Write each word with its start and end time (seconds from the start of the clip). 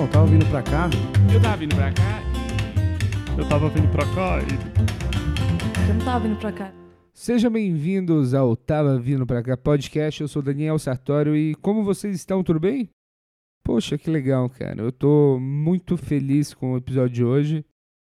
Não, 0.00 0.08
tava 0.08 0.26
vindo 0.28 0.46
pra 0.46 0.62
cá. 0.62 0.88
Eu 1.30 1.42
tava 1.42 1.56
vindo 1.58 1.76
pra 1.76 1.92
cá. 1.92 2.22
Eu 3.36 3.46
tava 3.46 3.68
vindo 3.68 3.88
pra 3.92 4.06
cá 4.14 4.38
e. 4.40 5.88
Eu 5.90 5.94
não 5.94 6.02
tava 6.02 6.26
vindo 6.26 6.38
pra 6.38 6.50
cá. 6.50 6.72
Sejam 7.12 7.50
bem-vindos 7.50 8.32
ao 8.32 8.56
Tava 8.56 8.98
Vindo 8.98 9.26
Pra 9.26 9.42
Cá 9.42 9.58
podcast. 9.58 10.22
Eu 10.22 10.26
sou 10.26 10.40
Daniel 10.40 10.78
Sartório 10.78 11.36
e 11.36 11.54
como 11.56 11.84
vocês 11.84 12.16
estão? 12.16 12.42
Tudo 12.42 12.58
bem? 12.58 12.88
Poxa, 13.62 13.98
que 13.98 14.08
legal, 14.08 14.48
cara. 14.48 14.80
Eu 14.80 14.90
tô 14.90 15.38
muito 15.38 15.98
feliz 15.98 16.54
com 16.54 16.72
o 16.72 16.76
episódio 16.78 17.14
de 17.14 17.22
hoje. 17.22 17.66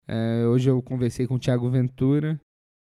É, 0.06 0.44
hoje 0.46 0.68
eu 0.68 0.82
conversei 0.82 1.26
com 1.26 1.36
o 1.36 1.38
Thiago 1.38 1.70
Ventura. 1.70 2.38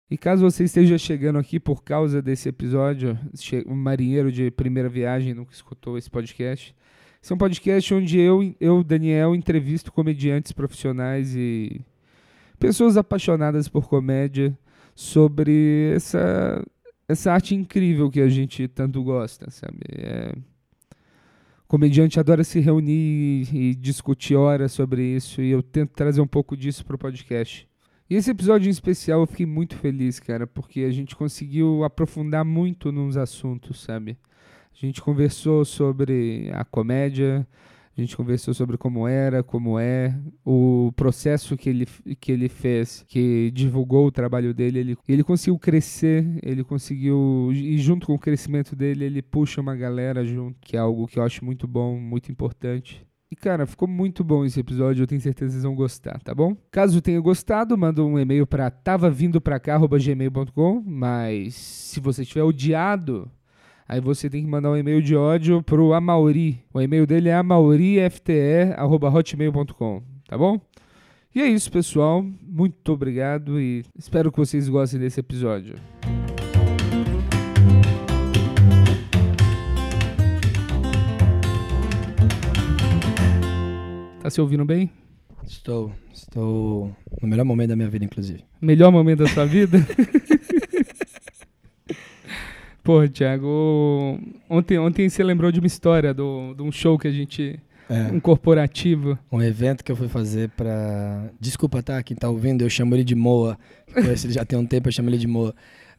E 0.10 0.18
caso 0.18 0.42
você 0.42 0.66
esteja 0.66 0.98
chegando 0.98 1.40
aqui 1.40 1.62
por 1.62 1.82
causa 1.82 2.22
desse 2.22 2.50
episódio, 2.50 3.18
um 3.66 3.74
marinheiro 3.74 4.30
de 4.30 4.52
primeira 4.52 4.90
viagem 4.90 5.34
nunca 5.34 5.54
escutou 5.54 5.98
esse 5.98 6.10
podcast. 6.10 6.76
Esse 7.24 7.32
é 7.32 7.36
um 7.36 7.38
podcast 7.38 7.94
onde 7.94 8.20
eu, 8.20 8.56
eu 8.60 8.84
Daniel, 8.84 9.36
entrevisto 9.36 9.92
comediantes 9.92 10.52
profissionais 10.52 11.36
e 11.36 11.80
pessoas 12.58 12.98
apaixonadas 12.98 13.68
por 13.68 13.88
comédia 13.88 14.58
sobre 14.96 15.94
essa, 15.96 16.66
essa 17.08 17.32
arte 17.32 17.54
incrível 17.54 18.10
que 18.10 18.20
a 18.20 18.28
gente 18.28 18.68
tanto 18.68 19.04
gosta, 19.04 19.52
sabe? 19.52 19.82
É, 19.92 20.34
o 21.64 21.68
comediante 21.68 22.20
adora 22.20 22.44
se 22.44 22.60
reunir 22.60 23.48
e, 23.54 23.76
discutir 23.76 24.36
horas 24.36 24.72
sobre 24.72 25.04
isso 25.04 25.44
e 25.44 25.52
eu 25.52 25.62
tento 25.62 25.92
trazer 25.92 26.22
um 26.22 26.28
pouco 26.28 26.58
disso 26.58 26.84
pro 26.84 26.98
podcast. 26.98 27.70
E 28.10 28.16
esse 28.16 28.32
episódio 28.32 28.68
em 28.68 28.72
especial 28.72 29.22
eu 29.22 29.28
fiquei 29.28 29.46
muito 29.46 29.76
feliz, 29.76 30.20
cara, 30.20 30.48
porque 30.48 30.82
a 30.82 30.92
gente 30.92 31.16
conseguiu 31.16 31.84
aprofundar 31.84 32.44
muito 32.44 32.92
nos 32.92 33.16
assuntos, 33.16 33.80
sabe? 33.80 34.18
A 34.74 34.86
gente 34.86 35.02
conversou 35.02 35.64
sobre 35.64 36.50
a 36.54 36.66
comédia, 36.66 37.48
a 37.98 38.02
gente 38.02 38.16
conversou 38.16 38.54
sobre 38.54 38.78
como 38.78 39.08
era, 39.08 39.44
como 39.44 39.78
é, 39.78 40.18
o 40.46 40.94
processo 40.96 41.58
que 41.58 41.70
ele, 41.70 41.86
que 42.20 42.32
ele 42.32 42.48
fez, 42.48 43.04
que 43.08 43.52
divulgou 43.52 44.08
o 44.08 44.12
trabalho 44.12 44.54
dele. 44.54 44.80
Ele, 44.80 44.98
ele 45.08 45.24
conseguiu 45.24 45.60
crescer, 45.60 46.26
ele 46.42 46.64
conseguiu. 46.64 47.50
E 47.54 47.78
junto 47.78 48.08
com 48.08 48.14
o 48.14 48.20
crescimento 48.20 48.76
dele, 48.76 49.06
ele 49.06 49.22
puxa 49.22 49.60
uma 49.60 49.76
galera 49.76 50.26
junto, 50.26 50.58
que 50.62 50.78
é 50.78 50.80
algo 50.80 51.08
que 51.08 51.20
eu 51.20 51.24
acho 51.24 51.44
muito 51.44 51.68
bom, 51.68 52.00
muito 52.00 52.32
importante. 52.32 53.06
E, 53.30 53.36
cara, 53.36 53.66
ficou 53.66 53.88
muito 53.88 54.24
bom 54.26 54.44
esse 54.44 54.60
episódio, 54.60 55.04
eu 55.04 55.08
tenho 55.08 55.22
certeza 55.22 55.48
que 55.48 55.54
vocês 55.54 55.64
vão 55.64 55.74
gostar, 55.74 56.20
tá 56.22 56.36
bom? 56.36 56.54
Caso 56.70 57.02
tenha 57.02 57.20
gostado, 57.22 57.78
manda 57.78 58.04
um 58.04 58.20
e-mail 58.20 58.46
pra 58.46 58.70
tavavindopracá.gmail.com, 58.70 60.84
mas 60.86 61.56
se 61.56 62.02
você 62.02 62.26
tiver 62.26 62.44
odiado, 62.44 63.32
aí 63.92 64.00
você 64.00 64.30
tem 64.30 64.42
que 64.42 64.50
mandar 64.50 64.72
um 64.72 64.78
e-mail 64.78 65.02
de 65.02 65.18
ódio 65.18 65.62
pro 65.62 65.92
Amauri. 65.92 66.64
O 66.74 66.80
e-mail 66.80 67.06
dele 67.06 67.28
é 67.28 67.34
amaurifte.hotmail.com, 67.34 70.02
tá 70.30 70.38
bom? 70.38 70.62
E 71.36 71.42
é 71.42 71.48
isso, 71.48 71.70
pessoal. 71.70 72.26
Muito 72.42 72.94
obrigado 72.94 73.60
e 73.60 73.84
espero 73.98 74.32
que 74.32 74.38
vocês 74.38 74.70
gostem 74.70 74.98
desse 74.98 75.20
episódio. 75.20 75.76
Tá 84.22 84.30
se 84.30 84.40
ouvindo 84.40 84.64
bem? 84.64 84.90
Estou. 85.46 85.92
Estou 86.14 86.96
no 87.22 87.28
melhor 87.28 87.44
momento 87.44 87.68
da 87.70 87.76
minha 87.76 87.90
vida, 87.90 88.06
inclusive. 88.06 88.42
Melhor 88.62 88.90
momento 88.90 89.24
da 89.24 89.28
sua 89.28 89.46
vida? 89.46 89.80
Pô, 92.92 93.08
Thiago, 93.08 94.20
ontem, 94.50 94.78
ontem 94.78 95.08
você 95.08 95.24
lembrou 95.24 95.50
de 95.50 95.62
uma 95.62 95.68
história 95.68 96.14
do, 96.14 96.54
de 96.54 96.62
um 96.62 96.70
show 96.74 97.00
que 97.00 97.08
a 97.08 97.12
gente. 97.12 97.58
É. 97.90 98.12
um 98.12 98.20
corporativo. 98.20 99.18
Um 99.32 99.42
evento 99.42 99.82
que 99.82 99.90
eu 99.90 99.96
fui 99.96 100.10
fazer 100.10 100.50
pra. 100.50 101.30
Desculpa, 101.40 101.82
tá? 101.82 102.04
Quem 102.04 102.18
tá 102.18 102.28
ouvindo, 102.28 102.64
eu 102.64 102.70
chamo 102.70 102.94
ele 102.94 103.06
de 103.06 103.16
Moa. 103.16 103.58
Conheço 103.94 104.28
ele 104.28 104.34
já 104.34 104.44
tem 104.44 104.60
um 104.60 104.66
tempo, 104.66 104.90
eu 104.90 104.92
chamo 104.92 105.10
ele 105.10 105.18
de 105.18 105.26
Moa. 105.26 105.56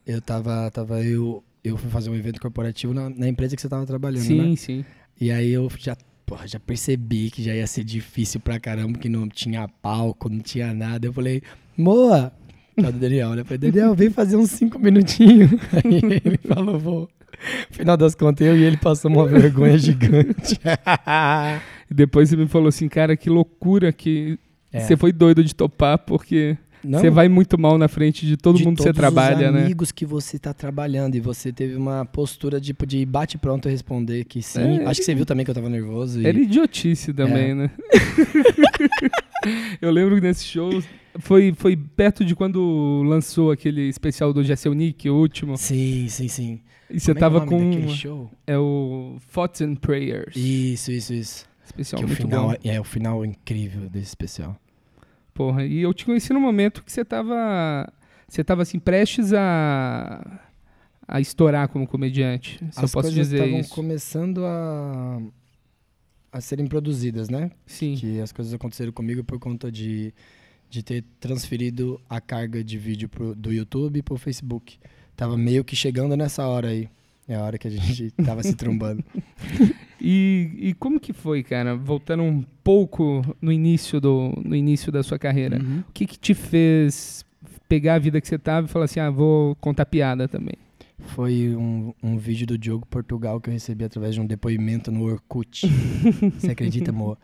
Eu 0.06 0.21
tava. 0.21 0.71
tava 0.71 1.03
eu, 1.03 1.43
eu 1.65 1.78
fui 1.78 1.89
fazer 1.89 2.11
um 2.11 2.15
evento 2.15 2.39
corporativo 2.39 2.93
na, 2.93 3.09
na 3.09 3.27
empresa 3.27 3.56
que 3.56 3.62
você 3.62 3.71
tava 3.71 3.87
trabalhando, 3.87 4.25
Sim, 4.25 4.50
né? 4.50 4.56
sim. 4.56 4.84
E 5.19 5.31
aí 5.31 5.50
eu 5.50 5.71
já, 5.78 5.97
porra, 6.27 6.47
já 6.47 6.61
percebi 6.61 7.31
que 7.31 7.43
já 7.43 7.55
ia 7.55 7.66
ser 7.66 7.84
difícil 7.84 8.39
pra 8.39 8.61
caramba, 8.61 8.99
que 8.99 9.09
não 9.09 9.27
tinha 9.31 9.66
palco, 9.66 10.28
não 10.28 10.41
tinha 10.41 10.75
nada. 10.75 11.06
Eu 11.06 11.12
falei, 11.15 11.43
Moa! 11.75 12.31
Lá 12.77 12.91
do 12.91 12.99
Daniel, 12.99 13.31
né? 13.34 13.44
Falei, 13.44 13.59
Daniel, 13.71 13.94
vem 13.97 14.10
fazer 14.10 14.37
uns 14.37 14.50
cinco 14.50 14.78
minutinhos. 14.78 15.50
Aí 15.72 15.97
ele 16.25 16.38
falou, 16.47 16.78
vou. 16.78 17.09
Final 17.71 17.97
das 17.97 18.15
contas, 18.15 18.47
eu 18.47 18.56
e 18.56 18.62
ele 18.62 18.77
passamos 18.77 19.19
uma 19.19 19.27
vergonha 19.27 19.77
gigante. 19.77 20.59
Depois 21.91 22.28
você 22.28 22.37
me 22.37 22.47
falou 22.47 22.69
assim, 22.69 22.88
cara, 22.88 23.16
que 23.16 23.28
loucura 23.28 23.93
que 23.93 24.38
É. 24.72 24.81
você 24.81 24.97
foi 24.97 25.12
doido 25.12 25.43
de 25.43 25.55
topar, 25.55 25.99
porque 25.99 26.56
Não, 26.84 26.99
você 27.00 27.10
vai 27.10 27.28
muito 27.28 27.59
mal 27.59 27.77
na 27.77 27.88
frente 27.88 28.25
de 28.27 28.37
todo 28.37 28.59
de 28.59 28.65
mundo 28.65 28.77
que 28.77 28.83
você 28.84 28.93
trabalha, 28.93 29.50
né? 29.50 29.65
amigos 29.65 29.91
que 29.93 30.06
você 30.06 30.39
tá 30.39 30.54
trabalhando 30.54 31.15
e 31.16 31.21
você 31.21 31.53
teve 31.53 31.75
uma 31.75 32.04
postura 32.04 32.60
tipo 32.60 32.87
de 32.87 33.04
bate 33.04 33.37
pronto 33.37 33.69
responder 33.69 34.25
que 34.25 34.41
sim. 34.41 34.81
É. 34.81 34.87
Acho 34.87 35.00
que 35.00 35.04
você 35.06 35.15
viu 35.15 35.27
também 35.27 35.44
que 35.44 35.50
eu 35.50 35.54
tava 35.54 35.69
nervoso. 35.69 36.21
E... 36.21 36.27
Era 36.27 36.39
idiotice 36.39 37.12
também, 37.12 37.50
É. 37.50 37.54
né? 37.54 37.71
eu 39.81 39.91
lembro 39.91 40.15
que 40.15 40.21
nesse 40.21 40.44
show 40.44 40.83
foi, 41.19 41.53
foi 41.55 41.77
perto 41.77 42.25
de 42.25 42.34
quando 42.34 43.03
lançou 43.05 43.50
aquele 43.50 43.89
especial 43.89 44.33
do 44.33 44.43
Jessel 44.43 44.75
Nick, 44.75 45.09
o 45.09 45.15
último. 45.15 45.56
Sim, 45.56 46.09
sim, 46.09 46.28
sim. 46.28 46.61
E 46.91 47.00
você 47.00 47.15
Como 47.15 47.19
é 47.19 47.23
é 47.25 47.28
o 47.28 47.33
tava 47.33 47.47
com. 47.47 47.89
show? 47.89 48.31
É 48.47 48.59
o 48.59 49.17
Thoughts 49.33 49.61
and 49.62 49.77
Prayers. 49.77 50.37
Isso, 50.37 50.93
isso, 50.93 51.15
isso. 51.15 51.47
Especial 51.65 52.01
que 52.01 52.05
o 52.05 52.09
muito 52.09 52.22
final 52.22 52.49
bom. 52.49 52.53
é, 52.65 52.75
é 52.77 52.81
o 52.81 52.84
final 52.84 53.25
incrível 53.25 53.89
desse 53.89 54.09
especial. 54.09 54.59
Porra, 55.33 55.65
e 55.65 55.81
eu 55.81 55.95
te 55.95 56.05
conheci 56.05 56.33
no 56.33 56.41
momento 56.41 56.83
que 56.84 56.93
você 56.93 57.05
tava. 57.05 57.91
Você 58.28 58.43
tava 58.45 58.62
assim, 58.62 58.78
prestes 58.78 59.33
a. 59.33 60.41
a 61.09 61.21
estourar 61.21 61.69
como 61.69 61.87
comediante. 61.87 62.59
Se 62.59 62.65
eu 62.81 62.84
As 62.84 62.93
posso 62.93 62.93
coisas 63.09 63.15
dizer 63.15 63.37
estavam 63.39 63.61
isso. 63.61 63.75
começando 63.75 64.45
a 64.45 65.21
a 66.31 66.41
serem 66.41 66.67
produzidas, 66.67 67.28
né? 67.28 67.51
Sim. 67.67 67.95
Que 67.95 68.19
as 68.21 68.33
coisas 68.33 68.55
aconteceram 68.55 68.91
comigo 68.91 69.22
por 69.22 69.39
conta 69.39 69.71
de, 69.71 70.15
de 70.72 70.83
ter 70.83 71.05
transferido 71.21 72.00
a 72.09 72.19
carga 72.19 72.65
de 72.65 72.78
vídeo 72.78 73.06
pro, 73.06 73.34
do 73.34 73.53
YouTube 73.53 74.00
pro 74.00 74.16
Facebook. 74.16 74.78
Tava 75.15 75.37
meio 75.37 75.62
que 75.62 75.77
chegando 75.77 76.16
nessa 76.16 76.47
hora 76.47 76.69
aí. 76.69 76.88
É 77.28 77.34
a 77.34 77.43
hora 77.43 77.59
que 77.59 77.69
a 77.69 77.71
gente 77.71 78.10
tava 78.25 78.43
se 78.43 78.55
trombando. 78.56 79.05
E, 80.00 80.50
e 80.56 80.75
como 80.75 80.99
que 80.99 81.12
foi, 81.12 81.43
cara? 81.43 81.77
Voltando 81.77 82.22
um 82.22 82.43
pouco 82.65 83.22
no 83.41 83.53
início, 83.53 84.00
do, 84.00 84.33
no 84.43 84.56
início 84.56 84.91
da 84.91 85.03
sua 85.03 85.19
carreira. 85.19 85.62
Uhum. 85.62 85.81
O 85.81 85.93
que, 85.93 86.06
que 86.06 86.19
te 86.19 86.33
fez 86.33 87.22
pegar 87.69 87.97
a 87.97 87.99
vida 87.99 88.19
que 88.19 88.27
você 88.27 88.39
tava 88.39 88.66
e 88.66 88.71
falar 88.71 88.87
assim, 88.87 88.99
ah, 88.99 89.10
vou 89.10 89.54
contar 89.56 89.84
piada 89.84 90.27
também? 90.27 90.54
Foi 90.99 91.54
um, 91.54 91.93
um 92.03 92.16
vídeo 92.16 92.47
do 92.47 92.56
Diogo 92.56 92.87
Portugal 92.87 93.39
que 93.43 93.50
eu 93.50 93.53
recebi 93.53 93.84
através 93.84 94.15
de 94.15 94.22
um 94.22 94.27
depoimento 94.27 94.91
no 94.91 95.04
Orkut. 95.04 95.69
Você 96.41 96.53
acredita, 96.53 96.91
amor? 96.91 97.19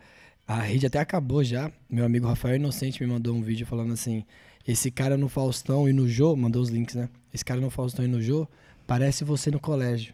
A 0.49 0.61
rede 0.61 0.87
até 0.87 0.97
acabou 0.97 1.43
já. 1.43 1.71
Meu 1.87 2.03
amigo 2.03 2.25
Rafael 2.25 2.55
Inocente 2.55 3.03
me 3.03 3.07
mandou 3.07 3.35
um 3.35 3.41
vídeo 3.43 3.67
falando 3.67 3.93
assim: 3.93 4.25
esse 4.67 4.89
cara 4.89 5.15
no 5.15 5.29
Faustão 5.29 5.87
e 5.87 5.93
no 5.93 6.09
Jô, 6.09 6.35
mandou 6.35 6.59
os 6.59 6.69
links, 6.69 6.95
né? 6.95 7.07
Esse 7.31 7.45
cara 7.45 7.61
no 7.61 7.69
Faustão 7.69 8.03
e 8.03 8.07
no 8.07 8.19
Jô 8.19 8.47
parece 8.87 9.23
você 9.23 9.51
no 9.51 9.59
colégio. 9.59 10.11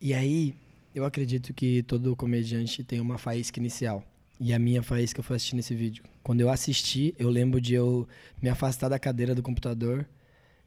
E 0.00 0.12
aí, 0.12 0.56
eu 0.92 1.04
acredito 1.04 1.54
que 1.54 1.84
todo 1.84 2.16
comediante 2.16 2.82
tem 2.82 2.98
uma 2.98 3.16
faísca 3.16 3.60
inicial. 3.60 4.02
E 4.40 4.52
a 4.52 4.58
minha 4.58 4.82
faísca 4.82 5.22
foi 5.22 5.36
assistir 5.36 5.54
nesse 5.54 5.72
vídeo. 5.72 6.02
Quando 6.20 6.40
eu 6.40 6.50
assisti, 6.50 7.14
eu 7.16 7.30
lembro 7.30 7.60
de 7.60 7.74
eu 7.74 8.08
me 8.42 8.48
afastar 8.48 8.88
da 8.88 8.98
cadeira 8.98 9.36
do 9.36 9.42
computador 9.42 10.04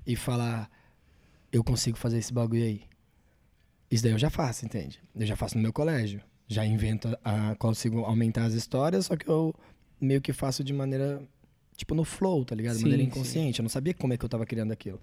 e 0.08 0.16
falar: 0.16 0.72
eu 1.52 1.62
consigo 1.62 1.98
fazer 1.98 2.20
esse 2.20 2.32
bagulho 2.32 2.64
aí. 2.64 2.84
Isso 3.92 4.02
daí 4.02 4.14
eu 4.14 4.18
já 4.18 4.30
faço, 4.30 4.66
entende? 4.66 4.98
Eu 5.14 5.26
já 5.26 5.36
faço 5.36 5.58
no 5.58 5.62
meu 5.62 5.74
colégio. 5.74 6.22
Já 6.52 6.66
invento, 6.66 7.18
a, 7.24 7.56
consigo 7.56 8.02
aumentar 8.02 8.44
as 8.44 8.54
histórias, 8.54 9.06
só 9.06 9.16
que 9.16 9.26
eu 9.28 9.56
meio 10.02 10.20
que 10.20 10.34
faço 10.34 10.64
de 10.66 10.74
maneira, 10.74 11.22
tipo, 11.78 11.96
no 11.96 12.04
flow, 12.04 12.44
tá 12.44 12.54
ligado? 12.54 12.74
De 12.74 12.80
Sim, 12.80 12.86
maneira 12.90 13.04
sim. 13.04 13.10
inconsciente. 13.10 13.60
Eu 13.60 13.64
não 13.64 13.70
sabia 13.70 13.94
como 13.94 14.12
é 14.12 14.18
que 14.18 14.26
eu 14.26 14.30
tava 14.30 14.46
criando 14.46 14.74
aquilo. 14.74 15.00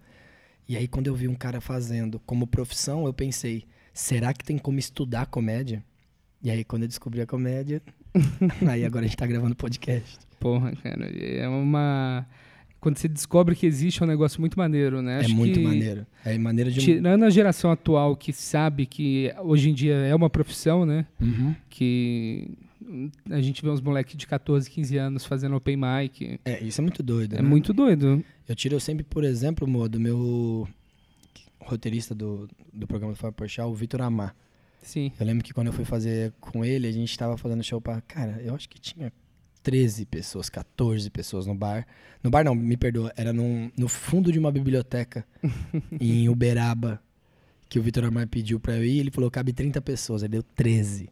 E 0.68 0.76
aí, 0.76 0.86
quando 0.86 1.06
eu 1.06 1.14
vi 1.14 1.26
um 1.26 1.34
cara 1.34 1.58
fazendo 1.60 2.20
como 2.26 2.46
profissão, 2.46 3.06
eu 3.06 3.14
pensei, 3.14 3.64
será 3.94 4.34
que 4.34 4.44
tem 4.44 4.58
como 4.58 4.78
estudar 4.78 5.24
comédia? 5.24 5.82
E 6.42 6.50
aí, 6.50 6.62
quando 6.64 6.82
eu 6.82 6.88
descobri 6.88 7.22
a 7.22 7.26
comédia, 7.26 7.80
aí 8.68 8.84
agora 8.84 9.06
a 9.06 9.08
gente 9.08 9.16
tá 9.16 9.26
gravando 9.26 9.56
podcast. 9.56 10.18
Porra, 10.38 10.76
cara, 10.76 11.06
é 11.06 11.48
uma... 11.48 12.26
Quando 12.80 12.96
você 12.96 13.08
descobre 13.08 13.56
que 13.56 13.66
existe 13.66 14.00
é 14.02 14.04
um 14.04 14.08
negócio 14.08 14.40
muito 14.40 14.56
maneiro, 14.56 15.02
né? 15.02 15.16
é 15.16 15.20
Acho 15.24 15.34
muito 15.34 15.58
que, 15.58 15.64
maneiro. 15.64 16.06
É 16.24 16.38
maneiro 16.38 16.70
de... 16.70 16.80
Tirando 16.80 17.24
a 17.24 17.30
geração 17.30 17.72
atual 17.72 18.14
que 18.16 18.32
sabe 18.32 18.86
que 18.86 19.32
hoje 19.42 19.70
em 19.70 19.74
dia 19.74 19.94
é 19.94 20.14
uma 20.14 20.30
profissão, 20.30 20.86
né? 20.86 21.04
Uhum. 21.20 21.54
Que 21.68 22.50
a 23.30 23.40
gente 23.40 23.62
vê 23.62 23.68
uns 23.68 23.80
moleques 23.80 24.16
de 24.16 24.26
14, 24.26 24.70
15 24.70 24.96
anos 24.96 25.24
fazendo 25.24 25.56
open 25.56 25.76
mic. 25.76 26.38
É, 26.44 26.62
isso 26.62 26.80
é 26.80 26.82
muito 26.82 27.02
doido, 27.02 27.34
É 27.36 27.42
né? 27.42 27.48
muito 27.48 27.72
doido. 27.72 28.24
Eu 28.48 28.54
tiro 28.54 28.78
sempre, 28.80 29.04
por 29.04 29.24
exemplo, 29.24 29.66
Mo, 29.66 29.88
do 29.88 29.98
meu 30.00 30.66
roteirista 31.60 32.14
do, 32.14 32.48
do 32.72 32.86
programa 32.86 33.12
do 33.12 33.16
Fábio 33.18 33.34
Porchat, 33.34 33.66
o 33.68 33.74
Vitor 33.74 34.00
Amar. 34.02 34.34
Sim. 34.80 35.12
Eu 35.18 35.26
lembro 35.26 35.44
que 35.44 35.52
quando 35.52 35.66
eu 35.66 35.72
fui 35.72 35.84
fazer 35.84 36.32
com 36.40 36.64
ele, 36.64 36.86
a 36.86 36.92
gente 36.92 37.16
tava 37.18 37.36
fazendo 37.36 37.62
show 37.62 37.80
pra. 37.80 38.00
Cara, 38.02 38.40
eu 38.42 38.54
acho 38.54 38.68
que 38.68 38.78
tinha 38.80 39.12
13 39.68 40.06
pessoas, 40.06 40.48
14 40.48 41.10
pessoas 41.10 41.44
no 41.44 41.54
bar. 41.54 41.86
No 42.22 42.30
bar 42.30 42.42
não, 42.42 42.54
me 42.54 42.74
perdoa, 42.74 43.12
era 43.14 43.34
num, 43.34 43.70
no 43.76 43.86
fundo 43.86 44.32
de 44.32 44.38
uma 44.38 44.50
biblioteca 44.50 45.26
em 46.00 46.26
Uberaba. 46.26 46.98
Que 47.68 47.78
o 47.78 47.82
Vitor 47.82 48.02
Amar 48.04 48.26
pediu 48.26 48.58
pra 48.58 48.78
eu 48.78 48.84
ir, 48.86 48.98
ele 48.98 49.10
falou, 49.10 49.30
cabe 49.30 49.52
30 49.52 49.82
pessoas, 49.82 50.22
aí 50.22 50.28
deu 50.30 50.42
13. 50.42 51.10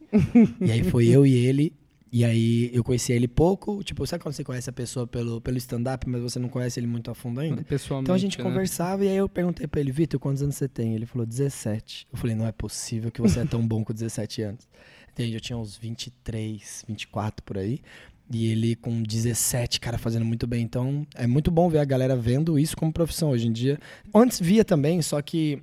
e 0.59 0.71
aí 0.71 0.83
foi 0.83 1.07
eu 1.07 1.23
e 1.23 1.35
ele, 1.35 1.71
e 2.11 2.25
aí 2.25 2.71
eu 2.73 2.83
conheci 2.83 3.13
ele 3.13 3.27
pouco, 3.27 3.83
tipo, 3.83 4.07
sabe 4.07 4.23
quando 4.23 4.33
você 4.33 4.43
conhece 4.43 4.67
a 4.67 4.73
pessoa 4.73 5.05
pelo, 5.05 5.39
pelo 5.39 5.57
stand-up, 5.57 6.09
mas 6.09 6.19
você 6.19 6.39
não 6.39 6.49
conhece 6.49 6.79
ele 6.79 6.87
muito 6.87 7.11
a 7.11 7.13
fundo 7.13 7.39
ainda? 7.39 7.61
Pessoalmente. 7.61 8.05
Então 8.05 8.15
a 8.15 8.17
gente 8.17 8.39
né? 8.39 8.43
conversava 8.43 9.05
e 9.05 9.07
aí 9.07 9.17
eu 9.17 9.29
perguntei 9.29 9.67
pra 9.67 9.79
ele, 9.79 9.91
Vitor, 9.91 10.19
quantos 10.19 10.41
anos 10.41 10.55
você 10.55 10.67
tem? 10.67 10.95
Ele 10.95 11.05
falou, 11.05 11.27
17. 11.27 12.07
Eu 12.11 12.17
falei, 12.17 12.35
não 12.35 12.47
é 12.47 12.51
possível 12.51 13.11
que 13.11 13.21
você 13.21 13.41
é 13.41 13.45
tão 13.45 13.67
bom 13.67 13.83
com 13.83 13.93
17 13.93 14.41
anos. 14.41 14.67
Entende? 15.11 15.35
Eu 15.35 15.41
tinha 15.41 15.57
uns 15.57 15.77
23, 15.77 16.85
24 16.87 17.43
por 17.43 17.57
aí. 17.57 17.81
E 18.29 18.51
ele 18.51 18.75
com 18.75 19.01
17, 19.01 19.79
cara, 19.79 19.97
fazendo 19.97 20.25
muito 20.25 20.45
bem. 20.45 20.61
Então 20.63 21.07
é 21.15 21.25
muito 21.25 21.49
bom 21.49 21.69
ver 21.69 21.79
a 21.79 21.85
galera 21.85 22.15
vendo 22.15 22.59
isso 22.59 22.75
como 22.75 22.91
profissão 22.91 23.29
hoje 23.29 23.47
em 23.47 23.51
dia. 23.51 23.79
Antes 24.13 24.39
via 24.39 24.65
também, 24.65 25.01
só 25.01 25.21
que 25.21 25.61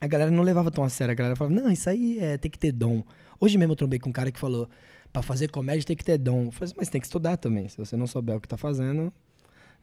a 0.00 0.06
galera 0.06 0.30
não 0.30 0.42
levava 0.42 0.70
tão 0.70 0.82
a 0.82 0.88
sério. 0.88 1.12
A 1.12 1.14
galera 1.14 1.36
falava, 1.36 1.54
não, 1.54 1.70
isso 1.70 1.90
aí 1.90 2.18
é, 2.18 2.38
tem 2.38 2.50
que 2.50 2.58
ter 2.58 2.72
dom. 2.72 3.02
Hoje 3.38 3.58
mesmo 3.58 3.72
eu 3.72 3.76
trombei 3.76 3.98
com 3.98 4.08
um 4.08 4.12
cara 4.12 4.32
que 4.32 4.38
falou, 4.40 4.68
pra 5.12 5.20
fazer 5.22 5.50
comédia 5.50 5.84
tem 5.84 5.96
que 5.96 6.04
ter 6.04 6.16
dom. 6.16 6.46
Eu 6.46 6.52
falei, 6.52 6.74
mas 6.76 6.88
tem 6.88 7.00
que 7.00 7.06
estudar 7.06 7.36
também. 7.36 7.68
Se 7.68 7.76
você 7.76 7.96
não 7.96 8.06
souber 8.06 8.36
o 8.36 8.40
que 8.40 8.48
tá 8.48 8.56
fazendo, 8.56 9.12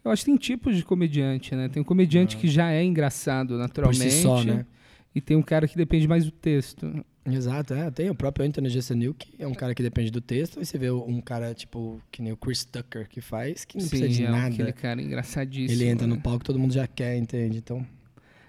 Eu 0.03 0.11
acho 0.11 0.23
que 0.23 0.31
tem 0.31 0.37
tipos 0.37 0.75
de 0.75 0.83
comediante, 0.83 1.53
né? 1.55 1.69
Tem 1.69 1.81
um 1.81 1.85
comediante 1.85 2.37
que 2.37 2.47
já 2.47 2.71
é 2.71 2.83
engraçado 2.83 3.49
por 3.49 3.57
naturalmente. 3.57 4.11
si 4.11 4.21
só, 4.21 4.43
né? 4.43 4.65
E 5.13 5.19
tem 5.21 5.35
um 5.35 5.41
cara 5.41 5.67
que 5.67 5.75
depende 5.75 6.07
mais 6.07 6.25
do 6.25 6.31
texto. 6.31 7.05
Exato, 7.29 7.74
é. 7.74 7.91
Tem 7.91 8.09
o 8.09 8.15
próprio 8.15 8.45
Anthony 8.45 8.69
Jeselnik, 8.69 9.27
que 9.31 9.44
é 9.44 9.47
um 9.47 9.53
cara 9.53 9.75
que 9.75 9.83
depende 9.83 10.09
do 10.12 10.21
texto. 10.21 10.62
E 10.62 10.65
você 10.65 10.77
vê 10.77 10.89
um 10.89 11.19
cara, 11.19 11.53
tipo, 11.53 12.01
que 12.12 12.21
nem 12.21 12.31
o 12.31 12.38
Chris 12.38 12.63
Tucker, 12.63 13.07
que 13.09 13.19
faz, 13.21 13.65
que 13.65 13.77
não 13.77 13.88
precisa 13.88 14.09
de 14.09 14.24
é 14.24 14.29
nada. 14.29 14.47
aquele 14.53 14.71
cara 14.71 15.01
engraçadíssimo. 15.01 15.71
Ele 15.81 15.89
entra 15.89 16.07
né? 16.07 16.15
no 16.15 16.21
palco, 16.21 16.44
todo 16.45 16.57
mundo 16.57 16.74
já 16.74 16.88
quer, 16.88 17.18
entende? 17.18 17.57
Então, 17.57 17.85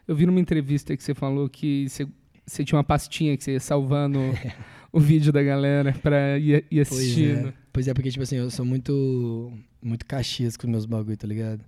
Eu 0.07 0.15
vi 0.15 0.25
numa 0.27 0.41
entrevista 0.41 0.97
que 0.97 1.03
você 1.03 1.13
falou 1.15 1.49
que 1.49 1.89
você, 1.89 2.07
você 2.47 2.65
tinha 2.65 2.77
uma 2.77 2.85
pastinha 2.85 3.37
que 3.37 3.45
você 3.45 3.53
ia 3.53 3.61
salvando 3.61 4.19
o 4.93 5.01
vídeo 5.01 5.33
da 5.33 5.43
galera 5.43 5.93
pra 5.93 6.39
ir, 6.39 6.65
ir 6.71 6.87
pois 6.87 7.01
assistindo. 7.01 7.49
é. 7.49 7.55
Pois 7.73 7.87
é, 7.89 7.95
porque, 7.95 8.11
tipo 8.11 8.23
assim, 8.23 8.37
eu 8.37 8.51
sou 8.51 8.65
muito, 8.65 9.53
muito 9.83 10.07
caxias 10.07 10.57
com 10.57 10.67
os 10.67 10.71
meus 10.71 10.87
bagulho, 10.87 11.17
tá 11.17 11.27
ligado? 11.27 11.61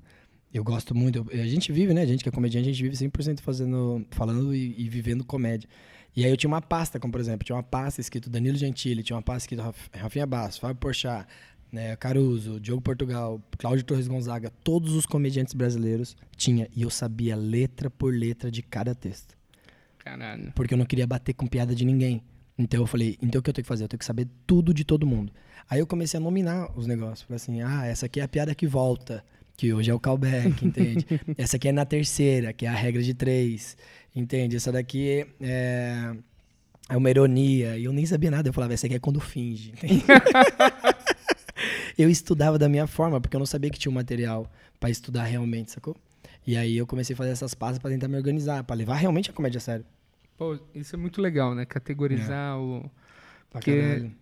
Eu 0.53 0.65
gosto 0.65 0.95
muito. 0.95 1.25
eu- 1.31 1.41
a 1.43 1.47
gente 1.47 1.71
vive, 1.73 1.93
né? 1.95 2.03
A 2.03 2.06
gente 2.06 2.23
que 2.23 2.29
é 2.29 2.33
comediante, 2.33 2.69
a 2.69 2.73
gente 2.73 2.83
vive 2.83 2.97
100% 2.97 3.41
fazendo, 3.41 4.05
falando 4.11 4.55
e, 4.55 4.75
e 4.79 4.89
vivendo 4.89 5.25
comédia. 5.25 5.69
E 6.17 6.25
aí 6.25 6.31
eu 6.31 6.37
tinha 6.37 6.49
uma 6.49 6.61
pasta, 6.61 6.99
como 6.99 7.12
por 7.12 7.21
exemplo, 7.21 7.45
tinha 7.45 7.57
uma 7.57 7.62
pasta 7.62 8.01
escrito 8.01 8.29
Danilo 8.29 8.57
Gentili, 8.57 9.03
tinha 9.03 9.17
uma 9.17 9.23
pasta 9.23 9.45
escrito 9.45 9.62
Raf- 9.62 9.89
Rafinha 9.95 10.27
Basso, 10.27 10.61
Fábio 10.61 10.77
Porchat, 10.77 11.27
né, 11.71 11.95
Caruso, 11.97 12.59
Diogo 12.59 12.83
Portugal, 12.83 13.41
Cláudio 13.57 13.85
Torres 13.85 14.09
Gonzaga, 14.09 14.51
todos 14.65 14.95
os 14.95 15.07
comediantes 15.07 15.55
brasileiros 15.55 16.17
tinha. 16.37 16.69
E 16.75 16.83
eu 16.83 16.91
sabia 16.91 17.37
letra 17.37 17.89
por 17.89 18.12
letra 18.12 18.51
de 18.51 18.61
cada 18.62 18.95
texto. 18.95 19.37
Caralho. 19.99 20.53
Porque 20.55 20.75
eu 20.75 20.79
não 20.79 20.85
queria 20.87 21.07
bater 21.07 21.33
com 21.35 21.47
piada 21.47 21.75
de 21.75 21.85
ninguém. 21.85 22.23
Então 22.59 22.81
eu 22.81 22.87
falei, 22.87 23.17
então 23.23 23.39
o 23.39 23.43
que 23.43 23.49
eu 23.49 23.55
tenho 23.55 23.65
que 23.65 23.69
fazer? 23.69 23.85
Eu 23.85 23.89
tenho 23.89 23.99
que 23.99 24.05
saber 24.05 24.27
tudo 24.47 24.75
de 24.75 24.85
todo 24.85 25.06
mundo. 25.06 25.33
Aí 25.69 25.79
eu 25.79 25.87
comecei 25.87 26.19
a 26.19 26.21
nominar 26.21 26.77
os 26.77 26.87
negócios. 26.87 27.23
Falei 27.23 27.37
assim, 27.37 27.63
ah, 27.63 27.87
essa 27.87 28.06
aqui 28.06 28.19
é 28.21 28.25
a 28.25 28.29
piada 28.29 28.55
que 28.55 28.67
volta, 28.67 29.25
que 29.61 29.75
hoje 29.75 29.91
é 29.91 29.95
o 29.95 30.01
callback, 30.01 30.65
entende? 30.65 31.07
essa 31.37 31.57
aqui 31.57 31.69
é 31.69 31.73
na 31.73 31.85
terceira, 31.85 32.51
que 32.51 32.65
é 32.65 32.69
a 32.71 32.75
regra 32.75 33.03
de 33.03 33.12
três, 33.12 33.77
entende? 34.17 34.57
Essa 34.57 34.73
daqui 34.73 35.27
é, 35.39 36.15
é 36.89 36.97
uma 36.97 37.11
ironia. 37.11 37.77
E 37.77 37.85
eu 37.85 37.93
nem 37.93 38.07
sabia 38.07 38.31
nada. 38.31 38.49
Eu 38.49 38.53
falava, 38.55 38.73
essa 38.73 38.87
aqui 38.87 38.95
é 38.95 38.99
quando 38.99 39.21
finge. 39.21 39.73
entende? 39.73 40.03
eu 41.99 42.09
estudava 42.09 42.59
da 42.59 42.69
minha 42.71 42.87
forma, 42.87 43.21
porque 43.21 43.37
eu 43.37 43.39
não 43.39 43.45
sabia 43.47 43.69
que 43.71 43.79
tinha 43.79 43.91
um 43.93 43.95
material 43.95 44.51
pra 44.79 44.89
estudar 44.89 45.25
realmente, 45.25 45.71
sacou? 45.73 45.95
E 46.47 46.56
aí 46.56 46.77
eu 46.79 46.87
comecei 46.87 47.13
a 47.13 47.17
fazer 47.17 47.31
essas 47.31 47.55
pastas 47.55 47.79
pra 47.79 47.91
tentar 47.91 48.09
me 48.09 48.17
organizar, 48.17 48.65
pra 48.65 48.75
levar 48.75 48.95
realmente 48.95 49.29
a 49.31 49.33
comédia 49.35 49.59
a 49.59 49.61
sério. 49.61 49.85
Pô, 50.39 50.59
isso 50.75 50.97
é 50.97 50.99
muito 50.99 51.21
legal, 51.21 51.55
né? 51.55 51.67
Categorizar 51.67 52.59
o. 52.59 52.81
Pra 53.51 53.61
Porque- 53.61 53.79
caralho. 53.79 54.13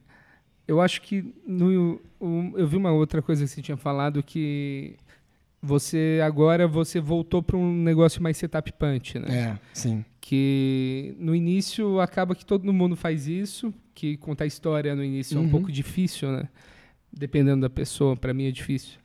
Eu 0.66 0.80
acho 0.82 1.00
que 1.00 1.32
no, 1.46 1.98
o- 2.20 2.52
eu 2.58 2.66
vi 2.68 2.76
uma 2.76 2.90
outra 2.92 3.22
coisa 3.22 3.42
que 3.44 3.48
você 3.50 3.62
tinha 3.62 3.76
falado 3.76 4.22
que 4.22 4.96
você 5.62 6.20
agora 6.24 6.66
você 6.68 7.00
voltou 7.00 7.42
para 7.42 7.56
um 7.56 7.72
negócio 7.82 8.22
mais 8.22 8.36
setup 8.36 8.72
punch, 8.72 9.18
né? 9.18 9.28
É, 9.30 9.58
sim. 9.72 10.04
Que 10.20 11.14
no 11.18 11.34
início 11.34 12.00
acaba 12.00 12.34
que 12.34 12.44
todo 12.44 12.70
mundo 12.72 12.94
faz 12.94 13.26
isso, 13.26 13.72
que 13.94 14.16
contar 14.16 14.46
história 14.46 14.94
no 14.94 15.02
início 15.02 15.36
é 15.36 15.40
um 15.40 15.44
Uhum. 15.44 15.50
pouco 15.50 15.72
difícil, 15.72 16.30
né? 16.30 16.48
Dependendo 17.12 17.62
da 17.62 17.70
pessoa, 17.70 18.16
para 18.16 18.32
mim 18.34 18.46
é 18.46 18.50
difícil. 18.50 18.98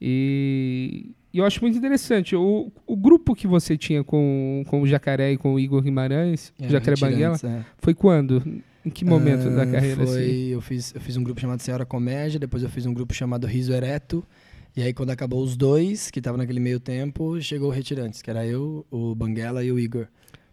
E, 0.00 1.10
e 1.32 1.38
eu 1.38 1.44
acho 1.44 1.60
muito 1.60 1.76
interessante. 1.76 2.36
O, 2.36 2.70
o 2.86 2.96
grupo 2.96 3.34
que 3.34 3.46
você 3.46 3.76
tinha 3.76 4.04
com, 4.04 4.62
com 4.68 4.82
o 4.82 4.86
Jacaré 4.86 5.32
e 5.32 5.36
com 5.36 5.54
o 5.54 5.60
Igor 5.60 5.82
Guimarães, 5.82 6.52
É, 6.60 6.68
Jacaré 6.68 6.96
Banguela, 7.00 7.36
é. 7.42 7.64
foi 7.78 7.94
quando? 7.94 8.42
Em 8.84 8.90
que 8.90 9.04
momento 9.04 9.50
da 9.50 9.62
Ah, 9.62 9.66
carreira? 9.66 9.96
Foi, 10.06 10.22
assim? 10.24 10.46
eu, 10.48 10.60
fiz, 10.60 10.94
eu 10.94 11.00
fiz 11.00 11.16
um 11.16 11.22
grupo 11.24 11.40
chamado 11.40 11.60
Senhora 11.60 11.84
Comédia, 11.84 12.38
depois 12.38 12.62
eu 12.62 12.68
fiz 12.68 12.86
um 12.86 12.94
grupo 12.94 13.12
chamado 13.12 13.46
Riso 13.46 13.72
Ereto. 13.72 14.24
E 14.78 14.82
aí, 14.82 14.94
quando 14.94 15.10
acabou 15.10 15.42
os 15.42 15.56
dois, 15.56 16.08
que 16.08 16.20
estavam 16.20 16.38
naquele 16.38 16.60
meio 16.60 16.78
tempo, 16.78 17.40
chegou 17.40 17.68
o 17.68 17.72
Retirantes, 17.72 18.22
que 18.22 18.30
era 18.30 18.46
eu, 18.46 18.86
o 18.92 19.12
Banguela 19.12 19.64
e 19.64 19.72
o 19.72 19.76
Igor. 19.76 20.06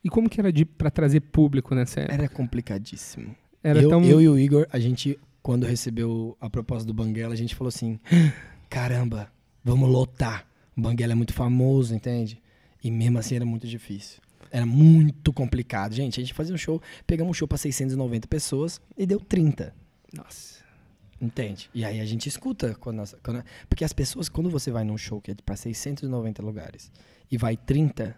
E 0.04 0.10
como 0.10 0.28
que 0.28 0.40
era 0.40 0.52
de, 0.52 0.66
pra 0.66 0.90
trazer 0.90 1.20
público 1.20 1.76
nessa 1.76 2.00
época? 2.00 2.16
Era 2.16 2.28
complicadíssimo. 2.28 3.36
Era 3.64 3.84
eu, 3.84 3.88
tão... 3.88 4.04
eu 4.04 4.20
e 4.20 4.28
o 4.28 4.40
Igor, 4.40 4.66
a 4.72 4.80
gente, 4.80 5.20
quando 5.44 5.68
recebeu 5.68 6.36
a 6.42 6.50
proposta 6.50 6.88
do 6.88 6.92
Banguela, 6.92 7.36
a 7.36 7.38
gente 7.38 7.54
falou 7.54 7.68
assim: 7.68 8.00
caramba, 8.68 9.32
vamos 9.64 9.88
lotar. 9.88 10.48
O 10.76 10.82
Banguela 10.82 11.14
é 11.14 11.16
muito 11.16 11.32
famoso, 11.32 11.94
entende? 11.94 12.42
E 12.84 12.90
mesmo 12.90 13.20
assim 13.20 13.36
era 13.36 13.46
muito 13.46 13.68
difícil. 13.68 14.20
Era 14.50 14.66
muito 14.66 15.32
complicado. 15.32 15.94
Gente, 15.94 16.20
a 16.20 16.24
gente 16.24 16.34
fazia 16.34 16.56
um 16.56 16.58
show, 16.58 16.82
pegamos 17.06 17.30
um 17.30 17.34
show 17.36 17.48
pra 17.48 17.60
690 17.60 18.28
pessoas 18.28 18.82
e 18.98 19.06
deu 19.06 19.20
30. 19.20 19.72
Nossa. 20.12 20.55
Entende? 21.22 21.70
E 21.74 21.86
aí 21.86 22.00
a 22.02 22.06
gente 22.06 22.28
escuta. 22.28 22.76
Quando 22.76 22.98
nós- 22.98 23.16
quando- 23.24 23.44
porque 23.70 23.84
as 23.86 23.94
pessoas, 23.94 24.28
quando 24.30 24.50
você 24.50 24.70
vai 24.72 24.84
num 24.84 24.98
show 24.98 25.22
que 25.22 25.32
é 25.32 25.36
pra 25.46 25.56
690 25.56 26.42
lugares 26.44 26.92
e 27.32 27.38
vai 27.38 27.56
30, 27.56 28.16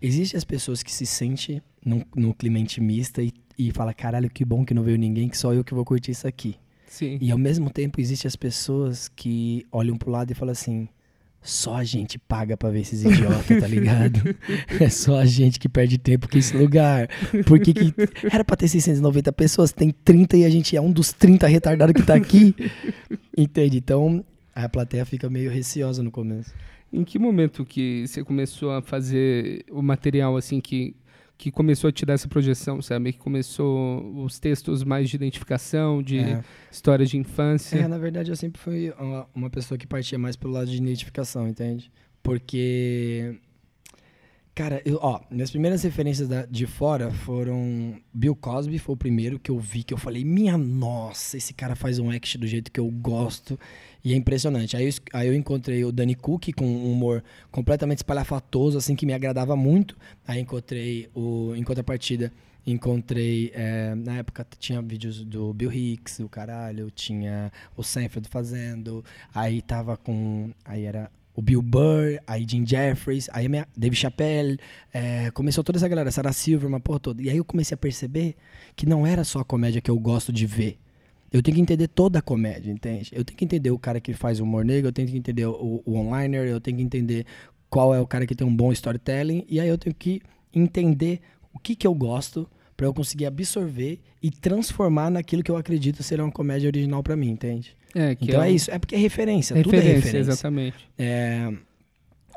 existem 0.00 0.36
as 0.36 0.44
pessoas 0.44 0.82
que 0.82 0.92
se 0.92 1.06
sentem 1.06 1.62
num, 1.84 2.02
no 2.14 2.34
clima 2.34 2.58
intimista 2.58 3.22
e, 3.22 3.32
e 3.58 3.70
fala, 3.72 3.94
caralho, 3.94 4.28
que 4.30 4.44
bom 4.44 4.64
que 4.64 4.74
não 4.74 4.82
veio 4.82 4.98
ninguém, 4.98 5.28
que 5.28 5.36
só 5.38 5.52
eu 5.54 5.64
que 5.64 5.74
vou 5.74 5.84
curtir 5.84 6.10
isso 6.12 6.26
aqui. 6.28 6.56
Sim. 6.86 7.18
E 7.20 7.30
ao 7.30 7.38
mesmo 7.38 7.70
tempo 7.70 8.00
existem 8.00 8.28
as 8.28 8.36
pessoas 8.36 9.08
que 9.08 9.66
olham 9.72 9.96
pro 9.96 10.10
lado 10.10 10.30
e 10.30 10.34
falam 10.34 10.52
assim, 10.52 10.88
só 11.42 11.76
a 11.76 11.84
gente 11.84 12.18
paga 12.18 12.56
pra 12.56 12.70
ver 12.70 12.80
esses 12.80 13.02
idiotas, 13.02 13.60
tá 13.60 13.66
ligado? 13.66 14.20
É 14.80 14.88
só 14.88 15.18
a 15.18 15.24
gente 15.24 15.58
que 15.58 15.68
perde 15.68 15.98
tempo 15.98 16.28
com 16.28 16.38
esse 16.38 16.56
lugar. 16.56 17.08
Porque 17.46 17.72
que 17.72 17.94
era 18.30 18.44
pra 18.44 18.56
ter 18.56 18.68
690 18.68 19.32
pessoas, 19.32 19.72
tem 19.72 19.90
30 19.90 20.38
e 20.38 20.44
a 20.44 20.50
gente 20.50 20.76
é 20.76 20.80
um 20.80 20.92
dos 20.92 21.12
30 21.12 21.46
retardados 21.46 21.94
que 21.94 22.06
tá 22.06 22.14
aqui. 22.14 22.54
Entende? 23.36 23.78
Então 23.78 24.24
a 24.54 24.68
plateia 24.68 25.04
fica 25.04 25.28
meio 25.30 25.50
receosa 25.50 26.02
no 26.02 26.10
começo. 26.10 26.52
Em 26.92 27.04
que 27.04 27.18
momento 27.18 27.64
que 27.64 28.06
você 28.06 28.22
começou 28.24 28.72
a 28.72 28.82
fazer 28.82 29.64
o 29.70 29.80
material 29.80 30.36
assim 30.36 30.60
que 30.60 30.94
que 31.40 31.50
começou 31.50 31.88
a 31.88 31.92
te 31.92 32.04
dar 32.04 32.12
essa 32.12 32.28
projeção, 32.28 32.82
sabe? 32.82 33.14
Que 33.14 33.18
começou 33.18 34.22
os 34.22 34.38
textos 34.38 34.84
mais 34.84 35.08
de 35.08 35.16
identificação, 35.16 36.02
de 36.02 36.18
É. 36.18 36.44
histórias 36.70 37.08
de 37.08 37.16
infância. 37.16 37.78
É, 37.78 37.88
na 37.88 37.96
verdade 37.96 38.30
eu 38.30 38.36
sempre 38.36 38.60
fui 38.60 38.92
uma, 38.98 39.26
uma 39.34 39.48
pessoa 39.48 39.78
que 39.78 39.86
partia 39.86 40.18
mais 40.18 40.36
pelo 40.36 40.52
lado 40.52 40.70
de 40.70 40.76
identificação, 40.76 41.48
entende? 41.48 41.90
Porque. 42.22 43.36
Cara, 44.60 44.82
eu, 44.84 44.98
ó, 45.00 45.18
minhas 45.30 45.50
primeiras 45.50 45.82
referências 45.82 46.28
da- 46.28 46.44
de 46.44 46.66
fora 46.66 47.10
foram. 47.10 47.94
Bill 48.12 48.36
Cosby 48.36 48.78
foi 48.78 48.92
o 48.94 48.96
primeiro 48.96 49.38
que 49.38 49.50
eu 49.50 49.58
vi, 49.58 49.82
que 49.82 49.94
eu 49.94 49.96
falei, 49.96 50.22
minha 50.22 50.58
nossa, 50.58 51.38
esse 51.38 51.54
cara 51.54 51.74
faz 51.74 51.98
um 51.98 52.10
act 52.10 52.36
do 52.36 52.46
jeito 52.46 52.70
que 52.70 52.78
eu 52.78 52.86
gosto. 52.90 53.58
E 54.04 54.12
é 54.12 54.16
impressionante. 54.16 54.76
Aí 54.76 54.84
eu, 54.86 54.92
aí 55.14 55.28
eu 55.28 55.34
encontrei 55.34 55.82
o 55.82 55.90
Danny 55.90 56.14
Cook 56.14 56.52
com 56.54 56.66
um 56.66 56.92
humor 56.92 57.24
completamente 57.50 58.00
espalhafatoso, 58.00 58.76
assim, 58.76 58.94
que 58.94 59.06
me 59.06 59.14
agradava 59.14 59.56
muito. 59.56 59.96
Aí 60.28 60.38
encontrei 60.42 61.08
o. 61.14 61.54
Em 61.56 61.62
contrapartida, 61.62 62.30
encontrei. 62.66 63.50
é, 63.54 63.94
na 63.94 64.16
época 64.18 64.46
tinha 64.58 64.82
vídeos 64.82 65.24
do 65.24 65.54
Bill 65.54 65.72
Hicks, 65.72 66.18
o 66.18 66.28
caralho, 66.28 66.90
tinha 66.90 67.50
o 67.74 67.82
Seinfeld 67.82 68.28
fazendo. 68.28 69.02
Aí 69.34 69.62
tava 69.62 69.96
com. 69.96 70.50
Aí 70.66 70.84
era 70.84 71.10
o 71.40 71.42
Bill 71.42 71.62
Burr, 71.62 72.20
aí 72.26 72.46
Jim 72.46 72.66
Jeffries, 72.66 73.28
aí 73.32 73.48
minha, 73.48 73.66
Dave 73.74 73.96
Chappelle, 73.96 74.58
é, 74.92 75.30
começou 75.30 75.64
toda 75.64 75.78
essa 75.78 75.88
galera, 75.88 76.10
Sarah 76.10 76.32
Silverman, 76.32 76.80
porra 76.80 77.00
toda. 77.00 77.22
E 77.22 77.30
aí 77.30 77.38
eu 77.38 77.44
comecei 77.44 77.74
a 77.74 77.78
perceber 77.78 78.36
que 78.76 78.84
não 78.84 79.06
era 79.06 79.24
só 79.24 79.40
a 79.40 79.44
comédia 79.44 79.80
que 79.80 79.90
eu 79.90 79.98
gosto 79.98 80.32
de 80.32 80.44
ver. 80.44 80.78
Eu 81.32 81.42
tenho 81.42 81.54
que 81.54 81.60
entender 81.62 81.88
toda 81.88 82.18
a 82.18 82.22
comédia, 82.22 82.70
entende? 82.70 83.10
Eu 83.14 83.24
tenho 83.24 83.38
que 83.38 83.44
entender 83.44 83.70
o 83.70 83.78
cara 83.78 84.00
que 84.00 84.12
faz 84.12 84.38
humor 84.38 84.64
negro, 84.64 84.88
eu 84.88 84.92
tenho 84.92 85.08
que 85.08 85.16
entender 85.16 85.46
o, 85.46 85.82
o 85.84 85.94
onliner, 85.94 86.46
eu 86.46 86.60
tenho 86.60 86.76
que 86.76 86.82
entender 86.82 87.24
qual 87.70 87.94
é 87.94 88.00
o 88.00 88.06
cara 88.06 88.26
que 88.26 88.34
tem 88.34 88.46
um 88.46 88.54
bom 88.54 88.70
storytelling, 88.72 89.46
e 89.48 89.60
aí 89.60 89.68
eu 89.68 89.78
tenho 89.78 89.94
que 89.94 90.20
entender 90.52 91.20
o 91.54 91.58
que 91.58 91.74
que 91.74 91.86
eu 91.86 91.94
gosto 91.94 92.46
pra 92.80 92.86
eu 92.86 92.94
conseguir 92.94 93.26
absorver 93.26 94.00
e 94.22 94.30
transformar 94.30 95.10
naquilo 95.10 95.42
que 95.42 95.50
eu 95.50 95.56
acredito 95.58 96.02
ser 96.02 96.18
uma 96.18 96.32
comédia 96.32 96.66
original 96.66 97.02
pra 97.02 97.14
mim, 97.14 97.28
entende? 97.28 97.76
É, 97.94 98.14
que 98.14 98.24
então 98.24 98.42
é, 98.42 98.48
o- 98.48 98.50
isso, 98.54 98.70
é 98.70 98.78
porque 98.78 98.94
é 98.94 98.98
referência, 98.98 99.54
Referência, 99.54 99.62
tudo 99.82 99.90
é 99.90 99.94
referência. 99.96 100.18
exatamente. 100.30 100.76
É, 100.98 101.52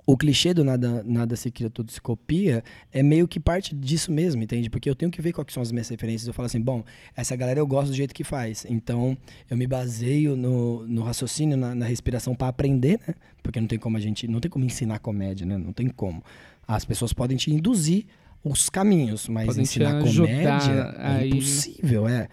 o 0.05 0.17
clichê 0.17 0.53
do 0.53 0.65
nada, 0.65 1.01
nada 1.05 1.33
se 1.37 1.49
cria, 1.49 1.69
tudo 1.69 1.89
se 1.89 2.01
copia 2.01 2.61
é 2.91 3.01
meio 3.01 3.25
que 3.25 3.39
parte 3.39 3.73
disso 3.73 4.11
mesmo, 4.11 4.43
entende? 4.43 4.69
Porque 4.69 4.89
eu 4.89 4.95
tenho 4.95 5.09
que 5.09 5.21
ver 5.21 5.31
quais 5.31 5.53
são 5.53 5.63
as 5.63 5.71
minhas 5.71 5.87
referências. 5.87 6.27
Eu 6.27 6.33
falo 6.33 6.45
assim, 6.47 6.59
bom, 6.59 6.83
essa 7.15 7.37
galera 7.37 7.61
eu 7.61 7.65
gosto 7.65 7.91
do 7.91 7.95
jeito 7.95 8.13
que 8.13 8.25
faz. 8.25 8.65
Então, 8.69 9.17
eu 9.49 9.55
me 9.55 9.65
baseio 9.65 10.35
no, 10.35 10.85
no 10.85 11.03
raciocínio, 11.03 11.55
na, 11.55 11.73
na 11.73 11.85
respiração 11.85 12.35
para 12.35 12.49
aprender, 12.49 12.99
né? 13.07 13.15
Porque 13.41 13.61
não 13.61 13.67
tem 13.67 13.79
como 13.79 13.95
a 13.95 13.99
gente, 14.01 14.27
não 14.27 14.41
tem 14.41 14.51
como 14.51 14.65
ensinar 14.65 14.99
comédia, 14.99 15.45
né? 15.45 15.57
Não 15.57 15.71
tem 15.71 15.87
como. 15.87 16.21
As 16.67 16.83
pessoas 16.83 17.13
podem 17.13 17.37
te 17.37 17.49
induzir 17.49 18.05
os 18.43 18.69
caminhos, 18.69 19.27
mas 19.27 19.47
Podem 19.47 19.63
ensinar 19.63 20.01
comédia 20.03 20.95
aí, 20.97 21.19
né? 21.19 21.23
é 21.23 21.27
impossível, 21.27 22.07
é. 22.07 22.27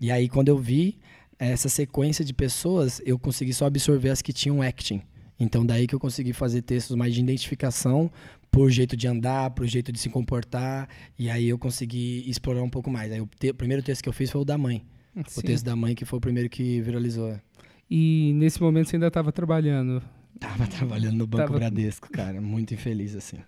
E 0.00 0.10
aí, 0.10 0.28
quando 0.28 0.48
eu 0.48 0.58
vi 0.58 0.98
essa 1.38 1.68
sequência 1.68 2.24
de 2.24 2.32
pessoas, 2.32 3.00
eu 3.04 3.18
consegui 3.18 3.52
só 3.52 3.66
absorver 3.66 4.10
as 4.10 4.22
que 4.22 4.32
tinham 4.32 4.62
acting. 4.62 5.02
Então, 5.40 5.64
daí 5.64 5.86
que 5.86 5.94
eu 5.94 6.00
consegui 6.00 6.32
fazer 6.32 6.62
textos 6.62 6.96
mais 6.96 7.14
de 7.14 7.20
identificação 7.20 8.10
por 8.50 8.70
jeito 8.70 8.96
de 8.96 9.06
andar, 9.06 9.50
por 9.50 9.66
jeito 9.66 9.92
de 9.92 9.98
se 9.98 10.08
comportar. 10.08 10.88
E 11.18 11.30
aí 11.30 11.48
eu 11.48 11.58
consegui 11.58 12.24
explorar 12.28 12.62
um 12.62 12.70
pouco 12.70 12.90
mais. 12.90 13.12
Aí 13.12 13.20
o, 13.20 13.28
te- 13.38 13.50
o 13.50 13.54
primeiro 13.54 13.82
texto 13.82 14.02
que 14.02 14.08
eu 14.08 14.12
fiz 14.12 14.30
foi 14.30 14.40
o 14.40 14.44
da 14.44 14.58
mãe. 14.58 14.84
Sim. 15.26 15.40
O 15.40 15.42
texto 15.42 15.64
da 15.64 15.76
mãe 15.76 15.94
que 15.94 16.04
foi 16.04 16.16
o 16.18 16.20
primeiro 16.20 16.48
que 16.48 16.80
viralizou. 16.80 17.36
E 17.90 18.32
nesse 18.34 18.60
momento 18.60 18.88
você 18.88 18.96
ainda 18.96 19.06
estava 19.08 19.30
trabalhando. 19.32 20.02
Tava 20.40 20.66
trabalhando 20.66 21.16
no 21.16 21.26
Banco 21.26 21.46
Tava- 21.46 21.58
Bradesco, 21.58 22.10
cara. 22.10 22.40
Muito 22.40 22.74
infeliz, 22.74 23.14
assim. 23.16 23.38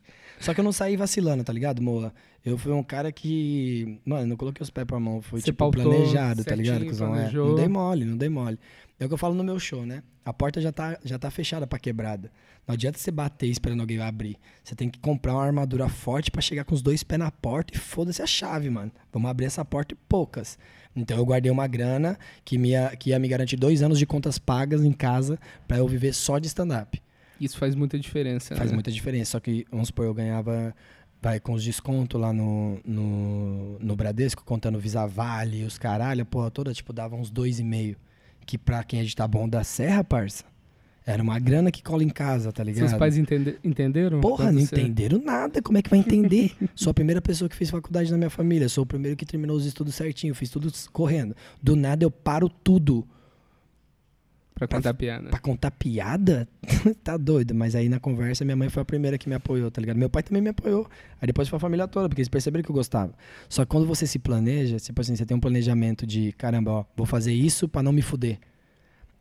Só 0.41 0.55
que 0.55 0.61
eu 0.61 0.65
não 0.65 0.73
saí 0.73 0.97
vacilando, 0.97 1.45
tá 1.45 1.53
ligado, 1.53 1.83
Moa? 1.83 2.13
Eu 2.45 2.57
fui 2.57 2.73
um 2.73 2.83
cara 2.83 3.13
que. 3.13 4.01
Mano, 4.05 4.27
não 4.27 4.37
coloquei 4.37 4.63
os 4.63 4.71
pés 4.71 4.87
pra 4.87 4.99
mão. 4.99 5.21
Foi, 5.21 5.41
Você 5.41 5.47
tipo, 5.47 5.71
planejado, 5.71 6.43
tá 6.43 6.55
ligado? 6.55 6.79
certinho, 6.79 6.91
cuzão? 6.91 7.15
É, 7.15 7.31
não 7.31 7.55
dei 7.55 7.69
mole, 7.69 8.05
não 8.05 8.17
dei 8.17 8.29
mole. 8.29 8.59
É 8.99 9.05
o 9.05 9.09
que 9.09 9.15
eu 9.15 9.19
falo 9.19 9.35
no 9.35 9.45
meu 9.45 9.59
show, 9.59 9.85
né? 9.85 10.03
A 10.25 10.33
porta 10.33 10.61
já 10.61 10.73
tá, 10.73 10.99
já 11.05 11.19
tá 11.19 11.31
fechada 11.31 11.67
pra 11.67 11.79
quebrada. 11.79 12.31
Não 12.67 12.75
adianta 12.75 12.99
você 12.99 13.11
bater 13.11 13.49
esperando 13.49 13.81
alguém 13.81 13.99
abrir. 14.01 14.37
Você 14.63 14.75
tem 14.75 14.89
que 14.89 14.99
comprar 14.99 15.35
uma 15.35 15.45
armadura 15.45 15.89
forte 15.89 16.31
pra 16.31 16.41
chegar 16.41 16.65
com 16.65 16.75
os 16.75 16.83
dois 16.83 17.03
pés 17.03 17.19
na 17.19 17.31
porta 17.31 17.75
e 17.75 17.79
foda-se 17.79 18.23
a 18.23 18.27
chave, 18.27 18.71
mano. 18.71 18.93
Vamos 19.13 19.31
abrir 19.31 19.47
essa 19.47 19.65
porta 19.65 19.95
e 19.95 19.99
poucas. 20.09 20.59
Então 20.95 21.17
eu 21.17 21.25
guardei 21.25 21.51
uma 21.51 21.67
grana 21.67 22.19
que, 22.45 22.57
ia, 22.57 22.95
que 22.97 23.11
ia 23.11 23.19
me 23.19 23.29
garantir 23.29 23.57
dois 23.57 23.83
anos 23.83 23.99
de 23.99 24.07
contas 24.07 24.39
pagas 24.39 24.85
em 24.85 24.93
casa 24.93 25.39
pra 25.67 25.79
eu 25.79 25.89
viver 25.89 26.13
só 26.13 26.39
de 26.39 26.47
stand-up. 26.49 27.01
Isso 27.41 27.57
faz 27.57 27.75
muita 27.75 27.99
diferença. 27.99 28.55
Faz 28.55 28.71
né? 28.71 28.75
muita 28.75 28.93
diferença. 28.93 29.33
Só 29.33 29.41
que, 29.41 29.67
vamos 29.71 29.89
supor, 29.89 30.05
eu 30.05 30.15
ganhava, 30.15 30.75
vai, 31.21 31.41
com 31.41 31.53
os 31.55 31.65
descontos 31.65 32.21
lá 32.21 32.33
no, 32.33 32.79
no, 32.85 33.79
no 33.81 33.97
Bradesco, 33.97 34.45
contando 34.45 34.79
Visa 34.79 35.07
Vale 35.07 35.63
e 35.63 35.65
os 35.65 35.79
caralho, 35.79 36.23
a 36.23 36.27
porra 36.27 36.51
toda, 36.51 36.73
tipo, 36.73 36.93
dava 36.93 37.17
uns 37.17 37.31
dois 37.31 37.59
e 37.59 37.65
meio. 37.65 37.97
Que 38.45 38.59
pra 38.59 38.85
quem 38.85 39.01
é 39.01 39.05
de 39.05 39.15
Taboão 39.15 39.49
da 39.49 39.65
Serra, 39.65 40.03
parça, 40.03 40.45
era 41.07 41.23
uma 41.23 41.39
grana 41.39 41.71
que 41.71 41.83
cola 41.83 42.05
em 42.05 42.09
casa, 42.09 42.53
tá 42.53 42.63
ligado? 42.63 42.89
Seus 42.89 42.99
pais 42.99 43.17
entende- 43.17 43.59
entenderam? 43.65 44.21
Porra, 44.21 44.53
não 44.53 44.61
entenderam 44.61 45.19
nada. 45.23 45.63
Como 45.63 45.79
é 45.79 45.83
que 45.83 45.89
vai 45.89 45.99
entender? 45.99 46.53
sou 46.75 46.91
a 46.91 46.95
primeira 46.95 47.23
pessoa 47.23 47.49
que 47.49 47.57
fez 47.57 47.71
faculdade 47.71 48.11
na 48.11 48.19
minha 48.19 48.31
família. 48.31 48.69
Sou 48.69 48.85
o 48.85 48.87
primeiro 48.87 49.17
que 49.17 49.25
terminou 49.25 49.57
os 49.57 49.65
estudos 49.65 49.95
certinho. 49.95 50.35
Fiz 50.35 50.51
tudo 50.51 50.71
correndo. 50.93 51.35
Do 51.63 51.75
nada 51.75 52.05
eu 52.05 52.11
paro 52.11 52.49
tudo. 52.49 53.07
Pra 54.69 54.69
contar 54.69 54.95
piada. 54.95 55.31
Pra 55.31 55.39
contar 55.39 55.71
piada? 55.71 56.49
tá 57.03 57.17
doido. 57.17 57.55
Mas 57.55 57.75
aí 57.75 57.89
na 57.89 57.99
conversa, 57.99 58.45
minha 58.45 58.57
mãe 58.57 58.69
foi 58.69 58.83
a 58.83 58.85
primeira 58.85 59.17
que 59.17 59.29
me 59.29 59.35
apoiou, 59.35 59.71
tá 59.71 59.81
ligado? 59.81 59.97
Meu 59.97 60.11
pai 60.11 60.23
também 60.23 60.43
me 60.43 60.51
apoiou. 60.51 60.87
Aí 61.21 61.27
depois 61.27 61.49
foi 61.49 61.57
a 61.57 61.61
família 61.61 61.89
toda, 61.89 62.09
porque 62.09 62.21
eles 62.21 62.29
perceberam 62.29 62.63
que 62.63 62.71
eu 62.71 62.75
gostava. 62.75 63.13
Só 63.49 63.65
que 63.65 63.71
quando 63.71 63.87
você 63.87 64.07
se 64.07 64.19
planeja, 64.19 64.77
tipo 64.79 65.01
assim, 65.01 65.17
você 65.17 65.25
tem 65.25 65.37
um 65.37 65.41
planejamento 65.41 66.07
de, 66.07 66.33
caramba, 66.33 66.71
ó, 66.71 66.85
vou 66.97 67.07
fazer 67.07 67.33
isso 67.33 67.67
pra 67.69 67.83
não 67.83 67.93
me 67.93 68.03
fuder. 68.03 68.39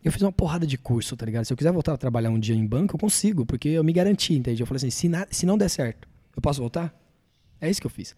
Eu 0.03 0.11
fiz 0.11 0.21
uma 0.21 0.31
porrada 0.31 0.65
de 0.67 0.77
curso, 0.77 1.15
tá 1.17 1.25
ligado? 1.25 1.45
Se 1.45 1.51
eu 1.53 1.57
quiser 1.57 1.71
voltar 1.71 1.93
a 1.93 1.97
trabalhar 1.97 2.29
um 2.29 2.39
dia 2.39 2.55
em 2.55 2.65
banco, 2.65 2.95
eu 2.95 2.99
consigo, 2.99 3.45
porque 3.45 3.69
eu 3.69 3.83
me 3.83 3.91
garanti, 3.93 4.33
entende? 4.33 4.61
Eu 4.61 4.67
falei 4.67 4.77
assim, 4.77 4.89
se, 4.89 5.09
na- 5.09 5.27
se 5.29 5.45
não 5.45 5.57
der 5.57 5.69
certo, 5.69 6.07
eu 6.35 6.41
posso 6.41 6.61
voltar? 6.61 6.93
É 7.59 7.69
isso 7.69 7.81
que 7.81 7.87
eu 7.87 7.91
fiz. 7.91 8.15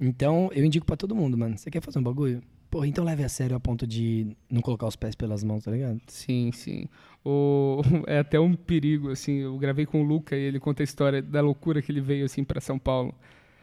Então, 0.00 0.50
eu 0.54 0.64
indico 0.64 0.84
pra 0.84 0.96
todo 0.96 1.14
mundo, 1.14 1.36
mano. 1.38 1.56
Você 1.56 1.70
quer 1.70 1.80
fazer 1.82 1.98
um 1.98 2.02
bagulho? 2.02 2.42
Porra, 2.72 2.86
então 2.86 3.04
leve 3.04 3.22
a 3.22 3.28
sério 3.28 3.54
a 3.54 3.60
ponto 3.60 3.86
de 3.86 4.34
não 4.50 4.62
colocar 4.62 4.86
os 4.86 4.96
pés 4.96 5.14
pelas 5.14 5.44
mãos, 5.44 5.62
tá 5.62 5.70
ligado? 5.70 6.00
Sim, 6.06 6.50
sim. 6.52 6.88
O... 7.22 7.82
É 8.08 8.20
até 8.20 8.40
um 8.40 8.54
perigo, 8.54 9.10
assim. 9.10 9.40
Eu 9.40 9.58
gravei 9.58 9.84
com 9.84 10.00
o 10.00 10.02
Luca 10.02 10.34
e 10.34 10.40
ele 10.40 10.58
conta 10.58 10.82
a 10.82 10.84
história 10.84 11.20
da 11.20 11.42
loucura 11.42 11.82
que 11.82 11.92
ele 11.92 12.00
veio, 12.00 12.24
assim, 12.24 12.42
pra 12.42 12.62
São 12.62 12.78
Paulo. 12.78 13.14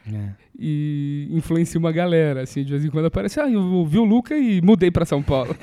É. 0.05 0.35
E 0.59 1.27
influencia 1.31 1.79
uma 1.79 1.91
galera, 1.91 2.43
assim. 2.43 2.63
De 2.63 2.69
vez 2.69 2.85
em 2.85 2.91
quando 2.91 3.05
aparece, 3.05 3.39
ah, 3.39 3.49
eu 3.49 3.59
ouvi 3.59 3.97
o 3.97 4.03
Luca 4.03 4.37
e 4.37 4.61
mudei 4.61 4.91
pra 4.91 5.05
São 5.05 5.23
Paulo. 5.23 5.57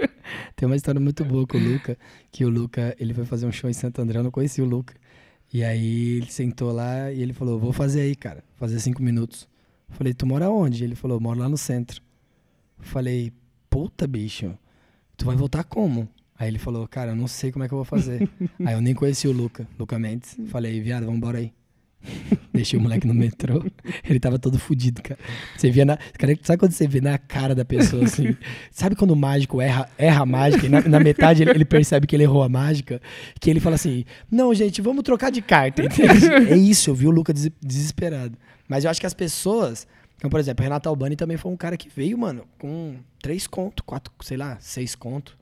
Tem 0.54 0.66
uma 0.66 0.76
história 0.76 1.00
muito 1.00 1.24
boa 1.24 1.46
com 1.46 1.56
o 1.56 1.60
Luca, 1.60 1.96
que 2.30 2.44
o 2.44 2.50
Luca, 2.50 2.94
ele 3.00 3.14
foi 3.14 3.24
fazer 3.24 3.46
um 3.46 3.52
show 3.52 3.70
em 3.70 3.72
Santo 3.72 4.02
André, 4.02 4.18
eu 4.18 4.22
não 4.22 4.30
conheci 4.30 4.60
o 4.60 4.66
Luca. 4.66 4.94
E 5.50 5.64
aí 5.64 6.18
ele 6.18 6.30
sentou 6.30 6.70
lá 6.72 7.10
e 7.10 7.22
ele 7.22 7.32
falou, 7.32 7.58
vou 7.58 7.72
fazer 7.72 8.02
aí, 8.02 8.14
cara, 8.14 8.44
fazer 8.56 8.78
cinco 8.80 9.02
minutos. 9.02 9.48
Eu 9.88 9.96
falei, 9.96 10.12
tu 10.12 10.26
mora 10.26 10.50
onde? 10.50 10.84
Ele 10.84 10.94
falou, 10.94 11.18
moro 11.18 11.40
lá 11.40 11.48
no 11.48 11.56
centro. 11.56 12.02
Falei, 12.82 13.32
puta, 13.70 14.06
bicho, 14.06 14.52
tu 15.16 15.24
vai 15.24 15.36
voltar 15.36 15.64
como? 15.64 16.08
Aí 16.38 16.48
ele 16.48 16.58
falou, 16.58 16.86
cara, 16.88 17.12
eu 17.12 17.16
não 17.16 17.26
sei 17.28 17.50
como 17.52 17.64
é 17.64 17.68
que 17.68 17.74
eu 17.74 17.78
vou 17.78 17.84
fazer. 17.84 18.28
aí 18.64 18.74
eu 18.74 18.80
nem 18.80 18.94
conheci 18.94 19.26
o 19.28 19.32
Luca, 19.32 19.66
Luca 19.78 19.98
Mendes. 19.98 20.36
Falei, 20.48 20.80
viado, 20.80 21.06
vambora 21.06 21.38
aí. 21.38 21.52
Deixei 22.52 22.76
o 22.76 22.82
moleque 22.82 23.06
no 23.06 23.14
metrô. 23.14 23.64
Ele 24.04 24.18
tava 24.18 24.36
todo 24.36 24.58
fudido, 24.58 25.00
cara. 25.00 25.18
Você 25.56 25.70
via 25.70 25.84
na. 25.84 25.96
Cara, 26.18 26.36
sabe 26.42 26.58
quando 26.58 26.72
você 26.72 26.86
vê 26.88 27.00
na 27.00 27.16
cara 27.16 27.54
da 27.54 27.64
pessoa 27.64 28.04
assim? 28.04 28.36
Sabe 28.72 28.96
quando 28.96 29.12
o 29.12 29.16
mágico 29.16 29.60
erra, 29.60 29.88
erra 29.96 30.22
a 30.22 30.26
mágica 30.26 30.66
e 30.66 30.68
na, 30.68 30.80
na 30.80 30.98
metade 30.98 31.44
ele, 31.44 31.52
ele 31.52 31.64
percebe 31.64 32.06
que 32.08 32.16
ele 32.16 32.24
errou 32.24 32.42
a 32.42 32.48
mágica? 32.48 33.00
Que 33.40 33.48
ele 33.48 33.60
fala 33.60 33.76
assim: 33.76 34.04
Não, 34.28 34.52
gente, 34.52 34.82
vamos 34.82 35.04
trocar 35.04 35.30
de 35.30 35.40
carta. 35.40 35.84
entende? 35.84 36.26
É 36.50 36.56
isso, 36.56 36.90
eu 36.90 36.94
vi 36.96 37.06
o 37.06 37.10
Luca 37.12 37.32
des- 37.32 37.50
desesperado. 37.62 38.36
Mas 38.68 38.82
eu 38.84 38.90
acho 38.90 39.00
que 39.00 39.06
as 39.06 39.14
pessoas. 39.14 39.86
Então, 40.16 40.30
por 40.30 40.38
exemplo, 40.38 40.62
Renato 40.62 40.88
Albani 40.88 41.16
também 41.16 41.36
foi 41.36 41.50
um 41.50 41.56
cara 41.56 41.76
que 41.76 41.88
veio, 41.88 42.16
mano, 42.16 42.46
com 42.58 42.96
três 43.20 43.46
conto, 43.46 43.82
quatro, 43.82 44.12
sei 44.22 44.36
lá, 44.36 44.56
seis 44.60 44.94
conto. 44.94 45.36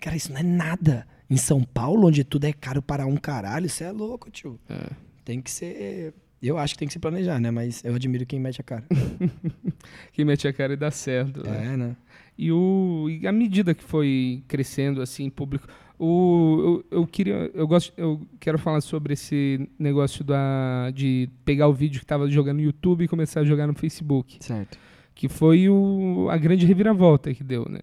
Cara, 0.00 0.16
isso 0.16 0.32
não 0.32 0.40
é 0.40 0.42
nada. 0.42 1.06
Em 1.30 1.36
São 1.36 1.62
Paulo, 1.62 2.08
onde 2.08 2.24
tudo 2.24 2.44
é 2.44 2.52
caro 2.52 2.80
para 2.80 3.06
um 3.06 3.16
caralho, 3.16 3.66
isso 3.66 3.84
é 3.84 3.92
louco, 3.92 4.30
tio. 4.30 4.58
É. 4.68 4.90
Tem 5.24 5.42
que 5.42 5.50
ser. 5.50 6.14
Eu 6.40 6.56
acho 6.56 6.74
que 6.74 6.78
tem 6.78 6.88
que 6.88 6.94
se 6.94 6.98
planejar, 6.98 7.38
né? 7.38 7.50
Mas 7.50 7.84
eu 7.84 7.94
admiro 7.94 8.24
quem 8.24 8.40
mete 8.40 8.60
a 8.60 8.64
cara. 8.64 8.84
Quem 10.12 10.24
mete 10.24 10.48
a 10.48 10.52
cara 10.52 10.72
e 10.72 10.76
dá 10.76 10.90
certo. 10.90 11.42
né? 11.44 11.74
É, 11.74 11.76
né? 11.76 11.96
E, 12.36 12.50
o, 12.50 13.08
e 13.10 13.26
à 13.26 13.32
medida 13.32 13.74
que 13.74 13.82
foi 13.82 14.42
crescendo 14.48 15.02
assim, 15.02 15.28
público, 15.28 15.68
o, 15.98 16.82
eu, 16.90 16.98
eu 17.00 17.06
queria, 17.06 17.50
eu 17.54 17.66
gosto, 17.66 17.92
eu 17.96 18.20
quero 18.38 18.58
falar 18.58 18.80
sobre 18.80 19.14
esse 19.14 19.68
negócio 19.78 20.22
da, 20.24 20.90
de 20.94 21.28
pegar 21.44 21.68
o 21.68 21.72
vídeo 21.72 21.98
que 21.98 22.04
estava 22.04 22.28
jogando 22.30 22.58
no 22.58 22.62
YouTube 22.62 23.04
e 23.04 23.08
começar 23.08 23.40
a 23.40 23.44
jogar 23.44 23.66
no 23.66 23.74
Facebook, 23.74 24.38
Certo. 24.40 24.78
que 25.14 25.28
foi 25.28 25.68
o, 25.68 26.28
a 26.30 26.36
grande 26.36 26.64
reviravolta 26.66 27.34
que 27.34 27.42
deu, 27.42 27.66
né? 27.68 27.80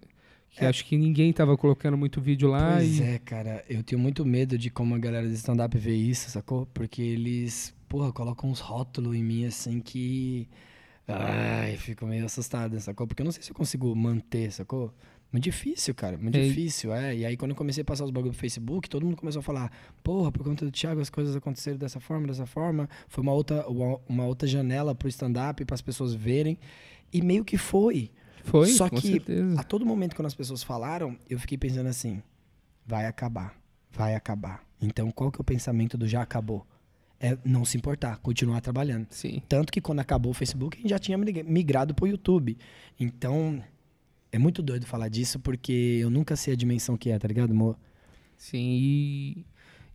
Que 0.50 0.64
É. 0.64 0.68
acho 0.68 0.86
que 0.86 0.96
ninguém 0.96 1.28
estava 1.28 1.54
colocando 1.58 1.98
muito 1.98 2.18
vídeo 2.20 2.48
lá 2.48 2.76
Pois 2.76 2.98
e 2.98 3.02
é, 3.02 3.18
cara. 3.18 3.62
Eu 3.68 3.82
tenho 3.82 4.00
muito 4.00 4.24
medo 4.24 4.56
de 4.56 4.70
como 4.70 4.94
a 4.94 4.98
galera 4.98 5.26
do 5.28 5.34
stand-up 5.34 5.76
vê 5.76 5.94
isso, 5.94 6.30
sacou? 6.30 6.64
Porque 6.72 7.02
eles, 7.02 7.74
porra, 7.86 8.10
colocam 8.10 8.48
uns 8.50 8.60
rótulos 8.60 9.14
em 9.14 9.22
mim 9.22 9.44
assim 9.44 9.80
que. 9.80 10.48
Ai, 11.08 11.76
fico 11.76 12.06
meio 12.06 12.24
assustado, 12.24 12.80
sacou? 12.80 13.06
Porque 13.06 13.20
eu 13.22 13.24
não 13.24 13.30
sei 13.32 13.42
se 13.42 13.50
eu 13.50 13.54
consigo 13.54 13.94
manter, 13.94 14.50
sacou? 14.50 14.92
Muito 15.32 15.44
difícil, 15.44 15.94
cara. 15.94 16.16
Muito 16.16 16.36
É. 16.38 16.46
difícil, 16.48 16.94
é. 16.94 17.14
E 17.14 17.24
aí, 17.26 17.36
quando 17.36 17.50
eu 17.50 17.56
comecei 17.56 17.82
a 17.82 17.84
passar 17.84 18.04
os 18.04 18.10
bagulho 18.10 18.32
pro 18.32 18.40
Facebook, 18.40 18.88
todo 18.88 19.04
mundo 19.04 19.16
começou 19.16 19.40
a 19.40 19.42
falar: 19.42 19.70
Porra, 20.02 20.30
por 20.32 20.42
conta 20.44 20.64
do 20.64 20.70
Thiago 20.70 21.00
as 21.00 21.10
coisas 21.10 21.34
aconteceram 21.36 21.76
dessa 21.76 22.00
forma, 22.00 22.26
dessa 22.26 22.46
forma. 22.46 22.88
Foi 23.08 23.22
uma 23.22 23.32
outra, 23.32 23.66
uma, 23.68 24.00
uma 24.08 24.24
outra 24.24 24.48
janela 24.48 24.94
pro 24.94 25.08
stand-up, 25.08 25.64
para 25.64 25.74
as 25.74 25.82
pessoas 25.82 26.14
verem. 26.14 26.58
E 27.12 27.20
meio 27.22 27.44
que 27.44 27.58
foi. 27.58 28.10
foi, 28.44 28.68
Só 28.68 28.88
com 28.88 28.96
que 28.96 29.08
certeza. 29.12 29.60
A 29.60 29.64
todo 29.64 29.84
momento 29.84 30.14
quando 30.16 30.26
as 30.26 30.34
pessoas 30.34 30.62
falaram, 30.62 31.18
eu 31.28 31.38
fiquei 31.38 31.58
pensando 31.58 31.88
assim: 31.88 32.22
vai 32.86 33.06
acabar, 33.06 33.54
vai 33.92 34.14
acabar. 34.14 34.64
Então, 34.80 35.10
qual 35.10 35.30
que 35.32 35.40
é 35.40 35.42
o 35.42 35.44
pensamento 35.44 35.98
do 35.98 36.06
já 36.06 36.22
acabou? 36.22 36.66
É 37.18 37.36
não 37.44 37.64
se 37.64 37.76
importar, 37.78 38.18
continuar 38.18 38.60
trabalhando. 38.60 39.06
Sim. 39.10 39.42
Tanto 39.48 39.72
que 39.72 39.80
quando 39.80 40.00
acabou 40.00 40.30
o 40.32 40.34
Facebook, 40.34 40.76
a 40.76 40.80
gente 40.82 40.90
já 40.90 40.98
tinha 40.98 41.16
mig- 41.16 41.42
migrado 41.44 41.94
pro 41.94 42.06
YouTube. 42.06 42.58
Então, 43.00 43.62
é 44.36 44.38
muito 44.38 44.62
doido 44.62 44.86
falar 44.86 45.08
disso, 45.08 45.38
porque 45.40 45.98
eu 46.00 46.10
nunca 46.10 46.36
sei 46.36 46.54
a 46.54 46.56
dimensão 46.56 46.96
que 46.96 47.10
é, 47.10 47.18
tá 47.18 47.26
ligado, 47.26 47.50
amor? 47.50 47.76
Sim, 48.36 48.58
e, 48.80 49.46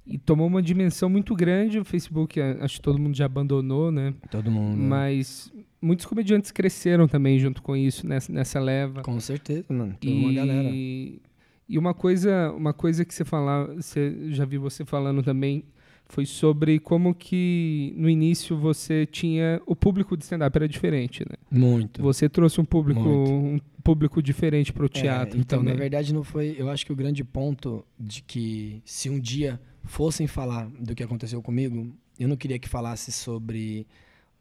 e 0.06 0.18
tomou 0.18 0.48
uma 0.48 0.62
dimensão 0.62 1.10
muito 1.10 1.36
grande. 1.36 1.80
O 1.80 1.86
Facebook, 1.86 2.40
acho 2.42 2.76
que 2.76 2.82
todo 2.82 3.00
mundo 3.00 3.16
já 3.16 3.26
abandonou, 3.26 3.92
né? 3.92 4.14
Todo 4.30 4.50
mundo. 4.52 4.78
Mas 4.78 5.52
muitos 5.82 6.06
comediantes 6.06 6.52
cresceram 6.52 7.08
também 7.08 7.38
junto 7.40 7.62
com 7.62 7.76
isso, 7.76 8.08
nessa, 8.08 8.32
nessa 8.32 8.60
leva. 8.60 9.02
Com 9.04 9.20
certeza, 9.20 9.66
mano. 9.70 9.96
Tem 10.00 10.12
E, 10.12 10.24
uma 10.26 10.34
galera. 10.34 10.70
e 10.74 11.78
uma 11.78 11.94
coisa, 11.94 12.52
uma 12.52 12.74
coisa 12.74 13.06
que 13.06 13.14
você 13.14 13.24
falava, 13.24 13.76
você, 13.76 14.32
já 14.32 14.44
vi 14.46 14.58
você 14.58 14.84
falando 14.84 15.22
também, 15.24 15.64
foi 16.12 16.26
sobre 16.26 16.78
como 16.80 17.16
que 17.16 17.94
no 17.96 18.10
início 18.10 18.58
você 18.58 19.06
tinha 19.06 19.62
o 19.66 19.76
público 19.76 20.18
de 20.18 20.24
stand-up 20.24 20.56
era 20.56 20.68
diferente, 20.68 21.24
né? 21.28 21.38
Muito. 21.50 22.02
Você 22.02 22.28
trouxe 22.28 22.60
um 22.60 22.66
público 22.66 23.02
Muito. 23.02 23.32
um 23.32 23.60
público 23.82 24.22
diferente 24.22 24.74
para 24.74 24.86
o 24.86 24.90
teatro 24.90 25.38
É, 25.38 25.42
então, 25.42 25.60
também. 25.60 25.74
na 25.74 25.80
verdade, 25.80 26.14
não 26.14 26.24
foi. 26.24 26.56
Eu 26.58 26.70
acho 26.70 26.86
que 26.86 26.92
o 26.92 26.96
grande 26.96 27.24
ponto 27.24 27.86
de 28.00 28.22
que 28.22 28.82
se 28.86 29.10
um 29.10 29.20
dia 29.20 29.60
fossem 29.84 30.28
falar 30.28 30.70
do 30.80 30.94
que 30.94 31.02
aconteceu 31.02 31.42
comigo, 31.42 31.92
eu 32.20 32.28
não 32.28 32.36
queria 32.36 32.60
que 32.60 32.68
falasse 32.70 33.12
sobre 33.12 33.88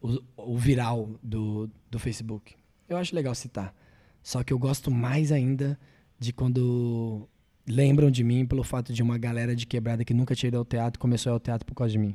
o, 0.03 0.19
o 0.37 0.59
viral 0.59 1.09
do, 1.23 1.71
do 1.91 1.99
Facebook. 1.99 2.55
Eu 2.89 2.97
acho 2.97 3.15
legal 3.15 3.35
citar. 3.35 3.75
Só 4.23 4.43
que 4.43 4.53
eu 4.53 4.59
gosto 4.59 4.91
mais 4.91 5.31
ainda 5.33 5.79
de 6.19 6.33
quando 6.33 7.29
lembram 7.67 8.11
de 8.11 8.25
mim 8.25 8.47
pelo 8.47 8.65
fato 8.65 8.93
de 8.93 9.03
uma 9.03 9.19
galera 9.19 9.55
de 9.55 9.67
quebrada 9.67 10.05
que 10.05 10.15
nunca 10.15 10.35
tinha 10.35 10.49
ido 10.49 10.59
ao 10.59 10.65
teatro 10.65 10.99
começou 10.99 11.31
a 11.31 11.33
ir 11.33 11.35
ao 11.35 11.41
teatro 11.41 11.67
por 11.67 11.75
causa 11.75 11.93
de 11.93 11.99
mim. 11.99 12.15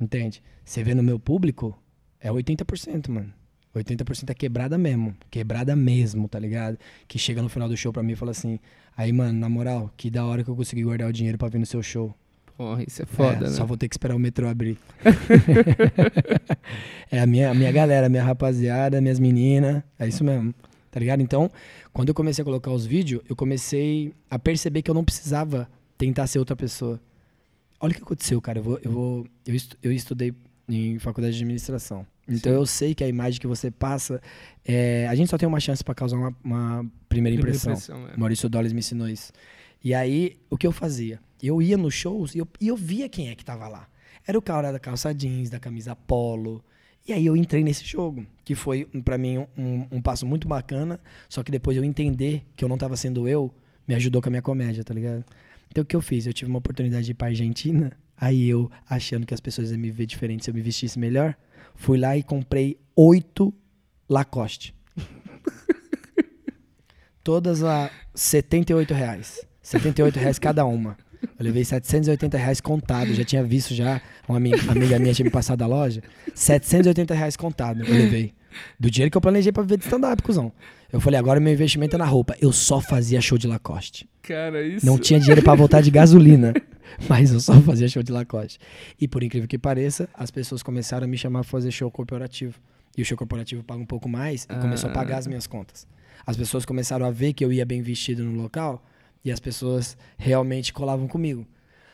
Entende? 0.00 0.42
Você 0.64 0.82
vê 0.82 0.94
no 0.94 1.02
meu 1.02 1.18
público, 1.18 1.76
é 2.20 2.30
80%, 2.30 3.08
mano. 3.08 3.32
80% 3.74 4.30
é 4.30 4.34
quebrada 4.34 4.78
mesmo. 4.78 5.16
Quebrada 5.30 5.74
mesmo, 5.74 6.28
tá 6.28 6.38
ligado? 6.38 6.78
Que 7.08 7.18
chega 7.18 7.42
no 7.42 7.48
final 7.48 7.68
do 7.68 7.76
show 7.76 7.92
pra 7.92 8.02
mim 8.02 8.12
e 8.12 8.16
fala 8.16 8.30
assim: 8.30 8.60
Aí, 8.96 9.12
mano, 9.12 9.38
na 9.38 9.48
moral, 9.48 9.90
que 9.96 10.10
da 10.10 10.24
hora 10.24 10.44
que 10.44 10.50
eu 10.50 10.54
consegui 10.54 10.84
guardar 10.84 11.08
o 11.08 11.12
dinheiro 11.12 11.36
pra 11.36 11.48
vir 11.48 11.58
no 11.58 11.66
seu 11.66 11.82
show. 11.82 12.14
Porra, 12.56 12.84
isso 12.86 13.02
é 13.02 13.06
foda, 13.06 13.36
É, 13.38 13.40
né? 13.40 13.50
Só 13.50 13.66
vou 13.66 13.76
ter 13.76 13.88
que 13.88 13.94
esperar 13.94 14.14
o 14.14 14.18
metrô 14.18 14.48
abrir. 14.48 14.78
é 17.10 17.20
a 17.20 17.26
minha, 17.26 17.50
a 17.50 17.54
minha 17.54 17.72
galera, 17.72 18.06
a 18.06 18.08
minha 18.08 18.22
rapaziada, 18.22 19.00
minhas 19.00 19.18
meninas. 19.18 19.82
É 19.98 20.06
isso 20.06 20.22
mesmo. 20.22 20.54
Tá 20.94 21.00
ligado? 21.00 21.20
Então, 21.20 21.50
quando 21.92 22.10
eu 22.10 22.14
comecei 22.14 22.40
a 22.40 22.44
colocar 22.44 22.70
os 22.70 22.86
vídeos, 22.86 23.20
eu 23.28 23.34
comecei 23.34 24.14
a 24.30 24.38
perceber 24.38 24.80
que 24.80 24.88
eu 24.88 24.94
não 24.94 25.04
precisava 25.04 25.68
tentar 25.98 26.28
ser 26.28 26.38
outra 26.38 26.54
pessoa. 26.54 27.00
Olha 27.80 27.90
o 27.90 27.94
que 27.96 28.02
aconteceu, 28.02 28.40
cara. 28.40 28.60
Eu, 28.60 28.62
vou, 28.62 28.78
eu, 28.80 28.92
vou, 28.92 29.26
eu, 29.44 29.54
estu- 29.56 29.76
eu 29.82 29.90
estudei 29.90 30.32
em 30.68 30.96
faculdade 31.00 31.36
de 31.36 31.42
administração. 31.42 32.06
Então 32.28 32.52
Sim. 32.52 32.58
eu 32.58 32.64
sei 32.64 32.94
que 32.94 33.02
a 33.02 33.08
imagem 33.08 33.40
que 33.40 33.46
você 33.48 33.72
passa, 33.72 34.22
é, 34.64 35.08
a 35.08 35.16
gente 35.16 35.28
só 35.30 35.36
tem 35.36 35.48
uma 35.48 35.58
chance 35.58 35.82
pra 35.82 35.96
causar 35.96 36.16
uma, 36.16 36.32
uma 36.44 36.86
primeira 37.08 37.36
Primeira 37.36 37.40
impressão. 37.40 37.72
impressão, 37.72 38.08
é. 38.10 38.16
Maurício 38.16 38.48
Dollars 38.48 38.72
me 38.72 38.78
ensinou 38.78 39.08
isso. 39.08 39.32
E 39.82 39.92
aí, 39.94 40.36
o 40.48 40.56
que 40.56 40.64
eu 40.64 40.70
fazia? 40.70 41.18
Eu 41.42 41.60
ia 41.60 41.76
nos 41.76 41.92
shows 41.92 42.36
e 42.36 42.38
eu, 42.38 42.46
e 42.60 42.68
eu 42.68 42.76
via 42.76 43.08
quem 43.08 43.30
é 43.30 43.34
que 43.34 43.44
tava 43.44 43.66
lá. 43.66 43.88
Era 44.24 44.38
o 44.38 44.42
cara 44.42 44.70
da 44.70 44.78
calça 44.78 45.12
jeans, 45.12 45.50
da 45.50 45.58
camisa 45.58 45.96
polo. 45.96 46.64
E 47.06 47.12
aí 47.12 47.26
eu 47.26 47.36
entrei 47.36 47.62
nesse 47.62 47.84
jogo, 47.84 48.26
que 48.44 48.54
foi 48.54 48.86
pra 49.04 49.18
mim 49.18 49.46
um, 49.58 49.86
um 49.90 50.00
passo 50.00 50.24
muito 50.24 50.48
bacana, 50.48 50.98
só 51.28 51.42
que 51.42 51.52
depois 51.52 51.76
eu 51.76 51.84
entender 51.84 52.42
que 52.56 52.64
eu 52.64 52.68
não 52.68 52.78
tava 52.78 52.96
sendo 52.96 53.28
eu, 53.28 53.52
me 53.86 53.94
ajudou 53.94 54.22
com 54.22 54.28
a 54.28 54.30
minha 54.30 54.40
comédia, 54.42 54.82
tá 54.82 54.94
ligado? 54.94 55.22
Então 55.70 55.82
o 55.82 55.84
que 55.84 55.94
eu 55.94 56.00
fiz? 56.00 56.26
Eu 56.26 56.32
tive 56.32 56.50
uma 56.50 56.60
oportunidade 56.60 57.04
de 57.04 57.10
ir 57.10 57.14
pra 57.14 57.26
Argentina, 57.26 57.92
aí 58.16 58.48
eu, 58.48 58.70
achando 58.88 59.26
que 59.26 59.34
as 59.34 59.40
pessoas 59.40 59.70
iam 59.70 59.78
me 59.78 59.90
ver 59.90 60.06
diferente 60.06 60.44
se 60.44 60.50
eu 60.50 60.54
me 60.54 60.62
vestisse 60.62 60.98
melhor, 60.98 61.36
fui 61.74 61.98
lá 61.98 62.16
e 62.16 62.22
comprei 62.22 62.78
oito 62.96 63.52
Lacoste. 64.08 64.74
Todas 67.22 67.62
a 67.62 67.90
78 68.14 68.94
reais. 68.94 69.46
78 69.60 70.18
reais 70.18 70.38
cada 70.38 70.64
uma. 70.64 70.96
Eu 71.38 71.44
levei 71.44 71.64
780 71.64 72.36
reais 72.38 72.60
contado. 72.60 73.14
Já 73.14 73.24
tinha 73.24 73.42
visto 73.44 73.74
já. 73.74 74.00
Uma 74.28 74.38
ami- 74.38 74.52
amiga 74.68 74.98
minha 74.98 75.12
tinha 75.14 75.24
me 75.24 75.30
passado 75.30 75.58
da 75.58 75.66
loja. 75.66 76.02
780 76.34 77.14
reais 77.14 77.36
contado. 77.36 77.82
Eu 77.84 77.92
levei. 77.94 78.32
Do 78.78 78.90
dinheiro 78.90 79.10
que 79.10 79.16
eu 79.16 79.20
planejei 79.20 79.50
pra 79.50 79.62
viver 79.62 79.78
de 79.78 79.84
stand-up, 79.84 80.22
cuzão. 80.22 80.52
Eu 80.92 81.00
falei, 81.00 81.18
agora 81.18 81.40
meu 81.40 81.52
investimento 81.52 81.96
é 81.96 81.98
na 81.98 82.04
roupa. 82.04 82.36
Eu 82.40 82.52
só 82.52 82.80
fazia 82.80 83.20
show 83.20 83.36
de 83.36 83.48
Lacoste. 83.48 84.08
Cara, 84.22 84.62
isso. 84.62 84.86
Não 84.86 84.96
tinha 84.96 85.18
dinheiro 85.18 85.42
pra 85.42 85.54
voltar 85.54 85.80
de 85.80 85.90
gasolina. 85.90 86.54
Mas 87.08 87.32
eu 87.32 87.40
só 87.40 87.60
fazia 87.60 87.88
show 87.88 88.02
de 88.02 88.12
Lacoste. 88.12 88.58
E 89.00 89.08
por 89.08 89.22
incrível 89.24 89.48
que 89.48 89.58
pareça, 89.58 90.08
as 90.14 90.30
pessoas 90.30 90.62
começaram 90.62 91.04
a 91.04 91.08
me 91.08 91.18
chamar 91.18 91.40
pra 91.40 91.50
fazer 91.50 91.70
show 91.72 91.90
corporativo. 91.90 92.54
E 92.96 93.02
o 93.02 93.04
show 93.04 93.18
corporativo 93.18 93.64
paga 93.64 93.80
um 93.82 93.86
pouco 93.86 94.08
mais 94.08 94.44
e 94.44 94.54
começou 94.60 94.88
a 94.88 94.92
pagar 94.92 95.18
as 95.18 95.26
minhas 95.26 95.48
contas. 95.48 95.84
As 96.24 96.36
pessoas 96.36 96.64
começaram 96.64 97.04
a 97.04 97.10
ver 97.10 97.32
que 97.32 97.44
eu 97.44 97.52
ia 97.52 97.66
bem 97.66 97.82
vestido 97.82 98.22
no 98.22 98.40
local 98.40 98.80
e 99.24 99.32
as 99.32 99.40
pessoas 99.40 99.96
realmente 100.16 100.72
colavam 100.72 101.08
comigo. 101.08 101.46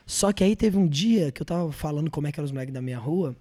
Só 0.04 0.32
que 0.32 0.42
aí 0.42 0.56
teve 0.56 0.76
um 0.76 0.88
dia 0.88 1.30
que 1.30 1.40
eu 1.40 1.46
tava 1.46 1.70
falando 1.70 2.10
como 2.10 2.26
é 2.26 2.32
que 2.32 2.40
eram 2.40 2.44
os 2.46 2.52
moleques 2.52 2.74
da 2.74 2.82
minha 2.82 2.98
rua 2.98 3.36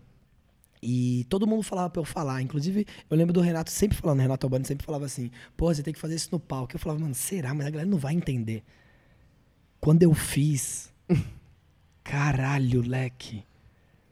e 0.82 1.26
todo 1.30 1.48
mundo 1.48 1.64
falava 1.64 1.90
pra 1.90 2.00
eu 2.00 2.06
falar. 2.06 2.42
Inclusive, 2.42 2.86
eu 3.10 3.18
lembro 3.18 3.34
do 3.34 3.42
Renato 3.42 3.72
sempre 3.72 3.98
falando, 3.98 4.20
Renato 4.20 4.46
Albani 4.46 4.66
sempre 4.66 4.86
falava 4.86 5.06
assim: 5.06 5.32
pô, 5.58 5.74
você 5.74 5.84
tem 5.84 5.94
que 5.94 6.00
fazer 6.00 6.16
isso 6.16 6.30
no 6.32 6.40
palco. 6.40 6.76
Eu 6.76 6.80
falava, 6.80 7.00
mano, 7.02 7.16
será? 7.16 7.54
Mas 7.54 7.68
a 7.68 7.70
galera 7.70 7.90
não 7.90 7.98
vai 7.98 8.14
entender. 8.14 8.64
Quando 9.80 10.04
eu 10.04 10.14
fiz, 10.14 10.94
caralho, 12.04 12.82
leque. 12.82 13.44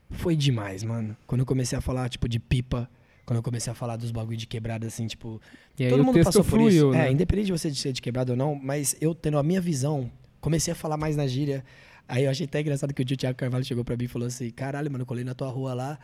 Foi 0.10 0.36
demais, 0.36 0.84
mano. 0.84 1.15
Quando 1.25 1.41
eu 1.41 1.45
comecei 1.45 1.78
a 1.78 1.82
falar, 1.82 2.10
tipo, 2.10 2.28
de 2.28 2.39
pipa, 2.39 2.89
quando 3.27 3.37
eu 3.37 3.43
comecei 3.43 3.69
a 3.69 3.75
falar 3.75 3.97
dos 3.97 4.09
bagulho 4.09 4.37
de 4.37 4.47
quebrada, 4.47 4.87
assim, 4.87 5.05
tipo. 5.05 5.41
E 5.77 5.89
todo 5.89 6.01
mundo 6.01 6.23
passou 6.23 6.45
por 6.45 6.51
fluiu, 6.51 6.69
isso. 6.69 6.91
né? 6.91 7.09
É, 7.09 7.11
independente 7.11 7.47
de 7.47 7.51
você 7.51 7.73
ser 7.73 7.91
de 7.91 8.01
quebrada 8.01 8.31
ou 8.31 8.37
não, 8.37 8.55
mas 8.55 8.95
eu 9.01 9.13
tendo 9.13 9.37
a 9.37 9.43
minha 9.43 9.59
visão, 9.59 10.09
comecei 10.39 10.71
a 10.71 10.75
falar 10.75 10.95
mais 10.95 11.17
na 11.17 11.27
gíria. 11.27 11.61
Aí 12.07 12.23
eu 12.23 12.31
achei 12.31 12.45
até 12.45 12.61
engraçado 12.61 12.93
que 12.93 13.01
o 13.01 13.05
dia 13.05 13.17
Thiago 13.17 13.37
Carvalho 13.37 13.65
chegou 13.65 13.83
pra 13.83 13.97
mim 13.97 14.05
e 14.05 14.07
falou 14.07 14.29
assim: 14.29 14.49
caralho, 14.49 14.89
mano, 14.89 15.01
eu 15.01 15.05
colei 15.05 15.25
na 15.25 15.33
tua 15.33 15.49
rua 15.49 15.73
lá. 15.73 15.99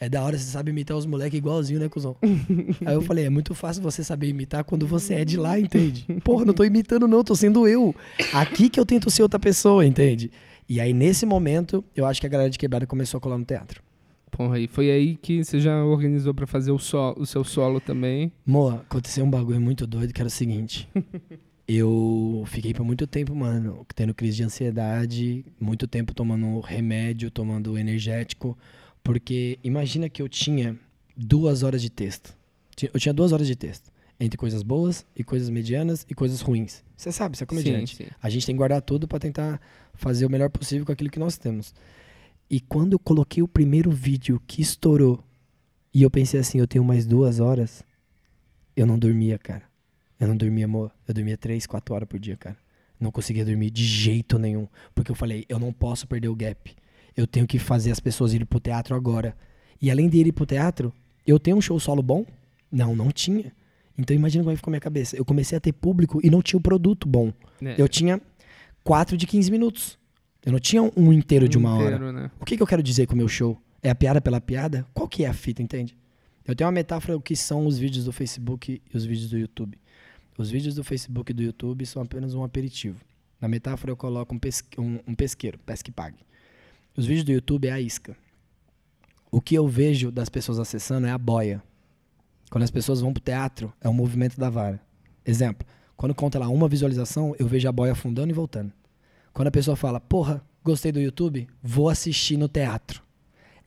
É 0.00 0.08
da 0.08 0.22
hora, 0.22 0.38
você 0.38 0.50
sabe 0.50 0.70
imitar 0.70 0.96
os 0.96 1.04
moleques 1.04 1.36
igualzinho, 1.36 1.78
né, 1.78 1.90
cuzão? 1.90 2.16
Aí 2.86 2.94
eu 2.94 3.02
falei, 3.02 3.26
é 3.26 3.30
muito 3.30 3.54
fácil 3.54 3.82
você 3.82 4.02
saber 4.02 4.28
imitar 4.28 4.64
quando 4.64 4.86
você 4.86 5.14
é 5.14 5.24
de 5.26 5.36
lá, 5.36 5.60
entende? 5.60 6.06
Porra, 6.24 6.46
não 6.46 6.54
tô 6.54 6.64
imitando 6.64 7.06
não, 7.06 7.22
tô 7.22 7.36
sendo 7.36 7.68
eu. 7.68 7.94
Aqui 8.32 8.70
que 8.70 8.80
eu 8.80 8.86
tento 8.86 9.10
ser 9.10 9.22
outra 9.22 9.38
pessoa, 9.38 9.84
entende? 9.84 10.32
E 10.66 10.80
aí, 10.80 10.94
nesse 10.94 11.26
momento, 11.26 11.84
eu 11.94 12.06
acho 12.06 12.18
que 12.18 12.26
a 12.26 12.30
galera 12.30 12.48
de 12.48 12.58
quebrada 12.58 12.86
começou 12.86 13.18
a 13.18 13.20
colar 13.20 13.36
no 13.36 13.44
teatro. 13.44 13.82
Porra, 14.32 14.58
e 14.58 14.66
foi 14.66 14.90
aí 14.90 15.14
que 15.14 15.44
você 15.44 15.60
já 15.60 15.84
organizou 15.84 16.32
pra 16.32 16.46
fazer 16.46 16.72
o, 16.72 16.76
o 16.76 17.26
seu 17.26 17.44
solo 17.44 17.80
também. 17.80 18.32
Moa, 18.46 18.76
aconteceu 18.76 19.24
um 19.26 19.30
bagulho 19.30 19.60
muito 19.60 19.86
doido 19.86 20.12
que 20.12 20.22
era 20.22 20.26
o 20.26 20.30
seguinte. 20.30 20.88
eu 21.68 22.42
fiquei 22.46 22.72
por 22.72 22.82
muito 22.82 23.06
tempo, 23.06 23.34
mano, 23.34 23.86
tendo 23.94 24.14
crise 24.14 24.38
de 24.38 24.44
ansiedade, 24.44 25.44
muito 25.60 25.86
tempo 25.86 26.14
tomando 26.14 26.58
remédio, 26.60 27.30
tomando 27.30 27.76
energético, 27.76 28.56
porque 29.04 29.58
imagina 29.62 30.08
que 30.08 30.22
eu 30.22 30.28
tinha 30.30 30.78
duas 31.14 31.62
horas 31.62 31.82
de 31.82 31.90
texto. 31.90 32.34
Eu 32.92 32.98
tinha 32.98 33.12
duas 33.12 33.32
horas 33.32 33.46
de 33.46 33.54
texto, 33.54 33.92
entre 34.18 34.38
coisas 34.38 34.62
boas 34.62 35.04
e 35.14 35.22
coisas 35.22 35.50
medianas 35.50 36.06
e 36.08 36.14
coisas 36.14 36.40
ruins. 36.40 36.82
Você 36.96 37.12
sabe, 37.12 37.36
você 37.36 37.44
é 37.44 37.46
comediante. 37.46 37.96
Sim, 37.96 38.04
sim. 38.04 38.10
A 38.20 38.30
gente 38.30 38.46
tem 38.46 38.54
que 38.54 38.58
guardar 38.58 38.80
tudo 38.80 39.06
pra 39.06 39.18
tentar 39.18 39.60
fazer 39.92 40.24
o 40.24 40.30
melhor 40.30 40.48
possível 40.48 40.86
com 40.86 40.92
aquilo 40.92 41.10
que 41.10 41.18
nós 41.18 41.36
temos. 41.36 41.74
E 42.52 42.60
quando 42.60 42.92
eu 42.92 42.98
coloquei 42.98 43.42
o 43.42 43.48
primeiro 43.48 43.90
vídeo 43.90 44.38
que 44.46 44.60
estourou, 44.60 45.24
e 45.94 46.02
eu 46.02 46.10
pensei 46.10 46.38
assim, 46.38 46.58
eu 46.58 46.66
tenho 46.66 46.84
mais 46.84 47.06
duas 47.06 47.40
horas, 47.40 47.82
eu 48.76 48.84
não 48.84 48.98
dormia, 48.98 49.38
cara. 49.38 49.62
Eu 50.20 50.28
não 50.28 50.36
dormia, 50.36 50.66
amor. 50.66 50.92
Eu 51.08 51.14
dormia 51.14 51.38
três, 51.38 51.66
quatro 51.66 51.94
horas 51.94 52.06
por 52.06 52.20
dia, 52.20 52.36
cara. 52.36 52.58
Não 53.00 53.10
conseguia 53.10 53.42
dormir 53.42 53.70
de 53.70 53.82
jeito 53.86 54.38
nenhum. 54.38 54.68
Porque 54.94 55.10
eu 55.10 55.14
falei, 55.14 55.46
eu 55.48 55.58
não 55.58 55.72
posso 55.72 56.06
perder 56.06 56.28
o 56.28 56.36
gap. 56.36 56.76
Eu 57.16 57.26
tenho 57.26 57.46
que 57.46 57.58
fazer 57.58 57.90
as 57.90 57.98
pessoas 57.98 58.34
irem 58.34 58.44
pro 58.44 58.60
teatro 58.60 58.94
agora. 58.94 59.34
E 59.80 59.90
além 59.90 60.10
de 60.10 60.18
ir 60.18 60.30
pro 60.32 60.44
teatro, 60.44 60.92
eu 61.26 61.40
tenho 61.40 61.56
um 61.56 61.60
show 61.60 61.80
solo 61.80 62.02
bom? 62.02 62.26
Não, 62.70 62.94
não 62.94 63.10
tinha. 63.10 63.50
Então 63.96 64.14
imagina 64.14 64.44
como 64.44 64.50
é 64.52 64.54
que 64.54 64.58
ficou 64.58 64.70
a 64.70 64.74
minha 64.74 64.80
cabeça. 64.80 65.16
Eu 65.16 65.24
comecei 65.24 65.56
a 65.56 65.60
ter 65.60 65.72
público 65.72 66.20
e 66.22 66.28
não 66.28 66.42
tinha 66.42 66.58
o 66.58 66.62
produto 66.62 67.08
bom. 67.08 67.32
É, 67.62 67.74
Eu 67.78 67.88
tinha 67.88 68.20
quatro 68.84 69.16
de 69.16 69.26
15 69.26 69.50
minutos. 69.50 69.98
Eu 70.44 70.52
não 70.52 70.58
tinha 70.58 70.82
um 70.82 71.12
inteiro 71.12 71.48
de 71.48 71.56
um 71.56 71.60
uma 71.60 71.74
hora. 71.74 71.96
inteiro, 71.96 72.12
né? 72.12 72.30
O 72.40 72.44
que, 72.44 72.56
que 72.56 72.62
eu 72.62 72.66
quero 72.66 72.82
dizer 72.82 73.06
com 73.06 73.14
o 73.14 73.16
meu 73.16 73.28
show? 73.28 73.60
É 73.82 73.90
a 73.90 73.94
piada 73.94 74.20
pela 74.20 74.40
piada? 74.40 74.86
Qual 74.92 75.08
que 75.08 75.24
é 75.24 75.28
a 75.28 75.32
fita, 75.34 75.62
entende? 75.62 75.96
Eu 76.44 76.56
tenho 76.56 76.66
uma 76.66 76.72
metáfora 76.72 77.14
do 77.14 77.20
que 77.20 77.36
são 77.36 77.66
os 77.66 77.78
vídeos 77.78 78.04
do 78.04 78.12
Facebook 78.12 78.82
e 78.92 78.96
os 78.96 79.04
vídeos 79.04 79.30
do 79.30 79.38
YouTube. 79.38 79.78
Os 80.36 80.50
vídeos 80.50 80.74
do 80.74 80.82
Facebook 80.82 81.30
e 81.30 81.34
do 81.34 81.42
YouTube 81.42 81.86
são 81.86 82.02
apenas 82.02 82.34
um 82.34 82.42
aperitivo. 82.42 82.98
Na 83.40 83.46
metáfora 83.48 83.92
eu 83.92 83.96
coloco 83.96 84.34
um, 84.34 84.38
pesque- 84.38 84.80
um- 84.80 84.98
um 85.06 85.14
pesqueiro, 85.14 85.58
pesque 85.64 85.90
pague. 85.92 86.18
Os 86.96 87.06
vídeos 87.06 87.24
do 87.24 87.32
YouTube 87.32 87.68
é 87.68 87.72
a 87.72 87.80
isca. 87.80 88.16
O 89.30 89.40
que 89.40 89.54
eu 89.54 89.66
vejo 89.68 90.10
das 90.10 90.28
pessoas 90.28 90.58
acessando 90.58 91.06
é 91.06 91.10
a 91.10 91.18
boia. 91.18 91.62
Quando 92.50 92.64
as 92.64 92.70
pessoas 92.70 93.00
vão 93.00 93.12
pro 93.12 93.22
teatro, 93.22 93.72
é 93.80 93.88
o 93.88 93.94
movimento 93.94 94.38
da 94.38 94.50
vara. 94.50 94.80
Exemplo, 95.24 95.66
quando 95.96 96.14
conta 96.14 96.38
lá 96.38 96.48
uma 96.48 96.68
visualização, 96.68 97.34
eu 97.38 97.46
vejo 97.46 97.68
a 97.68 97.72
boia 97.72 97.92
afundando 97.92 98.30
e 98.30 98.34
voltando. 98.34 98.72
Quando 99.32 99.48
a 99.48 99.50
pessoa 99.50 99.76
fala, 99.76 100.00
porra, 100.00 100.42
gostei 100.64 100.92
do 100.92 101.00
YouTube, 101.00 101.48
vou 101.62 101.88
assistir 101.88 102.36
no 102.36 102.48
teatro. 102.48 103.02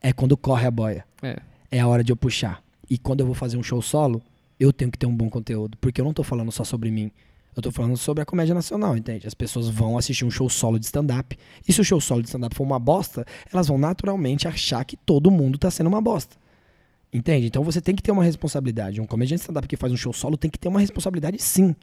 É 0.00 0.12
quando 0.12 0.36
corre 0.36 0.66
a 0.66 0.70
boia. 0.70 1.04
É. 1.22 1.36
É 1.70 1.80
a 1.80 1.88
hora 1.88 2.04
de 2.04 2.12
eu 2.12 2.16
puxar. 2.16 2.62
E 2.88 2.96
quando 2.96 3.20
eu 3.20 3.26
vou 3.26 3.34
fazer 3.34 3.56
um 3.56 3.62
show 3.62 3.82
solo, 3.82 4.22
eu 4.58 4.72
tenho 4.72 4.90
que 4.90 4.98
ter 4.98 5.06
um 5.06 5.14
bom 5.14 5.28
conteúdo. 5.28 5.76
Porque 5.78 6.00
eu 6.00 6.04
não 6.04 6.12
tô 6.12 6.22
falando 6.22 6.52
só 6.52 6.64
sobre 6.64 6.90
mim. 6.90 7.10
Eu 7.56 7.62
tô 7.62 7.72
falando 7.72 7.96
sobre 7.96 8.22
a 8.22 8.26
comédia 8.26 8.54
nacional, 8.54 8.96
entende? 8.96 9.26
As 9.26 9.32
pessoas 9.32 9.68
vão 9.68 9.96
assistir 9.96 10.26
um 10.26 10.30
show 10.30 10.48
solo 10.48 10.78
de 10.78 10.84
stand-up. 10.84 11.36
E 11.66 11.72
se 11.72 11.80
o 11.80 11.84
show 11.84 12.00
solo 12.00 12.20
de 12.20 12.28
stand-up 12.28 12.54
for 12.54 12.64
uma 12.64 12.78
bosta, 12.78 13.24
elas 13.50 13.66
vão 13.66 13.78
naturalmente 13.78 14.46
achar 14.46 14.84
que 14.84 14.96
todo 14.96 15.30
mundo 15.30 15.56
tá 15.56 15.70
sendo 15.70 15.86
uma 15.86 16.00
bosta. 16.00 16.36
Entende? 17.10 17.46
Então 17.46 17.64
você 17.64 17.80
tem 17.80 17.96
que 17.96 18.02
ter 18.02 18.12
uma 18.12 18.22
responsabilidade. 18.22 19.00
Um 19.00 19.06
comediante 19.06 19.40
stand-up 19.40 19.66
que 19.66 19.76
faz 19.76 19.90
um 19.90 19.96
show 19.96 20.12
solo 20.12 20.36
tem 20.36 20.50
que 20.50 20.58
ter 20.58 20.68
uma 20.68 20.80
responsabilidade 20.80 21.42
sim. 21.42 21.74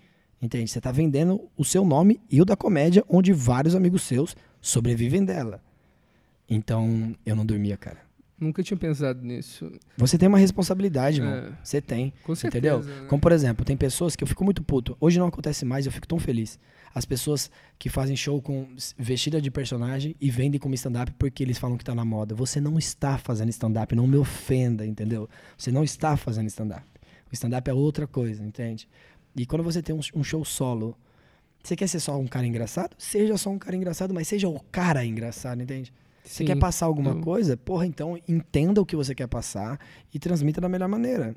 Entende? 0.44 0.70
Você 0.70 0.82
tá 0.82 0.92
vendendo 0.92 1.50
o 1.56 1.64
seu 1.64 1.86
nome 1.86 2.20
e 2.30 2.42
o 2.42 2.46
da 2.46 2.58
comédia, 2.58 3.02
onde 3.08 3.32
vários 3.32 3.76
amigos 3.76 4.02
seus 4.02 4.36
sobrevivem 4.60 5.24
dela. 5.24 5.64
Então, 6.50 7.16
eu 7.26 7.34
não 7.34 7.46
dormia, 7.46 7.78
cara. 7.78 8.00
Nunca 8.38 8.62
tinha 8.62 8.76
pensado 8.76 9.22
nisso. 9.24 9.72
Você 9.96 10.18
tem 10.18 10.28
uma 10.28 10.38
responsabilidade, 10.38 11.22
É. 11.22 11.24
irmão. 11.24 11.54
Você 11.64 11.80
tem. 11.80 12.12
Com 12.26 12.36
certeza. 12.36 12.58
Entendeu? 12.78 12.84
né? 13.04 13.08
Como, 13.08 13.22
por 13.22 13.32
exemplo, 13.32 13.64
tem 13.64 13.78
pessoas 13.78 14.18
que 14.18 14.24
eu 14.24 14.28
fico 14.28 14.44
muito 14.44 14.62
puto. 14.62 14.98
Hoje 15.00 15.18
não 15.18 15.28
acontece 15.28 15.64
mais, 15.64 15.86
eu 15.86 15.92
fico 15.94 16.06
tão 16.08 16.20
feliz. 16.20 16.60
As 16.94 17.06
pessoas 17.06 17.50
que 17.80 17.88
fazem 17.88 18.16
show 18.18 18.42
com 18.42 18.68
vestida 18.98 19.40
de 19.42 19.50
personagem 19.50 20.14
e 20.20 20.30
vendem 20.30 20.60
como 20.60 20.76
stand-up 20.76 21.14
porque 21.18 21.42
eles 21.42 21.58
falam 21.58 21.78
que 21.78 21.86
tá 21.86 21.96
na 21.96 22.04
moda. 22.04 22.36
Você 22.36 22.60
não 22.60 22.78
está 22.78 23.18
fazendo 23.18 23.50
stand-up, 23.50 23.96
não 23.96 24.06
me 24.08 24.18
ofenda, 24.18 24.86
entendeu? 24.86 25.30
Você 25.58 25.72
não 25.72 25.84
está 25.84 26.18
fazendo 26.18 26.48
stand-up. 26.48 26.84
O 27.32 27.34
stand-up 27.34 27.68
é 27.70 27.74
outra 27.74 28.06
coisa, 28.06 28.44
entende? 28.44 28.88
E 29.36 29.46
quando 29.46 29.64
você 29.64 29.82
tem 29.82 29.96
um, 29.96 30.00
um 30.16 30.24
show 30.24 30.44
solo, 30.46 30.96
você 31.64 31.76
quer 31.76 31.88
ser 31.88 32.00
só 32.00 32.18
um 32.20 32.28
cara 32.28 32.46
engraçado? 32.46 32.96
Seja 32.98 33.38
só 33.38 33.50
um 33.50 33.58
cara 33.58 33.76
engraçado, 33.76 34.14
mas 34.14 34.28
seja 34.28 34.48
o 34.48 34.60
cara 34.72 35.06
engraçado, 35.06 35.62
entende? 35.62 35.92
Você 36.24 36.38
Sim. 36.44 36.46
quer 36.46 36.56
passar 36.58 36.86
alguma 36.86 37.12
eu- 37.12 37.22
coisa? 37.22 37.58
Porra, 37.58 37.86
então 37.86 38.18
entenda 38.28 38.82
o 38.82 38.86
que 38.86 38.96
você 38.96 39.14
quer 39.14 39.28
passar 39.28 39.80
e 40.14 40.20
transmita 40.20 40.62
da 40.62 40.70
melhor 40.70 40.88
maneira. 40.88 41.36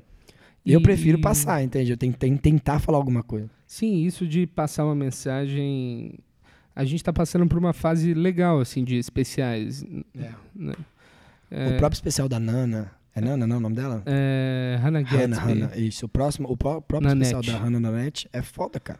Eu 0.65 0.79
E- 0.79 0.83
prefiro 0.83 1.19
passar, 1.19 1.63
entende? 1.63 1.91
Eu 1.91 1.97
tenho 1.97 2.13
que 2.13 2.19
tentar 2.39 2.79
falar 2.79 2.97
alguma 2.97 3.23
coisa. 3.23 3.49
Sim, 3.65 4.03
isso 4.03 4.27
de 4.27 4.45
passar 4.47 4.85
uma 4.85 4.95
mensagem. 4.95 6.19
A 6.75 6.85
gente 6.85 7.03
tá 7.03 7.11
passando 7.11 7.47
por 7.47 7.57
uma 7.57 7.73
fase 7.73 8.13
legal, 8.13 8.59
assim, 8.59 8.83
de 8.83 8.97
especiais. 8.97 9.83
né? 10.55 10.73
É, 11.49 11.69
O 11.69 11.77
próprio 11.77 11.95
especial 11.97 12.27
da 12.29 12.39
Nana. 12.39 12.91
É 13.17 13.21
Nana, 13.21 13.47
não, 13.47 13.57
o 13.57 13.59
nome 13.59 13.75
dela? 13.75 14.03
é, 14.05 14.77
Hannah 14.81 15.01
Gatsby. 15.01 15.17
Hannah, 15.21 15.39
Hannah. 15.39 15.77
Isso. 15.77 16.05
O, 16.05 16.09
próximo, 16.09 16.47
o 16.51 16.55
pró- 16.55 16.79
próprio 16.81 17.09
Nanette. 17.09 17.33
especial 17.33 17.59
da 17.59 17.63
Hannah 17.65 17.79
Nanette 17.79 18.29
é 18.31 18.41
foda, 18.41 18.79
cara. 18.79 18.99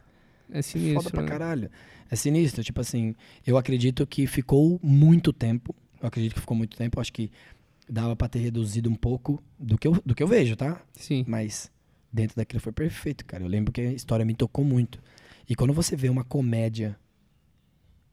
É 0.51 0.61
sinistro. 0.61 0.95
foda 1.03 1.09
pra 1.11 1.21
né? 1.21 1.27
caralho. 1.27 1.69
É 2.09 2.15
sinistro. 2.15 2.63
Tipo 2.63 2.81
assim, 2.81 3.13
eu 3.45 3.57
acredito 3.57 4.07
que 4.07 4.25
ficou 4.25 4.79
muito 4.81 5.31
tempo. 5.31 5.75
Eu 6.01 6.07
acredito 6.07 6.33
que 6.33 6.39
ficou 6.41 6.57
muito 6.57 6.75
tempo. 6.77 6.97
Eu 6.97 7.01
acho 7.01 7.13
que 7.13 7.29
dava 7.89 8.15
pra 8.15 8.27
ter 8.27 8.39
reduzido 8.39 8.89
um 8.89 8.95
pouco 8.95 9.41
do 9.59 9.77
que 9.77 9.87
eu, 9.87 10.01
do 10.05 10.15
que 10.15 10.23
eu 10.23 10.27
vejo, 10.27 10.55
tá? 10.55 10.81
Sim. 10.95 11.23
Mas 11.27 11.69
dentro 12.11 12.35
daquilo 12.37 12.59
foi 12.61 12.71
perfeito, 12.71 13.23
cara. 13.25 13.43
Eu 13.43 13.47
lembro 13.47 13.71
que 13.71 13.81
a 13.81 13.91
história 13.93 14.25
me 14.25 14.33
tocou 14.33 14.65
muito. 14.65 14.99
E 15.47 15.55
quando 15.55 15.73
você 15.73 15.95
vê 15.95 16.09
uma 16.09 16.23
comédia, 16.23 16.97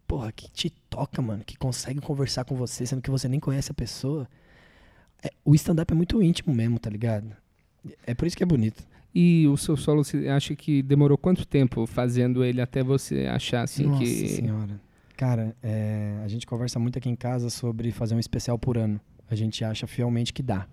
porra, 0.06 0.30
que 0.32 0.50
te 0.50 0.70
toca, 0.90 1.22
mano, 1.22 1.42
que 1.44 1.56
consegue 1.56 2.00
conversar 2.00 2.44
com 2.44 2.54
você, 2.54 2.84
sendo 2.86 3.00
que 3.02 3.10
você 3.10 3.26
nem 3.28 3.40
conhece 3.40 3.70
a 3.70 3.74
pessoa. 3.74 4.28
É- 5.22 5.32
o 5.44 5.54
stand-up 5.54 5.92
é 5.92 5.96
muito 5.96 6.22
íntimo 6.22 6.54
mesmo, 6.54 6.78
tá 6.78 6.90
ligado? 6.90 7.34
É 8.06 8.14
por 8.14 8.26
isso 8.26 8.36
que 8.36 8.42
é 8.42 8.46
bonito. 8.46 8.82
E 9.14 9.46
o 9.46 9.56
seu 9.56 9.76
solo, 9.76 10.02
você 10.02 10.28
acha 10.28 10.56
que 10.56 10.82
demorou 10.82 11.16
quanto 11.16 11.46
tempo 11.46 11.86
fazendo 11.86 12.44
ele 12.44 12.60
até 12.60 12.82
você 12.82 13.26
achar, 13.26 13.62
assim, 13.62 13.84
Nossa 13.84 14.02
que... 14.02 14.28
senhora. 14.28 14.80
Cara, 15.16 15.54
é, 15.62 16.20
a 16.24 16.28
gente 16.28 16.44
conversa 16.44 16.78
muito 16.80 16.98
aqui 16.98 17.08
em 17.08 17.14
casa 17.14 17.48
sobre 17.48 17.92
fazer 17.92 18.16
um 18.16 18.18
especial 18.18 18.58
por 18.58 18.76
ano. 18.76 19.00
A 19.30 19.36
gente 19.36 19.64
acha 19.64 19.86
fielmente 19.86 20.32
que 20.32 20.42
dá. 20.42 20.66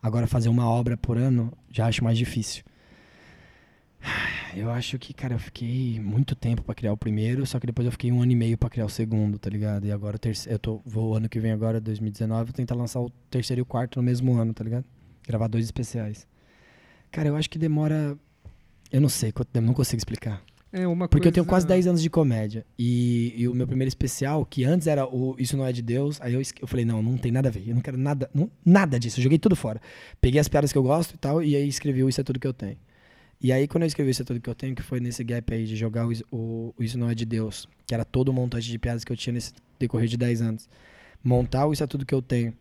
Agora, 0.00 0.28
fazer 0.28 0.48
uma 0.48 0.68
obra 0.70 0.96
por 0.96 1.18
ano, 1.18 1.52
já 1.70 1.86
acho 1.86 2.04
mais 2.04 2.16
difícil. 2.16 2.62
Eu 4.54 4.70
acho 4.70 4.98
que, 4.98 5.12
cara, 5.12 5.34
eu 5.34 5.38
fiquei 5.38 6.00
muito 6.00 6.34
tempo 6.34 6.62
pra 6.62 6.74
criar 6.74 6.92
o 6.92 6.96
primeiro, 6.96 7.44
só 7.46 7.58
que 7.60 7.66
depois 7.66 7.86
eu 7.86 7.92
fiquei 7.92 8.10
um 8.12 8.22
ano 8.22 8.32
e 8.32 8.36
meio 8.36 8.56
pra 8.58 8.68
criar 8.70 8.86
o 8.86 8.88
segundo, 8.88 9.38
tá 9.38 9.48
ligado? 9.50 9.86
E 9.86 9.92
agora 9.92 10.16
o 10.16 10.18
terceiro, 10.18 10.54
eu 10.54 10.58
tô, 10.58 10.80
vou 10.84 11.14
ano 11.14 11.28
que 11.28 11.38
vem 11.40 11.52
agora, 11.52 11.80
2019, 11.80 12.44
vou 12.46 12.52
tentar 12.52 12.74
lançar 12.74 13.00
o 13.00 13.10
terceiro 13.30 13.60
e 13.60 13.62
o 13.62 13.66
quarto 13.66 13.96
no 13.96 14.02
mesmo 14.02 14.34
ano, 14.34 14.52
tá 14.54 14.64
ligado? 14.64 14.84
Gravar 15.26 15.48
dois 15.48 15.64
especiais. 15.64 16.26
Cara, 17.10 17.28
eu 17.28 17.36
acho 17.36 17.48
que 17.50 17.58
demora, 17.58 18.16
eu 18.92 19.00
não 19.00 19.08
sei 19.08 19.32
tempo, 19.32 19.66
não 19.66 19.74
consigo 19.74 19.98
explicar. 19.98 20.42
É 20.70 20.86
uma 20.86 21.08
Porque 21.08 21.26
eu 21.28 21.32
tenho 21.32 21.46
coisa- 21.46 21.66
quase 21.66 21.66
10 21.66 21.86
anos 21.86 22.02
de 22.02 22.10
comédia. 22.10 22.64
E, 22.78 23.32
e 23.38 23.48
o 23.48 23.54
meu 23.54 23.66
primeiro 23.66 23.88
especial, 23.88 24.44
que 24.44 24.64
antes 24.64 24.86
era 24.86 25.06
o 25.06 25.34
Isso 25.38 25.56
Não 25.56 25.64
É 25.64 25.72
de 25.72 25.80
Deus, 25.80 26.20
aí 26.20 26.34
eu, 26.34 26.42
eu 26.60 26.66
falei, 26.68 26.84
não, 26.84 27.02
não 27.02 27.16
tem 27.16 27.32
nada 27.32 27.48
a 27.48 27.50
ver. 27.50 27.64
Eu 27.66 27.74
não 27.74 27.80
quero 27.80 27.96
nada, 27.96 28.28
não- 28.34 28.50
nada 28.64 29.00
disso. 29.00 29.18
Eu 29.18 29.22
joguei 29.24 29.38
tudo 29.38 29.56
fora. 29.56 29.80
Peguei 30.20 30.38
as 30.38 30.46
piadas 30.46 30.70
que 30.70 30.76
eu 30.76 30.82
gosto 30.82 31.14
e 31.14 31.16
tal, 31.18 31.42
e 31.42 31.56
aí 31.56 31.66
escrevi 31.66 32.02
o 32.04 32.08
Isso 32.08 32.20
É 32.20 32.24
Tudo 32.24 32.38
Que 32.38 32.46
Eu 32.46 32.52
Tenho. 32.52 32.76
E 33.40 33.52
aí, 33.52 33.68
quando 33.68 33.82
eu 33.84 33.86
escrevi 33.86 34.10
Isso 34.10 34.22
É 34.22 34.24
Tudo 34.24 34.40
Que 34.40 34.50
Eu 34.50 34.54
Tenho, 34.54 34.74
que 34.74 34.82
foi 34.82 34.98
nesse 35.00 35.22
gap 35.22 35.52
aí 35.54 35.64
de 35.64 35.76
jogar 35.76 36.06
o, 36.06 36.12
o- 36.32 36.74
o 36.76 36.82
Isso 36.82 36.98
Não 36.98 37.08
É 37.08 37.14
de 37.14 37.24
Deus, 37.24 37.68
que 37.86 37.94
era 37.94 38.04
todo 38.04 38.28
o 38.30 38.32
montante 38.32 38.68
de 38.68 38.78
piadas 38.78 39.04
que 39.04 39.12
eu 39.12 39.16
tinha 39.16 39.32
nesse 39.32 39.52
decorrer 39.78 40.08
de 40.08 40.16
10 40.16 40.42
anos. 40.42 40.68
Montar 41.22 41.66
o 41.66 41.72
Isso 41.72 41.84
É 41.84 41.86
Tudo 41.86 42.04
Que 42.04 42.14
Eu 42.14 42.22
Tenho 42.22 42.52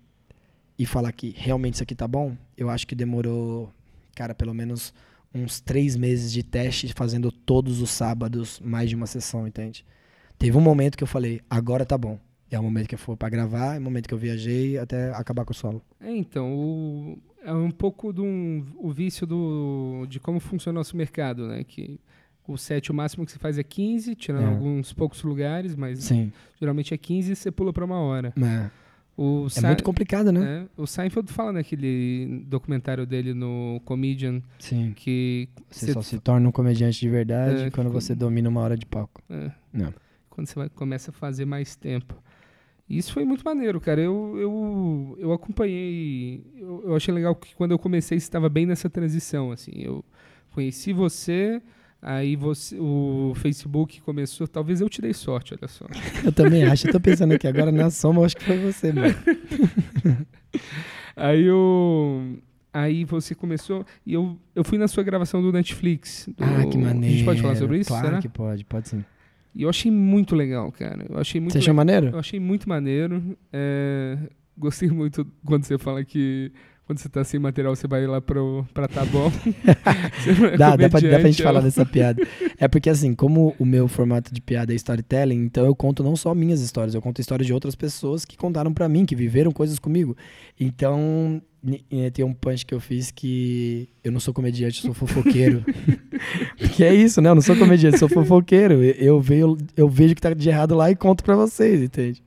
e 0.77 0.85
falar 0.85 1.11
que 1.11 1.33
realmente 1.35 1.75
isso 1.75 1.83
aqui 1.83 1.95
tá 1.95 2.07
bom, 2.07 2.37
eu 2.55 2.69
acho 2.69 2.85
que 2.85 2.93
demorou, 2.93 3.71
cara, 4.15 4.35
pelo 4.35 4.53
menos 4.53 4.93
uns 5.33 5.59
três 5.59 5.95
meses 5.95 6.31
de 6.31 6.43
teste, 6.43 6.93
fazendo 6.93 7.31
todos 7.31 7.81
os 7.81 7.89
sábados 7.89 8.59
mais 8.63 8.87
de 8.89 8.95
uma 8.95 9.07
sessão, 9.07 9.47
entende? 9.47 9.83
Teve 10.37 10.55
um 10.55 10.61
momento 10.61 10.95
que 10.95 11.03
eu 11.03 11.07
falei, 11.07 11.41
agora 11.49 11.83
tá 11.85 11.97
bom. 11.97 12.19
É 12.49 12.57
o 12.59 12.63
momento 12.63 12.87
que 12.87 12.95
eu 12.95 12.99
for 12.99 13.17
pra 13.17 13.27
gravar, 13.27 13.75
é 13.75 13.79
o 13.79 13.81
momento 13.81 14.07
que 14.07 14.13
eu 14.13 14.17
viajei 14.17 14.77
até 14.77 15.09
acabar 15.15 15.43
com 15.43 15.51
o 15.51 15.55
solo. 15.55 15.81
É, 15.99 16.15
então, 16.15 16.53
o- 16.55 17.17
é 17.43 17.53
um 17.53 17.71
pouco 17.71 18.11
do 18.13 18.23
um- 18.23 18.65
o 18.77 18.91
vício 18.91 19.25
do, 19.27 20.05
de 20.09 20.19
como 20.19 20.39
funciona 20.39 20.77
o 20.77 20.79
nosso 20.79 20.95
mercado, 20.97 21.47
né? 21.47 21.63
Que 21.63 21.99
o 22.47 22.57
set, 22.57 22.89
o 22.91 22.93
máximo 22.93 23.25
que 23.25 23.31
você 23.31 23.39
faz 23.39 23.57
é 23.57 23.63
15, 23.63 24.15
tirando 24.15 24.43
É. 24.43 24.47
alguns 24.47 24.93
poucos 24.93 25.21
lugares, 25.23 25.75
mas 25.75 25.99
Sim. 26.03 26.31
geralmente 26.59 26.93
é 26.93 26.97
15 26.97 27.31
e 27.31 27.35
você 27.35 27.51
pula 27.51 27.73
para 27.73 27.83
uma 27.85 27.99
hora. 27.99 28.33
É, 28.37 28.69
O 29.17 29.47
é 29.57 29.61
muito 29.67 29.83
complicado, 29.83 30.31
né? 30.31 30.67
é, 30.77 30.81
o 30.81 30.85
Seinfeld 30.87 31.31
fala 31.33 31.51
naquele 31.53 32.43
documentário 32.47 33.05
dele 33.05 33.33
no 33.33 33.81
Comedian 33.83 34.41
Sim. 34.59 34.93
que 34.95 35.49
Você 35.69 35.91
só 35.91 36.01
se 36.01 36.19
torna 36.19 36.47
um 36.47 36.51
comediante 36.51 36.99
de 36.99 37.09
verdade 37.09 37.63
É, 37.63 37.69
quando 37.71 37.87
que- 37.87 37.93
você 37.93 38.13
domina 38.15 38.47
uma 38.47 38.61
hora 38.61 38.77
de 38.77 38.85
palco. 38.85 39.21
É. 39.29 39.51
Não. 39.73 39.93
Quando 40.29 40.47
você 40.47 40.53
vai, 40.55 40.69
começa 40.69 41.09
a 41.09 41.13
fazer 41.13 41.45
mais 41.45 41.75
tempo. 41.75 42.15
Isso 42.89 43.11
foi 43.11 43.25
muito 43.25 43.43
maneiro, 43.43 43.81
cara. 43.81 43.99
Eu, 44.01 44.35
eu, 44.39 45.17
eu 45.19 45.33
acompanhei. 45.33 46.41
Eu, 46.57 46.83
eu 46.85 46.95
achei 46.95 47.13
legal 47.13 47.35
que 47.35 47.53
quando 47.55 47.71
eu 47.71 47.79
comecei, 47.79 48.17
você 48.19 48.25
estava 48.25 48.47
bem 48.47 48.65
nessa 48.65 48.89
transição. 48.89 49.51
Assim, 49.51 49.71
eu 49.75 50.05
conheci 50.53 50.93
você, 50.93 51.61
aí 52.01 52.35
você, 52.37 52.77
o 52.79 53.33
Facebook 53.35 53.99
começou. 54.01 54.47
Talvez 54.47 54.79
eu 54.79 54.87
te 54.87 55.01
dei 55.01 55.13
sorte, 55.13 55.53
olha 55.53 55.67
só. 55.67 55.85
Eu 56.23 56.31
também 56.31 56.63
acho. 56.63 56.87
Eu 56.87 56.93
tô 56.93 56.99
pensando 56.99 57.33
aqui 57.33 57.45
agora 57.47 57.71
na 57.73 57.89
soma, 57.89 58.21
eu 58.21 58.25
acho 58.25 58.37
que 58.37 58.45
foi 58.45 58.57
você, 58.57 58.93
mano. 58.93 59.13
Aí 61.15 61.43
eu. 61.43 62.37
Aí 62.73 63.03
você 63.03 63.33
começou. 63.33 63.83
E 64.05 64.13
eu, 64.13 64.37
eu 64.53 64.63
fui 64.63 64.77
na 64.77 64.87
sua 64.87 65.03
gravação 65.03 65.41
do 65.41 65.51
Netflix. 65.51 66.29
do- 66.37 66.43
Ah, 66.43 66.65
que 66.69 66.77
maneiro. 66.77 67.05
A 67.05 67.09
gente 67.09 67.25
pode 67.25 67.41
falar 67.41 67.55
sobre 67.55 67.79
isso? 67.79 67.87
Claro 67.89 68.05
será? 68.07 68.21
que 68.21 68.29
pode, 68.29 68.63
pode 68.65 68.89
sim. 68.89 69.03
E 69.53 69.63
eu 69.63 69.69
achei 69.69 69.91
muito 69.91 70.35
legal, 70.35 70.71
cara. 70.71 71.05
Eu 71.09 71.17
achei 71.19 71.41
muito 71.41 71.53
Você 71.53 71.59
achou 71.59 71.73
maneiro? 71.73 72.07
Eu 72.07 72.19
achei 72.19 72.39
muito 72.39 72.69
maneiro. 72.69 73.37
É, 73.51 74.17
gostei 74.57 74.89
muito 74.89 75.25
quando 75.45 75.63
você 75.63 75.77
fala 75.77 76.03
que 76.03 76.51
quando 76.87 76.99
você 76.99 77.09
tá 77.09 77.21
sem 77.21 77.37
material, 77.37 77.75
você 77.75 77.85
vai 77.85 78.07
lá 78.07 78.21
pro, 78.21 78.65
pra 78.73 78.87
tá 78.87 79.03
bom. 79.03 79.29
É 80.53 80.57
Dá, 80.57 80.75
dá, 80.75 80.89
pra, 80.89 80.99
dá 81.01 81.19
pra 81.19 81.29
gente 81.29 81.43
falar 81.43 81.59
dessa 81.59 81.85
piada. 81.85 82.25
É 82.57 82.67
porque, 82.67 82.89
assim, 82.89 83.13
como 83.13 83.53
o 83.59 83.65
meu 83.65 83.89
formato 83.89 84.33
de 84.33 84.39
piada 84.39 84.71
é 84.71 84.75
storytelling, 84.75 85.35
então 85.35 85.65
eu 85.65 85.75
conto 85.75 86.01
não 86.01 86.15
só 86.15 86.33
minhas 86.33 86.61
histórias, 86.61 86.95
eu 86.95 87.01
conto 87.01 87.19
histórias 87.19 87.45
de 87.45 87.53
outras 87.53 87.75
pessoas 87.75 88.23
que 88.23 88.37
contaram 88.37 88.73
pra 88.73 88.87
mim, 88.87 89.05
que 89.05 89.15
viveram 89.15 89.51
coisas 89.51 89.79
comigo. 89.79 90.15
Então, 90.57 91.41
tem 92.13 92.23
um 92.23 92.33
punch 92.33 92.65
que 92.65 92.73
eu 92.73 92.79
fiz 92.79 93.11
que 93.11 93.89
eu 94.03 94.11
não 94.11 94.19
sou 94.19 94.33
comediante, 94.33 94.85
eu 94.85 94.93
sou 94.93 94.93
fofoqueiro. 94.93 95.63
que 96.75 96.83
é 96.83 96.93
isso, 96.93 97.21
né? 97.21 97.29
Eu 97.29 97.35
não 97.35 97.41
sou 97.41 97.55
comediante, 97.55 97.97
sou 97.97 98.09
fofoqueiro. 98.09 98.83
Eu, 98.83 99.19
vejo, 99.19 99.57
eu 99.75 99.89
vejo 99.89 100.13
o 100.13 100.15
que 100.15 100.21
tá 100.21 100.33
de 100.33 100.49
errado 100.49 100.75
lá 100.75 100.89
e 100.89 100.95
conto 100.95 101.23
pra 101.23 101.35
vocês, 101.35 101.81
entende? 101.81 102.23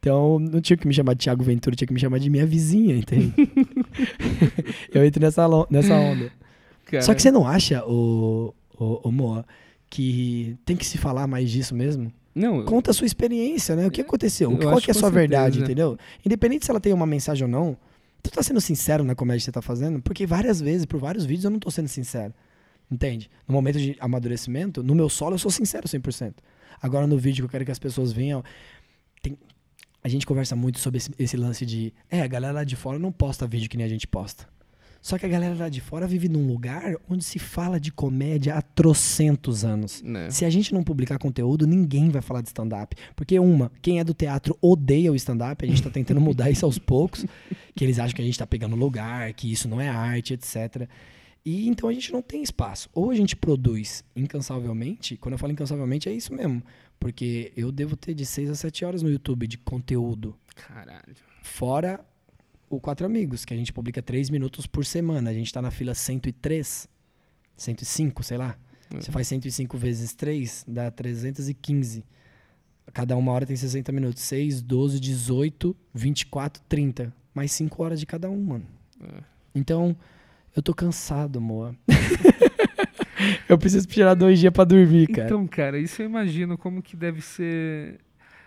Então, 0.00 0.38
não 0.38 0.60
tinha 0.60 0.76
que 0.76 0.86
me 0.86 0.94
chamar 0.94 1.14
de 1.14 1.24
Thiago 1.24 1.42
Ventura, 1.42 1.74
tinha 1.74 1.86
que 1.86 1.92
me 1.92 2.00
chamar 2.00 2.18
de 2.18 2.30
minha 2.30 2.46
vizinha, 2.46 2.96
entende? 2.96 3.32
eu 4.94 5.04
entro 5.04 5.20
nessa, 5.20 5.46
nessa 5.70 5.94
onda. 5.94 6.30
Cara, 6.86 7.02
Só 7.02 7.14
que 7.14 7.20
você 7.20 7.30
não 7.30 7.46
acha, 7.46 7.84
o, 7.84 8.54
o, 8.78 9.08
o 9.08 9.12
Moa, 9.12 9.44
que 9.90 10.56
tem 10.64 10.76
que 10.76 10.86
se 10.86 10.96
falar 10.98 11.26
mais 11.26 11.50
disso 11.50 11.74
mesmo? 11.74 12.12
Não, 12.34 12.64
Conta 12.64 12.92
a 12.92 12.94
sua 12.94 13.06
experiência, 13.06 13.74
né? 13.74 13.86
O 13.86 13.90
que 13.90 14.00
aconteceu? 14.00 14.52
Eu 14.52 14.58
Qual 14.58 14.80
que 14.80 14.90
é 14.90 14.92
a 14.92 14.94
sua 14.94 15.10
verdade, 15.10 15.56
certeza. 15.56 15.64
entendeu? 15.64 15.98
Independente 16.24 16.64
se 16.64 16.70
ela 16.70 16.80
tem 16.80 16.92
uma 16.92 17.06
mensagem 17.06 17.44
ou 17.44 17.50
não, 17.50 17.76
tu 18.22 18.30
tá 18.30 18.42
sendo 18.42 18.60
sincero 18.60 19.04
na 19.04 19.14
comédia 19.14 19.38
que 19.40 19.44
você 19.44 19.52
tá 19.52 19.62
fazendo? 19.62 20.00
Porque 20.02 20.26
várias 20.26 20.60
vezes, 20.60 20.84
por 20.86 20.98
vários 21.00 21.24
vídeos, 21.24 21.44
eu 21.44 21.50
não 21.50 21.58
tô 21.58 21.70
sendo 21.70 21.88
sincero. 21.88 22.32
Entende? 22.90 23.30
No 23.46 23.52
momento 23.54 23.78
de 23.78 23.96
amadurecimento, 24.00 24.82
no 24.82 24.94
meu 24.94 25.08
solo 25.08 25.34
eu 25.34 25.38
sou 25.38 25.50
sincero 25.50 25.86
100%. 25.86 26.34
Agora 26.80 27.06
no 27.06 27.18
vídeo 27.18 27.42
que 27.42 27.46
eu 27.46 27.50
quero 27.50 27.64
que 27.64 27.70
as 27.70 27.78
pessoas 27.78 28.12
venham, 28.12 28.42
tem- 29.22 29.36
a 30.02 30.08
gente 30.08 30.24
conversa 30.26 30.56
muito 30.56 30.78
sobre 30.78 30.96
esse, 30.98 31.10
esse 31.18 31.36
lance 31.36 31.66
de, 31.66 31.92
é, 32.08 32.22
a 32.22 32.26
galera 32.26 32.52
lá 32.54 32.64
de 32.64 32.76
fora 32.76 32.98
não 32.98 33.12
posta 33.12 33.46
vídeo 33.46 33.68
que 33.68 33.76
nem 33.76 33.84
a 33.84 33.88
gente 33.88 34.06
posta. 34.06 34.48
Só 35.00 35.16
que 35.16 35.24
a 35.24 35.28
galera 35.28 35.54
lá 35.54 35.68
de 35.68 35.80
fora 35.80 36.06
vive 36.06 36.28
num 36.28 36.46
lugar 36.46 36.96
onde 37.08 37.24
se 37.24 37.38
fala 37.38 37.78
de 37.78 37.92
comédia 37.92 38.54
há 38.54 38.62
trocentos 38.62 39.64
anos. 39.64 40.02
né? 40.02 40.30
Se 40.30 40.44
a 40.44 40.50
gente 40.50 40.74
não 40.74 40.82
publicar 40.82 41.18
conteúdo, 41.18 41.66
ninguém 41.66 42.10
vai 42.10 42.20
falar 42.20 42.42
de 42.42 42.48
stand-up. 42.48 42.96
Porque, 43.14 43.38
uma, 43.38 43.70
quem 43.80 44.00
é 44.00 44.04
do 44.04 44.12
teatro 44.12 44.58
odeia 44.60 45.12
o 45.12 45.16
stand-up, 45.16 45.64
a 45.64 45.68
gente 45.68 45.82
tá 45.82 45.90
tentando 45.90 46.20
mudar 46.20 46.50
isso 46.50 46.64
aos 46.64 46.78
poucos, 46.78 47.24
que 47.74 47.84
eles 47.84 47.98
acham 47.98 48.14
que 48.14 48.22
a 48.22 48.24
gente 48.24 48.38
tá 48.38 48.46
pegando 48.46 48.74
lugar, 48.76 49.32
que 49.32 49.50
isso 49.50 49.68
não 49.68 49.80
é 49.80 49.88
arte, 49.88 50.34
etc. 50.34 50.88
E 51.44 51.68
então 51.68 51.88
a 51.88 51.92
gente 51.92 52.12
não 52.12 52.20
tem 52.20 52.42
espaço. 52.42 52.90
Ou 52.92 53.10
a 53.10 53.14
gente 53.14 53.36
produz 53.36 54.04
incansavelmente, 54.14 55.16
quando 55.16 55.32
eu 55.34 55.38
falo 55.38 55.52
incansavelmente 55.52 56.08
é 56.08 56.12
isso 56.12 56.34
mesmo, 56.34 56.62
porque 56.98 57.52
eu 57.56 57.70
devo 57.72 57.96
ter 57.96 58.14
de 58.14 58.26
6 58.26 58.50
a 58.50 58.54
7 58.54 58.84
horas 58.84 59.02
no 59.02 59.10
YouTube 59.10 59.46
de 59.46 59.56
conteúdo, 59.56 60.36
Caralho. 60.54 61.16
fora 61.42 62.00
o 62.68 62.80
Quatro 62.80 63.06
Amigos, 63.06 63.44
que 63.44 63.54
a 63.54 63.56
gente 63.56 63.72
publica 63.72 64.02
3 64.02 64.30
minutos 64.30 64.66
por 64.66 64.84
semana. 64.84 65.30
A 65.30 65.32
gente 65.34 65.52
tá 65.52 65.62
na 65.62 65.70
fila 65.70 65.94
103, 65.94 66.88
105, 67.56 68.22
sei 68.22 68.38
lá. 68.38 68.56
É. 68.94 69.00
Você 69.00 69.10
faz 69.10 69.28
105 69.28 69.76
vezes 69.76 70.14
3, 70.14 70.64
dá 70.66 70.90
315. 70.90 72.04
Cada 72.92 73.16
uma 73.16 73.32
hora 73.32 73.46
tem 73.46 73.56
60 73.56 73.92
minutos. 73.92 74.22
6, 74.22 74.62
12, 74.62 75.00
18, 75.00 75.76
24, 75.94 76.62
30. 76.68 77.12
Mais 77.34 77.52
5 77.52 77.82
horas 77.82 78.00
de 78.00 78.06
cada 78.06 78.30
um, 78.30 78.40
mano. 78.42 78.66
É. 79.02 79.22
Então, 79.54 79.96
eu 80.54 80.62
tô 80.62 80.74
cansado, 80.74 81.40
Moa. 81.40 81.74
eu 83.48 83.58
preciso 83.58 83.86
tirar 83.86 84.14
dois 84.14 84.38
dias 84.38 84.52
pra 84.52 84.64
dormir, 84.64 85.06
cara. 85.08 85.26
Então, 85.26 85.46
cara, 85.46 85.78
isso 85.78 86.02
eu 86.02 86.06
imagino 86.06 86.56
como 86.56 86.82
que 86.82 86.96
deve 86.96 87.20
ser 87.20 88.00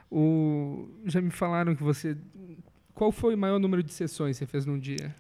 o... 0.10 0.90
Já 1.06 1.22
me 1.22 1.32
falaram 1.32 1.76
que 1.76 1.84
você... 1.84 2.18
Qual 2.94 3.12
foi 3.12 3.36
o 3.36 3.38
maior 3.38 3.60
número 3.60 3.82
de 3.84 3.92
sessões 3.94 4.38
que 4.38 4.46
você 4.46 4.52
fez 4.52 4.66
num 4.66 4.78
dia? 4.80 5.16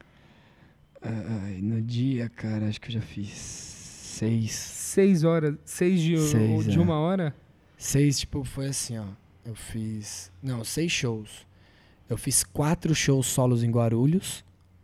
Ai, 1.02 1.60
no 1.62 1.82
dia, 1.82 2.30
cara, 2.30 2.68
acho 2.68 2.80
que 2.80 2.90
eu 2.90 2.94
já 2.94 3.02
fiz 3.02 3.30
seis. 3.30 4.52
Seis 4.52 5.24
horas? 5.24 5.56
Seis 5.66 6.00
de, 6.00 6.18
Seis, 6.18 6.66
de 6.66 6.78
é. 6.78 6.82
uma 6.82 7.00
hora? 7.00 7.36
Seis, 7.78 8.20
tipo, 8.20 8.44
foi 8.44 8.68
assim, 8.68 8.98
ó. 9.00 9.06
Eu 9.44 9.56
fiz. 9.56 10.32
Não, 10.44 10.64
seis 10.64 10.92
shows. 10.92 11.48
Eu 12.08 12.18
fiz 12.18 12.44
quatro 12.44 12.94
shows 12.94 13.26
solos 13.26 13.64
em 13.64 13.72
Guarulhos, 13.72 14.44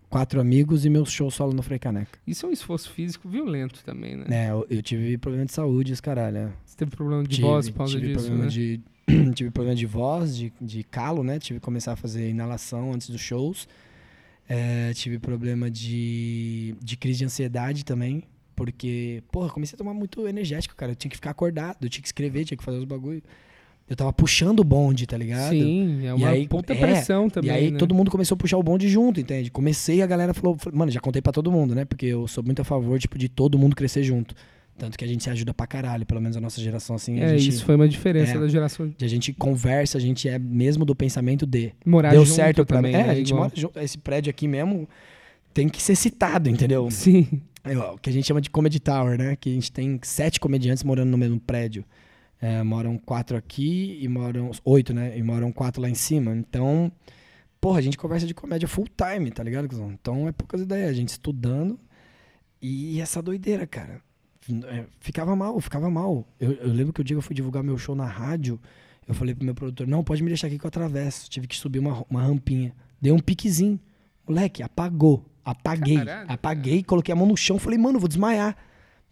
quatro 0.09 0.39
amigos 0.41 0.85
e 0.85 0.89
meus 0.89 1.11
shows 1.11 1.35
solo 1.35 1.53
no 1.53 1.61
Frei 1.61 1.77
Caneca. 1.77 2.17
Isso 2.25 2.45
é 2.45 2.49
um 2.49 2.51
esforço 2.53 2.89
físico 2.89 3.27
violento 3.29 3.83
também, 3.83 4.15
né? 4.15 4.25
Né, 4.27 4.49
eu, 4.49 4.65
eu 4.69 4.81
tive 4.81 5.17
problema 5.17 5.45
de 5.45 5.53
saúde, 5.53 5.91
os 5.93 6.01
caralho. 6.01 6.45
né? 6.47 6.53
Você 6.65 6.77
teve 6.77 6.91
problema 6.95 7.23
de 7.23 7.35
tive, 7.35 7.41
voz 7.41 7.69
por 7.69 7.79
causa 7.79 7.93
tive 7.93 8.07
disso, 8.13 8.19
problema 8.25 8.45
né? 8.45 8.49
de 8.49 8.81
tive 9.35 9.49
problema 9.51 9.75
de 9.75 9.85
voz, 9.85 10.35
de, 10.35 10.51
de 10.59 10.83
calo, 10.83 11.23
né? 11.23 11.39
Tive 11.39 11.59
que 11.59 11.65
começar 11.65 11.93
a 11.93 11.95
fazer 11.95 12.29
inalação 12.29 12.93
antes 12.93 13.09
dos 13.09 13.21
shows. 13.21 13.67
É, 14.49 14.93
tive 14.93 15.19
problema 15.19 15.69
de, 15.69 16.75
de 16.81 16.97
crise 16.97 17.19
de 17.19 17.25
ansiedade 17.25 17.83
também. 17.85 18.23
Porque, 18.55 19.21
porra, 19.31 19.49
comecei 19.49 19.75
a 19.75 19.77
tomar 19.77 19.93
muito 19.93 20.27
energético, 20.27 20.75
cara. 20.75 20.93
Eu 20.93 20.95
tinha 20.95 21.09
que 21.09 21.15
ficar 21.17 21.29
acordado, 21.29 21.77
eu 21.81 21.89
tinha 21.89 22.01
que 22.01 22.07
escrever, 22.07 22.43
tinha 22.43 22.57
que 22.57 22.63
fazer 22.63 22.79
os 22.79 22.85
bagulho. 22.85 23.21
Eu 23.87 23.95
tava 23.95 24.11
puxando 24.11 24.59
o 24.59 24.63
bonde, 24.63 25.05
tá 25.07 25.15
ligado? 25.15 25.51
Sim, 25.51 26.05
é 26.05 26.13
uma 26.13 26.29
aí- 26.29 26.47
puta 26.47 26.73
é, 26.73 26.75
pressão 26.75 27.29
também, 27.29 27.49
e 27.51 27.53
aí 27.53 27.71
né? 27.71 27.77
todo 27.77 27.95
mundo 27.95 28.11
começou 28.11 28.35
a 28.35 28.37
puxar 28.37 28.57
o 28.57 28.63
bonde 28.63 28.89
junto, 28.89 29.21
entende? 29.21 29.49
Comecei, 29.49 30.01
a 30.01 30.07
galera 30.07 30.33
falou, 30.33 30.57
mano, 30.73 30.91
já 30.91 30.99
contei 30.99 31.21
pra 31.21 31.31
todo 31.31 31.49
mundo, 31.49 31.73
né? 31.73 31.85
Porque 31.85 32.07
eu 32.07 32.27
sou 32.27 32.43
muito 32.43 32.61
a 32.61 32.65
favor, 32.65 32.99
tipo, 32.99 33.17
de 33.17 33.29
todo 33.29 33.57
mundo 33.57 33.75
crescer 33.77 34.03
junto. 34.03 34.35
Tanto 34.77 34.97
que 34.97 35.03
a 35.03 35.07
gente 35.07 35.23
se 35.23 35.29
ajuda 35.29 35.53
pra 35.53 35.65
caralho, 35.65 36.05
pelo 36.05 36.21
menos 36.21 36.37
a 36.37 36.41
nossa 36.41 36.61
geração, 36.61 36.95
assim. 36.95 37.19
É, 37.19 37.37
gente, 37.37 37.49
isso 37.49 37.65
foi 37.65 37.75
uma 37.75 37.87
diferença 37.89 38.33
é. 38.33 38.39
da 38.39 38.47
geração 38.47 38.93
A 39.01 39.07
gente 39.07 39.33
conversa, 39.33 39.97
a 39.97 40.01
gente 40.01 40.29
é 40.29 40.37
mesmo 40.37 40.85
do 40.85 40.95
pensamento 40.95 41.45
de. 41.47 41.73
morar 41.85 42.11
Deu 42.11 42.23
junto 42.23 42.35
certo 42.35 42.65
pra 42.65 42.81
mim. 42.81 42.89
também, 42.91 43.01
É, 43.01 43.05
né? 43.07 43.11
a 43.11 43.15
gente 43.15 43.29
Igual- 43.29 43.43
mora 43.45 43.53
junto. 43.55 43.79
Esse 43.79 43.97
prédio 43.97 44.29
aqui 44.29 44.47
mesmo 44.47 44.87
tem 45.53 45.67
que 45.67 45.81
ser 45.81 45.95
citado, 45.95 46.47
entendeu? 46.49 46.89
Sim, 46.91 47.27
É, 47.63 47.75
o 47.77 47.97
que 47.97 48.09
a 48.09 48.13
gente 48.13 48.25
chama 48.27 48.39
de 48.39 48.49
Comedy 48.51 48.79
Tower, 48.79 49.17
né? 49.17 49.35
Que 49.35 49.49
a 49.49 49.53
gente 49.53 49.71
tem 49.71 49.99
sete 50.03 50.39
comediantes 50.39 50.83
morando 50.83 51.09
no 51.09 51.17
mesmo 51.17 51.39
prédio. 51.39 51.83
É, 52.39 52.61
moram 52.61 52.99
quatro 52.99 53.35
aqui 53.35 53.97
e 53.99 54.07
moram. 54.07 54.51
Oito, 54.63 54.93
né? 54.93 55.17
E 55.17 55.23
moram 55.23 55.51
quatro 55.51 55.81
lá 55.81 55.89
em 55.89 55.95
cima. 55.95 56.35
Então, 56.35 56.91
porra, 57.59 57.79
a 57.79 57.81
gente 57.81 57.97
conversa 57.97 58.27
de 58.27 58.33
comédia 58.35 58.67
full 58.67 58.85
time, 58.95 59.31
tá 59.31 59.41
ligado? 59.43 59.67
Então 59.91 60.27
é 60.27 60.31
poucas 60.31 60.61
ideias. 60.61 60.91
A 60.91 60.93
gente 60.93 61.09
estudando 61.09 61.79
e 62.61 63.01
essa 63.01 63.21
doideira, 63.23 63.65
cara. 63.65 64.01
É, 64.65 64.85
ficava 64.99 65.35
mal, 65.35 65.59
ficava 65.59 65.89
mal. 65.89 66.25
Eu, 66.39 66.53
eu 66.53 66.73
lembro 66.73 66.93
que 66.93 67.01
o 67.01 67.03
dia 67.03 67.15
que 67.15 67.19
eu 67.19 67.21
fui 67.21 67.35
divulgar 67.35 67.63
meu 67.63 67.77
show 67.77 67.95
na 67.95 68.05
rádio, 68.05 68.59
eu 69.07 69.13
falei 69.13 69.35
pro 69.35 69.45
meu 69.45 69.55
produtor: 69.55 69.87
não, 69.87 70.03
pode 70.03 70.23
me 70.23 70.29
deixar 70.29 70.47
aqui 70.47 70.57
que 70.57 70.65
eu 70.65 70.69
atravesso. 70.69 71.29
Tive 71.29 71.47
que 71.47 71.55
subir 71.55 71.79
uma, 71.79 72.05
uma 72.09 72.21
rampinha. 72.21 72.73
Dei 73.01 73.11
um 73.11 73.19
piquezinho. 73.19 73.79
Moleque, 74.27 74.63
apagou. 74.63 75.25
Apaguei. 75.43 75.97
Caralho, 75.97 76.31
apaguei, 76.31 76.83
coloquei 76.83 77.13
a 77.13 77.15
mão 77.15 77.25
no 77.25 77.37
chão, 77.37 77.57
falei, 77.57 77.77
mano, 77.77 77.99
vou 77.99 78.07
desmaiar. 78.09 78.55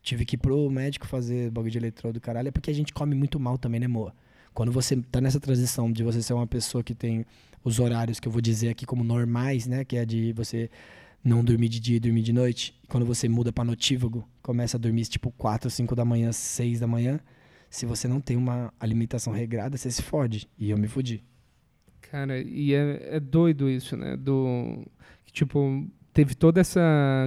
Tive 0.02 0.26
que 0.26 0.36
ir 0.36 0.38
pro 0.38 0.70
médico 0.70 1.08
fazer 1.08 1.50
bagulho 1.50 1.72
de 1.72 1.78
eletrodo 1.78 2.20
do 2.20 2.22
caralho. 2.22 2.50
É 2.50 2.52
porque 2.52 2.70
a 2.70 2.74
gente 2.74 2.94
come 2.94 3.16
muito 3.16 3.40
mal 3.40 3.58
também, 3.58 3.80
né, 3.80 3.88
Moa? 3.88 4.14
Quando 4.54 4.72
você 4.72 4.98
tá 4.98 5.20
nessa 5.20 5.40
transição 5.40 5.92
de 5.92 6.04
você 6.04 6.22
ser 6.22 6.34
uma 6.34 6.46
pessoa 6.46 6.84
que 6.84 6.94
tem 6.94 7.26
os 7.64 7.80
horários 7.80 8.20
que 8.20 8.28
eu 8.28 8.32
vou 8.32 8.42
dizer 8.42 8.70
aqui 8.70 8.86
como 8.86 9.04
normais, 9.04 9.66
né? 9.66 9.84
Que 9.84 9.98
é 9.98 10.06
de 10.06 10.32
você 10.34 10.70
não 11.26 11.44
dormir 11.44 11.68
de 11.70 11.80
dia 11.80 11.98
e 11.98 12.00
dormir 12.00 12.22
de 12.22 12.32
noite. 12.32 12.80
E 12.84 12.88
quando 12.88 13.06
você 13.06 13.28
muda 13.28 13.52
pra 13.52 13.64
notívago, 13.64 14.30
começa 14.44 14.78
a 14.78 14.80
dormir 14.80 15.06
tipo 15.06 15.32
4, 15.32 15.70
5 15.72 15.96
da 15.96 16.06
manhã, 16.06 16.32
6 16.32 16.80
da 16.80 16.88
manhã. 16.88 17.20
Se 17.68 17.88
você 17.88 18.08
não 18.08 18.22
tem 18.22 18.38
uma 18.38 18.72
alimentação 18.80 19.34
regrada, 19.34 19.76
você 19.76 19.90
se 19.90 20.04
fode. 20.04 20.48
E 20.58 20.70
eu 20.70 20.78
me 20.78 20.88
fudi. 20.88 21.24
cara, 22.00 22.40
e 22.40 22.74
é, 22.76 23.16
é 23.16 23.20
doido 23.20 23.68
isso, 23.68 23.98
né? 23.98 24.16
Do. 24.16 24.86
Tipo, 25.32 25.86
teve 26.14 26.36
toda 26.36 26.62
essa 26.62 26.80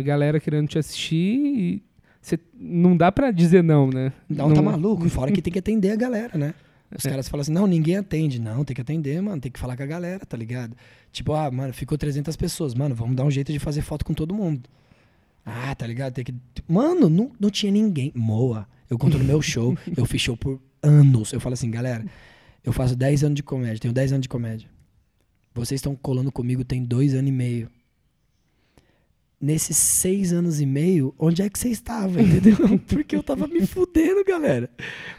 galera 0.05 0.41
querendo 0.41 0.69
te 0.69 0.79
assistir 0.79 1.15
e 1.15 1.83
você 2.23 2.39
não 2.55 2.97
dá 2.97 3.11
pra 3.11 3.31
dizer 3.31 3.63
não, 3.63 3.89
né? 3.89 4.13
Não, 4.29 4.55
tá 4.55 4.63
maluco? 4.63 5.09
Fora 5.09 5.33
que 5.33 5.43
tem 5.43 5.53
que 5.53 5.59
atender 5.59 5.91
a 5.91 5.97
galera, 5.97 6.39
né? 6.39 6.55
Os 6.97 7.03
caras 7.03 7.29
falam 7.29 7.43
assim, 7.43 7.53
não, 7.53 7.67
ninguém 7.67 7.97
atende. 7.97 8.41
Não, 8.41 8.65
tem 8.65 8.75
que 8.75 8.81
atender, 8.81 9.21
mano. 9.21 9.41
Tem 9.41 9.53
que 9.53 9.59
falar 9.59 9.77
com 9.77 9.83
a 9.83 9.87
galera, 9.87 10.25
tá 10.25 10.37
ligado? 10.37 10.77
Tipo, 11.13 11.35
ah, 11.35 11.51
mano, 11.51 11.73
ficou 11.73 11.99
300 11.99 12.35
pessoas. 12.37 12.75
Mano, 12.75 12.95
vamos 12.95 13.15
dar 13.15 13.25
um 13.25 13.31
jeito 13.31 13.53
de 13.53 13.59
fazer 13.59 13.83
foto 13.83 14.05
com 14.05 14.15
todo 14.15 14.35
mundo. 14.35 14.69
Ah, 15.45 15.75
tá 15.75 15.87
ligado? 15.87 16.15
Tem 16.15 16.25
que... 16.25 16.35
Mano, 16.67 17.09
não, 17.09 17.33
não 17.39 17.51
tinha 17.51 17.71
ninguém. 17.71 18.11
Moa, 18.15 18.67
eu 18.89 18.99
conto 18.99 19.19
no 19.19 19.25
meu 19.25 19.43
show. 19.43 19.77
eu 19.97 20.07
fiz 20.07 20.23
show 20.23 20.37
por 20.37 20.61
anos. 20.83 21.33
Eu 21.33 21.41
falo 21.41 21.53
assim, 21.53 21.71
galera, 21.71 22.05
eu 22.65 22.73
faço 22.73 22.97
10 22.97 23.25
anos 23.25 23.37
de 23.37 23.43
comédia. 23.43 23.81
Tenho 23.81 23.95
10 23.95 24.13
anos 24.13 24.23
de 24.23 24.29
comédia. 24.29 24.69
Vocês 25.55 25.79
estão 25.79 25.97
colando 25.97 26.31
comigo 26.31 26.65
tem 26.65 26.85
dois 26.85 27.15
anos 27.15 27.29
e 27.29 27.33
meio. 27.33 27.71
Nesses 29.41 29.77
seis 29.77 30.33
anos 30.33 30.61
e 30.61 30.67
meio, 30.67 31.15
onde 31.17 31.43
é 31.43 31.49
que 31.49 31.57
você 31.59 31.69
estava, 31.69 32.21
entendeu? 32.21 32.57
Porque 32.89 33.15
eu 33.15 33.23
tava 33.23 33.47
me 33.47 33.65
fudendo, 33.67 34.25
galera. 34.25 34.69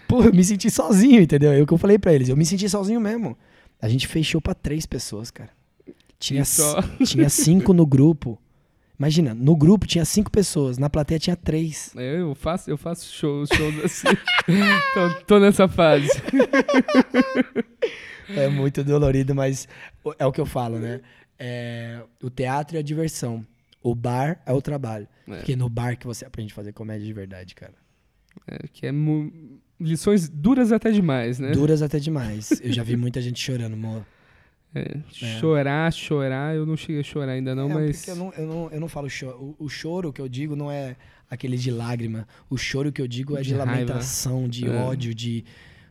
Pô, 0.09 0.23
eu 0.23 0.33
me 0.33 0.43
senti 0.43 0.69
sozinho, 0.69 1.21
entendeu? 1.21 1.53
É 1.53 1.61
o 1.61 1.65
que 1.65 1.73
eu 1.73 1.77
falei 1.77 1.97
pra 1.97 2.13
eles. 2.13 2.27
Eu 2.27 2.35
me 2.35 2.45
senti 2.45 2.67
sozinho 2.67 2.99
mesmo. 2.99 3.37
A 3.81 3.87
gente 3.87 4.07
fechou 4.07 4.41
pra 4.41 4.53
três 4.53 4.85
pessoas, 4.85 5.31
cara. 5.31 5.49
Tinha, 6.19 6.43
E 6.99 7.05
tinha 7.05 7.29
cinco 7.29 7.71
no 7.71 7.85
grupo. 7.85 8.37
Imagina, 8.99 9.33
no 9.33 9.55
grupo 9.55 9.87
tinha 9.87 10.03
cinco 10.03 10.29
pessoas, 10.29 10.77
na 10.77 10.89
plateia 10.89 11.17
tinha 11.17 11.35
três. 11.37 11.93
É, 11.95 12.19
Eu 12.19 12.35
faço, 12.35 12.69
eu 12.69 12.77
faço 12.77 13.09
shows, 13.13 13.47
shows 13.55 13.85
assim. 13.85 14.07
tô, 14.93 15.23
tô 15.25 15.39
nessa 15.39 15.69
fase. 15.69 16.09
É 18.35 18.49
muito 18.49 18.83
dolorido, 18.83 19.33
mas 19.33 19.67
é 20.17 20.25
o 20.25 20.31
que 20.33 20.41
eu 20.41 20.45
falo, 20.45 20.77
né? 20.77 20.99
É, 21.37 22.01
o 22.21 22.29
teatro 22.29 22.75
é 22.75 22.81
a 22.81 22.83
diversão. 22.83 23.45
O 23.81 23.95
bar 23.95 24.41
é 24.45 24.51
o 24.53 24.61
trabalho. 24.61 25.07
É. 25.27 25.35
Porque 25.37 25.55
no 25.55 25.69
bar 25.69 25.97
que 25.97 26.05
você 26.05 26.25
aprende 26.25 26.51
a 26.51 26.55
fazer 26.55 26.73
comédia 26.73 27.05
de 27.05 27.13
verdade, 27.13 27.55
cara. 27.55 27.73
É, 28.47 28.67
que 28.71 28.85
é 28.85 28.91
mu- 28.91 29.31
lições 29.79 30.27
duras 30.29 30.71
até 30.71 30.91
demais, 30.91 31.39
né? 31.39 31.51
Duras 31.51 31.81
até 31.81 31.97
demais. 31.99 32.51
Eu 32.61 32.71
já 32.71 32.83
vi 32.83 32.95
muita 32.97 33.21
gente 33.21 33.39
chorando, 33.39 33.73
amor. 33.73 34.05
É, 34.75 34.99
Chorar, 35.11 35.91
chorar, 35.91 36.55
eu 36.55 36.63
não 36.63 36.77
cheguei 36.77 37.01
a 37.01 37.03
chorar 37.03 37.31
ainda 37.31 37.55
não, 37.55 37.71
é, 37.71 37.73
mas 37.73 38.07
eu 38.07 38.15
não, 38.15 38.31
eu 38.33 38.45
não, 38.45 38.69
eu 38.71 38.79
não 38.79 38.87
falo 38.87 39.09
choro. 39.09 39.55
O, 39.59 39.65
o 39.65 39.69
choro 39.69 40.13
que 40.13 40.21
eu 40.21 40.29
digo 40.29 40.55
não 40.55 40.71
é 40.71 40.95
aquele 41.27 41.57
de 41.57 41.71
lágrima. 41.71 42.27
O 42.49 42.55
choro 42.57 42.91
que 42.91 43.01
eu 43.01 43.07
digo 43.07 43.35
é 43.35 43.41
de, 43.41 43.49
De 43.49 43.55
lamentação, 43.55 44.47
de 44.47 44.67
É. 44.67 44.69
ódio, 44.75 45.15
de 45.15 45.43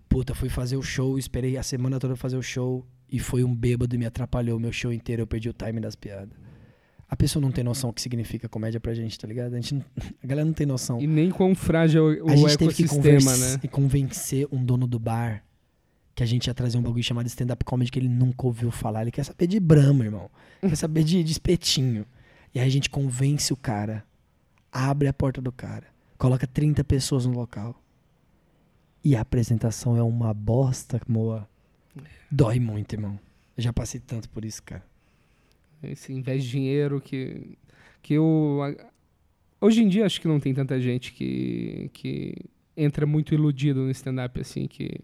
puta, 0.08 0.32
fui 0.32 0.48
fazer 0.48 0.76
o 0.76 0.82
show, 0.82 1.18
esperei 1.18 1.56
a 1.56 1.62
semana 1.64 1.98
toda 1.98 2.14
fazer 2.14 2.36
o 2.36 2.42
show 2.42 2.86
e 3.10 3.18
foi 3.18 3.42
um 3.42 3.52
bêbado 3.54 3.94
e 3.96 3.98
me 3.98 4.06
atrapalhou 4.06 4.56
o 4.58 4.60
meu 4.60 4.72
show 4.72 4.92
inteiro, 4.92 5.22
eu 5.22 5.26
perdi 5.26 5.48
o 5.48 5.52
time 5.52 5.80
das 5.80 5.96
piadas. 5.96 6.30
A 7.10 7.16
pessoa 7.16 7.40
não 7.40 7.50
tem 7.50 7.64
noção 7.64 7.88
o 7.90 7.92
que 7.92 8.02
significa 8.02 8.48
comédia 8.48 8.78
pra 8.78 8.92
gente, 8.92 9.18
tá 9.18 9.26
ligado? 9.26 9.54
A, 9.54 9.56
gente 9.60 9.74
não- 9.74 9.84
a 10.22 10.26
galera 10.26 10.44
não 10.44 10.52
tem 10.52 10.66
noção. 10.66 11.00
e 11.00 11.06
nem 11.06 11.30
quão 11.30 11.54
frágil 11.54 12.12
é 12.12 12.22
o 12.22 12.28
a 12.28 12.36
gente 12.36 12.58
teve 12.58 12.74
que 12.74 12.82
ecossistema, 12.84 13.20
conversa- 13.20 13.54
né? 13.56 13.60
e 13.64 13.68
convencer 13.68 14.46
um 14.52 14.62
dono 14.62 14.86
do 14.86 14.98
bar 14.98 15.42
que 16.14 16.22
a 16.22 16.26
gente 16.26 16.48
ia 16.48 16.54
trazer 16.54 16.76
um 16.76 16.82
bagulho 16.82 17.02
chamado 17.02 17.26
stand-up 17.26 17.64
comedy 17.64 17.90
que 17.90 17.98
ele 17.98 18.08
nunca 18.08 18.44
ouviu 18.46 18.70
falar. 18.70 19.02
Ele 19.02 19.10
quer 19.10 19.24
saber 19.24 19.46
de 19.46 19.58
Brahma, 19.60 20.04
irmão. 20.04 20.28
Quer 20.60 20.76
saber 20.76 21.02
de, 21.04 21.22
de 21.24 21.32
espetinho. 21.32 22.04
E 22.54 22.58
aí 22.60 22.66
a 22.66 22.70
gente 22.70 22.90
convence 22.90 23.52
o 23.52 23.56
cara, 23.56 24.04
abre 24.72 25.06
a 25.08 25.12
porta 25.12 25.40
do 25.40 25.52
cara, 25.52 25.84
coloca 26.18 26.46
30 26.46 26.82
pessoas 26.84 27.24
no 27.24 27.32
local. 27.32 27.80
E 29.04 29.14
a 29.16 29.20
apresentação 29.20 29.96
é 29.96 30.02
uma 30.02 30.34
bosta, 30.34 31.00
moa. 31.08 31.48
Dói 32.30 32.58
muito, 32.58 32.92
irmão. 32.92 33.18
Eu 33.56 33.62
já 33.62 33.72
passei 33.72 34.00
tanto 34.00 34.28
por 34.28 34.44
isso, 34.44 34.62
cara. 34.62 34.82
Esse 35.82 36.12
invés 36.12 36.42
de 36.44 36.50
dinheiro 36.50 37.00
que 37.00 37.56
que 38.02 38.14
eu 38.14 38.60
a- 38.62 38.90
hoje 39.60 39.82
em 39.82 39.88
dia 39.88 40.06
acho 40.06 40.20
que 40.20 40.28
não 40.28 40.40
tem 40.40 40.52
tanta 40.54 40.80
gente 40.80 41.12
que 41.12 41.90
que 41.92 42.34
entra 42.76 43.06
muito 43.06 43.34
iludido 43.34 43.80
no 43.80 43.90
stand 43.90 44.24
up 44.24 44.40
assim 44.40 44.66
que 44.66 45.00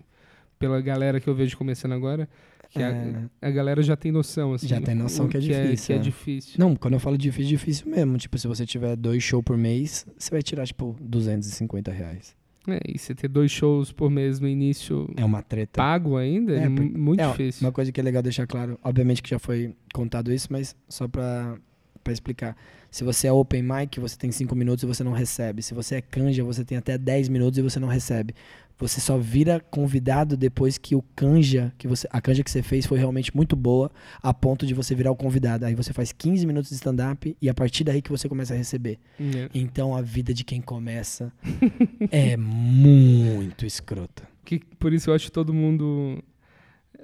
pela 0.59 0.81
galera 0.81 1.21
que 1.21 1.29
eu 1.29 1.35
vejo 1.35 1.57
começando 1.59 1.93
agora, 1.93 2.29
que 2.71 2.83
a- 2.83 2.89
É. 2.91 3.25
a, 3.49 3.51
galera 3.51 3.83
já 3.83 3.97
tem 3.97 4.11
noção, 4.11 4.55
assim. 4.55 4.67
Já 4.69 4.81
tem 4.81 4.95
noção 4.95 5.27
o 5.27 5.29
que 5.29 5.37
é 5.37 5.41
difícil, 5.41 5.87
que 5.87 5.93
é 5.93 5.97
é. 5.97 5.99
difícil. 5.99 6.55
Não, 6.59 6.75
quando 6.75 6.95
eu 6.95 7.01
falo 7.01 7.19
difícil, 7.19 7.49
difícil 7.51 7.91
mesmo. 7.91 8.17
Tipo, 8.17 8.39
se 8.39 8.47
você 8.49 8.65
tiver 8.65 8.97
dois 8.97 9.23
shows 9.23 9.45
por 9.45 9.57
mês, 9.59 10.07
você 10.17 10.31
vai 10.31 10.43
tirar, 10.43 10.65
tipo, 10.67 10.97
250 11.01 11.91
reais. 11.93 12.35
É, 12.66 12.81
e 12.88 12.98
você 12.98 13.14
ter 13.14 13.29
dois 13.29 13.50
shows 13.50 13.92
por 13.92 14.11
mês 14.11 14.40
no 14.40 14.48
início 14.48 15.09
É 15.16 15.24
uma 15.24 15.42
treta. 15.42 15.77
pago 15.77 16.16
ainda, 16.16 16.55
é, 16.55 16.64
É, 16.64 16.68
muito 16.68 17.20
É, 17.20 17.31
difícil. 17.31 17.66
Uma 17.66 17.72
coisa 17.72 17.92
que 17.92 18.00
é 18.00 18.03
legal 18.03 18.22
deixar 18.22 18.46
claro, 18.46 18.79
obviamente 18.83 19.22
que 19.22 19.31
já 19.31 19.38
foi 19.38 19.74
contado 19.92 20.33
isso, 20.33 20.48
mas 20.50 20.74
só 20.88 21.07
pra, 21.07 21.57
pra 22.03 22.12
explicar. 22.12 22.57
Se 22.90 23.03
você 23.03 23.27
é 23.27 23.33
open 23.33 23.62
mic, 23.62 23.98
você 23.98 24.16
tem 24.16 24.31
5 24.31 24.55
minutos 24.55 24.85
e 24.85 24.87
você 24.87 25.03
não 25.03 25.11
recebe. 25.12 25.62
Se 25.62 25.74
você 25.74 25.96
é 25.96 26.00
canja, 26.00 26.44
você 26.44 26.64
tem 26.64 26.79
até 26.79 26.96
10 26.96 27.29
minutos 27.29 27.59
e 27.59 27.62
você 27.62 27.81
não 27.81 27.88
recebe. 27.88 28.35
Você 28.79 29.01
só 29.01 29.17
vira 29.17 29.61
convidado 29.61 30.37
depois 30.37 30.77
que 30.77 30.97
o 30.97 31.03
canja, 31.15 31.73
que 31.79 31.87
você, 31.87 32.09
a 32.11 32.21
canja 32.21 32.43
que 32.43 32.51
você 32.51 32.61
fez 32.63 32.87
foi 32.87 32.99
realmente 32.99 33.35
muito 33.35 33.55
boa, 33.55 33.91
a 34.21 34.35
ponto 34.35 34.67
de 34.67 34.75
você 34.75 34.95
virar 34.95 35.13
o 35.13 35.17
convidado. 35.17 35.65
Aí 35.65 35.75
você 35.75 35.93
faz 35.93 36.11
15 36.13 36.45
minutos 36.47 36.71
de 36.71 36.75
stand-up 36.77 37.37
e 37.41 37.49
a 37.49 37.55
partir 37.55 37.85
daí 37.85 38.03
que 38.03 38.11
você 38.11 38.29
começa 38.29 38.53
a 38.53 38.57
receber. 38.57 38.99
É. 39.21 39.49
Então 39.55 39.95
a 39.97 40.03
vida 40.03 40.35
de 40.35 40.43
quem 40.45 40.61
começa 40.61 41.33
é 42.11 42.37
muito 42.37 43.65
escrota. 43.65 44.29
Que, 44.45 44.59
por 44.79 44.93
isso 44.93 45.11
eu 45.11 45.15
acho 45.15 45.31
todo 45.31 45.55
mundo. 45.55 46.23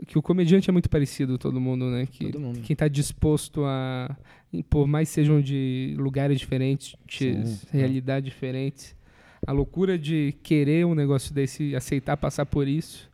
Que 0.07 0.19
o 0.19 0.23
comediante 0.23 0.69
é 0.71 0.73
muito 0.73 0.89
parecido, 0.89 1.37
todo 1.39 1.61
mundo, 1.61 1.85
né? 1.91 2.07
Que 2.11 2.25
Todo 2.31 2.41
mundo. 2.41 2.61
quem 2.63 2.75
tá 2.75 2.89
disposto 2.89 3.65
a. 3.65 4.17
Por 4.69 4.87
mais 4.89 5.09
sejam 5.09 5.41
de 5.41 5.95
lugares 5.99 6.41
diferentes, 6.41 6.97
Sim. 7.09 7.45
realidades 7.71 8.29
diferentes, 8.33 8.97
a 9.47 9.53
loucura 9.53 9.99
de 9.99 10.35
querer 10.43 10.85
um 10.87 10.95
negócio 10.95 11.33
desse, 11.35 11.75
aceitar 11.75 12.17
passar 12.17 12.47
por 12.47 12.69
isso. 12.69 13.09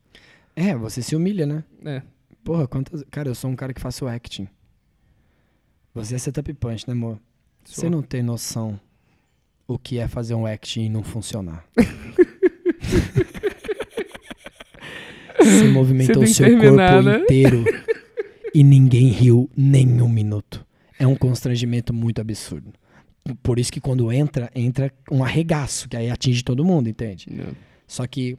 É, 0.55 0.75
você 0.75 1.03
se 1.03 1.15
humilha, 1.15 1.47
né? 1.47 1.65
É. 1.85 2.03
Porra, 2.43 2.67
quantas. 2.67 3.05
Cara, 3.11 3.29
eu 3.29 3.35
sou 3.35 3.51
um 3.51 3.57
cara 3.57 3.73
que 3.75 3.81
faço 3.81 4.07
acting. 4.07 4.49
Você 5.95 6.15
é 6.15 6.19
setup 6.19 6.53
punch, 6.55 6.87
né, 6.87 6.93
amor? 6.93 7.19
Você 7.65 7.83
sou- 7.83 7.91
não 7.91 8.03
tem 8.03 8.23
noção 8.23 8.79
o 9.67 9.79
que 9.79 9.99
é 9.99 10.07
fazer 10.07 10.35
um 10.35 10.47
acting 10.47 10.85
e 10.85 10.89
não 10.89 11.03
funcionar. 11.03 11.65
Você 15.39 15.69
movimentou 15.69 16.23
o 16.23 16.27
seu 16.27 16.47
terminar, 16.47 16.93
corpo 16.95 17.09
né? 17.09 17.19
inteiro 17.21 17.65
e 18.55 18.65
ninguém 18.65 19.09
riu 19.09 19.51
nem 19.57 20.01
um 20.01 20.09
minuto. 20.09 20.65
É 20.99 21.07
um 21.07 21.15
constrangimento 21.15 21.93
muito 21.93 22.21
absurdo. 22.21 22.73
Por 23.43 23.59
isso 23.59 23.73
que 23.73 23.81
quando 23.81 24.11
entra, 24.12 24.51
entra 24.55 24.93
um 25.11 25.25
arregaço, 25.25 25.89
que 25.89 25.97
aí 25.97 26.11
atinge 26.11 26.43
todo 26.43 26.65
mundo, 26.65 26.89
entende? 26.89 27.27
Não. 27.31 27.55
Só 27.87 28.07
que 28.07 28.39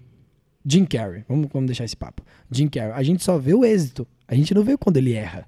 Jim 0.66 0.86
Carrey, 0.86 1.24
vamos, 1.28 1.48
vamos 1.52 1.68
deixar 1.68 1.86
esse 1.86 1.96
papo. 1.96 2.24
Jim 2.52 2.68
Carrey, 2.68 2.92
a 2.94 3.04
gente 3.04 3.24
só 3.24 3.38
vê 3.38 3.54
o 3.54 3.64
êxito. 3.64 4.08
A 4.28 4.36
gente 4.36 4.54
não 4.54 4.64
vê 4.64 4.78
quando 4.78 4.98
ele 4.98 5.14
erra. 5.14 5.48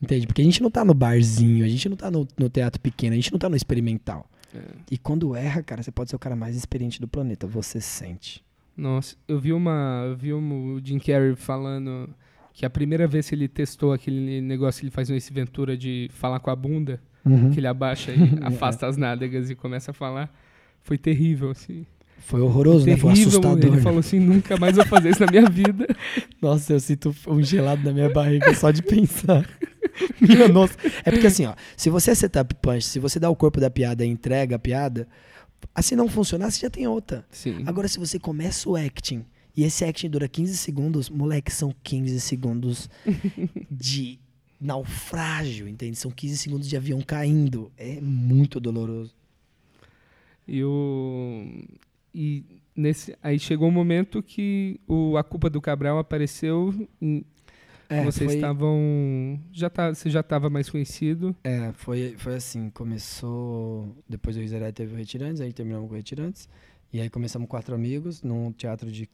Entende? 0.00 0.26
Porque 0.26 0.42
a 0.42 0.44
gente 0.44 0.62
não 0.62 0.70
tá 0.70 0.84
no 0.84 0.94
barzinho, 0.94 1.64
a 1.64 1.68
gente 1.68 1.88
não 1.88 1.96
tá 1.96 2.10
no, 2.10 2.26
no 2.38 2.48
teatro 2.48 2.80
pequeno, 2.80 3.12
a 3.12 3.16
gente 3.16 3.30
não 3.30 3.38
tá 3.38 3.48
no 3.48 3.56
experimental. 3.56 4.28
É. 4.54 4.60
E 4.90 4.98
quando 4.98 5.34
erra, 5.34 5.62
cara, 5.62 5.82
você 5.82 5.90
pode 5.90 6.10
ser 6.10 6.16
o 6.16 6.18
cara 6.18 6.36
mais 6.36 6.56
experiente 6.56 7.00
do 7.00 7.08
planeta. 7.08 7.46
Você 7.46 7.80
sente. 7.80 8.44
Nossa, 8.76 9.16
eu 9.28 9.38
vi 9.38 9.52
uma. 9.52 10.04
Eu 10.08 10.16
vi 10.16 10.32
um, 10.32 10.74
o 10.74 10.80
Jim 10.84 10.98
Carrey 10.98 11.34
falando 11.34 12.08
que 12.52 12.66
a 12.66 12.70
primeira 12.70 13.06
vez 13.06 13.28
que 13.28 13.34
ele 13.34 13.48
testou 13.48 13.92
aquele 13.92 14.40
negócio 14.40 14.80
que 14.80 14.86
ele 14.86 14.90
faz 14.90 15.08
no 15.08 15.16
Ace 15.16 15.32
Ventura 15.32 15.76
de 15.76 16.08
falar 16.12 16.40
com 16.40 16.50
a 16.50 16.56
bunda, 16.56 17.00
que 17.52 17.60
ele 17.60 17.66
abaixa 17.66 18.12
e 18.12 18.38
afasta 18.42 18.86
as 18.86 18.96
nádegas 18.96 19.50
e 19.50 19.54
começa 19.54 19.90
a 19.92 19.94
falar, 19.94 20.32
foi 20.82 20.98
terrível, 20.98 21.50
assim. 21.50 21.86
Foi 22.18 22.40
horroroso, 22.40 22.86
né? 22.86 22.96
Foi 22.96 23.12
terrível. 23.12 23.30
assustador. 23.30 23.64
Ele 23.64 23.76
né? 23.76 23.82
falou 23.82 23.98
assim, 23.98 24.20
nunca 24.20 24.56
mais 24.56 24.76
vou 24.76 24.86
fazer 24.86 25.10
isso 25.10 25.24
na 25.24 25.30
minha 25.30 25.48
vida. 25.48 25.86
Nossa, 26.40 26.72
eu 26.72 26.80
sinto 26.80 27.14
um 27.26 27.42
gelado 27.42 27.82
na 27.82 27.92
minha 27.92 28.08
barriga 28.10 28.54
só 28.54 28.70
de 28.70 28.82
pensar. 28.82 29.48
Minha 30.18 30.48
nossa. 30.48 30.74
É 31.04 31.10
porque 31.10 31.26
assim, 31.26 31.44
ó, 31.44 31.54
se 31.76 31.90
você 31.90 32.12
é 32.12 32.14
setup 32.14 32.54
punch, 32.54 32.84
se 32.86 32.98
você 32.98 33.20
dá 33.20 33.28
o 33.28 33.36
corpo 33.36 33.60
da 33.60 33.68
piada 33.68 34.06
e 34.06 34.08
entrega 34.08 34.56
a 34.56 34.58
piada, 34.58 35.06
assim 35.74 35.94
não 35.94 36.08
funcionar, 36.08 36.50
você 36.50 36.60
já 36.60 36.70
tem 36.70 36.86
outra. 36.86 37.26
Sim. 37.30 37.62
Agora, 37.66 37.86
se 37.88 37.98
você 37.98 38.18
começa 38.18 38.68
o 38.70 38.76
acting 38.76 39.22
e 39.54 39.64
esse 39.64 39.84
acting 39.84 40.08
dura 40.08 40.28
15 40.28 40.56
segundos, 40.56 41.10
moleque, 41.10 41.52
são 41.52 41.74
15 41.82 42.20
segundos 42.20 42.88
de 43.70 44.18
naufrágio, 44.62 45.66
entende? 45.68 45.96
São 45.96 46.10
15 46.10 46.38
segundos 46.38 46.68
de 46.68 46.76
avião 46.76 47.00
caindo. 47.00 47.70
É 47.76 48.00
muito 48.00 48.60
doloroso. 48.60 49.14
E 50.46 50.62
o. 50.64 51.64
E 52.14 52.44
nesse, 52.76 53.16
aí 53.22 53.38
chegou 53.38 53.68
um 53.68 53.72
momento 53.72 54.22
que 54.22 54.78
o, 54.86 55.16
a 55.16 55.24
culpa 55.24 55.48
do 55.50 55.60
Cabral 55.60 55.98
apareceu. 55.98 56.74
em- 57.00 57.24
É, 57.88 58.04
vocês 58.04 58.26
foi, 58.30 58.34
estavam. 58.36 59.40
Já 59.52 59.68
tá, 59.70 59.92
você 59.94 60.08
já 60.10 60.20
estava 60.20 60.48
mais 60.50 60.68
conhecido. 60.70 61.34
é, 61.44 61.72
foi, 61.72 62.14
foi 62.18 62.34
assim, 62.36 62.70
começou... 62.70 63.94
Depois 64.08 64.34
do 64.36 64.40
Riseré 64.42 64.72
teve 64.72 64.94
o 64.94 64.96
Retirantes, 64.96 65.40
aí 65.40 65.52
terminamos 65.52 65.88
com 65.88 65.94
o 65.94 65.96
Retirantes. 65.96 66.48
E 66.92 67.00
aí 67.00 67.08
começamos 67.10 67.48
quatro 67.48 67.74
amigos 67.74 68.22
num 68.22 68.50
teatro 68.52 68.90
de, 68.90 69.08